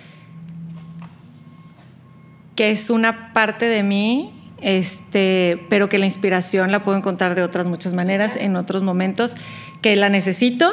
que 2.61 2.70
es 2.70 2.91
una 2.91 3.33
parte 3.33 3.64
de 3.70 3.83
mí, 3.83 4.35
este, 4.61 5.64
pero 5.70 5.89
que 5.89 5.97
la 5.97 6.05
inspiración 6.05 6.70
la 6.70 6.83
puedo 6.83 6.99
encontrar 6.99 7.35
de 7.35 7.43
otras 7.43 7.66
muchas 7.66 7.95
maneras, 7.95 8.37
en 8.37 8.55
otros 8.55 8.83
momentos, 8.83 9.35
que 9.81 9.97
la 9.97 10.11
necesito, 10.11 10.70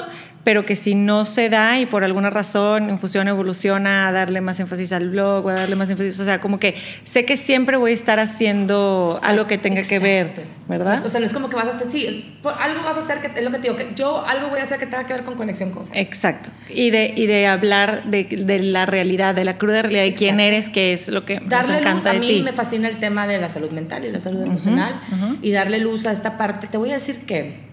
pero 0.47 0.65
que 0.65 0.77
si 0.77 0.95
no 0.95 1.25
se 1.25 1.49
da 1.49 1.77
y 1.77 1.85
por 1.87 2.05
alguna 2.05 2.29
razón 2.29 2.89
Infusión 2.89 3.27
evoluciona 3.27 4.07
a 4.07 4.13
darle 4.13 4.39
más 4.39 4.57
énfasis 4.61 4.93
al 4.93 5.09
blog 5.09 5.45
o 5.45 5.49
a 5.49 5.53
darle 5.55 5.75
más 5.75 5.89
énfasis, 5.89 6.17
o 6.21 6.23
sea, 6.23 6.39
como 6.39 6.57
que 6.57 6.75
sé 7.03 7.25
que 7.25 7.35
siempre 7.35 7.75
voy 7.75 7.91
a 7.91 7.93
estar 7.93 8.17
haciendo 8.21 9.19
algo 9.23 9.45
que 9.45 9.57
tenga 9.57 9.81
que 9.83 9.99
ver. 9.99 10.45
¿verdad? 10.69 11.05
O 11.05 11.09
sea, 11.09 11.19
no 11.19 11.25
es 11.25 11.33
como 11.33 11.49
que 11.49 11.57
vas 11.57 11.65
a 11.65 11.69
hacer, 11.71 11.89
sí, 11.89 12.37
por- 12.41 12.53
algo 12.53 12.81
vas 12.83 12.97
a 12.97 13.01
hacer 13.03 13.19
que 13.19 13.27
es 13.39 13.43
lo 13.43 13.51
que 13.51 13.57
te 13.57 13.63
digo, 13.63 13.75
que 13.75 13.87
yo 13.95 14.25
algo 14.25 14.47
voy 14.49 14.59
a 14.59 14.63
hacer 14.63 14.79
que 14.79 14.85
tenga 14.85 15.05
que 15.05 15.13
ver 15.13 15.23
con 15.23 15.35
conexión 15.35 15.71
con. 15.71 15.85
Exacto. 15.93 16.49
Y 16.69 16.91
de, 16.91 17.13
y 17.15 17.25
de 17.25 17.45
hablar 17.47 18.05
de, 18.05 18.23
de 18.23 18.59
la 18.59 18.85
realidad, 18.85 19.35
de 19.35 19.43
la 19.43 19.57
cruda 19.57 19.81
realidad 19.81 20.03
de 20.03 20.13
quién 20.13 20.39
eres, 20.39 20.69
que 20.69 20.93
es 20.93 21.09
lo 21.09 21.25
que 21.25 21.41
nos 21.41 21.49
Darle 21.49 21.73
luz, 21.73 21.81
encanta 21.81 22.09
a 22.11 22.13
de 22.13 22.19
mí 22.19 22.27
ti. 22.27 22.41
me 22.41 22.53
fascina 22.53 22.87
el 22.87 22.99
tema 23.01 23.27
de 23.27 23.37
la 23.37 23.49
salud 23.49 23.71
mental 23.71 24.05
y 24.05 24.11
la 24.11 24.21
salud 24.21 24.41
emocional 24.41 24.99
y 25.41 25.51
darle 25.51 25.79
luz 25.79 26.05
a 26.05 26.13
esta 26.13 26.37
parte. 26.37 26.67
Te 26.67 26.77
voy 26.77 26.91
a 26.91 26.95
decir 26.95 27.25
que 27.25 27.67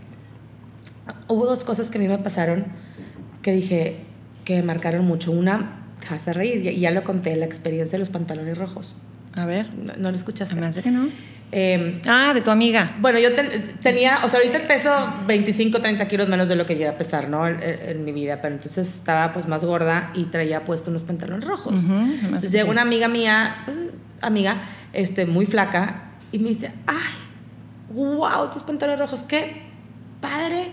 hubo 1.29 1.47
dos 1.47 1.65
cosas 1.65 1.91
que 1.91 1.99
a 1.99 2.01
mí 2.01 2.09
me 2.09 2.19
pasaron 2.19 2.65
que 3.43 3.53
dije 3.53 3.97
que 4.45 4.57
me 4.57 4.63
marcaron 4.63 5.05
mucho. 5.05 5.33
Una, 5.33 5.83
vas 6.11 6.29
a 6.29 6.33
reír, 6.33 6.65
y 6.67 6.81
ya 6.81 6.91
lo 6.91 7.03
conté, 7.05 7.35
la 7.37 7.47
experiencia 7.47 7.93
de 7.93 7.99
los 8.01 8.11
pantalones 8.11 8.57
rojos. 8.59 8.97
A 9.35 9.47
ver, 9.47 9.69
No, 9.75 9.93
no 9.99 10.11
lo 10.11 10.17
escuchaste. 10.17 10.55
me 10.55 10.67
hace 10.67 10.83
que 10.83 10.91
no. 10.91 11.09
Eh, 11.53 12.01
Ah, 12.07 12.33
de 12.35 12.41
tu 12.41 12.51
amiga. 12.51 12.97
Bueno, 13.01 13.19
yo 13.19 13.35
ten- 13.35 13.49
tenía, 13.81 14.25
o 14.25 14.29
sea, 14.29 14.41
ahorita 14.41 14.67
peso 14.67 14.91
25, 15.27 15.81
30 15.81 16.09
kilos 16.09 16.29
menos 16.29 16.49
de 16.49 16.57
lo 16.57 16.67
que 16.67 16.75
llegué 16.75 16.89
a 16.89 16.99
pesar, 16.99 17.29
¿no? 17.29 17.47
En, 17.47 17.59
en 17.63 18.05
mi 18.05 18.13
vida, 18.13 18.41
pero 18.43 18.55
entonces 18.57 18.89
estaba 18.89 19.33
pues 19.33 19.47
más 19.47 19.65
gorda 19.65 20.11
y 20.15 20.25
traía 20.25 20.65
puesto 20.65 20.91
unos 20.91 21.05
pantalones 21.05 21.45
rojos. 21.47 21.83
Me 21.85 22.05
hace 22.05 22.27
Entonces 22.27 22.63
sí. 22.63 22.69
una 22.69 22.83
amiga 22.83 23.09
mía, 23.09 23.57
pues, 23.67 23.77
amiga, 24.21 24.63
este, 24.93 25.27
muy 25.27 25.47
flaca, 25.47 26.11
y 26.33 26.39
me 26.39 26.49
dice, 26.49 26.73
ay, 26.87 27.95
wow, 27.95 28.51
tus 28.51 28.63
pantalones 28.63 28.99
rojos, 29.01 29.21
qué 29.23 29.63
padre, 30.21 30.69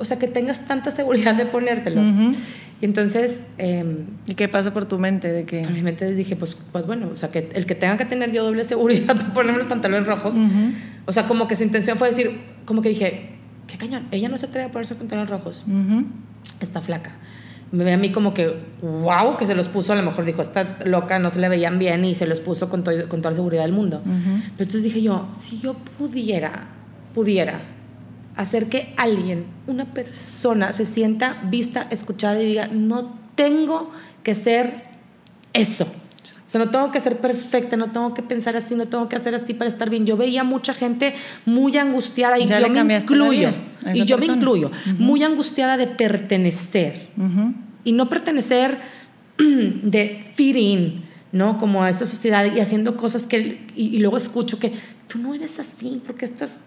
o 0.00 0.04
sea, 0.04 0.18
que 0.18 0.28
tengas 0.28 0.66
tanta 0.66 0.90
seguridad 0.90 1.34
de 1.34 1.46
ponértelos. 1.46 2.08
Ujú. 2.10 2.32
Y 2.80 2.84
entonces, 2.84 3.40
em, 3.58 4.06
¿Y 4.26 4.34
qué 4.34 4.48
pasa 4.48 4.72
por 4.72 4.84
tu 4.84 4.98
mente 4.98 5.32
de 5.32 5.44
que 5.44 5.62
en 5.62 5.72
mi 5.74 5.82
mente 5.82 6.14
dije, 6.14 6.36
pues, 6.36 6.56
pues 6.70 6.86
bueno, 6.86 7.08
o 7.12 7.16
sea, 7.16 7.28
que 7.28 7.50
el 7.54 7.66
que 7.66 7.74
tenga 7.74 7.96
que 7.96 8.04
tener 8.04 8.30
yo 8.32 8.44
doble 8.44 8.62
seguridad 8.64 9.06
para 9.18 9.34
ponerme 9.34 9.58
los 9.58 9.66
pantalones 9.66 10.06
rojos, 10.06 10.34
Ujú. 10.36 10.72
o 11.06 11.12
sea, 11.12 11.26
como 11.26 11.48
que 11.48 11.56
su 11.56 11.64
intención 11.64 11.98
fue 11.98 12.08
decir, 12.08 12.38
como 12.64 12.80
que 12.82 12.90
dije, 12.90 13.30
qué 13.66 13.76
cañón, 13.78 14.06
ella 14.12 14.28
no 14.28 14.38
se 14.38 14.46
atreve 14.46 14.68
a 14.68 14.72
ponerse 14.72 14.94
los 14.94 14.98
pantalones 15.00 15.28
rojos, 15.28 15.64
Ujú. 15.66 16.04
está 16.60 16.80
flaca. 16.80 17.10
me 17.72 17.84
ve 17.84 17.92
a 17.92 17.98
mí 17.98 18.10
como 18.12 18.32
que, 18.32 18.54
wow, 18.80 19.36
que 19.36 19.44
se 19.46 19.54
los 19.54 19.68
puso, 19.68 19.92
a 19.92 19.96
lo 19.96 20.02
mejor 20.02 20.24
dijo, 20.24 20.40
esta 20.40 20.78
loca, 20.86 21.18
no 21.18 21.30
se 21.30 21.38
le 21.40 21.48
veían 21.50 21.78
bien 21.80 22.04
y 22.04 22.14
se 22.14 22.26
los 22.26 22.40
puso 22.40 22.70
con, 22.70 22.82
con 22.82 23.20
toda 23.20 23.30
la 23.32 23.36
seguridad 23.36 23.62
del 23.62 23.72
mundo. 23.72 24.00
Pero 24.04 24.14
entonces 24.60 24.84
dije 24.84 25.02
yo, 25.02 25.28
si 25.38 25.58
yo 25.58 25.74
pudiera, 25.98 26.68
pudiera 27.12 27.60
hacer 28.38 28.68
que 28.68 28.94
alguien, 28.96 29.46
una 29.66 29.92
persona, 29.92 30.72
se 30.72 30.86
sienta 30.86 31.42
vista, 31.50 31.88
escuchada 31.90 32.40
y 32.40 32.46
diga, 32.46 32.68
no 32.68 33.18
tengo 33.34 33.90
que 34.22 34.36
ser 34.36 34.84
eso. 35.52 35.84
O 35.84 36.50
sea, 36.50 36.64
no 36.64 36.70
tengo 36.70 36.92
que 36.92 37.00
ser 37.00 37.18
perfecta, 37.18 37.76
no 37.76 37.90
tengo 37.90 38.14
que 38.14 38.22
pensar 38.22 38.56
así, 38.56 38.76
no 38.76 38.86
tengo 38.86 39.08
que 39.08 39.16
hacer 39.16 39.34
así 39.34 39.54
para 39.54 39.68
estar 39.68 39.90
bien. 39.90 40.06
Yo 40.06 40.16
veía 40.16 40.44
mucha 40.44 40.72
gente 40.72 41.14
muy 41.46 41.76
angustiada 41.76 42.38
y 42.38 42.46
yo 42.46 42.68
me 42.70 42.96
incluyo. 42.96 43.52
Y 43.92 44.04
yo 44.04 44.16
me 44.18 44.26
incluyo, 44.26 44.70
muy 44.98 45.24
angustiada 45.24 45.76
de 45.76 45.88
pertenecer. 45.88 47.08
Y 47.82 47.90
no 47.90 48.08
pertenecer 48.08 48.78
de 49.36 50.24
fit 50.36 50.56
¿no? 51.32 51.58
Como 51.58 51.82
a 51.82 51.90
esta 51.90 52.06
sociedad 52.06 52.46
y 52.54 52.60
haciendo 52.60 52.96
cosas 52.96 53.26
que. 53.26 53.66
Y, 53.74 53.96
y 53.96 53.98
luego 53.98 54.16
escucho 54.16 54.60
que 54.60 54.72
tú 55.08 55.18
no 55.18 55.34
eres 55.34 55.58
así 55.58 56.00
porque 56.06 56.24
estás 56.24 56.62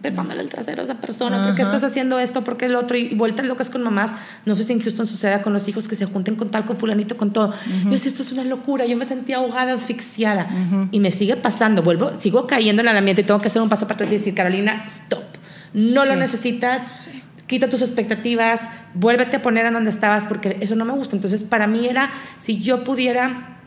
besándole 0.00 0.42
el 0.42 0.48
trasero 0.48 0.80
a 0.80 0.84
esa 0.84 1.00
persona, 1.00 1.42
¿por 1.42 1.54
qué 1.54 1.62
estás 1.62 1.82
haciendo 1.82 2.18
esto? 2.18 2.44
¿Por 2.44 2.56
qué 2.56 2.66
el 2.66 2.76
otro? 2.76 2.96
Y 2.96 3.14
vueltas 3.14 3.46
locas 3.46 3.68
con 3.68 3.82
mamás. 3.82 4.12
No 4.46 4.54
sé 4.54 4.64
si 4.64 4.72
en 4.72 4.80
Houston 4.80 5.06
suceda 5.06 5.42
con 5.42 5.52
los 5.52 5.66
hijos 5.68 5.88
que 5.88 5.96
se 5.96 6.06
junten 6.06 6.36
con 6.36 6.50
tal, 6.50 6.64
con 6.64 6.76
fulanito, 6.76 7.16
con 7.16 7.32
todo. 7.32 7.52
Yo 7.84 7.90
decía, 7.90 8.10
esto 8.10 8.22
es 8.22 8.32
una 8.32 8.44
locura. 8.44 8.86
Yo 8.86 8.96
me 8.96 9.04
sentía 9.04 9.38
ahogada, 9.38 9.72
asfixiada. 9.72 10.48
Y 10.92 11.00
me 11.00 11.10
sigue 11.10 11.36
pasando. 11.36 11.82
Vuelvo, 11.82 12.12
sigo 12.18 12.46
cayendo 12.46 12.82
en 12.82 12.88
el 12.88 12.96
ambiente 12.96 13.22
y 13.22 13.24
tengo 13.24 13.40
que 13.40 13.48
hacer 13.48 13.60
un 13.60 13.68
paso 13.68 13.86
para 13.86 13.94
atrás 13.96 14.10
y 14.10 14.14
decir, 14.14 14.34
Carolina, 14.34 14.84
stop. 14.86 15.24
No 15.72 16.04
lo 16.04 16.14
necesitas. 16.16 17.10
Quita 17.46 17.70
tus 17.70 17.80
expectativas, 17.80 18.60
vuélvete 18.92 19.36
a 19.36 19.42
poner 19.42 19.64
en 19.64 19.72
donde 19.72 19.88
estabas 19.88 20.26
porque 20.26 20.58
eso 20.60 20.76
no 20.76 20.84
me 20.84 20.92
gusta. 20.92 21.16
Entonces, 21.16 21.42
para 21.44 21.66
mí 21.66 21.86
era, 21.86 22.10
si 22.38 22.58
yo 22.58 22.84
pudiera 22.84 23.57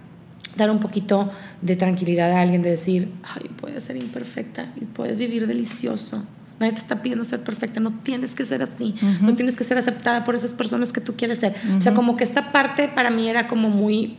dar 0.55 0.69
un 0.69 0.79
poquito 0.79 1.31
de 1.61 1.75
tranquilidad 1.75 2.31
a 2.31 2.41
alguien, 2.41 2.61
de 2.61 2.71
decir, 2.71 3.09
ay, 3.23 3.49
puedes 3.59 3.83
ser 3.83 3.95
imperfecta 3.95 4.71
y 4.79 4.85
puedes 4.85 5.17
vivir 5.17 5.47
delicioso. 5.47 6.23
Nadie 6.59 6.73
te 6.73 6.79
está 6.79 7.01
pidiendo 7.01 7.25
ser 7.25 7.41
perfecta, 7.41 7.79
no 7.79 7.91
tienes 8.03 8.35
que 8.35 8.45
ser 8.45 8.61
así, 8.61 8.93
no 9.21 9.33
tienes 9.35 9.57
que 9.57 9.63
ser 9.63 9.79
aceptada 9.79 10.23
por 10.23 10.35
esas 10.35 10.53
personas 10.53 10.93
que 10.93 11.01
tú 11.01 11.15
quieres 11.15 11.39
ser. 11.39 11.55
O 11.75 11.81
sea, 11.81 11.95
como 11.95 12.15
que 12.15 12.23
esta 12.23 12.51
parte 12.51 12.87
para 12.87 13.09
mí 13.09 13.27
era 13.27 13.47
como 13.47 13.69
muy, 13.69 14.17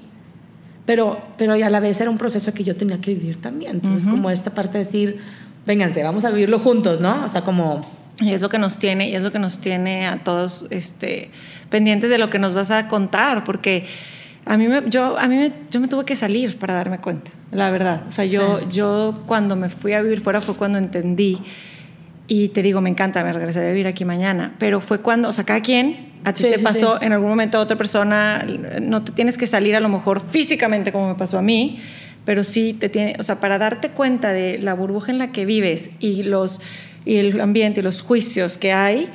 pero, 0.85 1.23
pero 1.39 1.53
a 1.53 1.71
la 1.71 1.79
vez 1.79 2.01
era 2.01 2.11
un 2.11 2.19
proceso 2.19 2.53
que 2.53 2.65
yo 2.65 2.75
tenía 2.75 3.01
que 3.01 3.15
vivir 3.15 3.41
también. 3.41 3.77
Entonces, 3.77 4.09
como 4.09 4.29
esta 4.29 4.53
parte 4.53 4.79
de 4.79 4.85
decir, 4.85 5.19
vénganse, 5.67 6.03
vamos 6.03 6.25
a 6.25 6.31
vivirlo 6.31 6.59
juntos, 6.59 7.01
¿no? 7.01 7.25
O 7.25 7.29
sea, 7.29 7.43
como... 7.43 7.81
Y 8.21 8.33
es 8.33 8.43
lo 8.43 8.49
que 8.49 8.59
nos 8.59 8.79
tiene, 8.79 9.09
y 9.09 9.15
es 9.15 9.23
lo 9.23 9.33
que 9.33 9.39
nos 9.39 9.59
tiene 9.59 10.07
a 10.07 10.23
todos 10.23 10.67
este, 10.71 11.31
pendientes 11.71 12.11
de 12.11 12.19
lo 12.19 12.29
que 12.29 12.39
nos 12.39 12.55
vas 12.55 12.71
a 12.71 12.89
contar, 12.89 13.43
porque 13.43 13.87
a 14.45 14.57
mí, 14.57 14.67
me, 14.67 14.83
yo, 14.89 15.19
a 15.19 15.29
mí 15.29 15.37
me, 15.37 15.53
yo 15.71 15.81
me 15.81 15.89
tuve 15.89 16.05
que 16.05 16.17
salir 16.17 16.59
para 16.59 16.75
darme 16.75 16.99
cuenta, 16.99 17.31
la 17.53 17.71
verdad. 17.71 18.03
O 18.09 18.13
sea, 18.13 18.25
yo, 18.25 18.69
yo 18.69 19.23
cuando 19.27 19.55
me 19.55 19.69
fui 19.69 19.93
a 19.93 20.03
vivir 20.03 20.21
fuera 20.21 20.41
fue 20.41 20.57
cuando 20.57 20.79
entendí. 20.79 21.39
Y 22.29 22.49
te 22.49 22.63
digo, 22.63 22.81
me 22.81 22.89
encanta, 22.89 23.23
me 23.23 23.33
regresaré 23.33 23.67
a 23.67 23.71
vivir 23.71 23.87
aquí 23.87 24.05
mañana. 24.05 24.55
Pero 24.59 24.81
fue 24.81 25.01
cuando, 25.01 25.29
o 25.29 25.33
sea, 25.33 25.45
cada 25.45 25.61
quien, 25.61 26.13
a 26.25 26.33
ti 26.33 26.45
te 26.45 26.59
pasó 26.59 27.01
en 27.03 27.13
algún 27.13 27.29
momento 27.29 27.59
a 27.59 27.61
otra 27.61 27.77
persona, 27.77 28.45
no 28.81 29.03
te 29.03 29.13
tienes 29.13 29.37
que 29.37 29.47
salir 29.47 29.77
a 29.77 29.81
lo 29.81 29.89
mejor 29.89 30.21
físicamente 30.21 30.93
como 30.93 31.09
me 31.09 31.15
pasó 31.15 31.39
a 31.39 31.43
mí, 31.43 31.81
pero 32.25 32.45
sí 32.45 32.73
te 32.73 32.89
tiene, 32.89 33.17
o 33.19 33.23
sea, 33.23 33.41
para 33.41 33.59
darte 33.59 33.91
cuenta 33.91 34.33
de 34.33 34.59
la 34.59 34.75
burbuja 34.75 35.13
en 35.13 35.19
la 35.19 35.33
que 35.33 35.45
vives 35.45 35.91
y, 35.99 36.23
los, 36.23 36.61
y 37.05 37.17
el 37.17 37.41
ambiente 37.41 37.81
y 37.81 37.83
los 37.83 38.03
juicios 38.03 38.57
que 38.57 38.73
hay, 38.73 39.09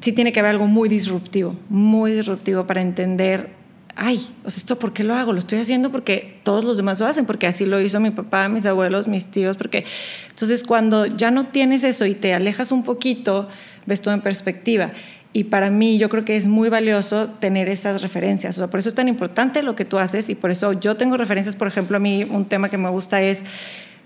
sí 0.00 0.12
tiene 0.12 0.32
que 0.32 0.40
haber 0.40 0.52
algo 0.52 0.66
muy 0.66 0.88
disruptivo, 0.88 1.56
muy 1.68 2.12
disruptivo 2.12 2.66
para 2.66 2.80
entender 2.80 3.59
ay, 4.02 4.34
o 4.44 4.50
sea, 4.50 4.58
¿esto 4.60 4.78
por 4.78 4.94
qué 4.94 5.04
lo 5.04 5.14
hago? 5.14 5.34
Lo 5.34 5.38
estoy 5.38 5.58
haciendo 5.58 5.92
porque 5.92 6.40
todos 6.42 6.64
los 6.64 6.78
demás 6.78 6.98
lo 6.98 7.06
hacen, 7.06 7.26
porque 7.26 7.46
así 7.46 7.66
lo 7.66 7.78
hizo 7.80 8.00
mi 8.00 8.10
papá, 8.10 8.48
mis 8.48 8.64
abuelos, 8.64 9.06
mis 9.06 9.26
tíos, 9.26 9.58
porque 9.58 9.84
entonces 10.30 10.64
cuando 10.64 11.04
ya 11.04 11.30
no 11.30 11.48
tienes 11.48 11.84
eso 11.84 12.06
y 12.06 12.14
te 12.14 12.32
alejas 12.32 12.72
un 12.72 12.82
poquito, 12.82 13.48
ves 13.84 14.00
todo 14.00 14.14
en 14.14 14.22
perspectiva. 14.22 14.92
Y 15.34 15.44
para 15.44 15.68
mí 15.68 15.98
yo 15.98 16.08
creo 16.08 16.24
que 16.24 16.34
es 16.34 16.46
muy 16.46 16.70
valioso 16.70 17.28
tener 17.40 17.68
esas 17.68 18.00
referencias. 18.00 18.56
O 18.56 18.60
sea, 18.62 18.70
por 18.70 18.80
eso 18.80 18.88
es 18.88 18.94
tan 18.94 19.06
importante 19.06 19.62
lo 19.62 19.76
que 19.76 19.84
tú 19.84 19.98
haces 19.98 20.30
y 20.30 20.34
por 20.34 20.50
eso 20.50 20.72
yo 20.72 20.96
tengo 20.96 21.18
referencias, 21.18 21.54
por 21.54 21.68
ejemplo, 21.68 21.98
a 21.98 22.00
mí 22.00 22.24
un 22.24 22.46
tema 22.46 22.70
que 22.70 22.78
me 22.78 22.88
gusta 22.88 23.20
es, 23.20 23.44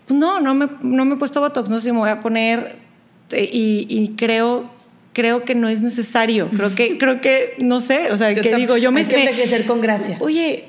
pues 0.07 0.19
no, 0.19 0.41
no 0.41 0.55
me, 0.55 0.69
no 0.83 1.05
me 1.05 1.15
he 1.15 1.19
puesto 1.19 1.41
Botox, 1.41 1.71
no 1.71 1.79
sé 1.79 1.85
si 1.85 1.93
me 1.93 1.99
voy 1.99 2.11
a 2.11 2.19
poner 2.19 2.79
eh, 3.31 3.49
y, 3.51 3.87
y 3.89 4.17
creo 4.17 4.74
creo 5.15 5.45
que 5.45 5.55
no 5.55 5.69
es 5.71 5.81
necesario. 5.81 6.51
Creo 6.55 6.75
que, 6.75 6.99
creo 6.99 7.23
que, 7.23 7.55
no 7.59 7.81
sé, 7.81 8.13
o 8.13 8.19
sea, 8.19 8.35
que 8.35 8.55
digo, 8.55 8.77
yo 8.77 8.93
me... 8.93 9.01
Hay 9.01 9.35
que 9.35 9.47
ser 9.47 9.65
con 9.65 9.81
gracia. 9.81 10.19
Oye, 10.21 10.65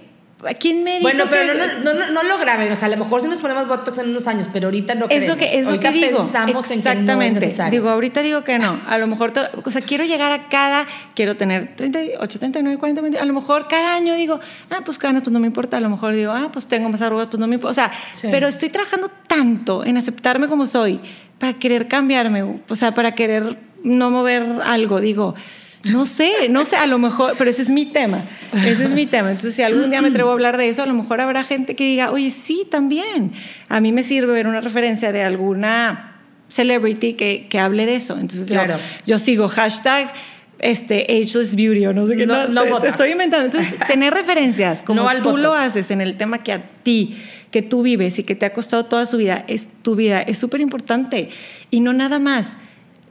¿a 0.48 0.54
quién 0.54 0.84
me 0.84 0.92
dijo 0.92 1.04
Bueno, 1.04 1.26
pero 1.30 1.54
no, 1.54 1.94
no, 1.94 2.12
no, 2.12 2.24
lo 2.24 2.38
graben, 2.38 2.72
o 2.72 2.76
sea, 2.76 2.88
a 2.88 2.92
lo 2.92 2.98
mejor 2.98 3.22
si 3.22 3.28
nos 3.28 3.42
ponemos 3.42 3.68
Botox 3.68 3.98
en 3.98 4.10
unos 4.10 4.28
años, 4.28 4.50
pero 4.54 4.68
ahorita 4.68 4.96
no 4.96 5.08
es 5.10 5.28
lo 5.28 5.38
que 5.38 5.60
Es 5.60 5.66
lo 5.66 5.80
que 5.80 5.92
digo. 5.92 6.20
pensamos 6.20 6.72
Exactamente. 6.72 6.92
en 6.92 7.06
que 7.06 7.16
no 7.16 7.22
es 7.22 7.34
necesario. 7.34 7.72
Digo, 7.72 7.90
ahorita 7.90 8.22
digo 8.22 8.44
que 8.44 8.60
no. 8.60 8.80
A 8.88 8.98
lo 8.98 9.08
mejor, 9.08 9.34
o 9.64 9.72
sea, 9.72 9.82
quiero 9.82 10.04
llegar 10.04 10.32
a 10.32 10.48
cada, 10.48 10.86
quiero 11.16 11.36
tener 11.36 11.76
38, 11.76 12.40
39, 12.40 12.78
40, 12.78 13.02
20, 13.02 13.20
a 13.20 13.26
lo 13.26 13.34
mejor 13.34 13.68
cada 13.68 13.96
año 13.96 14.14
digo, 14.16 14.40
ah, 14.70 14.82
pues 14.86 14.98
canas, 14.98 15.24
pues 15.24 15.34
no 15.34 15.40
me 15.40 15.48
importa. 15.48 15.78
A 15.78 15.80
lo 15.80 15.90
mejor 15.90 16.14
digo, 16.14 16.32
ah, 16.32 16.50
pues 16.52 16.68
tengo 16.68 16.90
más 16.90 17.02
arrugas, 17.02 17.28
pues 17.28 17.40
no 17.40 17.48
me 17.48 17.56
importa. 17.56 17.72
O 17.72 17.74
sea, 17.74 17.92
pero 18.30 18.48
estoy 18.48 18.70
trabajando 18.70 19.10
tanto 19.28 19.84
en 19.84 19.98
aceptarme 19.98 20.48
como 20.48 20.66
soy 20.66 21.00
para 21.40 21.54
querer 21.54 21.88
cambiarme, 21.88 22.62
o 22.68 22.76
sea, 22.76 22.94
para 22.94 23.14
querer 23.14 23.58
no 23.86 24.12
mover 24.12 24.44
algo, 24.64 25.00
digo, 25.00 25.36
no 25.86 26.08
sé, 26.08 26.50
no 26.50 26.66
sé, 26.66 26.78
a 26.78 26.88
lo 26.88 26.98
mejor, 26.98 27.36
pero 27.38 27.50
ese 27.50 27.62
es 27.62 27.70
mi 27.70 27.86
tema, 27.86 28.24
ese 28.54 28.86
es 28.86 28.90
mi 28.90 29.06
tema. 29.06 29.30
Entonces, 29.30 29.54
si 29.54 29.62
algún 29.62 29.92
día 29.92 30.02
me 30.02 30.08
atrevo 30.08 30.32
a 30.32 30.34
hablar 30.34 30.58
de 30.58 30.68
eso, 30.68 30.82
a 30.82 30.88
lo 30.88 30.96
mejor 30.96 31.22
habrá 31.22 31.44
gente 31.44 31.76
que 31.76 31.84
diga, 31.84 32.12
oye, 32.12 32.32
sí, 32.32 32.68
también. 32.70 33.34
A 33.70 33.80
mí 33.82 33.92
me 33.92 34.02
sirve 34.02 34.34
ver 34.34 34.48
una 34.48 34.62
referencia 34.62 35.12
de 35.12 35.22
alguna 35.22 36.16
celebrity 36.48 37.14
que, 37.14 37.48
que 37.50 37.60
hable 37.60 37.86
de 37.86 37.98
eso. 37.98 38.18
Entonces, 38.20 38.50
claro. 38.50 38.78
yo, 39.06 39.20
sigo 39.20 39.48
hashtag 39.48 40.12
este, 40.58 41.04
ageless 41.04 41.56
beauty 41.56 41.86
o 41.86 41.94
no 41.94 42.08
sé 42.08 42.16
qué. 42.16 42.26
No, 42.26 42.48
no, 42.48 42.82
te, 42.82 42.88
estoy 42.88 43.12
inventando. 43.12 43.46
Entonces, 43.46 43.78
tener 43.88 44.12
referencias 44.12 44.82
como 44.82 45.08
tú 45.22 45.38
lo 45.38 45.54
haces 45.54 45.92
en 45.92 46.02
el 46.02 46.18
tema 46.18 46.40
que 46.40 46.52
a 46.52 46.64
ti, 46.82 47.16
que 47.52 47.62
tú 47.62 47.84
vives 47.84 48.18
y 48.18 48.24
que 48.24 48.34
te 48.34 48.48
ha 48.48 48.54
costado 48.54 48.86
toda 48.86 49.06
su 49.06 49.18
vida, 49.18 49.46
es 49.48 49.68
tu 49.84 49.96
vida, 49.96 50.24
es 50.24 50.40
súper 50.40 50.62
importante. 50.62 51.30
Y 51.70 51.82
no 51.82 51.94
nada 51.94 52.18
más 52.18 52.58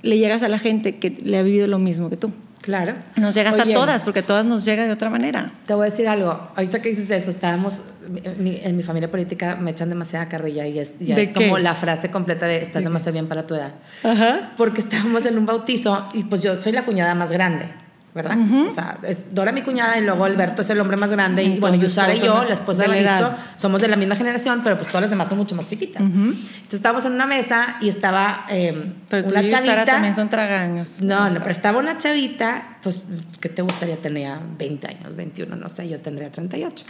le 0.04 0.18
llegas 0.18 0.42
a 0.42 0.48
la 0.48 0.58
gente 0.58 0.96
que 0.96 1.10
le 1.10 1.38
ha 1.38 1.42
vivido 1.42 1.66
lo 1.66 1.78
mismo 1.78 2.10
que 2.10 2.16
tú. 2.16 2.30
Claro. 2.60 2.94
Nos 3.16 3.34
llegas 3.34 3.58
a 3.58 3.64
todas, 3.64 4.04
porque 4.04 4.20
a 4.20 4.22
todas 4.22 4.44
nos 4.44 4.64
llega 4.64 4.84
de 4.84 4.92
otra 4.92 5.10
manera. 5.10 5.52
Te 5.66 5.74
voy 5.74 5.86
a 5.86 5.90
decir 5.90 6.08
algo. 6.08 6.30
Ahorita 6.56 6.80
que 6.80 6.90
dices 6.90 7.10
eso, 7.10 7.30
estábamos, 7.30 7.82
en 8.24 8.76
mi 8.76 8.82
familia 8.82 9.10
política 9.10 9.56
me 9.56 9.72
echan 9.72 9.90
demasiada 9.90 10.28
carrilla 10.28 10.66
y 10.66 10.78
es, 10.78 10.98
ya 10.98 11.16
es 11.16 11.32
como 11.32 11.58
la 11.58 11.74
frase 11.74 12.10
completa 12.10 12.46
de 12.46 12.62
estás 12.62 12.82
demasiado 12.82 13.12
bien 13.12 13.28
para 13.28 13.46
tu 13.46 13.54
edad. 13.54 13.72
Ajá. 14.02 14.52
Porque 14.56 14.80
estábamos 14.80 15.26
en 15.26 15.36
un 15.36 15.44
bautizo 15.44 16.08
y 16.14 16.24
pues 16.24 16.40
yo 16.40 16.56
soy 16.56 16.72
la 16.72 16.84
cuñada 16.86 17.14
más 17.14 17.30
grande. 17.30 17.66
¿Verdad? 18.14 18.38
O 18.66 18.70
sea, 18.70 18.98
es 19.02 19.34
Dora 19.34 19.50
mi 19.50 19.62
cuñada 19.62 19.98
y 19.98 20.02
luego 20.02 20.24
Alberto 20.24 20.62
es 20.62 20.70
el 20.70 20.80
hombre 20.80 20.96
más 20.96 21.10
grande 21.10 21.42
y 21.42 21.58
bueno, 21.58 21.76
Yusara 21.76 22.14
y 22.14 22.20
yo, 22.20 22.44
la 22.44 22.54
esposa 22.54 22.84
de 22.86 23.00
Evaristo, 23.00 23.34
somos 23.56 23.80
de 23.80 23.88
la 23.88 23.96
misma 23.96 24.14
generación, 24.14 24.60
pero 24.62 24.76
pues 24.76 24.88
todas 24.88 25.02
las 25.02 25.10
demás 25.10 25.28
son 25.28 25.38
mucho 25.38 25.56
más 25.56 25.66
chiquitas. 25.66 26.00
Entonces 26.00 26.74
estábamos 26.74 27.04
en 27.06 27.12
una 27.12 27.26
mesa 27.26 27.76
y 27.80 27.88
estaba 27.88 28.46
eh, 28.48 28.92
pero 29.08 29.28
una 29.28 29.46
chavita. 29.46 29.84
también 29.84 30.14
son 30.14 30.28
tragaños. 30.28 31.02
No, 31.02 31.28
no, 31.28 31.40
pero 31.40 31.50
estaba 31.50 31.78
una 31.78 31.98
chavita, 31.98 32.78
pues, 32.82 33.02
¿qué 33.40 33.48
te 33.48 33.62
gustaría? 33.62 33.96
Tenía 33.96 34.40
20 34.58 34.86
años, 34.86 35.16
21, 35.16 35.56
no 35.56 35.68
sé, 35.68 35.88
yo 35.88 36.00
tendría 36.00 36.30
38. 36.30 36.84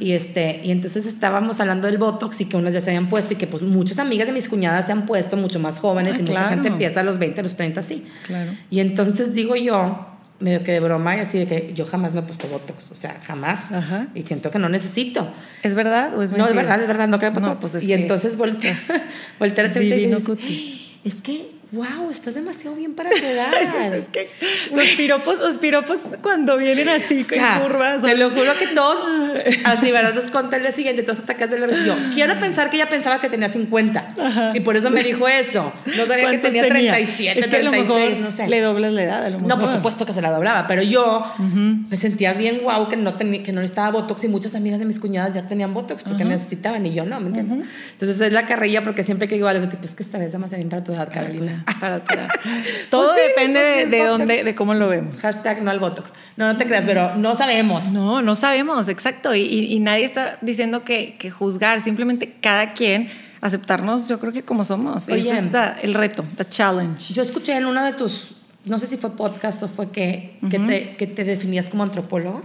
Y, 0.00 0.12
este, 0.12 0.60
y 0.62 0.70
entonces 0.70 1.06
estábamos 1.06 1.58
hablando 1.58 1.88
del 1.88 1.98
Botox 1.98 2.40
y 2.40 2.44
que 2.46 2.56
unas 2.56 2.72
ya 2.72 2.80
se 2.80 2.90
habían 2.90 3.08
puesto 3.08 3.34
y 3.34 3.36
que 3.36 3.46
pues 3.46 3.62
muchas 3.62 3.98
amigas 3.98 4.26
de 4.26 4.32
mis 4.32 4.48
cuñadas 4.48 4.86
se 4.86 4.92
han 4.92 5.06
puesto, 5.06 5.36
mucho 5.36 5.58
más 5.58 5.80
jóvenes 5.80 6.14
ah, 6.14 6.20
y 6.20 6.22
mucha 6.22 6.48
gente 6.48 6.68
empieza 6.68 7.00
a 7.00 7.02
los 7.02 7.18
20, 7.18 7.40
a 7.40 7.42
los 7.42 7.56
30, 7.56 7.82
sí. 7.82 8.04
Claro. 8.26 8.52
Y 8.70 8.80
entonces 8.80 9.34
digo 9.34 9.56
yo, 9.56 10.07
medio 10.40 10.62
que 10.62 10.72
de 10.72 10.80
broma 10.80 11.16
y 11.16 11.20
así 11.20 11.38
de 11.38 11.46
que 11.46 11.74
yo 11.74 11.84
jamás 11.84 12.14
me 12.14 12.20
he 12.20 12.22
puesto 12.22 12.48
Botox, 12.48 12.90
o 12.90 12.94
sea, 12.94 13.20
jamás. 13.24 13.66
Y 14.14 14.22
siento 14.22 14.50
que 14.50 14.58
no 14.58 14.68
necesito. 14.68 15.28
¿Es 15.62 15.74
verdad 15.74 16.16
o 16.16 16.22
es 16.22 16.30
mentira? 16.30 16.44
No, 16.44 16.50
es 16.50 16.56
verdad, 16.56 16.80
es 16.80 16.88
verdad, 16.88 17.08
no 17.08 17.18
que 17.18 17.26
me 17.26 17.30
he 17.30 17.32
puesto 17.32 17.48
Botox. 17.48 17.72
Pues 17.72 17.84
y 17.84 17.92
entonces 17.92 18.36
volteé, 18.36 18.76
volteé 19.38 19.64
a 19.64 19.68
la 19.68 19.82
y 19.82 19.90
dices, 19.90 20.78
es 21.04 21.22
que 21.22 21.57
wow, 21.72 22.10
estás 22.10 22.34
demasiado 22.34 22.76
bien 22.76 22.94
para 22.94 23.10
tu 23.10 23.16
edad. 23.24 23.52
es, 23.94 24.08
que 24.08 24.30
los 24.74 24.86
piropos, 24.88 25.38
los 25.40 25.58
piropos 25.58 26.00
cuando 26.22 26.56
vienen 26.56 26.88
así, 26.88 27.24
con 27.24 27.38
curvas. 27.62 28.02
Te 28.02 28.16
lo 28.16 28.30
juro 28.30 28.56
que 28.58 28.68
todos, 28.68 29.02
así, 29.64 29.92
¿verdad? 29.92 30.10
Entonces 30.10 30.30
conté 30.30 30.56
el 30.56 30.62
día 30.62 30.72
siguiente, 30.72 31.02
todos 31.02 31.20
atacas 31.20 31.50
de 31.50 31.58
la 31.58 31.68
Yo 31.84 31.94
quiero 32.14 32.38
pensar 32.38 32.70
que 32.70 32.76
ella 32.76 32.88
pensaba 32.88 33.20
que 33.20 33.28
tenía 33.28 33.50
50. 33.50 34.14
Y 34.54 34.60
por 34.60 34.76
eso 34.76 34.90
me 34.90 35.02
dijo 35.02 35.28
eso. 35.28 35.72
No 35.86 36.06
sabía 36.06 36.30
que 36.30 36.38
tenía, 36.38 36.68
37, 36.68 37.48
36, 37.48 38.18
no 38.18 38.30
sé. 38.30 38.48
Le 38.48 38.60
doblas 38.60 38.92
la 38.92 39.02
edad, 39.02 39.24
a 39.24 39.28
lo 39.28 39.40
No, 39.40 39.58
por 39.58 39.70
supuesto 39.70 40.06
que 40.06 40.12
se 40.12 40.22
la 40.22 40.30
doblaba, 40.30 40.66
pero 40.66 40.82
yo 40.82 41.24
me 41.38 41.96
sentía 41.96 42.32
bien 42.32 42.60
wow 42.62 42.88
que 42.88 42.96
no, 42.96 43.14
tenía, 43.14 43.42
que 43.42 43.52
no 43.52 43.60
necesitaba 43.60 43.90
Botox 43.90 44.24
y 44.24 44.28
muchas 44.28 44.54
amigas 44.54 44.78
de 44.78 44.84
mis 44.84 45.00
cuñadas 45.00 45.34
ya 45.34 45.42
tenían 45.42 45.74
Botox 45.74 46.02
porque 46.02 46.24
necesitaban 46.24 46.84
y 46.86 46.94
yo 46.94 47.04
no, 47.04 47.20
¿me 47.20 47.28
entiendes? 47.28 47.66
Entonces 47.92 48.20
es 48.20 48.32
la 48.32 48.46
carrilla 48.46 48.82
porque 48.84 49.02
siempre 49.02 49.28
que 49.28 49.34
digo 49.34 49.48
algo, 49.48 49.68
tipo, 49.68 49.84
es 49.84 49.94
que 49.94 50.02
esta 50.02 50.18
vez 50.18 50.32
demasiado 50.32 50.60
bien 50.60 50.70
para 50.70 50.84
tu 50.84 50.92
edad, 50.92 51.08
Carolina 51.12 51.57
Para 51.80 52.00
terapia. 52.04 52.40
Todo 52.90 53.12
Pues 53.12 53.16
sí, 53.16 53.28
depende 53.28 53.60
pues 53.60 53.90
de, 53.90 53.96
de 53.98 54.04
dónde, 54.04 54.44
de 54.44 54.54
cómo 54.54 54.74
lo 54.74 54.88
vemos. 54.88 55.20
Hashtag 55.20 55.62
no 55.62 55.70
al 55.70 55.78
Botox. 55.78 56.12
No, 56.36 56.46
no 56.46 56.56
te 56.56 56.66
creas, 56.66 56.84
pero 56.86 57.16
no 57.16 57.34
sabemos. 57.34 57.88
No, 57.92 58.22
no 58.22 58.36
sabemos, 58.36 58.88
exacto. 58.88 59.34
Y, 59.34 59.40
y- 59.42 59.72
y 59.72 59.78
nadie 59.80 60.04
está 60.04 60.38
diciendo 60.40 60.84
que, 60.84 61.16
que 61.18 61.30
juzgar, 61.30 61.80
simplemente 61.80 62.36
cada 62.40 62.72
quien 62.72 63.08
aceptarnos, 63.40 64.08
yo 64.08 64.18
creo 64.18 64.32
que 64.32 64.42
como 64.42 64.64
somos. 64.64 65.08
Oye. 65.08 65.20
ese 65.20 65.38
es 65.38 65.46
el 65.82 65.94
reto, 65.94 66.24
the 66.36 66.44
challenge. 66.48 67.12
Yo 67.14 67.22
escuché 67.22 67.56
en 67.56 67.66
uno 67.66 67.84
de 67.84 67.92
tus, 67.92 68.34
no 68.64 68.78
sé 68.78 68.86
si 68.86 68.96
fue 68.96 69.10
podcast 69.16 69.62
o 69.62 69.68
fue 69.68 69.90
que, 69.90 70.38
que, 70.50 70.58
te, 70.58 70.96
que 70.96 71.06
te 71.06 71.24
definías 71.24 71.68
como 71.68 71.82
antropólogo. 71.84 72.42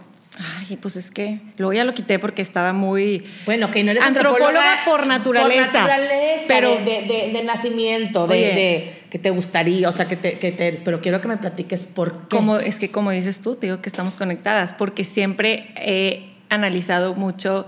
Ay, 0.67 0.77
pues 0.77 0.95
es 0.95 1.11
que 1.11 1.39
luego 1.57 1.73
ya 1.73 1.84
lo 1.84 1.93
quité 1.93 2.17
porque 2.17 2.41
estaba 2.41 2.73
muy... 2.73 3.23
Bueno, 3.45 3.69
que 3.69 3.84
no 3.84 3.91
eres 3.91 4.01
Antropóloga 4.03 4.47
antropóloga 4.47 4.86
por 4.86 5.05
naturaleza. 5.07 5.71
Por 5.71 5.81
naturaleza, 5.81 6.43
Pero- 6.47 6.69
de, 6.77 7.31
de- 7.34 7.43
nacimiento, 7.43 8.25
de, 8.25 8.91
que 9.11 9.19
te 9.19 9.29
gustaría, 9.29 9.88
o 9.88 9.91
sea, 9.91 10.07
que 10.07 10.15
te, 10.15 10.39
que 10.39 10.51
te 10.51 10.67
eres. 10.67 10.81
Pero 10.81 11.01
quiero 11.01 11.21
que 11.21 11.27
me 11.27 11.38
platiques 11.38 11.86
por 11.86 12.27
qué. 12.27 12.36
Como, 12.36 12.57
es 12.57 12.79
que 12.79 12.89
como 12.89 13.11
dices 13.11 13.41
tú, 13.41 13.55
te 13.55 13.67
digo 13.67 13.81
que 13.81 13.89
estamos 13.89 14.15
conectadas, 14.15 14.73
porque 14.73 15.03
siempre 15.03 15.71
he 15.77 16.31
analizado 16.49 17.13
mucho 17.13 17.67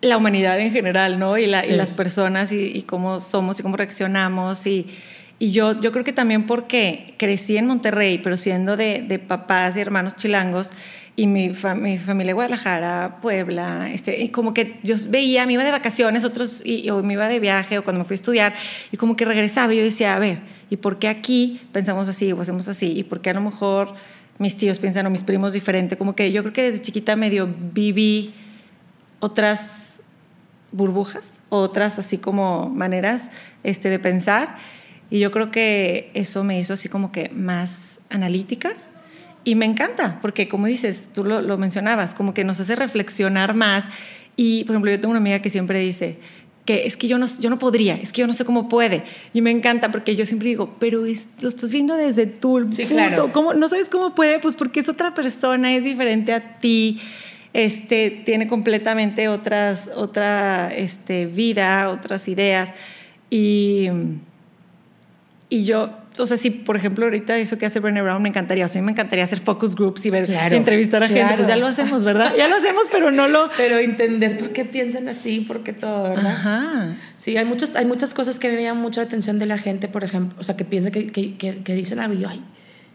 la 0.00 0.16
humanidad 0.16 0.58
en 0.60 0.72
general, 0.72 1.18
¿no? 1.18 1.38
Y, 1.38 1.46
la- 1.46 1.64
y 1.64 1.68
Sí. 1.70 1.76
las 1.76 1.92
personas 1.92 2.52
y, 2.52 2.66
y 2.76 2.82
cómo 2.82 3.20
somos 3.20 3.58
y 3.60 3.62
cómo 3.62 3.76
reaccionamos. 3.76 4.66
Y, 4.66 4.86
y 5.38 5.52
yo, 5.52 5.78
yo 5.80 5.92
creo 5.92 6.04
que 6.04 6.12
también 6.12 6.46
porque 6.46 7.14
crecí 7.18 7.56
en 7.56 7.66
Monterrey, 7.66 8.18
pero 8.18 8.36
siendo 8.36 8.76
de, 8.76 9.04
de 9.06 9.18
papás 9.18 9.76
y 9.76 9.80
hermanos 9.80 10.16
chilangos, 10.16 10.70
y 11.18 11.26
mi, 11.26 11.50
mi 11.76 11.98
familia 11.98 12.30
de 12.30 12.32
Guadalajara, 12.34 13.18
Puebla, 13.22 13.90
este, 13.90 14.22
y 14.22 14.28
como 14.28 14.52
que 14.52 14.78
yo 14.82 14.96
veía, 15.08 15.46
me 15.46 15.54
iba 15.54 15.64
de 15.64 15.70
vacaciones, 15.70 16.24
otros, 16.24 16.60
y, 16.64 16.88
o 16.90 17.02
me 17.02 17.14
iba 17.14 17.26
de 17.26 17.40
viaje, 17.40 17.78
o 17.78 17.84
cuando 17.84 18.00
me 18.00 18.04
fui 18.04 18.14
a 18.14 18.16
estudiar, 18.16 18.54
y 18.92 18.98
como 18.98 19.16
que 19.16 19.24
regresaba 19.24 19.72
y 19.72 19.78
yo 19.78 19.82
decía, 19.82 20.14
a 20.14 20.18
ver, 20.18 20.40
¿y 20.68 20.76
por 20.76 20.98
qué 20.98 21.08
aquí 21.08 21.60
pensamos 21.72 22.08
así 22.08 22.32
o 22.32 22.40
hacemos 22.40 22.68
así? 22.68 22.92
¿Y 22.92 23.02
por 23.02 23.22
qué 23.22 23.30
a 23.30 23.34
lo 23.34 23.40
mejor 23.40 23.94
mis 24.38 24.58
tíos 24.58 24.78
piensan 24.78 25.06
o 25.06 25.10
mis 25.10 25.22
primos 25.22 25.54
diferente? 25.54 25.96
Como 25.96 26.14
que 26.14 26.32
yo 26.32 26.42
creo 26.42 26.52
que 26.52 26.62
desde 26.70 26.82
chiquita 26.82 27.16
medio 27.16 27.48
viví 27.72 28.34
otras 29.20 30.00
burbujas, 30.70 31.42
otras 31.48 31.98
así 31.98 32.18
como 32.18 32.68
maneras 32.68 33.30
este, 33.62 33.88
de 33.88 33.98
pensar. 33.98 34.56
Y 35.10 35.18
yo 35.20 35.30
creo 35.30 35.50
que 35.50 36.10
eso 36.14 36.42
me 36.44 36.58
hizo 36.58 36.74
así 36.74 36.88
como 36.88 37.12
que 37.12 37.28
más 37.30 38.00
analítica. 38.10 38.72
Y 39.44 39.54
me 39.54 39.64
encanta, 39.64 40.18
porque 40.20 40.48
como 40.48 40.66
dices, 40.66 41.08
tú 41.14 41.24
lo, 41.24 41.40
lo 41.40 41.56
mencionabas, 41.58 42.14
como 42.14 42.34
que 42.34 42.42
nos 42.44 42.58
hace 42.58 42.74
reflexionar 42.74 43.54
más. 43.54 43.84
Y, 44.34 44.64
por 44.64 44.74
ejemplo, 44.74 44.90
yo 44.90 44.98
tengo 45.00 45.12
una 45.12 45.20
amiga 45.20 45.40
que 45.40 45.50
siempre 45.50 45.78
dice 45.80 46.18
que 46.64 46.84
es 46.84 46.96
que 46.96 47.06
yo 47.06 47.16
no, 47.16 47.26
yo 47.38 47.48
no 47.48 47.60
podría, 47.60 47.94
es 47.94 48.12
que 48.12 48.22
yo 48.22 48.26
no 48.26 48.32
sé 48.34 48.44
cómo 48.44 48.68
puede. 48.68 49.04
Y 49.32 49.40
me 49.40 49.52
encanta 49.52 49.92
porque 49.92 50.16
yo 50.16 50.26
siempre 50.26 50.48
digo, 50.48 50.74
pero 50.80 51.06
es- 51.06 51.28
lo 51.40 51.48
estás 51.48 51.70
viendo 51.70 51.94
desde 51.96 52.26
tu 52.26 52.58
Sí, 52.72 52.82
punto. 52.82 52.88
claro. 52.88 53.32
¿Cómo, 53.32 53.54
no 53.54 53.68
sabes 53.68 53.88
cómo 53.88 54.16
puede, 54.16 54.40
pues 54.40 54.56
porque 54.56 54.80
es 54.80 54.88
otra 54.88 55.14
persona, 55.14 55.76
es 55.76 55.84
diferente 55.84 56.32
a 56.32 56.58
ti, 56.58 57.00
este, 57.52 58.10
tiene 58.10 58.48
completamente 58.48 59.28
otras, 59.28 59.88
otra 59.94 60.74
este, 60.74 61.26
vida, 61.26 61.88
otras 61.88 62.26
ideas. 62.26 62.72
Y, 63.30 63.88
y 65.48 65.64
yo, 65.64 65.90
o 66.18 66.26
sea, 66.26 66.36
si 66.36 66.50
por 66.50 66.76
ejemplo 66.76 67.04
ahorita 67.04 67.38
eso 67.38 67.56
que 67.56 67.66
hace 67.66 67.78
Brené 67.78 68.02
Brown 68.02 68.20
me 68.20 68.28
encantaría, 68.28 68.64
o 68.64 68.68
sea, 68.68 68.80
a 68.80 68.82
mí 68.82 68.86
me 68.86 68.92
encantaría 68.92 69.22
hacer 69.24 69.38
focus 69.38 69.76
groups 69.76 70.04
y 70.06 70.10
ver, 70.10 70.26
Claro, 70.26 70.56
entrevistar 70.56 71.02
a 71.04 71.06
gente, 71.06 71.20
claro. 71.22 71.36
pues 71.36 71.46
ya 71.48 71.56
lo 71.56 71.66
hacemos, 71.68 72.02
¿verdad? 72.02 72.32
Ya 72.36 72.48
lo 72.48 72.56
hacemos, 72.56 72.84
pero 72.90 73.10
no 73.12 73.28
lo... 73.28 73.48
Pero 73.56 73.78
entender 73.78 74.38
por 74.38 74.50
qué 74.50 74.64
piensan 74.64 75.08
así, 75.08 75.40
por 75.40 75.60
qué 75.62 75.72
todo, 75.72 76.10
¿verdad? 76.10 76.26
Ajá. 76.32 76.94
Sí, 77.16 77.36
hay, 77.36 77.44
muchos, 77.44 77.76
hay 77.76 77.84
muchas 77.84 78.12
cosas 78.12 78.40
que 78.40 78.50
me 78.50 78.60
llaman 78.62 78.82
mucho 78.82 79.00
la 79.00 79.06
atención 79.06 79.38
de 79.38 79.46
la 79.46 79.58
gente, 79.58 79.86
por 79.88 80.02
ejemplo, 80.02 80.36
o 80.40 80.42
sea, 80.44 80.56
que 80.56 80.64
piensan 80.64 80.90
que, 80.90 81.06
que, 81.06 81.36
que, 81.36 81.58
que 81.62 81.74
dicen 81.74 82.00
algo 82.00 82.14
y 82.14 82.18
yo, 82.22 82.28
ay, 82.28 82.42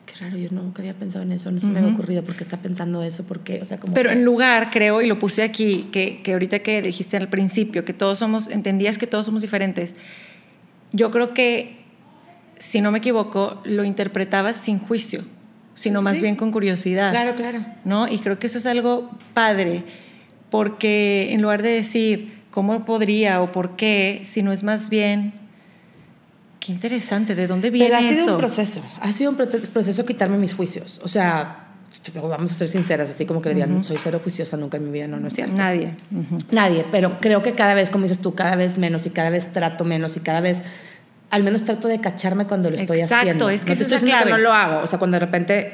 qué 0.05 0.15
raro, 0.19 0.35
yo 0.35 0.49
nunca 0.51 0.81
había 0.81 0.93
pensado 0.95 1.23
en 1.23 1.31
eso, 1.31 1.51
no 1.51 1.61
se 1.61 1.67
me 1.67 1.79
había 1.79 1.93
ocurrido 1.93 2.21
por 2.23 2.35
qué 2.35 2.43
está 2.43 2.57
pensando 2.57 3.01
eso, 3.01 3.25
por 3.25 3.39
qué, 3.41 3.61
o 3.61 3.65
sea, 3.65 3.79
como... 3.79 3.93
Pero 3.93 4.09
que- 4.09 4.15
en 4.17 4.25
lugar, 4.25 4.71
creo, 4.71 5.01
y 5.01 5.07
lo 5.07 5.19
puse 5.19 5.41
aquí, 5.43 5.87
que, 5.93 6.21
que 6.21 6.33
ahorita 6.33 6.59
que 6.59 6.81
dijiste 6.81 7.15
al 7.15 7.29
principio, 7.29 7.85
que 7.85 7.93
todos 7.93 8.17
somos, 8.17 8.49
entendías 8.49 8.97
que 8.97 9.07
todos 9.07 9.25
somos 9.25 9.41
diferentes, 9.41 9.95
yo 10.91 11.11
creo 11.11 11.33
que, 11.33 11.79
si 12.61 12.79
no 12.79 12.91
me 12.91 12.99
equivoco, 12.99 13.59
lo 13.65 13.83
interpretabas 13.83 14.55
sin 14.55 14.79
juicio, 14.79 15.23
sino 15.73 16.01
más 16.01 16.15
Sí. 16.17 16.21
bien 16.21 16.35
con 16.35 16.51
curiosidad. 16.51 17.09
Claro, 17.11 17.35
claro. 17.35 17.65
¿no? 17.85 18.07
Y 18.07 18.19
creo 18.19 18.37
que 18.37 18.45
eso 18.47 18.59
es 18.59 18.65
algo 18.67 19.09
padre, 19.33 19.83
porque 20.49 21.31
en 21.33 21.41
lugar 21.41 21.61
de 21.63 21.69
decir 21.69 22.41
cómo 22.51 22.85
podría 22.85 23.41
o 23.41 23.51
por 23.51 23.75
qué, 23.75 24.21
sino 24.25 24.51
es 24.51 24.63
más 24.63 24.89
bien, 24.89 25.33
qué 26.59 26.71
interesante, 26.73 27.33
¿de 27.33 27.47
dónde 27.47 27.69
viene 27.71 27.87
Pero 27.89 27.97
ha 27.99 28.03
sido 28.07 28.21
eso? 28.23 28.31
un 28.33 28.37
proceso, 28.37 28.81
ha 28.99 29.11
sido 29.11 29.31
un 29.31 29.37
proceso 29.37 30.05
quitarme 30.05 30.37
mis 30.37 30.53
juicios, 30.53 30.99
o 31.03 31.07
sea, 31.07 31.67
vamos 32.21 32.51
a 32.51 32.55
ser 32.55 32.67
sinceras, 32.67 33.09
así 33.09 33.25
como 33.25 33.41
que 33.41 33.49
le 33.49 33.55
digan, 33.55 33.83
soy 33.83 33.97
cero 33.99 34.19
juiciosa 34.21 34.57
nunca 34.57 34.77
en 34.77 34.85
mi 34.85 34.91
vida, 34.91 35.07
no, 35.07 35.17
no 35.19 35.27
es 35.29 35.33
cierto. 35.33 35.55
Nadie. 35.55 35.93
Nadie, 36.51 36.85
pero 36.91 37.19
creo 37.19 37.41
que 37.41 37.53
cada 37.53 37.73
vez, 37.73 37.89
como 37.89 38.03
dices 38.03 38.19
tú, 38.19 38.35
cada 38.35 38.55
vez 38.55 38.77
menos 38.77 39.05
y 39.05 39.09
cada 39.09 39.29
vez 39.29 39.51
trato 39.53 39.85
menos 39.85 40.17
y 40.17 40.19
cada 40.19 40.41
vez, 40.41 40.61
al 41.31 41.43
menos 41.43 41.63
trato 41.65 41.87
de 41.87 41.99
cacharme 41.99 42.45
cuando 42.45 42.69
lo 42.69 42.75
estoy 42.75 42.99
Exacto, 42.99 43.21
haciendo. 43.21 43.49
es 43.49 43.61
que 43.65 43.69
no 43.69 43.73
es 43.73 43.79
la 43.79 43.85
diciendo 43.87 44.05
que 44.05 44.11
clave. 44.23 44.31
no 44.31 44.37
lo 44.37 44.51
hago, 44.53 44.81
o 44.83 44.87
sea, 44.87 44.99
cuando 44.99 45.15
de 45.15 45.19
repente, 45.25 45.73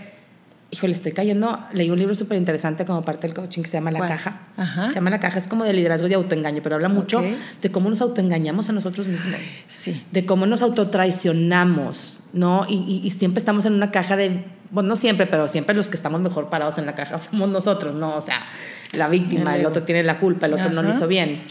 híjole, 0.71 0.93
estoy 0.93 1.11
cayendo, 1.13 1.59
leí 1.73 1.89
un 1.89 1.97
libro 1.97 2.13
súper 2.15 2.37
interesante 2.37 2.85
como 2.85 3.03
parte 3.03 3.25
del 3.27 3.33
coaching 3.35 3.61
que 3.63 3.67
se 3.67 3.77
llama 3.77 3.91
La 3.91 3.97
¿Cuál? 3.99 4.09
Caja. 4.09 4.39
Ajá. 4.55 4.87
Se 4.89 4.95
llama 4.95 5.09
La 5.09 5.19
Caja, 5.19 5.39
es 5.39 5.47
como 5.47 5.63
de 5.63 5.73
liderazgo 5.73 6.07
y 6.07 6.09
de 6.09 6.15
autoengaño, 6.15 6.61
pero 6.63 6.75
habla 6.75 6.89
mucho 6.89 7.23
de 7.61 7.71
cómo 7.71 7.89
nos 7.89 8.01
autoengañamos 8.01 8.69
a 8.69 8.71
nosotros 8.73 9.07
mismos 9.07 9.35
Sí. 9.67 10.05
de 10.11 10.25
cómo 10.25 10.45
nos 10.45 10.61
autotraicionamos, 10.61 12.21
¿no? 12.33 12.65
Y, 12.67 12.75
y- 12.75 13.01
y 13.07 13.09
siempre 13.11 13.39
estamos 13.39 13.65
en 13.65 13.73
una 13.73 13.91
caja 13.91 14.15
de, 14.15 14.45
bueno, 14.71 14.89
no 14.89 14.95
siempre, 14.95 15.25
pero 15.27 15.47
siempre 15.47 15.75
los 15.75 15.87
que 15.89 15.95
estamos 15.95 16.21
mejor 16.21 16.49
parados 16.49 16.77
en 16.77 16.85
la 16.85 16.95
caja 16.95 17.19
somos 17.19 17.49
nosotros, 17.49 17.95
¿no? 17.95 18.15
O 18.15 18.21
sea, 18.21 18.45
la 18.93 19.07
víctima, 19.09 19.55
El 19.55 19.65
otro 19.65 19.83
tiene 19.83 20.03
la 20.03 20.19
culpa, 20.19 20.45
el 20.45 20.53
otro 20.53 20.69
no 20.69 20.81
lo 20.83 20.91
hizo 20.91 21.07
bien. 21.07 21.41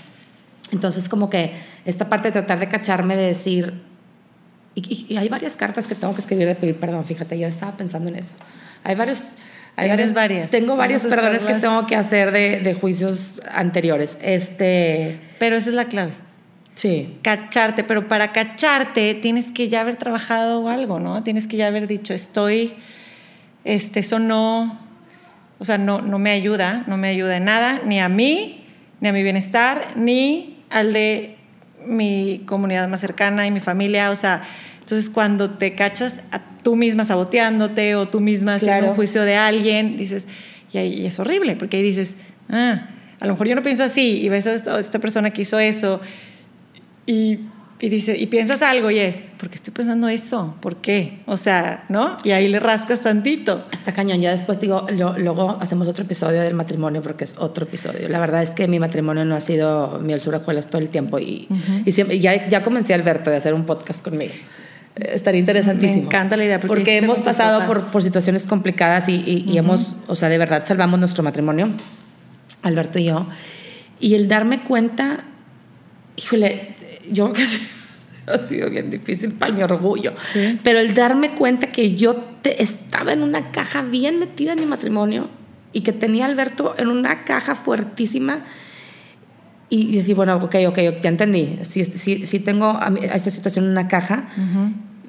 Entonces, 0.73 1.09
como 1.09 1.31
que 1.31 1.53
esta 1.85 2.09
parte 2.09 2.29
de 2.29 2.33
tratar 2.33 2.59
de 2.59 2.69
cacharme, 2.69 3.17
de 3.17 3.27
decir, 3.27 3.83
y, 4.77 5.17
hay 5.17 5.29
varias 5.29 5.57
cartas 5.57 5.87
que 5.87 5.95
tengo 5.95 6.15
que 6.15 6.21
escribir 6.21 6.47
de 6.47 6.55
pedir 6.55 6.77
perdón, 6.79 7.05
fíjate, 7.05 7.35
ayer 7.35 7.49
estaba 7.49 7.77
pensando 7.77 8.09
en 8.09 8.17
eso. 8.17 8.37
Hay 8.85 8.95
varios... 8.95 9.35
Hay 9.79 9.89
Tienes 9.89 10.15
varias. 10.15 10.51
Tengo 10.51 10.75
varios 10.75 11.05
perdones 11.05 11.45
que 11.45 11.53
tengo 11.55 11.87
que 11.87 11.97
hacer 11.97 12.31
de, 12.33 12.61
de 12.61 12.73
juicios 12.73 13.43
anteriores. 13.53 14.17
Este, 14.23 15.21
Pero 15.39 15.57
esa 15.57 15.69
es 15.69 15.75
la 15.75 15.85
clave. 15.85 16.13
sí. 16.75 17.19
Cacharte, 17.23 17.85
pero 17.85 18.09
para 18.09 18.33
cacharte 18.33 19.13
tienes 19.13 19.53
que 19.53 19.69
ya 19.69 19.83
haber 19.83 19.97
trabajado 19.97 20.71
algo, 20.71 20.99
¿no? 20.99 21.23
Tienes 21.23 21.47
que 21.47 21.59
ya 21.59 21.67
haber 21.67 21.89
dicho, 21.89 22.15
estoy, 22.15 22.73
este, 23.65 24.01
eso 24.01 24.19
no, 24.19 24.81
o 25.59 25.65
sea, 25.67 25.77
no, 25.77 26.01
no 26.01 26.19
me 26.19 26.31
ayuda, 26.31 26.85
no 26.87 26.97
me 26.97 27.09
ayuda 27.09 27.37
en 27.37 27.45
nada, 27.45 27.81
ni 27.85 28.01
a 28.01 28.09
mí, 28.09 28.65
ni 29.03 29.09
a 29.09 29.13
mi 29.13 29.23
bienestar, 29.23 29.89
ni 29.97 30.65
al 30.71 30.95
de 30.95 31.36
mi 31.87 32.43
comunidad 32.47 32.89
más 32.89 33.01
cercana 33.01 33.47
y 33.47 33.51
mi 33.51 33.61
familia, 33.61 34.11
o 34.11 34.17
sea, 34.17 34.43
entonces 34.81 35.11
cuando 35.11 35.51
te 35.51 35.75
cachas 35.75 36.21
a 36.31 36.41
tú 36.63 36.77
misma 36.77 37.05
saboteándote 37.05 37.95
o 37.97 38.09
tú 38.09 38.21
misma 38.21 38.55
haciendo 38.55 38.79
Claro. 38.79 38.91
un 38.91 38.97
juicio 38.97 39.23
de 39.23 39.37
alguien, 39.37 39.97
dices, 39.97 40.27
y, 40.73 40.79
ahí- 40.79 41.01
y 41.03 41.07
es 41.07 41.19
horrible, 41.19 41.57
porque 41.57 41.77
ahí 41.79 41.83
dices, 41.83 42.17
ah, 42.51 42.89
a 43.21 43.27
lo 43.27 43.33
mejor 43.33 43.49
yo 43.49 43.55
no 43.55 43.63
pienso 43.63 43.83
así, 43.85 44.21
y 44.23 44.29
ves 44.29 44.47
a 44.47 44.55
esta, 44.55 44.77
a 44.77 44.81
esta 44.81 44.99
persona 44.99 45.31
que 45.31 45.43
hizo 45.43 45.59
eso, 45.59 46.01
y, 47.07 47.39
y 47.79 47.91
dice, 47.91 48.17
y 48.17 48.27
piensas 48.29 48.63
algo 48.63 48.91
y 48.91 48.99
es, 48.99 49.29
¿por 49.39 49.51
qué 49.51 49.57
estoy 49.57 49.75
pensando 49.75 50.09
eso? 50.09 50.57
¿Por 50.63 50.77
qué? 50.77 51.21
O 51.27 51.37
sea, 51.37 51.85
¿no? 51.91 52.17
Y 52.25 52.31
ahí 52.31 52.49
le 52.49 52.59
rascas 52.59 53.03
tantito. 53.03 53.67
Está 53.71 53.93
cañón. 53.93 54.21
Ya 54.23 54.31
después 54.31 54.59
digo, 54.61 54.87
lo- 54.97 55.19
luego 55.19 55.59
hacemos 55.61 55.87
otro 55.87 56.05
episodio 56.05 56.41
del 56.41 56.55
matrimonio 56.55 57.03
porque 57.03 57.25
es 57.25 57.35
otro 57.39 57.65
episodio. 57.65 58.09
La 58.09 58.19
verdad 58.19 58.43
es 58.43 58.51
que 58.51 58.67
mi 58.67 58.79
matrimonio 58.81 59.27
no 59.27 59.35
ha 59.35 59.41
sido 59.43 59.99
miel 60.01 60.21
sobre 60.21 60.39
hojuelas 60.39 60.69
todo 60.71 60.81
el 60.81 60.89
tiempo 60.89 61.19
y, 61.19 61.49
y 61.85 61.93
siempre, 61.93 62.19
ya, 62.19 62.49
ya 62.49 62.63
comencé 62.65 62.95
Alberto 62.95 63.29
de 63.31 63.37
hacer 63.37 63.53
un 63.53 63.67
podcast 63.67 64.03
conmigo. 64.03 64.33
Eh, 64.97 65.11
Estaría 65.15 65.41
interesantísimo. 65.41 66.01
Me 66.01 66.07
encanta 66.07 66.39
la 66.39 66.47
idea, 66.47 66.59
porque 66.59 66.69
Porque, 66.77 66.97
hemos 66.97 67.21
pasado 67.21 67.67
por, 67.67 67.83
por 67.89 68.03
situaciones 68.03 68.47
complicadas 68.47 69.07
y, 69.11 69.17
y- 69.17 69.45
y 69.53 69.59
hemos, 69.59 69.97
o 70.07 70.17
sea, 70.17 70.31
de 70.31 70.39
verdad 70.39 70.65
salvamos 70.65 70.99
nuestro 70.99 71.23
matrimonio, 71.23 71.73
Alberto 72.63 72.99
y 72.99 73.05
yo. 73.05 73.27
Y 74.01 74.15
el 74.15 74.29
darme 74.29 74.61
cuenta, 74.65 75.25
híjole, 76.17 76.75
yo 77.13 77.33
creo 77.33 77.47
que 77.47 77.59
ha 78.33 78.39
sido- 78.39 78.71
bien 78.71 78.91
difícil 78.91 79.33
para 79.33 79.53
mi 79.53 79.63
orgullo. 79.63 80.13
Sí. 80.33 80.59
Pero 80.63 80.79
el 80.81 80.95
darme 80.95 81.33
cuenta 81.35 81.69
que 81.69 81.95
yo 81.95 82.17
te- 82.43 82.63
estaba 82.63 83.13
en 83.13 83.23
una 83.23 83.51
caja 83.53 83.83
bien 83.83 84.19
metida 84.19 84.53
en 84.53 84.61
mi 84.61 84.67
matrimonio 84.67 85.29
y 85.73 85.83
que 85.83 85.93
tenía 85.93 86.25
a 86.25 86.29
Alberto 86.29 86.75
en 86.79 86.89
una 86.89 87.25
caja 87.25 87.55
fuertísima 87.55 88.45
y 89.69 89.97
decir, 89.97 90.15
bueno, 90.15 90.37
ok, 90.37 90.55
ok, 90.69 90.79
ya 91.03 91.09
entendí. 91.09 91.59
Sí, 91.63 91.85
sí, 91.85 92.25
sí 92.27 92.39
tengo 92.41 92.67
a, 92.67 92.87
a 92.87 93.17
esta 93.17 93.31
situación 93.31 93.65
en 93.65 93.73
una 93.73 93.89
caja, 93.89 94.29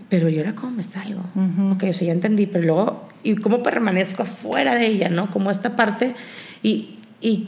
pero 0.09 0.29
¿y 0.29 0.37
ahora 0.39 0.55
cómo 0.55 0.71
me 0.71 0.83
salgo? 0.83 1.21
Ujú. 1.35 1.73
Ok, 1.73 1.83
o 1.89 1.93
sea, 1.93 2.07
ya 2.07 2.13
entendí, 2.13 2.47
pero 2.47 2.65
luego, 2.65 3.07
¿y 3.23 3.35
cómo 3.35 3.61
permanezco 3.61 4.23
afuera 4.23 4.73
de 4.75 4.87
ella, 4.87 5.09
no? 5.09 5.29
Como 5.29 5.51
esta 5.51 5.75
parte. 5.75 6.15
Y, 6.63 6.95
y, 7.21 7.45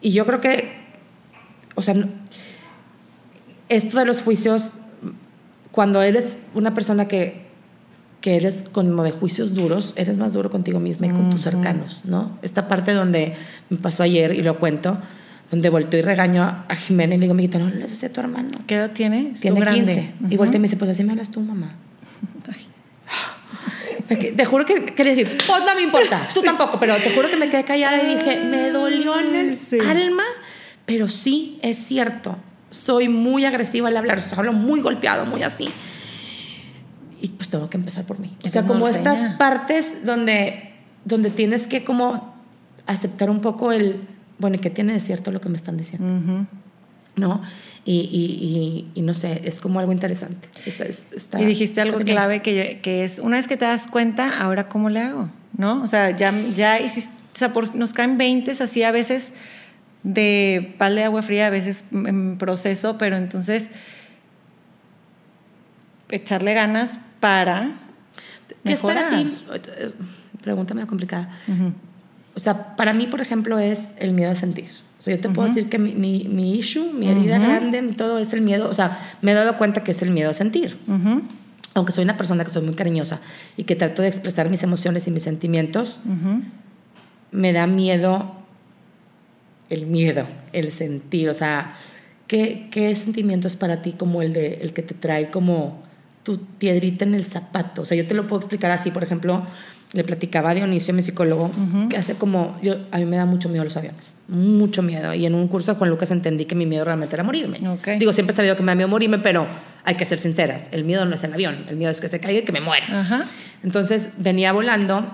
y 0.00 0.12
yo 0.12 0.24
creo 0.24 0.40
que, 0.40 0.72
o 1.74 1.82
sea, 1.82 1.94
no- 1.94 2.08
esto 3.76 3.98
de 3.98 4.04
los 4.04 4.22
juicios 4.22 4.74
cuando 5.70 6.02
eres 6.02 6.38
una 6.54 6.74
persona 6.74 7.08
que, 7.08 7.46
que 8.20 8.36
eres 8.36 8.64
como 8.70 9.02
de 9.02 9.10
juicios 9.10 9.54
duros, 9.54 9.94
eres 9.96 10.18
más 10.18 10.34
duro 10.34 10.50
contigo 10.50 10.78
misma 10.78 11.06
y 11.06 11.10
con 11.10 11.30
tus 11.30 11.40
cercanos, 11.40 12.02
¿no? 12.04 12.38
Esta 12.42 12.68
parte 12.68 12.92
donde 12.92 13.34
me 13.70 13.78
pasó 13.78 14.02
ayer 14.02 14.34
y 14.34 14.42
lo 14.42 14.58
cuento, 14.58 14.98
donde 15.50 15.70
volteo 15.70 16.00
y 16.00 16.02
regaño 16.02 16.42
a 16.42 16.74
Jimena 16.76 17.14
y 17.14 17.18
le 17.18 17.22
digo, 17.22 17.32
amiguita, 17.32 17.58
no 17.58 17.70
le 17.70 17.84
haces 17.84 18.04
a 18.04 18.10
tu 18.10 18.20
hermano. 18.20 18.50
¿Qué 18.66 18.76
edad 18.76 18.92
tiene? 18.92 19.32
Tiene 19.40 19.62
15. 19.62 20.12
Y 20.30 20.36
volteo 20.36 20.58
y 20.58 20.60
me 20.60 20.68
dice, 20.68 20.76
pues 20.76 20.90
así 20.90 21.02
me 21.04 21.12
hablas 21.12 21.30
tú, 21.30 21.40
mamá. 21.40 21.74
Te 24.36 24.44
juro 24.44 24.66
que 24.66 24.84
quería 24.84 25.14
decir, 25.14 25.38
pues 25.46 25.62
no 25.66 25.74
me 25.74 25.82
importa, 25.82 26.28
tú 26.34 26.42
tampoco, 26.44 26.78
pero 26.78 26.94
te 26.96 27.14
juro 27.14 27.30
que 27.30 27.36
me 27.36 27.48
quedé 27.48 27.64
callada 27.64 28.02
y 28.02 28.14
dije, 28.16 28.44
me 28.44 28.68
dolió 28.68 29.18
en 29.18 29.34
el 29.34 29.58
alma, 29.80 30.24
pero 30.84 31.08
sí 31.08 31.58
es 31.62 31.78
cierto, 31.78 32.36
soy 32.72 33.08
muy 33.08 33.44
agresiva 33.44 33.88
al 33.88 33.96
hablar, 33.96 34.18
o 34.18 34.38
hablo 34.38 34.52
muy 34.52 34.80
golpeado, 34.80 35.26
muy 35.26 35.42
así. 35.42 35.68
Y 37.20 37.28
pues 37.28 37.48
tengo 37.48 37.70
que 37.70 37.76
empezar 37.76 38.04
por 38.04 38.18
mí. 38.18 38.36
O 38.44 38.48
sea, 38.48 38.64
como 38.64 38.88
estas 38.88 39.36
partes 39.36 40.04
donde, 40.04 40.72
donde 41.04 41.30
tienes 41.30 41.66
que 41.68 41.84
como 41.84 42.34
aceptar 42.86 43.30
un 43.30 43.40
poco 43.40 43.70
el, 43.70 44.00
bueno, 44.38 44.58
¿qué 44.60 44.70
tiene 44.70 44.94
de 44.94 45.00
cierto 45.00 45.30
lo 45.30 45.40
que 45.40 45.48
me 45.48 45.56
están 45.56 45.76
diciendo? 45.76 46.46
¿No? 47.14 47.42
Y, 47.84 47.92
y, 47.94 48.90
y, 48.94 49.02
no 49.02 49.12
sé, 49.12 49.42
es 49.44 49.60
como 49.60 49.78
algo 49.78 49.92
interesante. 49.92 50.48
y 51.38 51.44
dijiste 51.44 51.80
algo 51.80 51.98
clave 51.98 52.40
que, 52.40 52.80
que, 52.82 53.04
es, 53.04 53.18
una 53.18 53.36
vez 53.36 53.46
que 53.46 53.56
te 53.56 53.64
das 53.64 53.86
cuenta, 53.86 54.38
ahora 54.38 54.68
cómo 54.68 54.88
le 54.88 55.00
hago, 55.00 55.28
¿no? 55.56 55.82
O 55.82 55.86
sea, 55.86 56.16
ya, 56.16 56.32
ya 56.56 56.80
hiciste, 56.80 57.12
o 57.34 57.38
sea, 57.38 57.52
nos 57.74 57.92
caen 57.92 58.18
20 58.18 58.50
así 58.52 58.82
a 58.82 58.92
veces 58.92 59.34
de 60.02 60.74
pal 60.78 60.94
de 60.96 61.04
agua 61.04 61.22
fría, 61.22 61.46
a 61.46 61.50
veces 61.50 61.84
en 61.92 62.38
proceso, 62.38 62.98
pero 62.98 63.16
entonces 63.16 63.68
echarle 66.08 66.54
ganas 66.54 66.98
para 67.20 67.72
¿Qué 68.64 68.72
es 68.72 68.80
para 68.80 69.10
ti? 69.10 69.36
Pregunta 70.42 70.74
medio 70.74 70.86
complicada. 70.86 71.30
O 72.34 72.40
sea, 72.40 72.76
para 72.76 72.94
mí, 72.94 73.06
por 73.06 73.20
ejemplo, 73.20 73.58
es 73.58 73.88
el 73.98 74.12
miedo 74.12 74.30
a 74.30 74.34
sentir. 74.34 74.70
O 74.98 75.02
sea, 75.02 75.16
yo 75.16 75.20
te 75.20 75.28
puedo 75.28 75.48
decir 75.48 75.68
que 75.68 75.78
mi, 75.78 75.94
mi, 75.94 76.28
mi, 76.30 76.54
issue, 76.54 76.92
mi 76.92 77.08
herida 77.08 77.38
grande, 77.38 77.82
todo 77.96 78.18
es 78.18 78.32
el 78.32 78.40
miedo. 78.40 78.70
O 78.70 78.74
sea, 78.74 78.98
me 79.20 79.32
he 79.32 79.34
dado 79.34 79.58
cuenta 79.58 79.82
que 79.84 79.90
es 79.92 80.00
el 80.02 80.12
miedo 80.12 80.30
a 80.30 80.34
sentir. 80.34 80.78
Aunque 81.74 81.92
soy 81.92 82.04
una 82.04 82.16
persona 82.16 82.44
que 82.44 82.50
soy 82.50 82.62
muy 82.62 82.74
cariñosa 82.74 83.20
y 83.56 83.64
que 83.64 83.74
trato 83.74 84.02
de 84.02 84.08
expresar 84.08 84.48
mis 84.48 84.62
emociones 84.62 85.06
y 85.06 85.10
mis 85.10 85.22
sentimientos, 85.22 85.98
me 87.30 87.52
da 87.52 87.66
miedo 87.66 88.41
el 89.72 89.86
miedo, 89.86 90.26
el 90.52 90.72
sentir. 90.72 91.28
O 91.28 91.34
sea, 91.34 91.76
¿qué, 92.26 92.68
qué 92.70 92.94
sentimiento 92.94 93.48
es 93.48 93.56
para 93.56 93.82
ti 93.82 93.92
como 93.92 94.22
el, 94.22 94.32
de, 94.32 94.54
el 94.62 94.72
que 94.72 94.82
te 94.82 94.94
trae 94.94 95.30
como 95.30 95.82
tu 96.22 96.38
piedrita 96.58 97.04
en 97.04 97.14
el 97.14 97.24
zapato? 97.24 97.82
O 97.82 97.84
sea, 97.84 97.96
yo 97.96 98.06
te 98.06 98.14
lo 98.14 98.26
puedo 98.26 98.40
explicar 98.40 98.70
así, 98.70 98.90
por 98.90 99.02
ejemplo 99.02 99.44
le 99.92 100.04
platicaba 100.04 100.50
a 100.50 100.54
Dionisio, 100.54 100.94
mi 100.94 101.02
psicólogo, 101.02 101.50
que 101.90 101.96
hace 101.96 102.14
como, 102.14 102.58
yo, 102.62 102.76
a 102.90 102.98
mí 102.98 103.04
me 103.04 103.16
da 103.16 103.26
mucho 103.26 103.48
miedo 103.48 103.64
los 103.64 103.76
aviones, 103.76 104.18
mucho 104.26 104.82
miedo. 104.82 105.12
Y 105.12 105.26
en 105.26 105.34
un 105.34 105.48
curso 105.48 105.72
de 105.72 105.78
Juan 105.78 105.90
Lucas 105.90 106.10
entendí 106.10 106.46
que 106.46 106.54
mi 106.54 106.64
miedo 106.64 106.84
realmente 106.84 107.14
era 107.14 107.22
morirme. 107.22 107.58
Digo, 107.98 108.12
siempre 108.12 108.32
he 108.32 108.36
sabido 108.36 108.56
que 108.56 108.62
me 108.62 108.72
da 108.72 108.74
miedo 108.74 108.88
morirme, 108.88 109.18
pero 109.18 109.46
hay 109.84 109.96
que 109.96 110.04
ser 110.04 110.18
sinceras, 110.18 110.68
el 110.72 110.84
miedo 110.84 111.04
no 111.04 111.14
es 111.14 111.24
el 111.24 111.32
avión, 111.34 111.66
el 111.68 111.76
miedo 111.76 111.90
es 111.90 112.00
que 112.00 112.08
se 112.08 112.20
caiga 112.20 112.40
y 112.40 112.44
que 112.44 112.52
me 112.52 112.60
muera. 112.60 113.26
Entonces 113.62 114.10
venía 114.16 114.52
volando 114.52 115.06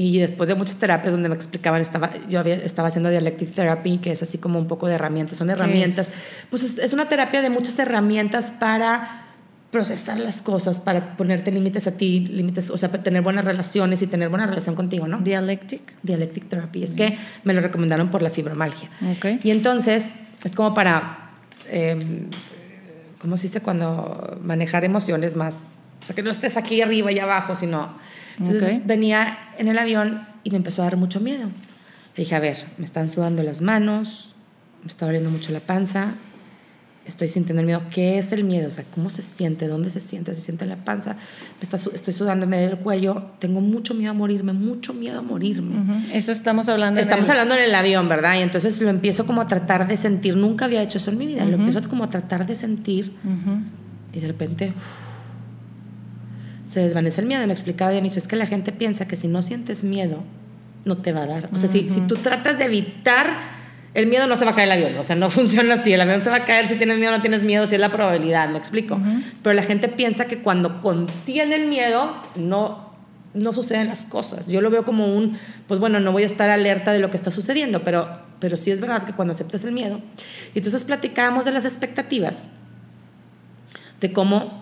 y 0.00 0.20
después 0.20 0.48
de 0.48 0.54
muchas 0.54 0.76
terapias 0.76 1.10
donde 1.10 1.28
me 1.28 1.34
explicaban, 1.34 1.80
estaba, 1.80 2.10
yo 2.28 2.38
había, 2.38 2.54
estaba 2.54 2.86
haciendo 2.86 3.10
dialectic 3.10 3.52
therapy, 3.52 3.98
que 3.98 4.12
es 4.12 4.22
así 4.22 4.38
como 4.38 4.56
un 4.60 4.68
poco 4.68 4.86
de 4.86 4.94
herramientas, 4.94 5.38
son 5.38 5.50
herramientas. 5.50 6.12
Pues 6.50 6.78
es 6.78 6.92
una 6.92 7.08
terapia 7.08 7.42
de 7.42 7.50
muchas 7.50 7.76
herramientas 7.80 8.52
para 8.60 9.26
procesar 9.72 10.16
las 10.18 10.40
cosas, 10.40 10.78
para 10.78 11.16
ponerte 11.16 11.50
límites 11.50 11.88
a 11.88 11.96
ti, 11.96 12.20
límites, 12.20 12.70
o 12.70 12.78
sea, 12.78 12.90
tener 12.92 13.22
buenas 13.22 13.44
relaciones 13.44 14.00
y 14.00 14.06
tener 14.06 14.28
buena 14.28 14.46
relación 14.46 14.76
contigo, 14.76 15.08
¿no? 15.08 15.18
Dialectic. 15.18 15.94
Dialectic 16.04 16.48
therapy. 16.48 16.84
Es 16.84 16.94
que 16.94 17.18
me 17.42 17.52
lo 17.52 17.60
recomendaron 17.60 18.08
por 18.08 18.22
la 18.22 18.30
fibromalgia. 18.30 18.88
Okay. 19.16 19.40
Y 19.42 19.50
entonces 19.50 20.04
es 20.44 20.54
como 20.54 20.74
para, 20.74 21.32
eh, 21.66 22.28
¿cómo 23.18 23.36
se 23.36 23.48
dice? 23.48 23.62
Cuando 23.62 24.38
manejar 24.44 24.84
emociones 24.84 25.34
más, 25.34 25.56
o 26.00 26.04
sea, 26.04 26.14
que 26.14 26.22
no 26.22 26.30
estés 26.30 26.56
aquí 26.56 26.82
arriba 26.82 27.10
y 27.10 27.18
abajo, 27.18 27.56
sino... 27.56 27.96
Entonces 28.38 28.86
venía 28.86 29.38
en 29.58 29.68
el 29.68 29.78
avión 29.78 30.26
y 30.44 30.50
me 30.50 30.56
empezó 30.56 30.82
a 30.82 30.86
dar 30.86 30.96
mucho 30.96 31.20
miedo. 31.20 31.48
dije, 32.16 32.34
a 32.34 32.40
ver, 32.40 32.66
me 32.78 32.84
están 32.84 33.08
sudando 33.08 33.42
las 33.42 33.60
manos, 33.60 34.34
me 34.82 34.88
está 34.88 35.06
doliendo 35.06 35.30
mucho 35.30 35.52
la 35.52 35.60
panza, 35.60 36.14
estoy 37.08 37.28
sintiendo 37.28 37.60
el 37.60 37.66
miedo. 37.66 37.82
¿Qué 37.90 38.18
es 38.18 38.32
el 38.32 38.44
miedo? 38.44 38.68
O 38.68 38.72
sea, 38.72 38.84
¿cómo 38.94 39.10
se 39.10 39.22
siente? 39.22 39.66
¿Dónde 39.66 39.90
se 39.90 40.00
siente? 40.00 40.34
¿Se 40.34 40.40
siente 40.40 40.64
en 40.64 40.70
la 40.70 40.76
panza? 40.76 41.16
está, 41.60 41.76
estoy 41.76 42.14
sudándome 42.14 42.58
del 42.58 42.76
cuello. 42.76 43.30
Tengo 43.38 43.60
mucho 43.60 43.94
miedo 43.94 44.10
a 44.10 44.14
morirme, 44.14 44.52
mucho 44.52 44.94
miedo 44.94 45.18
a 45.18 45.22
morirme. 45.22 46.02
Eso 46.12 46.32
estamos 46.32 46.68
hablando. 46.68 47.00
Estamos 47.00 47.28
hablando 47.28 47.54
en 47.54 47.64
el 47.64 47.74
avión, 47.74 48.08
¿verdad? 48.08 48.36
Y 48.38 48.42
entonces 48.42 48.80
lo 48.80 48.90
empiezo 48.90 49.26
como 49.26 49.40
a 49.40 49.46
tratar 49.46 49.88
de 49.88 49.96
sentir. 49.96 50.36
Nunca 50.36 50.66
había 50.66 50.82
hecho 50.82 50.98
eso 50.98 51.10
en 51.10 51.18
mi 51.18 51.26
vida. 51.26 51.44
Lo 51.46 51.56
empiezo 51.56 51.80
como 51.88 52.04
a 52.04 52.10
tratar 52.10 52.46
de 52.46 52.54
sentir. 52.54 53.14
Y 54.12 54.20
de 54.20 54.26
repente 54.26 54.72
se 56.68 56.80
desvanece 56.80 57.20
el 57.20 57.26
miedo. 57.26 57.46
Me 57.46 57.52
explicaba 57.52 57.90
Dionisio, 57.90 58.20
es 58.20 58.28
que 58.28 58.36
la 58.36 58.46
gente 58.46 58.72
piensa 58.72 59.08
que 59.08 59.16
si 59.16 59.26
no 59.26 59.42
sientes 59.42 59.84
miedo, 59.84 60.22
no 60.84 60.98
te 60.98 61.12
va 61.12 61.22
a 61.22 61.26
dar. 61.26 61.48
O 61.52 61.58
sea, 61.58 61.68
si, 61.68 61.90
si 61.90 62.00
tú 62.02 62.16
tratas 62.16 62.58
de 62.58 62.66
evitar 62.66 63.58
el 63.94 64.06
miedo 64.06 64.26
no 64.26 64.36
se 64.36 64.44
va 64.44 64.52
a 64.52 64.54
caer 64.54 64.68
el 64.68 64.72
avión, 64.72 64.98
o 64.98 65.04
sea, 65.04 65.16
no 65.16 65.30
funciona 65.30 65.74
así, 65.74 65.92
el 65.92 66.00
avión 66.00 66.22
se 66.22 66.30
va 66.30 66.36
a 66.36 66.44
caer 66.44 66.68
si 66.68 66.76
tienes 66.76 66.98
miedo 66.98 67.12
o 67.12 67.16
no 67.16 67.22
tienes 67.22 67.42
miedo, 67.42 67.66
si 67.66 67.74
es 67.74 67.80
la 67.80 67.90
probabilidad, 67.90 68.48
me 68.50 68.58
explico. 68.58 69.00
Pero 69.42 69.54
la 69.54 69.62
gente 69.62 69.88
piensa 69.88 70.26
que 70.26 70.38
cuando 70.38 70.80
contiene 70.80 71.56
el 71.56 71.68
miedo, 71.68 72.14
no, 72.36 72.92
no 73.34 73.52
suceden 73.52 73.88
las 73.88 74.04
cosas. 74.04 74.46
Yo 74.48 74.60
lo 74.60 74.70
veo 74.70 74.84
como 74.84 75.16
un, 75.16 75.38
pues 75.66 75.80
bueno, 75.80 76.00
no 76.00 76.12
voy 76.12 76.22
a 76.22 76.26
estar 76.26 76.50
alerta 76.50 76.92
de 76.92 76.98
lo 76.98 77.10
que 77.10 77.16
está 77.16 77.30
sucediendo, 77.30 77.82
pero, 77.82 78.20
pero 78.40 78.56
sí 78.56 78.70
es 78.70 78.80
verdad 78.80 79.04
que 79.04 79.14
cuando 79.14 79.32
aceptas 79.32 79.64
el 79.64 79.72
miedo, 79.72 80.00
y 80.54 80.58
entonces 80.58 80.84
platicamos 80.84 81.44
de 81.44 81.52
las 81.52 81.64
expectativas, 81.64 82.44
de 84.00 84.12
cómo, 84.12 84.60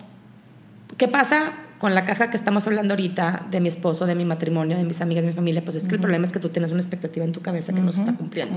¿qué 0.96 1.08
pasa 1.08 1.65
con 1.78 1.94
la 1.94 2.04
caja 2.04 2.30
que 2.30 2.36
estamos 2.36 2.66
hablando 2.66 2.94
ahorita 2.94 3.46
de 3.50 3.60
mi 3.60 3.68
esposo, 3.68 4.06
de 4.06 4.14
mi 4.14 4.24
matrimonio, 4.24 4.78
de 4.78 4.84
mis 4.84 5.00
amigas, 5.00 5.22
de 5.22 5.28
mi 5.28 5.34
familia, 5.34 5.62
pues 5.62 5.76
es 5.76 5.86
que 5.86 5.94
el 5.94 6.00
problema 6.00 6.24
es 6.24 6.32
que 6.32 6.38
tú 6.38 6.48
tienes 6.48 6.72
una 6.72 6.80
expectativa 6.80 7.24
en 7.24 7.32
tu 7.32 7.42
cabeza 7.42 7.74
que 7.74 7.80
no 7.80 7.92
se 7.92 8.00
está 8.00 8.14
cumpliendo. 8.14 8.56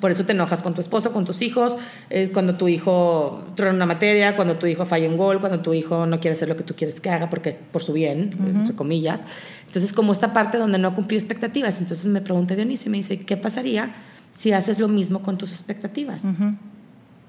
Por 0.00 0.10
eso 0.10 0.24
te 0.24 0.32
enojas 0.32 0.62
con 0.62 0.74
tu 0.74 0.80
esposo, 0.80 1.12
con 1.12 1.24
tus 1.24 1.42
hijos, 1.42 1.76
eh, 2.10 2.30
cuando 2.32 2.56
tu 2.56 2.66
hijo 2.66 3.44
truena 3.54 3.74
una 3.74 3.86
materia, 3.86 4.34
cuando 4.34 4.56
tu 4.56 4.66
hijo 4.66 4.84
falla 4.84 5.08
un 5.08 5.16
gol, 5.16 5.40
cuando 5.40 5.60
tu 5.60 5.74
hijo 5.74 6.06
no 6.06 6.20
quiere 6.20 6.34
hacer 6.34 6.48
lo 6.48 6.56
que 6.56 6.64
tú 6.64 6.74
quieres 6.74 7.00
que 7.00 7.10
haga 7.10 7.30
porque 7.30 7.58
por 7.70 7.82
su 7.82 7.92
bien, 7.92 8.36
entre 8.54 8.74
comillas. 8.74 9.22
Entonces, 9.66 9.92
como 9.92 10.12
esta 10.12 10.32
parte 10.32 10.58
donde 10.58 10.78
no 10.78 10.94
cumplí 10.94 11.16
expectativas, 11.16 11.78
entonces 11.78 12.06
me 12.06 12.20
pregunta 12.20 12.56
Dionisio 12.56 12.88
y 12.88 12.90
me 12.90 12.96
dice, 12.96 13.20
¿qué 13.20 13.36
pasaría 13.36 13.94
si 14.32 14.52
haces 14.52 14.80
lo 14.80 14.88
mismo 14.88 15.22
con 15.22 15.38
tus 15.38 15.52
expectativas? 15.52 16.22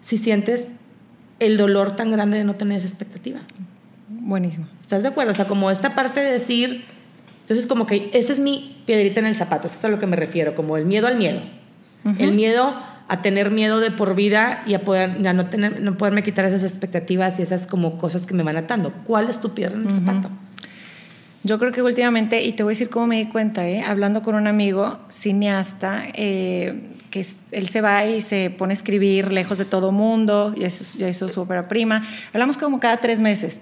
Si 0.02 0.18
sientes 0.18 0.70
el 1.40 1.58
dolor 1.58 1.96
tan 1.96 2.12
grande 2.12 2.38
de 2.38 2.44
no 2.44 2.56
tener 2.56 2.78
esa 2.78 2.88
expectativa. 2.88 3.40
Buenísimo. 4.28 4.68
¿Estás 4.82 5.04
de 5.04 5.08
acuerdo? 5.08 5.32
O 5.32 5.36
sea, 5.36 5.48
como 5.48 5.72
esta 5.72 5.96
parte 5.96 6.20
de 6.20 6.30
decir, 6.30 6.84
entonces 7.44 7.66
como 7.66 7.88
que 7.88 8.10
esa 8.14 8.34
es 8.34 8.40
mi 8.40 8.84
piedrita 8.86 9.22
en 9.22 9.26
el 9.26 9.36
zapato, 9.36 9.68
eso 9.68 9.78
es 9.78 9.86
a 9.86 9.88
lo 9.88 10.00
que 10.00 10.06
me 10.06 10.18
refiero, 10.18 10.54
como 10.54 10.76
el 10.76 10.86
miedo 10.86 11.08
al 11.08 11.18
miedo. 11.18 11.40
El 12.20 12.34
miedo 12.34 12.74
a 13.08 13.22
tener 13.22 13.52
miedo 13.52 13.80
de 13.80 13.90
por 13.92 14.16
vida 14.16 14.64
y 14.66 14.74
a, 14.74 14.82
poder, 14.82 15.20
no, 15.22 15.46
tener, 15.48 15.82
no 15.82 15.98
poderme 15.98 16.24
quitar 16.24 16.44
esas 16.44 16.64
expectativas 16.64 17.40
y 17.40 17.42
esas 17.42 17.68
como 17.68 17.98
cosas 17.98 18.26
que 18.26 18.34
me 18.34 18.44
van 18.44 18.58
atando. 18.58 18.92
¿Cuál 19.06 19.30
es 19.30 19.40
tu 19.40 19.54
piedra 19.54 19.76
en 19.76 19.88
el 19.88 19.96
zapato? 19.96 20.30
Yo 21.44 21.58
creo 21.58 21.72
que 21.72 21.82
últimamente, 21.82 22.44
y 22.44 22.52
te 22.52 22.64
voy 22.64 22.72
a 22.72 22.74
decir 22.74 22.90
cómo 22.90 23.08
me 23.08 23.18
di 23.18 23.30
cuenta, 23.30 23.68
¿eh? 23.68 23.82
hablando 23.82 24.24
con 24.24 24.36
un 24.36 24.48
amigo 24.48 25.00
cineasta, 25.10 26.04
eh, 26.14 26.98
que 27.12 27.26
él 27.52 27.70
se 27.70 27.80
va 27.80 28.06
y 28.06 28.22
se 28.22 28.50
pone 28.50 28.74
a 28.74 28.76
escribir 28.76 29.32
lejos 29.32 29.58
de 29.58 29.64
todo 29.66 29.94
mundo, 29.94 30.54
ya 30.58 30.68
hizo, 30.68 30.98
ya 30.98 31.08
hizo 31.08 31.30
su 31.30 31.40
ópera 31.40 31.70
prima, 31.70 32.04
hablamos 32.34 32.58
como 32.58 32.82
cada 32.82 32.98
tres 32.98 33.22
meses 33.22 33.62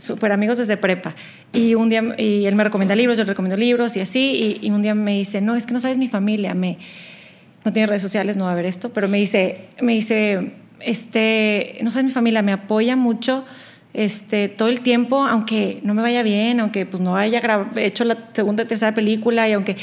súper 0.00 0.32
amigos 0.32 0.58
desde 0.58 0.76
prepa. 0.76 1.14
Y 1.52 1.74
un 1.74 1.88
día, 1.88 2.02
y 2.18 2.46
él 2.46 2.54
me 2.54 2.64
recomienda 2.64 2.94
libros, 2.96 3.18
yo 3.18 3.24
recomiendo 3.24 3.56
libros 3.56 3.96
y 3.96 4.00
así. 4.00 4.58
Y, 4.60 4.70
un 4.70 4.82
día 4.82 4.94
me 4.94 5.14
dice, 5.14 5.40
no, 5.40 5.56
es 5.56 5.66
que 5.66 5.72
no 5.72 5.80
sabes 5.80 5.98
mi 5.98 6.08
familia, 6.08 6.54
me, 6.54 6.78
no 7.64 7.72
tiene 7.72 7.86
redes 7.86 8.02
sociales, 8.02 8.36
no 8.36 8.46
va 8.46 8.52
a 8.52 8.54
ver 8.54 8.66
esto, 8.66 8.90
pero 8.90 9.08
me 9.08 9.18
dice, 9.18 9.66
me 9.80 9.92
dice, 9.92 10.52
este, 10.80 11.78
no 11.82 11.90
sabes 11.90 12.06
mi 12.06 12.10
familia, 12.10 12.42
me 12.42 12.52
apoya 12.52 12.96
mucho 12.96 13.44
este, 13.92 14.48
todo 14.48 14.68
el 14.68 14.80
tiempo, 14.80 15.24
aunque 15.24 15.80
no 15.82 15.94
me 15.94 16.02
vaya 16.02 16.22
bien, 16.22 16.60
aunque 16.60 16.86
pues 16.86 17.00
no 17.00 17.16
haya 17.16 17.42
hecho 17.76 18.04
la 18.04 18.28
segunda, 18.32 18.64
tercera 18.64 18.94
película 18.94 19.48
y 19.48 19.52
aunque, 19.52 19.76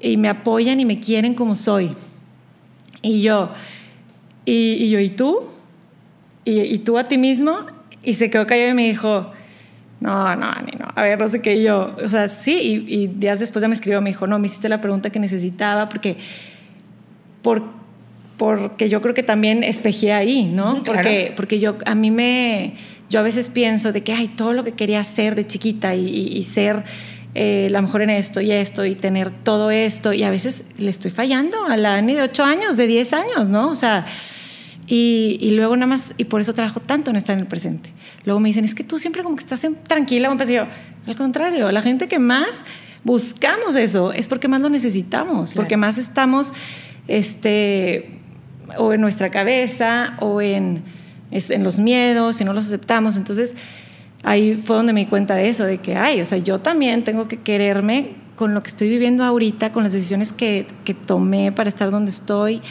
y 0.00 0.16
me 0.16 0.28
apoyan 0.28 0.80
y 0.80 0.84
me 0.84 1.00
quieren 1.00 1.34
como 1.34 1.54
soy. 1.54 1.94
Y 3.02 3.20
yo, 3.20 3.52
y, 4.46 4.88
yo, 4.88 4.98
¿y 4.98 5.10
tú? 5.10 5.50
¿Y, 6.44 6.60
¿Y 6.60 6.78
tú 6.78 6.98
a 6.98 7.06
ti 7.06 7.18
mismo? 7.18 7.58
Y 8.02 8.14
se 8.14 8.30
quedó 8.30 8.46
callado 8.46 8.70
y 8.70 8.74
me 8.74 8.86
dijo, 8.86 9.32
no, 10.04 10.36
no, 10.36 10.52
ni 10.66 10.72
no, 10.72 10.84
a 10.94 11.02
ver, 11.02 11.18
no 11.18 11.26
sé 11.28 11.40
qué, 11.40 11.62
yo, 11.62 11.96
o 11.96 12.08
sea, 12.10 12.28
sí, 12.28 12.84
y, 12.86 13.06
días 13.06 13.40
después 13.40 13.62
ya 13.62 13.68
me 13.68 13.74
escribió, 13.74 14.02
me 14.02 14.10
dijo, 14.10 14.26
no, 14.26 14.38
me 14.38 14.48
hiciste 14.48 14.68
la 14.68 14.82
pregunta 14.82 15.08
que 15.08 15.18
necesitaba, 15.18 15.88
porque, 15.88 16.18
por, 17.40 17.62
porque 18.36 18.90
yo 18.90 19.00
creo 19.00 19.14
que 19.14 19.22
también 19.22 19.64
espejé 19.64 20.12
ahí, 20.12 20.44
¿no? 20.44 20.82
Porque, 20.82 21.32
porque 21.34 21.58
yo, 21.58 21.78
a 21.86 21.94
mí 21.94 22.10
me, 22.10 22.74
yo 23.08 23.20
a 23.20 23.22
veces 23.22 23.48
pienso 23.48 23.92
de 23.92 24.02
que, 24.02 24.12
ay, 24.12 24.28
todo 24.28 24.52
lo 24.52 24.62
que 24.62 24.72
quería 24.72 25.00
hacer 25.00 25.36
de 25.36 25.46
chiquita 25.46 25.94
y, 25.94 26.44
ser 26.44 26.84
eh, 27.34 27.68
la 27.70 27.80
mejor 27.80 28.02
en 28.02 28.10
esto 28.10 28.42
y 28.42 28.52
esto 28.52 28.84
y 28.84 28.96
tener 28.96 29.30
todo 29.30 29.70
esto, 29.70 30.12
y 30.12 30.22
a 30.22 30.28
veces 30.28 30.66
le 30.76 30.90
estoy 30.90 31.12
fallando 31.12 31.64
a 31.64 31.78
la 31.78 31.94
Ani 31.94 32.12
de 32.12 32.24
8 32.24 32.44
años, 32.44 32.76
de 32.76 32.86
10 32.86 33.12
años, 33.14 33.48
¿no? 33.48 33.70
O 33.70 33.74
sea, 33.74 34.04
y, 34.86 35.38
y, 35.40 35.50
luego 35.50 35.76
nada 35.76 35.86
más, 35.86 36.14
y 36.18 36.24
por 36.24 36.40
eso 36.40 36.52
trabajo 36.52 36.80
tanto 36.80 37.10
en 37.10 37.16
estar 37.16 37.34
en 37.34 37.40
el 37.40 37.46
presente. 37.46 37.90
Luego 38.24 38.40
me 38.40 38.48
dicen, 38.48 38.64
es 38.64 38.74
que 38.74 38.84
tú 38.84 38.98
siempre 38.98 39.22
como 39.22 39.36
que 39.36 39.42
estás 39.42 39.64
en, 39.64 39.76
tranquila, 39.76 40.32
me 40.32 40.52
yo, 40.52 40.66
al 41.06 41.16
contrario, 41.16 41.70
la 41.70 41.80
gente 41.80 42.06
que 42.06 42.18
más 42.18 42.64
buscamos 43.02 43.76
eso 43.76 44.12
es 44.12 44.28
porque 44.28 44.48
más 44.48 44.60
lo 44.60 44.68
necesitamos, 44.68 45.52
porque 45.52 45.76
más 45.76 45.98
estamos, 45.98 46.52
este, 47.08 48.18
o 48.76 48.92
en 48.92 49.00
nuestra 49.00 49.30
cabeza 49.30 50.16
o 50.20 50.40
en, 50.40 50.82
en 51.30 51.64
los 51.64 51.78
miedos 51.78 52.40
y 52.40 52.44
no 52.44 52.52
los 52.52 52.66
aceptamos. 52.66 53.16
Entonces, 53.16 53.54
ahí 54.22 54.54
fue 54.54 54.76
donde 54.76 54.92
me 54.92 55.00
di 55.00 55.06
cuenta 55.06 55.34
de 55.34 55.48
eso, 55.48 55.64
de 55.64 55.78
que, 55.78 55.96
ay, 55.96 56.20
o 56.20 56.26
sea, 56.26 56.38
yo 56.38 56.60
también 56.60 57.04
tengo 57.04 57.28
que 57.28 57.38
quererme 57.38 58.16
con 58.36 58.52
lo 58.52 58.62
que 58.62 58.68
estoy 58.68 58.88
viviendo 58.88 59.24
ahorita, 59.24 59.70
con 59.72 59.84
las 59.84 59.92
decisiones 59.92 60.32
que, 60.32 60.66
que 60.84 60.94
tomé 60.94 61.52
para 61.52 61.68
estar 61.68 61.90
donde 61.90 62.10
estoy 62.10 62.62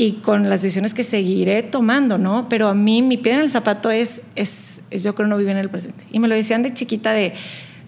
y 0.00 0.12
con 0.12 0.48
las 0.48 0.62
decisiones 0.62 0.94
que 0.94 1.04
seguiré 1.04 1.62
tomando, 1.62 2.16
¿no? 2.16 2.48
Pero 2.48 2.68
a 2.68 2.74
mí 2.74 3.02
mi 3.02 3.18
pie 3.18 3.34
en 3.34 3.40
el 3.40 3.50
zapato 3.50 3.90
es, 3.90 4.22
es, 4.34 4.80
es 4.90 5.02
yo 5.02 5.14
creo 5.14 5.28
no 5.28 5.36
vivir 5.36 5.52
en 5.52 5.58
el 5.58 5.68
presente. 5.68 6.06
Y 6.10 6.20
me 6.20 6.26
lo 6.26 6.34
decían 6.34 6.62
de 6.62 6.72
chiquita 6.72 7.12
de 7.12 7.34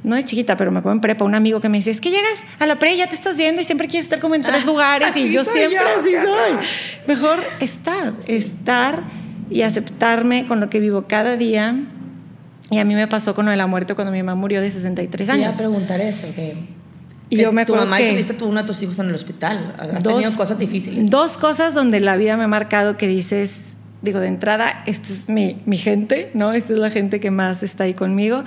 no 0.04 0.16
de 0.16 0.22
chiquita, 0.22 0.58
pero 0.58 0.70
me 0.70 0.80
acuerdo 0.80 0.96
en 0.96 1.00
prepa, 1.00 1.24
un 1.24 1.34
amigo 1.34 1.62
que 1.62 1.70
me 1.70 1.78
dice, 1.78 1.90
es 1.90 2.02
que 2.02 2.10
llegas 2.10 2.44
a 2.58 2.66
la 2.66 2.78
pre 2.78 2.92
y 2.92 2.96
ya 2.98 3.06
te 3.06 3.14
estás 3.14 3.38
yendo 3.38 3.62
y 3.62 3.64
siempre 3.64 3.88
quieres 3.88 4.04
estar 4.04 4.20
como 4.20 4.34
en 4.34 4.42
tres 4.42 4.60
ah, 4.62 4.66
lugares 4.66 5.16
y 5.16 5.32
yo 5.32 5.42
siempre 5.42 5.78
así 5.78 6.10
soy. 6.12 6.66
Mejor 7.06 7.38
estar, 7.60 8.12
estar 8.26 9.04
y 9.48 9.62
aceptarme 9.62 10.46
con 10.46 10.60
lo 10.60 10.68
que 10.68 10.80
vivo 10.80 11.06
cada 11.08 11.38
día. 11.38 11.76
Y 12.70 12.78
a 12.78 12.84
mí 12.84 12.94
me 12.94 13.08
pasó 13.08 13.34
con 13.34 13.46
lo 13.46 13.52
de 13.52 13.56
la 13.56 13.66
muerte 13.66 13.94
cuando 13.94 14.12
mi 14.12 14.22
mamá 14.22 14.38
murió 14.38 14.60
de 14.60 14.70
63 14.70 15.30
años. 15.30 15.46
Voy 15.46 15.54
a 15.54 15.58
preguntar 15.58 16.00
eso, 16.02 16.26
que... 16.34 16.56
Y 17.32 17.38
yo 17.38 17.50
me 17.50 17.64
tu 17.64 17.74
mamá 17.74 17.96
que, 17.96 18.08
y 18.08 18.12
tuviste 18.12 18.34
tú 18.34 18.46
uno 18.46 18.60
de 18.60 18.66
tus 18.66 18.82
hijos 18.82 18.98
en 18.98 19.08
el 19.08 19.14
hospital. 19.14 19.74
Has 19.78 20.02
dos, 20.02 20.14
tenido 20.14 20.36
cosas 20.36 20.58
difíciles. 20.58 21.08
Dos 21.08 21.38
cosas 21.38 21.74
donde 21.74 21.98
la 21.98 22.16
vida 22.16 22.36
me 22.36 22.44
ha 22.44 22.48
marcado 22.48 22.98
que 22.98 23.06
dices, 23.06 23.78
digo, 24.02 24.20
de 24.20 24.26
entrada, 24.26 24.82
esta 24.84 25.12
es 25.14 25.30
mi, 25.30 25.56
mi 25.64 25.78
gente, 25.78 26.30
¿no? 26.34 26.52
Esta 26.52 26.74
es 26.74 26.78
la 26.78 26.90
gente 26.90 27.20
que 27.20 27.30
más 27.30 27.62
está 27.62 27.84
ahí 27.84 27.94
conmigo 27.94 28.44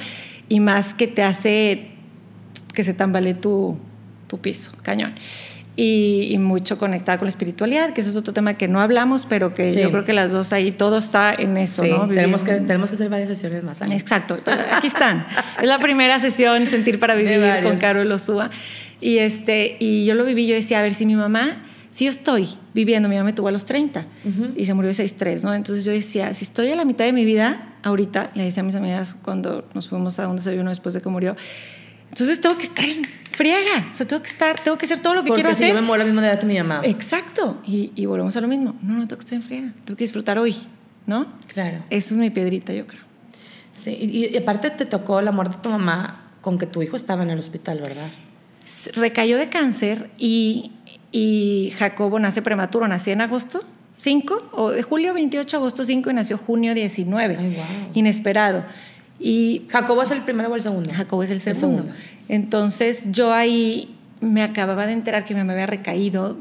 y 0.50 0.60
más 0.60 0.94
que 0.94 1.08
te 1.08 1.24
hace 1.24 1.94
que 2.76 2.84
se 2.84 2.94
tambalee 2.94 3.34
tu, 3.34 3.76
tu 4.28 4.40
piso, 4.40 4.72
cañón. 4.84 5.16
Y, 5.78 6.38
mucho 6.40 6.78
conectada 6.78 7.18
con 7.18 7.26
la 7.26 7.30
espiritualidad, 7.30 7.94
que 7.94 8.02
eso 8.02 8.10
es 8.10 8.16
otro 8.16 8.34
tema 8.34 8.54
que 8.54 8.68
no 8.68 8.80
hablamos, 8.80 9.26
pero 9.28 9.54
que 9.54 9.72
yo 9.72 9.92
creo 9.92 10.06
que 10.06 10.14
las 10.14 10.32
dos 10.32 10.54
ahí, 10.54 10.72
todo 10.72 10.98
está 10.98 11.34
en 11.34 11.58
eso, 11.58 11.84
¿no? 11.84 12.08
Tenemos 12.08 12.44
que, 12.44 12.54
tenemos 12.54 12.90
que 12.90 12.96
hacer 12.96 13.10
varias 13.10 13.30
sesiones 13.30 13.64
más. 13.64 13.82
Exacto, 13.82 14.38
aquí 14.72 14.88
están. 14.88 15.28
es 15.62 15.68
la 15.68 15.80
primera 15.80 16.20
sesión, 16.20 16.68
Sentir 16.68 17.00
para 17.00 17.16
Vivir, 17.16 17.42
con 17.64 17.78
Carol 17.78 18.10
Osúa. 18.12 18.52
Y, 19.02 19.18
este, 19.18 19.76
y 19.80 20.06
yo 20.06 20.16
lo 20.16 20.24
viví, 20.24 20.48
yo 20.48 20.56
decía, 20.56 20.80
a 20.80 20.82
ver, 20.82 20.94
si 20.94 21.06
mi 21.06 21.16
mamá 21.16 21.64
si 21.96 22.04
yo 22.04 22.12
estoy 22.12 22.50
viviendo, 22.74 23.08
mi 23.08 23.16
mamá 23.16 23.28
me 23.28 23.32
tuvo 23.32 23.48
a 23.48 23.52
los 23.52 23.64
30 23.64 24.06
y 24.58 24.66
se 24.66 24.74
murió 24.74 24.92
de 24.92 25.02
6'3, 25.02 25.44
¿no? 25.44 25.54
Entonces 25.54 25.86
yo 25.86 25.94
decía, 25.94 26.34
si 26.34 26.44
estoy 26.44 26.70
a 26.70 26.76
la 26.76 26.84
mitad 26.84 27.06
de 27.06 27.14
mi 27.14 27.24
vida, 27.24 27.78
ahorita, 27.84 28.32
le 28.36 28.44
decía 28.44 28.64
a 28.64 28.66
mis 28.66 28.76
amigas 28.76 29.16
cuando 29.22 29.66
nos 29.74 29.88
fuimos 29.88 30.20
a 30.20 30.28
un 30.28 30.36
desayuno 30.36 30.72
después 30.72 30.94
de 30.94 31.00
que 31.00 31.08
murió, 31.08 31.38
entonces 32.16 32.40
tengo 32.40 32.58
que 32.58 32.64
estar 32.64 32.86
en 32.86 33.04
friega, 33.32 33.90
o 33.92 33.94
sea, 33.94 34.08
tengo 34.08 34.24
que 34.24 34.30
estar, 34.30 34.58
tengo 34.62 34.78
que 34.78 34.86
hacer 34.86 35.00
todo 35.00 35.16
lo 35.16 35.24
que 35.26 35.32
quiero 35.32 35.50
hacer. 35.50 35.68
Porque 35.68 35.76
yo 35.76 35.82
me 35.82 35.86
muero 35.86 36.04
a 36.04 36.06
la 36.06 36.12
misma 36.14 36.26
edad 36.26 36.40
que 36.40 36.46
mi 36.46 36.58
mamá. 36.58 36.80
Exacto, 36.86 37.62
y, 37.66 37.92
y, 37.94 38.06
volvemos 38.06 38.36
a 38.38 38.42
lo 38.42 38.48
mismo. 38.48 38.74
No, 38.82 38.94
no 38.94 39.08
tengo 39.08 39.18
que 39.18 39.26
estar 39.26 39.36
en 39.36 39.44
friega, 39.44 39.74
tengo 39.84 39.98
que 39.98 40.04
disfrutar 40.06 40.40
hoy, 40.40 40.56
¿no? 41.06 41.26
Claro. 41.48 41.80
Eso 41.90 42.14
es 42.14 42.20
mi 42.22 42.30
piedrita, 42.30 42.72
yo 42.72 42.88
creo. 42.88 43.02
Sí, 43.74 43.98
y, 44.00 44.34
y 44.34 44.38
aparte 44.38 44.70
te 44.70 44.86
tocó 44.86 45.22
la 45.22 45.34
muerte 45.34 45.58
de 45.58 45.62
tu 45.62 45.70
mamá 45.70 46.32
con 46.40 46.58
que 46.58 46.66
tu 46.66 46.82
hijo 46.82 46.96
estaba 46.96 47.24
en 47.24 47.32
el 47.32 47.40
hospital, 47.40 47.82
¿verdad? 47.82 48.10
Recayó 48.96 49.38
de 49.38 49.50
cáncer 49.50 50.10
y 50.18 50.72
y 51.18 51.72
Jacobo 51.78 52.20
nace 52.20 52.42
prematuro, 52.42 52.90
nació 52.90 53.14
en 53.14 53.22
agosto 53.22 53.64
5, 54.00 54.50
o 54.52 54.72
de 54.72 54.84
julio 54.84 55.14
28 55.14 55.56
agosto 55.56 55.86
5 55.86 56.10
y 56.10 56.14
nació 56.14 56.38
junio 56.38 56.74
19. 56.74 57.38
Inesperado. 57.94 58.66
Y 59.20 59.64
Jacobo 59.70 60.04
es 60.04 60.12
el 60.12 60.22
primero 60.22 60.50
o 60.50 60.56
el 60.56 60.62
segundo. 60.62 60.92
Jacobo 60.94 61.24
es 61.24 61.32
el 61.32 61.40
segundo. 61.40 61.86
Entonces 62.28 63.04
yo 63.12 63.34
ahí 63.34 63.96
me 64.22 64.44
acababa 64.44 64.86
de 64.86 64.94
enterar 64.94 65.26
que 65.26 65.36
me 65.36 65.52
había 65.52 65.68
recaído 65.68 66.38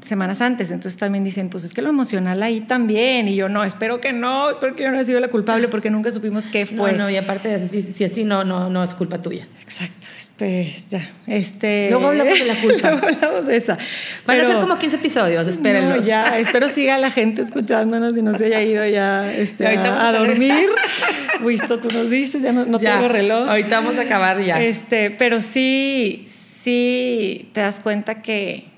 semanas 0.00 0.40
antes, 0.40 0.70
entonces 0.70 0.98
también 0.98 1.24
dicen, 1.24 1.48
pues 1.50 1.64
es 1.64 1.74
que 1.74 1.82
lo 1.82 1.88
emocional 1.88 2.42
ahí 2.42 2.60
también, 2.60 3.26
y 3.26 3.34
yo 3.34 3.48
no, 3.48 3.64
espero 3.64 4.00
que 4.00 4.12
no, 4.12 4.50
porque 4.60 4.84
yo 4.84 4.92
no 4.92 5.00
he 5.00 5.04
sido 5.04 5.18
la 5.18 5.28
culpable 5.28 5.66
porque 5.66 5.90
nunca 5.90 6.12
supimos 6.12 6.46
qué 6.46 6.66
fue. 6.66 6.92
No, 6.92 7.10
y 7.10 7.16
aparte 7.16 7.48
de 7.48 7.56
eso, 7.56 7.66
si, 7.66 7.82
si 7.82 8.04
así 8.04 8.24
no, 8.24 8.44
no, 8.44 8.70
no 8.70 8.84
es 8.84 8.94
culpa 8.94 9.20
tuya. 9.20 9.48
Exacto, 9.60 10.06
pues 10.38 10.86
ya, 10.86 11.10
este... 11.26 11.88
Luego 11.90 12.06
hablamos 12.06 12.38
de 12.38 12.44
la 12.44 12.54
culpa. 12.62 12.90
Luego 12.92 13.06
hablamos 13.08 13.46
de 13.46 13.56
esa. 13.56 13.76
Van 14.24 14.40
a 14.40 14.46
ser 14.46 14.56
como 14.58 14.78
15 14.78 14.96
episodios, 14.96 15.48
espérenlos. 15.48 15.96
No, 15.96 16.02
ya, 16.06 16.38
espero 16.38 16.68
siga 16.68 16.96
la 16.96 17.10
gente 17.10 17.42
escuchándonos 17.42 18.16
y 18.16 18.22
no 18.22 18.34
se 18.34 18.46
haya 18.46 18.62
ido 18.62 18.86
ya 18.86 19.32
este, 19.32 19.66
a, 19.66 20.12
dormir. 20.12 20.68
Visto, 21.44 21.80
tú 21.80 21.88
nos 21.92 22.08
dices, 22.08 22.40
ya 22.40 22.52
no, 22.52 22.78
tengo 22.78 23.08
reloj. 23.08 23.48
Ahorita 23.48 23.80
vamos 23.80 23.98
a 23.98 24.02
acabar 24.02 24.40
ya. 24.40 24.62
Este, 24.62 25.10
pero 25.10 25.40
sí, 25.40 26.22
sí 26.26 27.50
te 27.52 27.60
das 27.60 27.80
cuenta 27.80 28.22
que, 28.22 28.68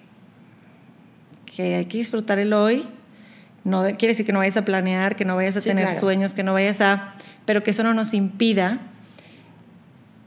que 1.45 1.75
hay 1.75 1.85
que 1.85 1.99
disfrutar 1.99 2.39
el 2.39 2.55
hoy. 2.55 2.87
No 3.65 3.83
quiere 3.83 4.09
decir 4.09 4.25
que 4.25 4.33
no 4.33 4.39
vayas 4.39 4.57
a 4.57 4.65
planear, 4.65 5.15
que 5.15 5.27
no 5.27 5.37
vayas 5.37 5.59
a 5.59 5.61
tener 5.61 5.93
sueños, 5.93 6.33
que 6.33 6.43
no 6.43 6.55
vayas 6.55 6.81
a... 6.81 7.17
Pero 7.45 7.63
que 7.63 7.73
eso 7.73 7.83
no 7.83 7.93
nos 7.93 8.15
impida 8.15 8.90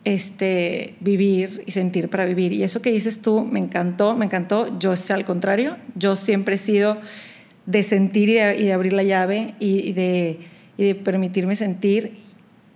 este, 0.05 0.95
vivir 0.99 1.63
y 1.65 1.71
sentir 1.71 2.09
para 2.09 2.25
vivir. 2.25 2.53
Y 2.53 2.63
eso 2.63 2.81
que 2.81 2.91
dices 2.91 3.21
tú 3.21 3.43
me 3.43 3.59
encantó, 3.59 4.15
me 4.15 4.25
encantó. 4.25 4.77
Yo 4.79 4.93
es 4.93 5.09
al 5.11 5.25
contrario, 5.25 5.77
yo 5.95 6.15
siempre 6.15 6.55
he 6.55 6.57
sido 6.57 6.97
de 7.65 7.83
sentir 7.83 8.29
y 8.29 8.33
de, 8.33 8.73
abrir 8.73 8.93
la 8.93 9.03
llave 9.03 9.55
y, 9.59 9.93
de, 9.93 10.39
de, 10.77 10.95
permitirme 10.95 11.55
sentir. 11.55 12.17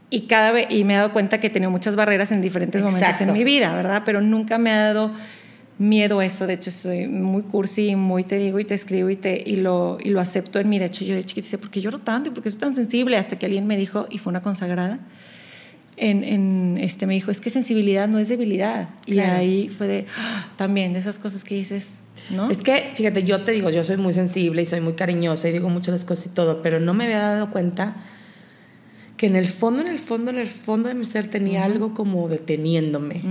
Y, 0.10 0.22
cada 0.22 0.52
vez, 0.52 0.68
y 0.70 0.86
me 0.86 0.94
he 0.94 0.98
dado 0.98 1.12
cuenta 1.12 1.40
que 1.40 1.48
he 1.48 1.50
tenido 1.50 1.70
muchas 1.70 1.98
barreras 1.98 2.32
en 2.32 2.42
diferentes 2.42 2.82
momentos 2.82 3.20
en 3.20 3.34
mi 3.34 3.44
vida, 3.44 3.74
¿verdad? 3.76 4.04
Pero 4.06 4.22
nunca 4.22 4.58
me 4.58 4.72
ha 4.72 4.86
dado 4.86 5.12
miedo 5.78 6.20
a 6.20 6.26
eso. 6.26 6.48
De 6.48 6.54
hecho, 6.54 6.72
soy 6.72 7.08
muy 7.08 7.44
cursi, 7.44 7.96
muy 7.98 8.24
te 8.24 8.38
digo 8.38 8.60
y 8.60 8.66
te 8.66 8.74
escribo 8.74 9.10
y, 9.10 9.18
te, 9.18 9.44
y, 9.46 9.58
lo, 9.58 9.98
y 10.02 10.10
lo 10.10 10.22
acepto 10.22 10.60
en 10.60 10.70
mí. 10.70 10.80
De 10.80 10.86
hecho, 10.86 11.04
yo 11.04 11.14
de 11.14 11.26
chiquita 11.26 11.46
decía, 11.46 11.60
¿por 11.60 11.70
qué 11.70 11.82
lloro 11.82 12.00
tanto? 12.00 12.30
¿Y 12.30 12.34
por 12.34 12.42
qué 12.42 12.50
soy 12.50 12.60
tan 12.60 12.76
sensible? 12.76 13.18
Hasta 13.18 13.38
que 13.38 13.46
alguien 13.46 13.68
me 13.68 13.76
dijo, 13.76 14.08
y 14.10 14.18
fue 14.20 14.32
una 14.32 14.42
consagrada, 14.42 15.00
en, 15.98 16.78
este, 16.78 17.08
me 17.08 17.16
dijo, 17.16 17.32
es 17.32 17.42
que 17.42 17.50
sensibilidad 17.50 18.08
no 18.08 18.20
es 18.20 18.30
debilidad. 18.30 18.90
Y 19.08 19.20
ahí 19.20 19.70
fue 19.70 19.88
de, 19.88 20.06
¡ah! 20.18 20.48
también 20.56 20.94
de 20.94 21.00
esas 21.00 21.18
cosas 21.18 21.44
que 21.44 21.56
dices, 21.56 22.04
¿no? 22.30 22.52
Es 22.52 22.60
que, 22.60 22.92
fíjate, 22.96 23.24
yo 23.24 23.42
te 23.42 23.52
digo, 23.52 23.72
yo 23.72 23.84
soy 23.84 23.98
muy 23.98 24.14
sensible 24.14 24.62
y 24.62 24.66
soy 24.68 24.80
muy 24.80 24.94
cariñosa 24.94 25.50
y 25.50 25.54
digo 25.54 25.70
muchas 25.70 26.06
cosas 26.06 26.28
y 26.28 26.30
todo, 26.30 26.62
pero 26.62 26.80
no 26.80 26.94
me 26.94 27.06
había 27.06 27.20
dado 27.20 27.52
cuenta 27.52 27.96
que 29.18 29.26
en 29.26 29.36
el 29.36 29.48
fondo, 29.48 29.82
en 29.82 29.88
el 29.88 29.98
fondo, 29.98 30.30
en 30.30 30.38
el 30.38 30.48
fondo 30.48 30.90
de 30.90 30.96
mi 30.96 31.04
ser 31.04 31.28
tenía 31.30 31.64
algo 31.64 31.96
como 31.96 32.30
deteniéndome. 32.30 33.22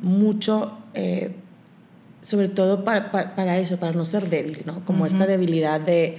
Mucho, 0.00 0.78
eh, 0.94 1.32
sobre 2.20 2.48
todo 2.48 2.84
para, 2.84 3.10
para, 3.10 3.58
eso, 3.58 3.78
para 3.78 3.92
no 3.92 4.06
ser 4.06 4.30
débil, 4.30 4.62
¿no? 4.64 4.84
Como 4.84 5.06
esta 5.06 5.26
debilidad 5.26 5.80
de... 5.80 6.18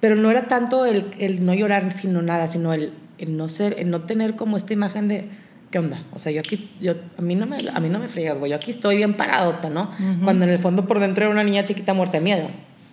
Pero 0.00 0.16
no 0.16 0.30
era 0.30 0.48
tanto 0.48 0.86
el, 0.86 1.10
el 1.18 1.44
no 1.44 1.52
llorar, 1.52 1.92
sino 1.92 2.22
nada, 2.22 2.48
sino 2.48 2.72
el, 2.72 2.92
el 3.18 3.36
no 3.36 3.48
ser, 3.48 3.76
el 3.78 3.90
no 3.90 4.02
tener 4.02 4.34
como 4.34 4.56
esta 4.56 4.72
imagen 4.72 5.08
de 5.08 5.28
¿qué 5.72 5.78
onda? 5.78 6.04
O 6.12 6.20
sea, 6.20 6.30
yo 6.30 6.40
aquí, 6.40 6.70
yo, 6.80 6.94
a 7.18 7.22
mí 7.22 7.34
no 7.34 7.46
me, 7.46 7.56
a 7.56 7.80
mí 7.80 7.88
no 7.88 7.98
me 7.98 8.06
güey. 8.34 8.50
Yo 8.50 8.56
aquí 8.56 8.70
estoy 8.70 8.98
bien 8.98 9.14
paradota, 9.14 9.70
¿no? 9.70 9.90
Cuando 10.22 10.44
en 10.44 10.50
el 10.50 10.58
fondo 10.60 10.86
por 10.86 11.00
dentro 11.00 11.24
era 11.24 11.32
una 11.32 11.42
niña 11.42 11.64
chiquita 11.64 11.94
muerta 11.94 12.18
de 12.18 12.24
miedo. 12.24 12.48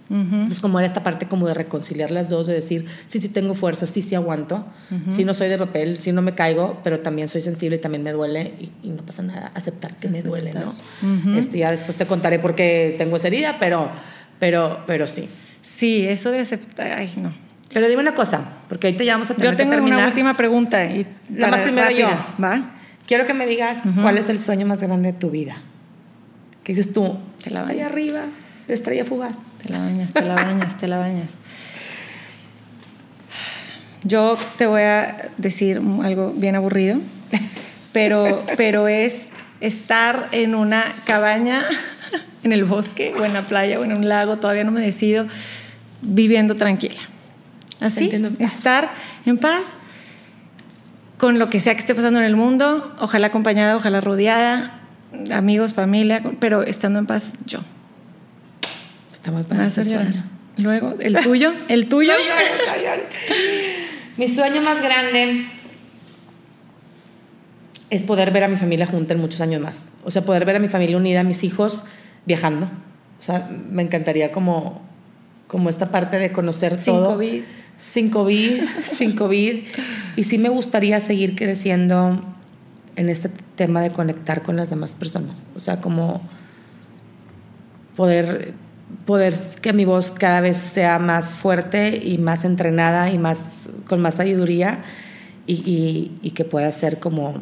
Entonces, 0.10 0.60
como 0.60 0.80
era 0.80 0.88
esta 0.88 1.03
parte 1.03 1.27
como 1.27 1.45
de 1.45 1.53
reconciliar 1.53 2.10
las 2.10 2.30
dos, 2.30 2.47
de 2.47 2.53
decir, 2.53 2.88
sí, 3.06 3.19
sí 3.19 3.30
tengo 3.30 3.53
fuerza, 3.53 3.85
sí, 3.85 4.01
sí 4.01 4.15
aguanto, 4.15 4.65
sí 5.11 5.23
no 5.23 5.35
soy 5.35 5.49
de 5.49 5.57
papel, 5.60 5.99
sí 5.99 6.11
no 6.11 6.23
me 6.23 6.34
caigo, 6.34 6.80
pero 6.84 7.01
también 7.01 7.27
soy 7.27 7.43
sensible 7.43 7.76
y 7.76 7.80
también 7.80 8.01
me 8.01 8.11
duele 8.11 8.53
y, 8.81 8.89
no 8.89 9.06
pasa 9.06 9.22
nada, 9.22 9.51
aceptar 9.53 9.97
que 9.97 10.10
me 10.10 10.23
duele, 10.23 10.51
¿no? 10.53 10.73
este, 11.38 11.60
ya 11.60 11.69
después 11.69 11.95
te 11.95 12.07
contaré 12.07 12.39
por 12.39 12.56
qué 12.56 12.95
tengo 12.97 13.18
esa 13.18 13.27
herida, 13.27 13.57
pero, 13.60 13.91
pero, 14.39 14.84
pero 14.88 15.06
sí. 15.06 15.30
Sí, 15.61 16.07
eso 16.07 16.31
de 16.31 16.39
aceptar, 16.39 16.91
ay, 16.93 17.11
no 17.22 17.48
pero 17.73 17.87
dime 17.87 18.01
una 18.01 18.15
cosa, 18.15 18.41
porque 18.67 18.87
ahorita 18.87 19.03
ya 19.03 19.13
vamos 19.13 19.29
a 19.29 19.35
tener 19.35 19.51
Yo 19.51 19.57
tengo 19.57 19.75
una 19.75 20.07
última 20.07 20.33
pregunta. 20.35 20.85
Y 20.85 21.05
Nada 21.29 21.51
más 21.51 21.59
primero 21.61 21.91
yo. 21.91 22.07
¿Va? 22.43 22.71
Quiero 23.07 23.25
que 23.25 23.33
me 23.33 23.45
digas 23.45 23.79
cuál 24.01 24.17
es 24.17 24.29
el 24.29 24.39
sueño 24.39 24.65
más 24.65 24.81
grande 24.81 25.11
de 25.11 25.17
tu 25.17 25.29
vida. 25.29 25.57
¿Qué 26.63 26.73
dices 26.73 26.93
tú? 26.93 27.17
Te 27.43 27.49
la 27.49 27.61
bañas. 27.61 27.91
arriba, 27.91 28.21
estrella 28.67 29.05
fugaz. 29.05 29.37
Te 29.63 29.69
la 29.69 29.79
bañas, 29.79 30.13
te 30.13 30.21
la 30.21 30.35
bañas, 30.35 30.77
te 30.77 30.87
la 30.87 30.97
bañas. 30.99 31.39
Yo 34.03 34.37
te 34.57 34.65
voy 34.65 34.83
a 34.83 35.29
decir 35.37 35.81
algo 36.03 36.31
bien 36.31 36.55
aburrido, 36.55 36.99
pero, 37.91 38.45
pero 38.55 38.87
es 38.87 39.31
estar 39.59 40.29
en 40.31 40.55
una 40.55 40.85
cabaña 41.05 41.65
en 42.43 42.53
el 42.53 42.63
bosque 42.63 43.11
o 43.19 43.25
en 43.25 43.33
la 43.33 43.43
playa 43.43 43.79
o 43.79 43.83
en 43.83 43.93
un 43.93 44.07
lago, 44.07 44.37
todavía 44.37 44.63
no 44.63 44.71
me 44.71 44.81
decido, 44.81 45.27
viviendo 46.01 46.55
tranquila. 46.55 47.01
Así, 47.80 48.10
en 48.11 48.35
paz. 48.35 48.53
estar 48.53 48.91
en 49.26 49.38
paz 49.38 49.80
con 51.18 51.38
lo 51.38 51.49
que 51.49 51.60
sea 51.60 51.73
que 51.73 51.81
esté 51.81 51.93
pasando 51.95 52.19
en 52.19 52.26
el 52.26 52.35
mundo, 52.35 52.95
ojalá 52.99 53.27
acompañada, 53.27 53.76
ojalá 53.76 54.01
rodeada, 54.01 54.80
amigos, 55.34 55.73
familia, 55.73 56.23
pero 56.39 56.64
estando 56.64 56.99
en 56.99 57.06
paz 57.06 57.34
yo. 57.45 57.60
Está 59.14 59.31
muy 59.31 59.43
padre. 59.43 59.69
sueño. 59.69 60.23
Luego, 60.57 60.95
el 60.99 61.18
tuyo, 61.19 61.53
el 61.68 61.89
tuyo. 61.89 62.14
No 62.18 62.26
llores, 62.26 62.51
no 62.68 62.81
llores. 62.81 63.06
Mi 64.18 64.27
sueño 64.27 64.61
más 64.61 64.81
grande 64.81 65.45
es 67.89 68.03
poder 68.03 68.31
ver 68.31 68.43
a 68.43 68.47
mi 68.47 68.57
familia 68.57 68.85
junta 68.85 69.14
en 69.14 69.19
muchos 69.19 69.41
años 69.41 69.61
más. 69.61 69.91
O 70.03 70.11
sea, 70.11 70.23
poder 70.23 70.45
ver 70.45 70.56
a 70.56 70.60
mi 70.60 70.68
familia 70.68 70.97
unida, 70.97 71.22
a 71.22 71.23
mis 71.23 71.43
hijos 71.43 71.84
viajando. 72.26 72.69
O 73.19 73.23
sea, 73.23 73.49
me 73.69 73.81
encantaría 73.81 74.31
como, 74.31 74.81
como 75.47 75.69
esta 75.69 75.91
parte 75.91 76.18
de 76.18 76.31
conocer 76.31 76.80
Sin 76.80 76.93
todo. 76.93 77.15
COVID. 77.15 77.43
Sin 77.80 78.10
COVID, 78.10 78.61
sin 78.85 79.15
COVID. 79.15 79.64
Y 80.15 80.23
sí 80.23 80.38
me 80.38 80.49
gustaría 80.49 80.99
seguir 80.99 81.35
creciendo 81.35 82.22
en 82.95 83.10
este 83.10 83.30
tema 83.56 83.81
de 83.81 83.91
conectar 83.91 84.41
con 84.43 84.56
las 84.57 84.69
demás 84.69 84.93
personas. 84.95 85.49
O 85.56 85.60
sea, 85.60 85.80
como 85.81 86.22
poder, 87.95 88.53
poder 89.06 89.35
que 89.61 89.73
mi 89.73 89.85
voz 89.85 90.11
cada 90.11 90.41
vez 90.41 90.57
sea 90.57 90.99
más 90.99 91.35
fuerte 91.35 91.97
y 92.03 92.18
más 92.18 92.43
entrenada 92.45 93.11
y 93.11 93.18
más, 93.18 93.69
con 93.88 94.01
más 94.01 94.15
sabiduría 94.15 94.84
y, 95.47 95.53
y- 95.65 96.11
y 96.22 96.31
que 96.31 96.43
pueda 96.45 96.72
ser 96.72 96.99
como 96.99 97.35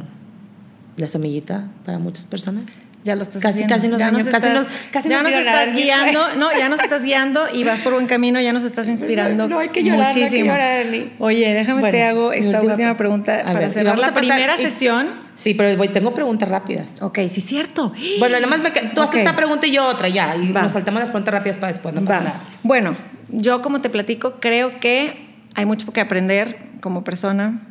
la 0.98 1.08
semillita 1.08 1.68
para 1.86 2.00
muchas 2.00 2.26
personas. 2.26 2.66
Ya 3.08 3.16
lo 3.16 3.24
estás 3.24 3.42
Casi- 3.42 3.64
haciendo. 3.64 3.74
casi 3.76 3.88
nos 3.88 4.00
ya 4.00 4.12
nos 4.12 4.24
casi 4.26 4.36
estás, 4.48 4.54
nos- 4.54 4.68
casi 4.92 5.08
ya 5.10 5.18
me 5.18 5.24
nos 5.24 5.34
olvido 5.34 5.46
nadar, 5.50 5.68
estás 5.70 5.76
mi 5.76 5.84
guiando, 5.84 6.36
no, 6.38 6.52
ya 6.52 6.68
nos 6.68 6.80
estás 6.82 7.04
guiando 7.04 7.46
y 7.54 7.64
vas 7.64 7.80
por 7.80 7.94
buen 7.94 8.06
camino, 8.06 8.42
ya 8.42 8.52
nos 8.52 8.66
estás 8.66 8.90
inspirando 8.90 9.48
No, 9.48 9.56
no 9.56 9.60
hay 9.60 9.70
que 9.70 9.82
llorar, 9.82 10.00
no 10.00 10.06
hay 10.08 10.14
que 10.14 10.20
muchísimo. 10.24 10.52
llorar, 10.52 10.86
Ani. 10.88 11.14
Oye, 11.20 11.54
déjame 11.54 11.80
Bueno, 11.80 11.92
te 11.98 12.04
hago 12.04 12.34
esta 12.34 12.62
última, 12.62 12.98
pregunta 12.98 13.42
para 13.46 13.60
ver, 13.60 13.72
cerrar 13.72 13.98
la 13.98 14.14
primera 14.14 14.56
y- 14.60 14.62
sesión. 14.62 15.08
Sí, 15.36 15.54
pero 15.54 15.78
voy, 15.78 15.88
tengo 15.88 16.14
preguntas 16.14 16.50
rápidas. 16.50 16.90
Ok, 17.00 17.20
sí, 17.32 17.40
cierto. 17.42 17.94
Bueno, 18.20 18.36
nada 18.42 18.48
más 18.48 18.60
me, 18.60 18.72
tú 18.72 19.02
haces 19.02 19.20
esta 19.20 19.36
pregunta 19.36 19.68
y 19.68 19.72
yo 19.72 19.86
otra, 19.86 20.10
ya. 20.10 20.36
Y 20.36 20.52
Va. 20.52 20.64
nos 20.64 20.74
saltamos 20.74 21.00
las 21.00 21.10
preguntas 21.12 21.34
rápidas 21.34 21.58
para 21.58 21.72
después, 21.72 21.94
no 21.96 22.02
Va. 22.02 22.08
pasa 22.08 22.24
nada. 22.24 22.40
Bueno, 22.64 22.98
yo 23.30 23.62
como 23.62 23.80
te 23.80 23.90
platico, 23.90 24.36
creo 24.42 24.80
que 24.82 25.28
hay 25.56 25.66
mucho 25.66 25.94
que 25.94 26.02
aprender 26.02 26.58
como 26.82 27.04
persona. 27.06 27.62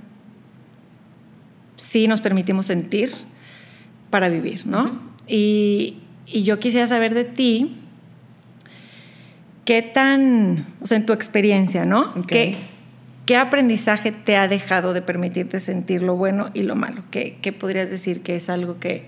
Sí 1.76 2.08
nos 2.08 2.20
permitimos 2.22 2.66
sentir 2.66 3.10
para 4.10 4.28
vivir, 4.28 4.66
¿no? 4.66 4.98
Y, 5.28 5.98
y 6.26 6.42
yo 6.42 6.58
quisiera 6.58 6.86
saber 6.86 7.14
de 7.14 7.24
ti, 7.24 7.76
¿qué 9.64 9.82
tan, 9.82 10.66
o 10.80 10.86
sea, 10.86 10.96
en 10.98 11.06
tu 11.06 11.12
experiencia, 11.12 11.84
¿no? 11.84 12.12
Ok. 12.16 12.26
¿Qué, 12.26 12.56
qué 13.26 13.36
aprendizaje 13.36 14.12
te 14.12 14.36
ha 14.36 14.46
dejado 14.48 14.92
de 14.92 15.02
permitirte 15.02 15.58
sentir 15.60 16.02
lo 16.02 16.16
bueno 16.16 16.50
y 16.54 16.62
lo 16.62 16.76
malo? 16.76 17.02
¿Qué, 17.10 17.38
qué 17.42 17.52
podrías 17.52 17.90
decir 17.90 18.22
que 18.22 18.36
es 18.36 18.48
algo 18.48 18.78
que, 18.78 19.06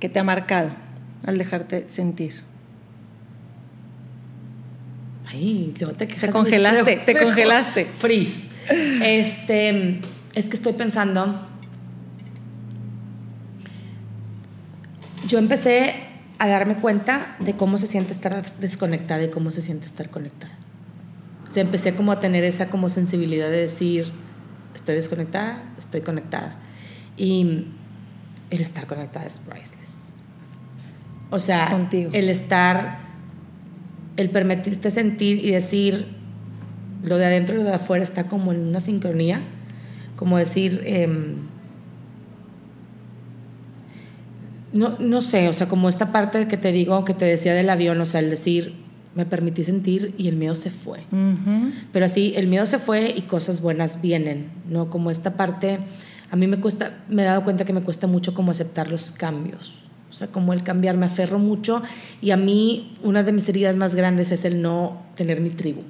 que 0.00 0.08
te 0.08 0.18
ha 0.18 0.24
marcado 0.24 0.70
al 1.24 1.38
dejarte 1.38 1.88
sentir? 1.88 2.34
Ay, 5.26 5.72
luego 5.80 5.94
te 5.96 6.06
de 6.06 6.28
congelaste, 6.28 6.96
mis- 6.96 7.04
te 7.06 7.14
congelaste. 7.18 7.86
Freeze. 7.98 8.48
Este, 9.02 10.00
es 10.34 10.48
que 10.48 10.56
estoy 10.56 10.74
pensando. 10.74 11.48
Yo 15.32 15.38
empecé 15.38 15.94
a 16.38 16.46
darme 16.46 16.76
cuenta 16.76 17.36
de 17.40 17.56
cómo 17.56 17.78
se 17.78 17.86
siente 17.86 18.12
estar 18.12 18.44
desconectada 18.58 19.24
y 19.24 19.30
cómo 19.30 19.50
se 19.50 19.62
siente 19.62 19.86
estar 19.86 20.10
conectada. 20.10 20.52
O 21.48 21.50
sea, 21.50 21.62
empecé 21.62 21.94
como 21.94 22.12
a 22.12 22.20
tener 22.20 22.44
esa 22.44 22.68
como 22.68 22.90
sensibilidad 22.90 23.50
de 23.50 23.62
decir, 23.62 24.12
estoy 24.74 24.94
desconectada, 24.94 25.62
estoy 25.78 26.02
conectada. 26.02 26.56
Y 27.16 27.68
el 28.50 28.60
estar 28.60 28.86
conectada 28.86 29.24
es 29.24 29.38
priceless. 29.38 30.00
O 31.30 31.40
sea, 31.40 31.70
Contigo. 31.70 32.10
el 32.12 32.28
estar, 32.28 32.98
el 34.18 34.28
permitirte 34.28 34.90
sentir 34.90 35.42
y 35.42 35.52
decir, 35.52 36.08
lo 37.02 37.16
de 37.16 37.24
adentro 37.24 37.54
y 37.54 37.58
lo 37.60 37.64
de 37.64 37.76
afuera 37.76 38.04
está 38.04 38.28
como 38.28 38.52
en 38.52 38.60
una 38.60 38.80
sincronía, 38.80 39.40
como 40.14 40.36
decir, 40.36 40.82
em, 40.84 41.51
no, 44.72 44.96
no 44.98 45.22
sé, 45.22 45.48
o 45.48 45.52
sea, 45.52 45.68
como 45.68 45.88
esta 45.88 46.12
parte 46.12 46.48
que 46.48 46.56
te 46.56 46.72
digo, 46.72 47.04
que 47.04 47.14
te 47.14 47.24
decía 47.24 47.54
del 47.54 47.68
avión, 47.70 48.00
o 48.00 48.06
sea, 48.06 48.20
el 48.20 48.30
decir, 48.30 48.74
me 49.14 49.26
permití 49.26 49.62
sentir 49.64 50.14
y 50.16 50.28
el 50.28 50.36
miedo 50.36 50.54
se 50.56 50.70
fue. 50.70 51.00
Pero 51.92 52.06
así, 52.06 52.32
el 52.36 52.46
miedo 52.48 52.66
se 52.66 52.78
fue 52.78 53.12
y 53.16 53.22
cosas 53.22 53.60
buenas 53.60 54.00
vienen, 54.00 54.48
¿no? 54.68 54.88
Como 54.88 55.10
esta 55.10 55.34
parte, 55.36 55.78
a 56.30 56.36
mí 56.36 56.46
me 56.46 56.58
cuesta, 56.58 57.04
me 57.08 57.22
he 57.22 57.24
dado 57.26 57.44
cuenta 57.44 57.64
que 57.66 57.72
me 57.74 57.82
cuesta 57.82 58.06
mucho 58.06 58.32
como 58.32 58.50
aceptar 58.52 58.90
los 58.90 59.12
cambios. 59.12 59.74
O 60.10 60.14
sea, 60.14 60.28
como 60.28 60.52
el 60.52 60.62
cambiar, 60.62 60.96
me 60.96 61.06
aferro 61.06 61.38
mucho 61.38 61.82
y 62.20 62.30
a 62.32 62.36
mí 62.36 62.96
una 63.02 63.22
de 63.22 63.32
mis 63.32 63.48
heridas 63.48 63.76
más 63.76 63.94
grandes 63.94 64.30
es 64.30 64.44
el 64.44 64.60
no 64.60 65.02
tener 65.16 65.40
mi 65.40 65.48
tribu, 65.50 65.82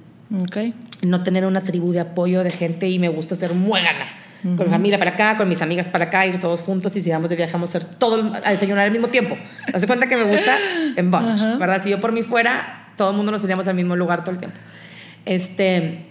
Ok. 0.42 0.58
no 1.02 1.22
tener 1.24 1.44
una 1.44 1.62
tribu 1.62 1.90
de 1.92 2.00
apoyo 2.00 2.44
de 2.44 2.50
gente 2.50 2.88
y 2.88 2.98
me 3.00 3.08
gusta 3.08 3.34
ser 3.34 3.52
muégana. 3.54 4.06
Con 4.42 4.58
mi 4.58 4.64
familia 4.64 4.98
para 4.98 5.12
acá, 5.12 5.36
con 5.36 5.48
mis 5.48 5.62
amigas 5.62 5.88
para 5.88 6.06
acá, 6.06 6.26
ir 6.26 6.40
todos 6.40 6.62
juntos 6.62 6.96
y 6.96 7.02
si 7.02 7.10
vamos 7.10 7.30
de 7.30 7.36
viaje 7.36 7.52
vamos 7.52 7.72
a 7.74 7.78
hacer 7.78 7.90
todo 7.96 8.32
a 8.42 8.50
desayunar 8.50 8.86
al 8.86 8.90
mismo 8.90 9.08
tiempo. 9.08 9.36
Hace 9.72 9.86
cuenta 9.86 10.08
que 10.08 10.16
me 10.16 10.24
gusta 10.24 10.58
en 10.96 11.10
bunch, 11.12 11.40
Ajá. 11.40 11.56
¿verdad? 11.58 11.82
Si 11.82 11.90
yo 11.90 12.00
por 12.00 12.10
mí 12.10 12.22
fuera, 12.24 12.92
todo 12.96 13.10
el 13.10 13.16
mundo 13.16 13.30
nos 13.30 13.44
iríamos 13.44 13.68
al 13.68 13.76
mismo 13.76 13.94
lugar 13.94 14.24
todo 14.24 14.32
el 14.32 14.38
tiempo. 14.38 14.58
Este, 15.24 16.06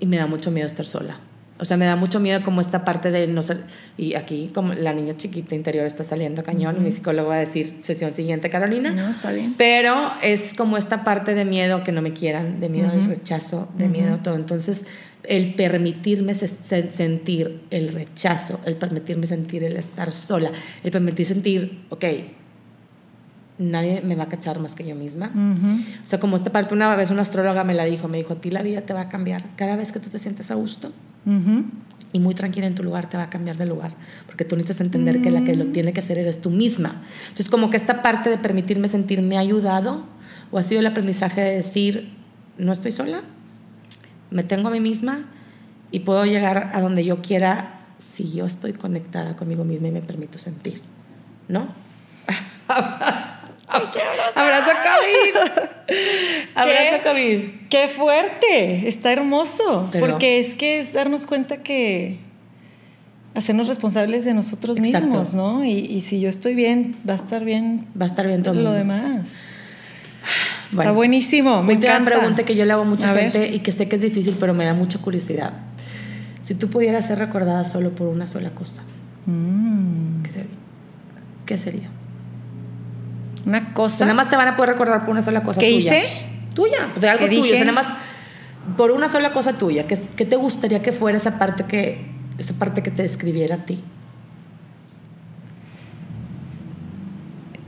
y 0.00 0.06
me 0.06 0.16
da 0.16 0.26
mucho 0.26 0.50
miedo 0.50 0.66
estar 0.66 0.86
sola. 0.86 1.18
O 1.58 1.64
sea, 1.64 1.76
me 1.76 1.84
da 1.84 1.94
mucho 1.94 2.18
miedo 2.18 2.42
como 2.42 2.60
esta 2.60 2.84
parte 2.84 3.10
de 3.12 3.28
no 3.28 3.42
ser... 3.42 3.62
Y 3.96 4.14
aquí 4.14 4.50
como 4.52 4.72
la 4.74 4.92
niña 4.92 5.16
chiquita 5.16 5.54
interior 5.54 5.86
está 5.86 6.02
saliendo 6.02 6.42
cañón, 6.42 6.82
mi 6.82 6.90
psicólogo 6.90 7.28
va 7.28 7.36
a 7.36 7.38
decir 7.38 7.76
sesión 7.80 8.12
siguiente, 8.12 8.50
Carolina. 8.50 8.90
No, 8.90 9.10
está 9.10 9.30
bien. 9.30 9.54
Pero 9.56 10.10
es 10.22 10.54
como 10.54 10.76
esta 10.76 11.04
parte 11.04 11.34
de 11.34 11.44
miedo 11.44 11.84
que 11.84 11.92
no 11.92 12.02
me 12.02 12.12
quieran, 12.12 12.58
de 12.58 12.68
miedo 12.68 12.90
al 12.90 13.04
rechazo, 13.04 13.68
de 13.78 13.88
miedo 13.88 14.14
a 14.14 14.18
todo. 14.18 14.34
Entonces, 14.34 14.84
el 15.28 15.54
permitirme 15.54 16.34
se- 16.34 16.48
se- 16.48 16.90
sentir 16.90 17.62
el 17.70 17.88
rechazo, 17.88 18.60
el 18.66 18.76
permitirme 18.76 19.26
sentir 19.26 19.64
el 19.64 19.76
estar 19.76 20.12
sola, 20.12 20.50
el 20.82 20.90
permitir 20.90 21.26
sentir, 21.26 21.80
ok, 21.90 22.04
nadie 23.58 24.00
me 24.02 24.16
va 24.16 24.24
a 24.24 24.28
cachar 24.28 24.58
más 24.58 24.74
que 24.74 24.84
yo 24.86 24.94
misma. 24.96 25.26
Ujú. 25.28 25.72
O 26.02 26.06
sea, 26.06 26.18
como 26.18 26.36
esta 26.36 26.50
parte, 26.50 26.74
una 26.74 26.94
vez 26.96 27.10
una 27.10 27.22
astróloga 27.22 27.62
me 27.64 27.74
la 27.74 27.84
dijo, 27.84 28.08
me 28.08 28.18
dijo, 28.18 28.32
a 28.32 28.40
ti 28.40 28.50
la 28.50 28.62
vida 28.62 28.80
te 28.82 28.92
va 28.92 29.02
a 29.02 29.08
cambiar. 29.08 29.44
Cada 29.56 29.76
vez 29.76 29.92
que 29.92 30.00
tú 30.00 30.10
te 30.10 30.18
sientes 30.18 30.50
a 30.50 30.54
gusto 30.54 30.92
y 32.12 32.20
muy 32.20 32.34
tranquila 32.34 32.66
en 32.66 32.74
tu 32.74 32.82
lugar, 32.82 33.08
te 33.08 33.16
va 33.16 33.24
a 33.24 33.30
cambiar 33.30 33.56
de 33.56 33.66
lugar. 33.66 33.94
Porque 34.26 34.44
tú 34.44 34.56
necesitas 34.56 34.80
entender 34.80 35.22
que 35.22 35.30
la 35.30 35.44
que 35.44 35.54
lo 35.56 35.66
tiene 35.66 35.92
que 35.92 36.00
hacer 36.00 36.18
eres 36.18 36.40
tú 36.40 36.50
misma. 36.50 37.02
Entonces, 37.24 37.48
como 37.48 37.70
que 37.70 37.76
esta 37.76 38.02
parte 38.02 38.28
de 38.30 38.38
permitirme 38.38 38.88
sentir 38.88 39.22
me 39.22 39.36
ha 39.36 39.40
ayudado 39.40 40.04
o 40.50 40.58
ha 40.58 40.62
sido 40.62 40.80
el 40.80 40.86
aprendizaje 40.86 41.40
de 41.40 41.54
decir, 41.56 42.10
no 42.58 42.72
estoy 42.72 42.92
sola, 42.92 43.22
me 44.34 44.42
tengo 44.42 44.68
a 44.68 44.70
mí 44.70 44.80
misma 44.80 45.24
y 45.90 46.00
puedo 46.00 46.26
llegar 46.26 46.70
a 46.74 46.80
donde 46.82 47.04
yo 47.04 47.22
quiera 47.22 47.80
si 47.98 48.30
yo 48.34 48.44
estoy 48.44 48.72
conectada 48.74 49.36
conmigo 49.36 49.64
misma 49.64 49.88
y 49.88 49.92
me 49.92 50.02
permito 50.02 50.38
sentir. 50.38 50.82
¿No? 51.48 51.68
Abrazo. 52.68 53.36
Abrazo 54.34 54.70
COVID. 54.84 55.96
Abrazo 56.54 57.02
COVID. 57.04 57.40
¡Qué 57.70 57.88
fuerte! 57.88 58.88
Está 58.88 59.12
hermoso. 59.12 59.88
Pero- 59.92 60.06
porque 60.06 60.40
es 60.40 60.54
que 60.54 60.80
es 60.80 60.92
darnos 60.92 61.26
cuenta 61.26 61.58
que 61.62 62.18
hacernos 63.34 63.66
responsables 63.68 64.24
de 64.24 64.34
nosotros 64.34 64.78
Exacto. 64.78 65.06
mismos, 65.08 65.34
¿no? 65.34 65.64
Y, 65.64 65.70
y 65.72 66.02
si 66.02 66.20
yo 66.20 66.28
estoy 66.28 66.54
bien, 66.54 66.96
va 67.08 67.14
a 67.14 67.16
estar 67.16 67.44
bien 67.44 67.86
Va 68.00 68.04
a 68.06 68.08
estar 68.08 68.26
bien 68.26 68.42
todo 68.42 68.54
lo 68.54 68.60
mundo. 68.60 68.72
demás. 68.72 69.34
Está 70.64 70.76
Bueno. 70.76 70.94
buenísimo. 70.94 71.62
Me 71.62 71.74
Última 71.74 71.92
encanta. 71.94 72.10
pregunta 72.18 72.42
que 72.44 72.54
yo 72.56 72.64
le 72.64 72.72
hago 72.72 72.82
a 72.82 72.86
mucha 72.86 73.10
A 73.10 73.14
ver. 73.14 73.30
gente 73.32 73.54
y 73.54 73.60
que 73.60 73.72
sé 73.72 73.88
que 73.88 73.96
es 73.96 74.02
difícil, 74.02 74.36
pero 74.40 74.54
me 74.54 74.64
da 74.64 74.74
mucha 74.74 74.98
curiosidad. 74.98 75.52
Si 76.42 76.54
tú 76.54 76.68
pudieras 76.68 77.06
ser 77.06 77.18
recordada 77.18 77.64
solo 77.64 77.90
por 77.94 78.08
una 78.08 78.26
sola 78.26 78.50
cosa, 78.50 78.82
Mm, 79.26 80.22
¿qué 80.22 80.30
sería? 80.30 80.50
¿Qué 81.46 81.56
sería? 81.58 81.88
una 83.46 83.58
O 83.58 83.62
sea, 83.62 83.74
cosa. 83.74 84.04
nada 84.06 84.14
más 84.16 84.30
te 84.30 84.36
van 84.36 84.48
a 84.48 84.56
poder 84.56 84.70
recordar 84.72 85.00
por 85.00 85.10
una 85.10 85.22
sola 85.22 85.42
cosa 85.42 85.60
¿Qué 85.60 85.70
tuya. 85.70 85.98
hice? 85.98 86.08
Tuya, 86.54 86.88
de 86.98 87.08
algo 87.08 87.24
¿Qué 87.24 87.30
tuyo. 87.30 87.42
dije? 87.42 87.54
O 87.54 87.56
sea, 87.58 87.72
nada 87.72 87.82
más 87.82 87.94
por 88.76 88.90
una 88.90 89.08
sola 89.10 89.32
cosa 89.32 89.54
tuya. 89.54 89.86
¿Qué, 89.86 89.98
qué 90.16 90.24
te 90.24 90.36
gustaría 90.36 90.82
que 90.82 90.92
fuera 90.92 91.16
esa 91.18 91.38
parte 91.38 91.64
que, 91.64 92.06
esa 92.38 92.54
parte 92.54 92.82
que 92.82 92.90
te 92.90 93.02
describiera 93.02 93.56
a 93.56 93.64
ti? 93.64 93.82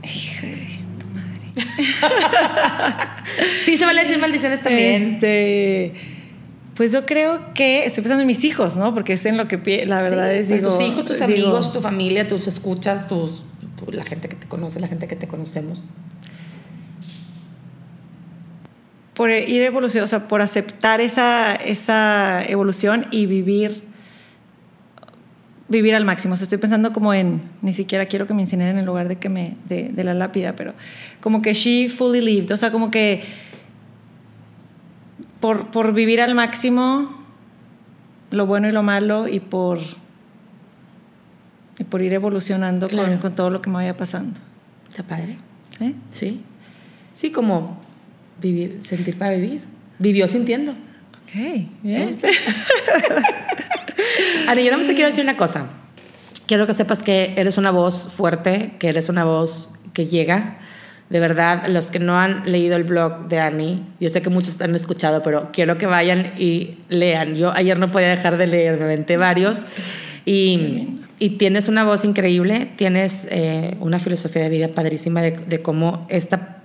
Hija 0.03 0.47
de 0.47 0.79
tu 0.99 1.07
madre. 1.13 1.46
Sí, 3.65 3.77
se 3.77 3.85
vale 3.85 4.01
decir 4.03 4.19
maldiciones 4.19 4.61
también. 4.61 5.13
Este, 5.15 5.93
pues 6.75 6.91
yo 6.91 7.05
creo 7.05 7.53
que 7.53 7.85
estoy 7.85 8.03
pensando 8.03 8.21
en 8.21 8.27
mis 8.27 8.43
hijos, 8.43 8.77
¿no? 8.77 8.93
Porque 8.93 9.13
es 9.13 9.25
en 9.25 9.37
lo 9.37 9.47
que 9.47 9.85
la 9.85 10.01
verdad 10.01 10.31
Sí, 10.31 10.37
es 10.37 10.45
pero 10.47 10.57
digo, 10.57 10.77
tus 10.77 10.87
hijos, 10.87 11.05
tus 11.05 11.15
digo, 11.19 11.25
amigos, 11.25 11.73
tu 11.73 11.81
familia, 11.81 12.27
tus 12.27 12.47
escuchas, 12.47 13.07
tus, 13.07 13.43
tu- 13.77 13.91
la 13.91 14.05
gente 14.05 14.29
que 14.29 14.35
te 14.35 14.47
conoce, 14.47 14.79
la 14.79 14.87
gente 14.87 15.07
que 15.07 15.15
te 15.15 15.27
conocemos. 15.27 15.83
por 19.13 19.31
ir 19.31 19.63
evolucionando, 19.63 20.05
o 20.05 20.07
sea, 20.07 20.27
por 20.27 20.43
aceptar 20.43 21.01
esa, 21.01 21.55
esa 21.55 22.43
evolución 22.45 23.07
y 23.09 23.25
vivir 23.25 23.83
vivir 25.69 25.95
al 25.95 26.05
máximo. 26.05 26.33
O 26.33 26.37
sea, 26.37 26.43
estoy 26.45 26.57
pensando 26.59 26.93
como 26.93 27.13
en, 27.13 27.41
ni 27.61 27.73
siquiera 27.73 28.05
quiero 28.05 28.25
que 28.27 28.33
me 28.33 28.41
incineren 28.41 28.77
en 28.77 28.85
lugar 28.85 29.07
de 29.07 29.17
que 29.17 29.29
me, 29.29 29.55
de, 29.67 29.89
de 29.89 30.03
la 30.03 30.13
lápida, 30.13 30.55
pero 30.55 30.73
como 31.21 31.41
que 31.41 31.53
she 31.53 31.89
fully 31.89 32.21
lived, 32.21 32.51
o 32.51 32.57
sea, 32.57 32.71
como 32.71 32.89
que 32.91 33.23
por, 35.39 35.67
por 35.71 35.93
vivir 35.93 36.21
al 36.21 36.33
máximo 36.35 37.15
lo 38.31 38.45
bueno 38.45 38.67
y 38.67 38.71
lo 38.71 38.83
malo 38.83 39.27
y 39.27 39.39
por, 39.39 39.79
y 41.77 41.83
por 41.83 42.01
ir 42.01 42.13
evolucionando 42.13 42.87
Claro. 42.87 43.09
con, 43.09 43.17
con 43.19 43.35
todo 43.35 43.49
lo 43.49 43.61
que 43.61 43.69
me 43.69 43.75
vaya 43.75 43.95
pasando. 43.97 44.39
Está 44.89 45.03
padre. 45.03 45.37
¿Sí? 45.77 45.95
Sí. 46.11 46.41
Sí, 47.13 47.31
como 47.31 47.79
vivir, 48.41 48.79
sentir 48.83 49.17
para 49.17 49.35
vivir. 49.35 49.61
Vivió 49.99 50.27
sintiendo. 50.27 50.71
Ok, 50.73 51.65
bien. 51.83 52.15
Ari, 54.47 54.63
yo 54.63 54.71
nada 54.71 54.77
más 54.77 54.87
te 54.87 54.93
quiero 54.93 55.09
decir 55.09 55.23
una 55.23 55.37
cosa. 55.37 55.67
Quiero 56.45 56.67
que 56.67 56.73
sepas 56.73 57.03
que 57.03 57.33
eres 57.37 57.57
una 57.57 57.71
voz 57.71 58.07
fuerte, 58.11 58.73
que 58.79 58.89
eres 58.89 59.09
una 59.09 59.25
voz 59.25 59.71
que 59.93 60.05
llega. 60.05 60.59
De 61.09 61.19
verdad, 61.19 61.67
los 61.67 61.89
que 61.89 61.99
no 61.99 62.19
han 62.19 62.51
leído 62.51 62.75
el 62.75 62.83
blog 62.83 63.27
de 63.27 63.39
Annie, 63.39 63.83
yo 63.99 64.09
sé 64.09 64.21
que 64.21 64.29
muchos 64.29 64.59
han 64.61 64.75
escuchado, 64.75 65.21
pero 65.23 65.51
quiero 65.53 65.77
que 65.77 65.85
vayan 65.85 66.33
y 66.37 66.77
lean. 66.89 67.35
Yo 67.35 67.51
ayer 67.53 67.79
no 67.79 67.91
podía 67.91 68.09
dejar 68.09 68.37
de 68.37 68.47
leer, 68.47 68.77
me 68.77 68.85
aventé 68.85 69.17
varios. 69.17 69.59
Y, 70.25 70.99
y 71.19 71.31
tienes 71.31 71.69
una 71.69 71.85
voz 71.85 72.03
increíble, 72.03 72.69
tienes 72.75 73.25
eh, 73.29 73.75
una 73.79 73.99
filosofía 73.99 74.43
de 74.43 74.49
vida 74.49 74.67
padrísima 74.69 75.21
de, 75.21 75.31
de 75.31 75.61
cómo 75.61 76.05
esta 76.09 76.57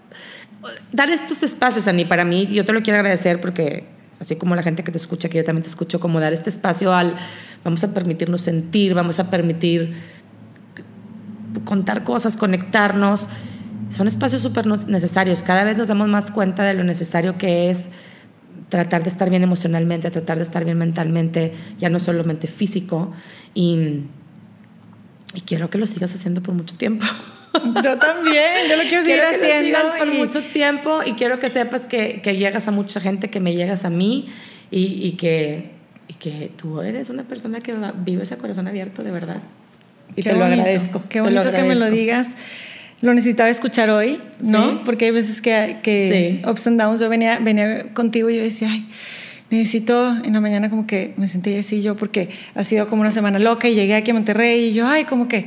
dar 0.92 1.10
estos 1.10 1.42
espacios, 1.42 1.86
Ani, 1.88 2.04
para 2.04 2.24
mí, 2.24 2.46
yo 2.46 2.64
te 2.64 2.72
lo 2.72 2.82
quiero 2.82 2.98
agradecer 3.00 3.40
porque, 3.40 3.84
así 4.23 4.36
como 4.36 4.55
la 4.55 4.62
gente 4.62 4.85
que 4.85 4.93
te 4.93 4.99
escucha, 4.99 5.28
que 5.28 5.39
yo 5.39 5.44
también 5.44 5.65
te 5.65 5.69
escucho, 5.69 5.99
como 6.01 6.20
dar 6.20 6.32
este 6.32 6.49
espacio 6.49 6.94
al, 6.94 7.15
vamos 7.65 7.82
a 7.82 7.93
permitirnos 7.93 8.40
sentir, 8.40 8.94
vamos 8.94 9.19
a 9.19 9.31
permitir 9.31 9.94
contar 11.65 12.05
cosas, 12.05 12.36
conectarnos, 12.36 13.28
son 13.90 14.07
espacios 14.09 14.40
súper 14.40 14.66
necesarios. 14.66 15.43
Cada 15.43 15.65
vez 15.65 15.77
nos 15.77 15.89
damos 15.89 16.09
más 16.09 16.31
cuenta 16.31 16.62
de 16.62 16.74
lo 16.74 16.85
necesario 16.85 17.36
que 17.36 17.69
es 17.69 17.90
tratar 18.69 19.03
de 19.03 19.11
estar 19.11 19.28
bien 19.28 19.43
emocionalmente, 19.43 20.11
tratar 20.11 20.39
de 20.39 20.44
estar 20.44 20.65
bien 20.65 20.78
mentalmente, 20.78 21.53
ya 21.78 21.90
no 21.90 22.01
solamente 22.01 22.47
físico. 22.47 23.12
Y, 23.55 24.05
y 25.35 25.40
quiero 25.43 25.69
que 25.69 25.78
lo 25.78 25.86
sigas 25.86 26.15
haciendo 26.15 26.43
por 26.43 26.55
mucho 26.55 26.77
tiempo. 26.77 27.05
Yo 27.85 27.99
también, 27.99 28.69
yo 28.69 28.77
lo 28.77 28.83
quiero 28.83 29.03
seguir 29.05 29.19
quiero 29.20 29.31
que 29.31 29.37
lo 29.39 29.43
haciendo. 29.45 29.66
sigas 29.79 29.93
por 29.99 30.09
y- 30.09 30.19
mucho 30.19 30.41
tiempo 30.41 31.01
y 31.05 31.12
quiero 31.12 31.39
que 31.39 31.51
sepas 31.51 31.83
que, 31.83 32.20
que 32.23 32.37
llegas 32.37 32.66
a 32.69 32.70
mucha 32.70 33.01
gente, 33.01 33.29
que 33.31 33.41
me 33.41 33.55
llegas 33.55 33.85
a 33.85 33.91
mí 33.91 34.27
y, 34.70 35.07
y 35.07 35.12
que, 35.12 35.70
y 36.09 36.15
que 36.15 36.51
tú 36.57 36.81
eres 36.81 37.11
una 37.11 37.24
persona 37.24 37.61
que 37.61 37.73
vive 38.05 38.23
ese 38.23 38.37
corazón 38.39 38.69
abierto 38.69 39.03
de 39.03 39.11
verdad. 39.11 39.43
Y 40.16 40.23
Qué 40.23 40.31
te 40.31 40.33
lo 40.35 40.41
bonito, 40.41 40.61
agradezco. 40.62 41.03
Qué 41.09 41.20
bonito 41.20 41.43
que 41.53 41.62
me 41.62 41.74
lo 41.74 41.85
agradezco. 41.85 41.97
digas. 41.97 42.29
Lo 43.03 43.12
necesitaba 43.15 43.51
escuchar 43.51 43.91
hoy, 43.91 44.20
¿no? 44.41 44.70
Sí. 44.70 44.81
Porque 44.85 45.07
hay 45.07 45.11
veces 45.11 45.43
que, 45.43 45.79
que 45.83 46.41
Sí. 46.43 46.49
ups 46.49 46.66
and 46.69 46.81
downs, 46.81 47.01
yo 47.01 47.09
venía, 47.09 47.39
venía 47.41 47.93
contigo 47.95 48.31
y 48.31 48.37
yo 48.37 48.43
decía, 48.43 48.69
ay, 48.70 48.87
necesito, 49.51 50.16
en 50.24 50.33
la 50.33 50.41
mañana 50.41 50.70
como 50.70 50.87
que 50.87 51.12
me 51.16 51.29
sentí 51.29 51.57
así 51.57 51.83
yo 51.83 51.97
porque 51.97 52.31
ha 52.55 52.62
sido 52.65 52.89
como 52.89 53.03
una 53.03 53.11
semana 53.11 53.39
loca 53.39 53.69
y 53.69 53.74
llegué 53.74 53.95
aquí 53.97 54.12
a 54.12 54.15
Monterrey 54.15 54.69
y 54.69 54.73
yo, 54.73 54.87
ay, 54.87 55.05
como 55.05 55.29
que 55.29 55.47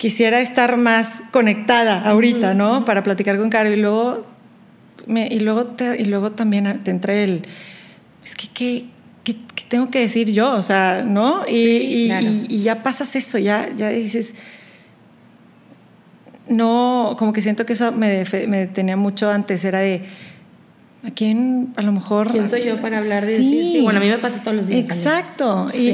quisiera 0.00 0.40
estar 0.40 0.78
más 0.78 1.22
conectada 1.30 2.00
ahorita, 2.08 2.54
¿no? 2.54 2.86
Para 2.86 3.02
platicar 3.02 3.36
con 3.36 3.50
Caro 3.50 3.70
y 3.70 3.76
luego, 3.76 4.24
me- 5.06 5.28
y 5.30 5.40
luego, 5.40 5.66
te- 5.66 6.00
y 6.00 6.06
luego 6.06 6.32
también 6.32 6.80
te 6.82 6.90
entra 6.90 7.12
el, 7.12 7.42
es 8.24 8.34
que, 8.34 8.48
¿qué, 8.54 8.84
qué- 9.24 9.36
qué 9.54 9.64
tengo 9.68 9.90
que 9.90 10.00
decir 10.00 10.32
yo? 10.32 10.52
O 10.54 10.62
sea, 10.62 11.02
¿no? 11.06 11.42
Y, 11.46 11.50
Sí, 11.52 11.78
y- 11.82 12.06
claro. 12.06 12.26
y- 12.26 12.46
y 12.48 12.62
ya 12.62 12.82
pasas 12.82 13.14
eso, 13.14 13.36
ya, 13.36 13.68
ya 13.76 13.90
dices, 13.90 14.34
no, 16.48 17.14
como 17.18 17.32
que 17.34 17.42
siento 17.42 17.66
que 17.66 17.74
eso 17.74 17.92
me, 17.92 18.24
me 18.48 18.58
detenía 18.60 18.96
mucho 18.96 19.30
antes, 19.30 19.64
era 19.66 19.80
de, 19.80 20.02
¿a 21.06 21.10
quién 21.12 21.72
a 21.76 21.82
lo 21.82 21.92
mejor? 21.92 22.30
¿Quién 22.30 22.48
soy 22.48 22.64
yo 22.64 22.80
para 22.80 22.98
hablar 22.98 23.24
de 23.24 23.32
decir? 23.32 23.72
Sí, 23.72 23.80
bueno, 23.82 24.00
a 24.00 24.02
mí 24.02 24.08
me 24.08 24.18
pasa 24.18 24.42
todos 24.42 24.56
los 24.56 24.66
días. 24.66 24.88
Exacto, 24.88 25.68
y, 25.72 25.78
Sí. 25.78 25.88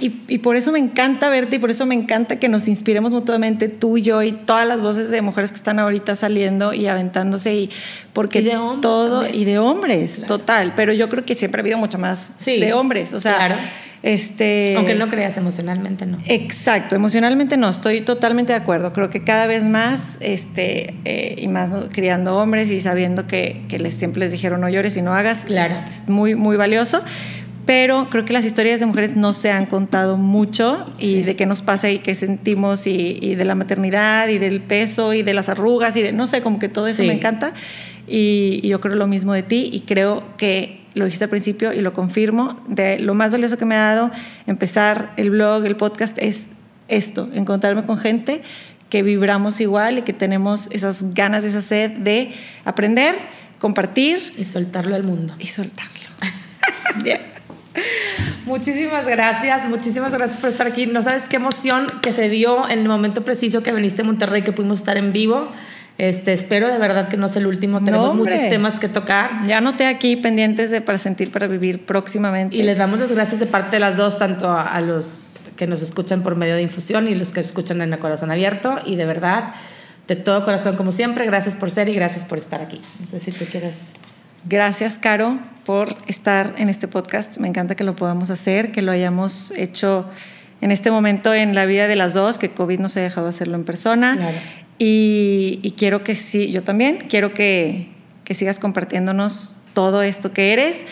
y, 0.00 0.06
y- 0.06 0.20
y 0.34 0.38
por 0.38 0.56
eso 0.56 0.72
me 0.72 0.78
encanta 0.78 1.28
verte 1.28 1.56
y 1.56 1.58
por 1.58 1.70
eso 1.70 1.86
me 1.86 1.94
encanta 1.94 2.38
que 2.40 2.48
nos 2.48 2.66
inspiremos 2.68 3.12
mutuamente 3.12 3.68
tú 3.68 3.98
y 3.98 4.02
yo 4.02 4.22
y 4.22 4.32
todas 4.32 4.66
las 4.66 4.80
voces 4.80 5.10
de 5.10 5.22
mujeres 5.22 5.50
que 5.52 5.56
están 5.56 5.78
ahorita 5.78 6.14
saliendo 6.16 6.74
y 6.74 6.86
aventándose 6.88 7.54
y 7.54 7.70
porque 8.12 8.42
de 8.42 8.56
hombres 8.56 8.80
todo 8.82 9.22
también. 9.22 9.42
y 9.42 9.44
de 9.44 9.58
hombres, 9.58 10.12
Claro. 10.16 10.38
total, 10.38 10.72
pero 10.74 10.92
yo 10.92 11.08
creo 11.08 11.24
que 11.24 11.34
siempre 11.36 11.60
ha 11.60 11.62
habido 11.62 11.78
mucho 11.78 11.98
más 11.98 12.30
Sí, 12.38 12.58
de 12.58 12.72
hombres, 12.72 13.12
o 13.12 13.20
sea, 13.20 13.36
claro. 13.36 13.54
Este 14.02 14.74
Aunque 14.76 14.94
no 14.94 15.08
creas 15.08 15.36
emocionalmente, 15.36 16.06
no. 16.06 16.18
Exacto, 16.26 16.94
emocionalmente 16.94 17.56
no, 17.56 17.68
estoy 17.68 18.00
totalmente 18.02 18.52
de 18.52 18.58
acuerdo. 18.58 18.92
Creo 18.92 19.10
que 19.10 19.24
cada 19.24 19.46
vez 19.46 19.66
más, 19.66 20.18
este, 20.20 20.94
eh, 21.04 21.36
y 21.38 21.48
más 21.48 21.70
¿no? 21.70 21.88
criando 21.90 22.36
hombres 22.36 22.70
y 22.70 22.80
sabiendo 22.80 23.26
que, 23.26 23.62
que 23.68 23.78
les, 23.78 23.94
siempre 23.94 24.20
les 24.20 24.32
dijeron 24.32 24.60
no 24.60 24.68
llores 24.68 24.96
y 24.96 25.02
no 25.02 25.14
hagas, 25.14 25.44
Claro. 25.46 25.74
es, 25.88 25.96
es 26.02 26.08
muy, 26.08 26.34
muy 26.34 26.56
valioso. 26.56 27.02
Pero 27.66 28.08
creo 28.08 28.24
que 28.24 28.32
las 28.32 28.46
historias 28.46 28.80
de 28.80 28.86
mujeres 28.86 29.14
no 29.14 29.34
se 29.34 29.50
han 29.50 29.66
contado 29.66 30.16
mucho 30.16 30.86
y 30.98 31.06
Sí. 31.06 31.22
de 31.22 31.36
qué 31.36 31.44
nos 31.44 31.60
pasa 31.60 31.90
y 31.90 31.98
qué 31.98 32.14
sentimos 32.14 32.86
y, 32.86 33.18
y 33.20 33.34
de 33.34 33.44
la 33.44 33.54
maternidad 33.54 34.28
y 34.28 34.38
del 34.38 34.62
peso 34.62 35.12
y 35.12 35.22
de 35.22 35.34
las 35.34 35.50
arrugas 35.50 35.94
y 35.96 36.02
de, 36.02 36.12
no 36.12 36.26
sé, 36.26 36.40
como 36.40 36.58
que 36.58 36.70
todo 36.70 36.86
eso 36.86 37.02
Sí. 37.02 37.08
me 37.08 37.12
encanta. 37.14 37.52
Y, 38.06 38.60
y 38.62 38.68
yo 38.68 38.80
creo 38.80 38.94
lo 38.96 39.06
mismo 39.06 39.34
de 39.34 39.42
ti 39.42 39.68
y 39.70 39.80
creo 39.80 40.22
que 40.38 40.80
lo 40.98 41.04
dijiste 41.04 41.24
al 41.24 41.30
principio 41.30 41.72
y 41.72 41.80
lo 41.80 41.92
confirmo, 41.92 42.60
de 42.68 42.98
lo 42.98 43.14
más 43.14 43.32
valioso 43.32 43.56
que 43.56 43.64
me 43.64 43.76
ha 43.76 43.94
dado 43.94 44.10
empezar 44.46 45.12
el 45.16 45.30
blog, 45.30 45.64
el 45.64 45.76
podcast, 45.76 46.18
es 46.18 46.46
esto, 46.88 47.28
encontrarme 47.32 47.84
con 47.84 47.96
gente 47.96 48.42
que 48.90 49.02
vibramos 49.02 49.60
igual 49.60 49.98
y 49.98 50.02
que 50.02 50.12
tenemos 50.12 50.68
esas 50.70 51.14
ganas, 51.14 51.44
esa 51.44 51.60
sed 51.60 51.90
de 51.90 52.32
aprender, 52.64 53.14
compartir 53.58 54.18
Y 54.36 54.44
soltarlo 54.44 54.94
al 54.94 55.04
mundo. 55.04 55.34
y 55.38 55.46
soltarlo. 55.46 56.08
Bien. 57.04 57.20
Muchísimas 58.46 59.06
gracias, 59.06 59.68
muchísimas 59.68 60.10
gracias 60.10 60.38
por 60.38 60.48
estar 60.48 60.66
aquí. 60.66 60.86
No 60.86 61.02
sabes 61.02 61.24
qué 61.24 61.36
emoción 61.36 61.86
que 62.00 62.12
se 62.12 62.28
dio 62.28 62.68
en 62.68 62.78
el 62.80 62.88
momento 62.88 63.22
preciso 63.24 63.62
que 63.62 63.72
viniste 63.72 64.02
a 64.02 64.04
Monterrey, 64.04 64.42
que 64.42 64.52
pudimos 64.52 64.78
estar 64.78 64.96
en 64.96 65.12
vivo. 65.12 65.52
Este, 65.98 66.32
espero 66.32 66.68
de 66.68 66.78
verdad 66.78 67.08
que 67.08 67.16
no 67.16 67.28
sea 67.28 67.40
el 67.40 67.48
último. 67.48 67.82
Tenemos 67.82 68.14
muchos 68.14 68.38
temas 68.48 68.78
que 68.78 68.88
tocar. 68.88 69.44
Ya 69.46 69.60
noté 69.60 69.86
aquí 69.86 70.16
pendientes 70.16 70.70
de 70.70 70.80
para 70.80 70.96
sentir, 70.96 71.32
para 71.32 71.48
vivir 71.48 71.84
próximamente. 71.84 72.56
Y 72.56 72.62
les 72.62 72.78
damos 72.78 73.00
las 73.00 73.10
gracias 73.10 73.40
de 73.40 73.46
parte 73.46 73.76
de 73.76 73.80
las 73.80 73.96
dos, 73.96 74.16
tanto 74.16 74.48
a, 74.48 74.62
a 74.62 74.80
los 74.80 75.40
que 75.56 75.66
nos 75.66 75.82
escuchan 75.82 76.22
por 76.22 76.36
medio 76.36 76.54
de 76.54 76.62
infusión 76.62 77.08
y 77.08 77.16
los 77.16 77.32
que 77.32 77.40
escuchan 77.40 77.80
en 77.80 77.92
el 77.92 77.98
corazón 77.98 78.30
abierto. 78.30 78.78
Y 78.86 78.94
de 78.94 79.06
verdad, 79.06 79.54
de 80.06 80.14
todo 80.14 80.44
corazón, 80.44 80.76
como 80.76 80.92
siempre, 80.92 81.26
gracias 81.26 81.56
por 81.56 81.72
ser 81.72 81.88
y 81.88 81.94
gracias 81.94 82.24
por 82.24 82.38
estar 82.38 82.62
aquí. 82.62 82.80
No 83.00 83.06
sé 83.06 83.18
si 83.18 83.32
tú 83.32 83.44
quieres. 83.44 83.78
Gracias, 84.48 84.98
Caro, 84.98 85.40
por 85.66 85.96
estar 86.06 86.54
en 86.58 86.68
este 86.68 86.86
podcast. 86.86 87.38
Me 87.38 87.48
encanta 87.48 87.74
que 87.74 87.82
lo 87.82 87.96
podamos 87.96 88.30
hacer, 88.30 88.70
que 88.70 88.82
lo 88.82 88.92
hayamos 88.92 89.50
hecho 89.56 90.08
en 90.60 90.72
este 90.72 90.90
momento 90.90 91.34
en 91.34 91.54
la 91.54 91.64
vida 91.66 91.88
de 91.88 91.96
las 91.96 92.14
dos, 92.14 92.38
que 92.38 92.50
COVID 92.50 92.80
nos 92.80 92.96
ha 92.96 93.00
dejado 93.00 93.28
hacerlo 93.28 93.56
en 93.56 93.64
persona. 93.64 94.16
Claro. 94.16 94.36
Y, 94.78 95.60
y 95.62 95.72
quiero 95.72 96.04
que 96.04 96.14
sí, 96.14 96.52
yo 96.52 96.62
también, 96.62 97.06
quiero 97.08 97.34
que, 97.34 97.88
que 98.24 98.34
sigas 98.34 98.58
compartiéndonos 98.58 99.58
todo 99.74 100.02
esto 100.02 100.32
que 100.32 100.52
eres, 100.52 100.84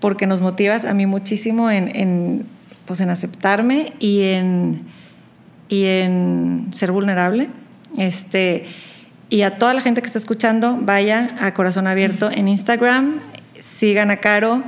porque 0.00 0.26
nos 0.26 0.40
motivas 0.40 0.84
a 0.84 0.94
mí 0.94 1.06
muchísimo 1.06 1.70
en, 1.70 1.94
en, 1.94 2.46
pues 2.84 3.00
en 3.00 3.10
aceptarme 3.10 3.92
y 3.98 4.22
en, 4.22 4.82
y 5.68 5.84
en 5.84 6.68
ser 6.72 6.92
vulnerable. 6.92 7.48
Este, 7.98 8.66
y 9.28 9.42
a 9.42 9.58
toda 9.58 9.74
la 9.74 9.80
gente 9.80 10.00
que 10.00 10.06
está 10.06 10.18
escuchando, 10.18 10.78
vaya 10.80 11.36
a 11.40 11.52
Corazón 11.54 11.86
Abierto 11.86 12.30
en 12.30 12.48
Instagram, 12.48 13.20
sigan 13.60 14.10
a 14.10 14.18
Caro 14.18 14.62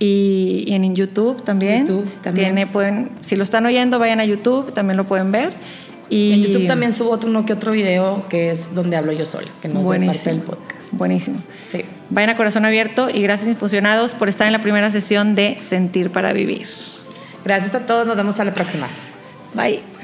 y, 0.00 0.64
y 0.66 0.74
en 0.74 0.96
YouTube 0.96 1.44
también. 1.44 1.86
YouTube 1.86 2.10
también. 2.22 2.46
Tiene, 2.54 2.66
pueden, 2.66 3.10
si 3.20 3.36
lo 3.36 3.44
están 3.44 3.66
oyendo, 3.66 4.00
vayan 4.00 4.18
a 4.18 4.24
YouTube, 4.24 4.72
también 4.72 4.96
lo 4.96 5.04
pueden 5.04 5.30
ver. 5.30 5.52
Y 6.08 6.32
En 6.32 6.42
YouTube 6.42 6.66
también 6.66 6.92
subo 6.92 7.10
otro, 7.10 7.30
uno 7.30 7.46
que 7.46 7.52
otro 7.52 7.70
video 7.70 8.26
que 8.28 8.50
es 8.50 8.74
donde 8.74 8.96
hablo 8.96 9.12
yo 9.12 9.26
sola, 9.26 9.46
que 9.62 9.68
no 9.68 9.80
es 9.94 10.06
parte 10.06 10.30
del 10.30 10.40
podcast. 10.40 10.92
Buenísimo. 10.92 11.38
Sí. 11.70 11.84
Vayan 12.08 12.30
a 12.30 12.36
Corazón 12.36 12.64
Abierto 12.64 13.08
y 13.08 13.22
gracias 13.22 13.48
Infusionados 13.48 14.14
por 14.14 14.28
estar 14.28 14.48
en 14.48 14.52
la 14.52 14.60
primera 14.60 14.90
sesión 14.90 15.36
de 15.36 15.58
Sentir 15.60 16.10
para 16.10 16.32
Vivir. 16.32 16.66
Gracias 17.44 17.74
a 17.74 17.86
todos, 17.86 18.06
nos 18.06 18.16
vemos 18.16 18.40
a 18.40 18.44
la 18.44 18.54
próxima. 18.54 18.88
Bye. 19.54 19.99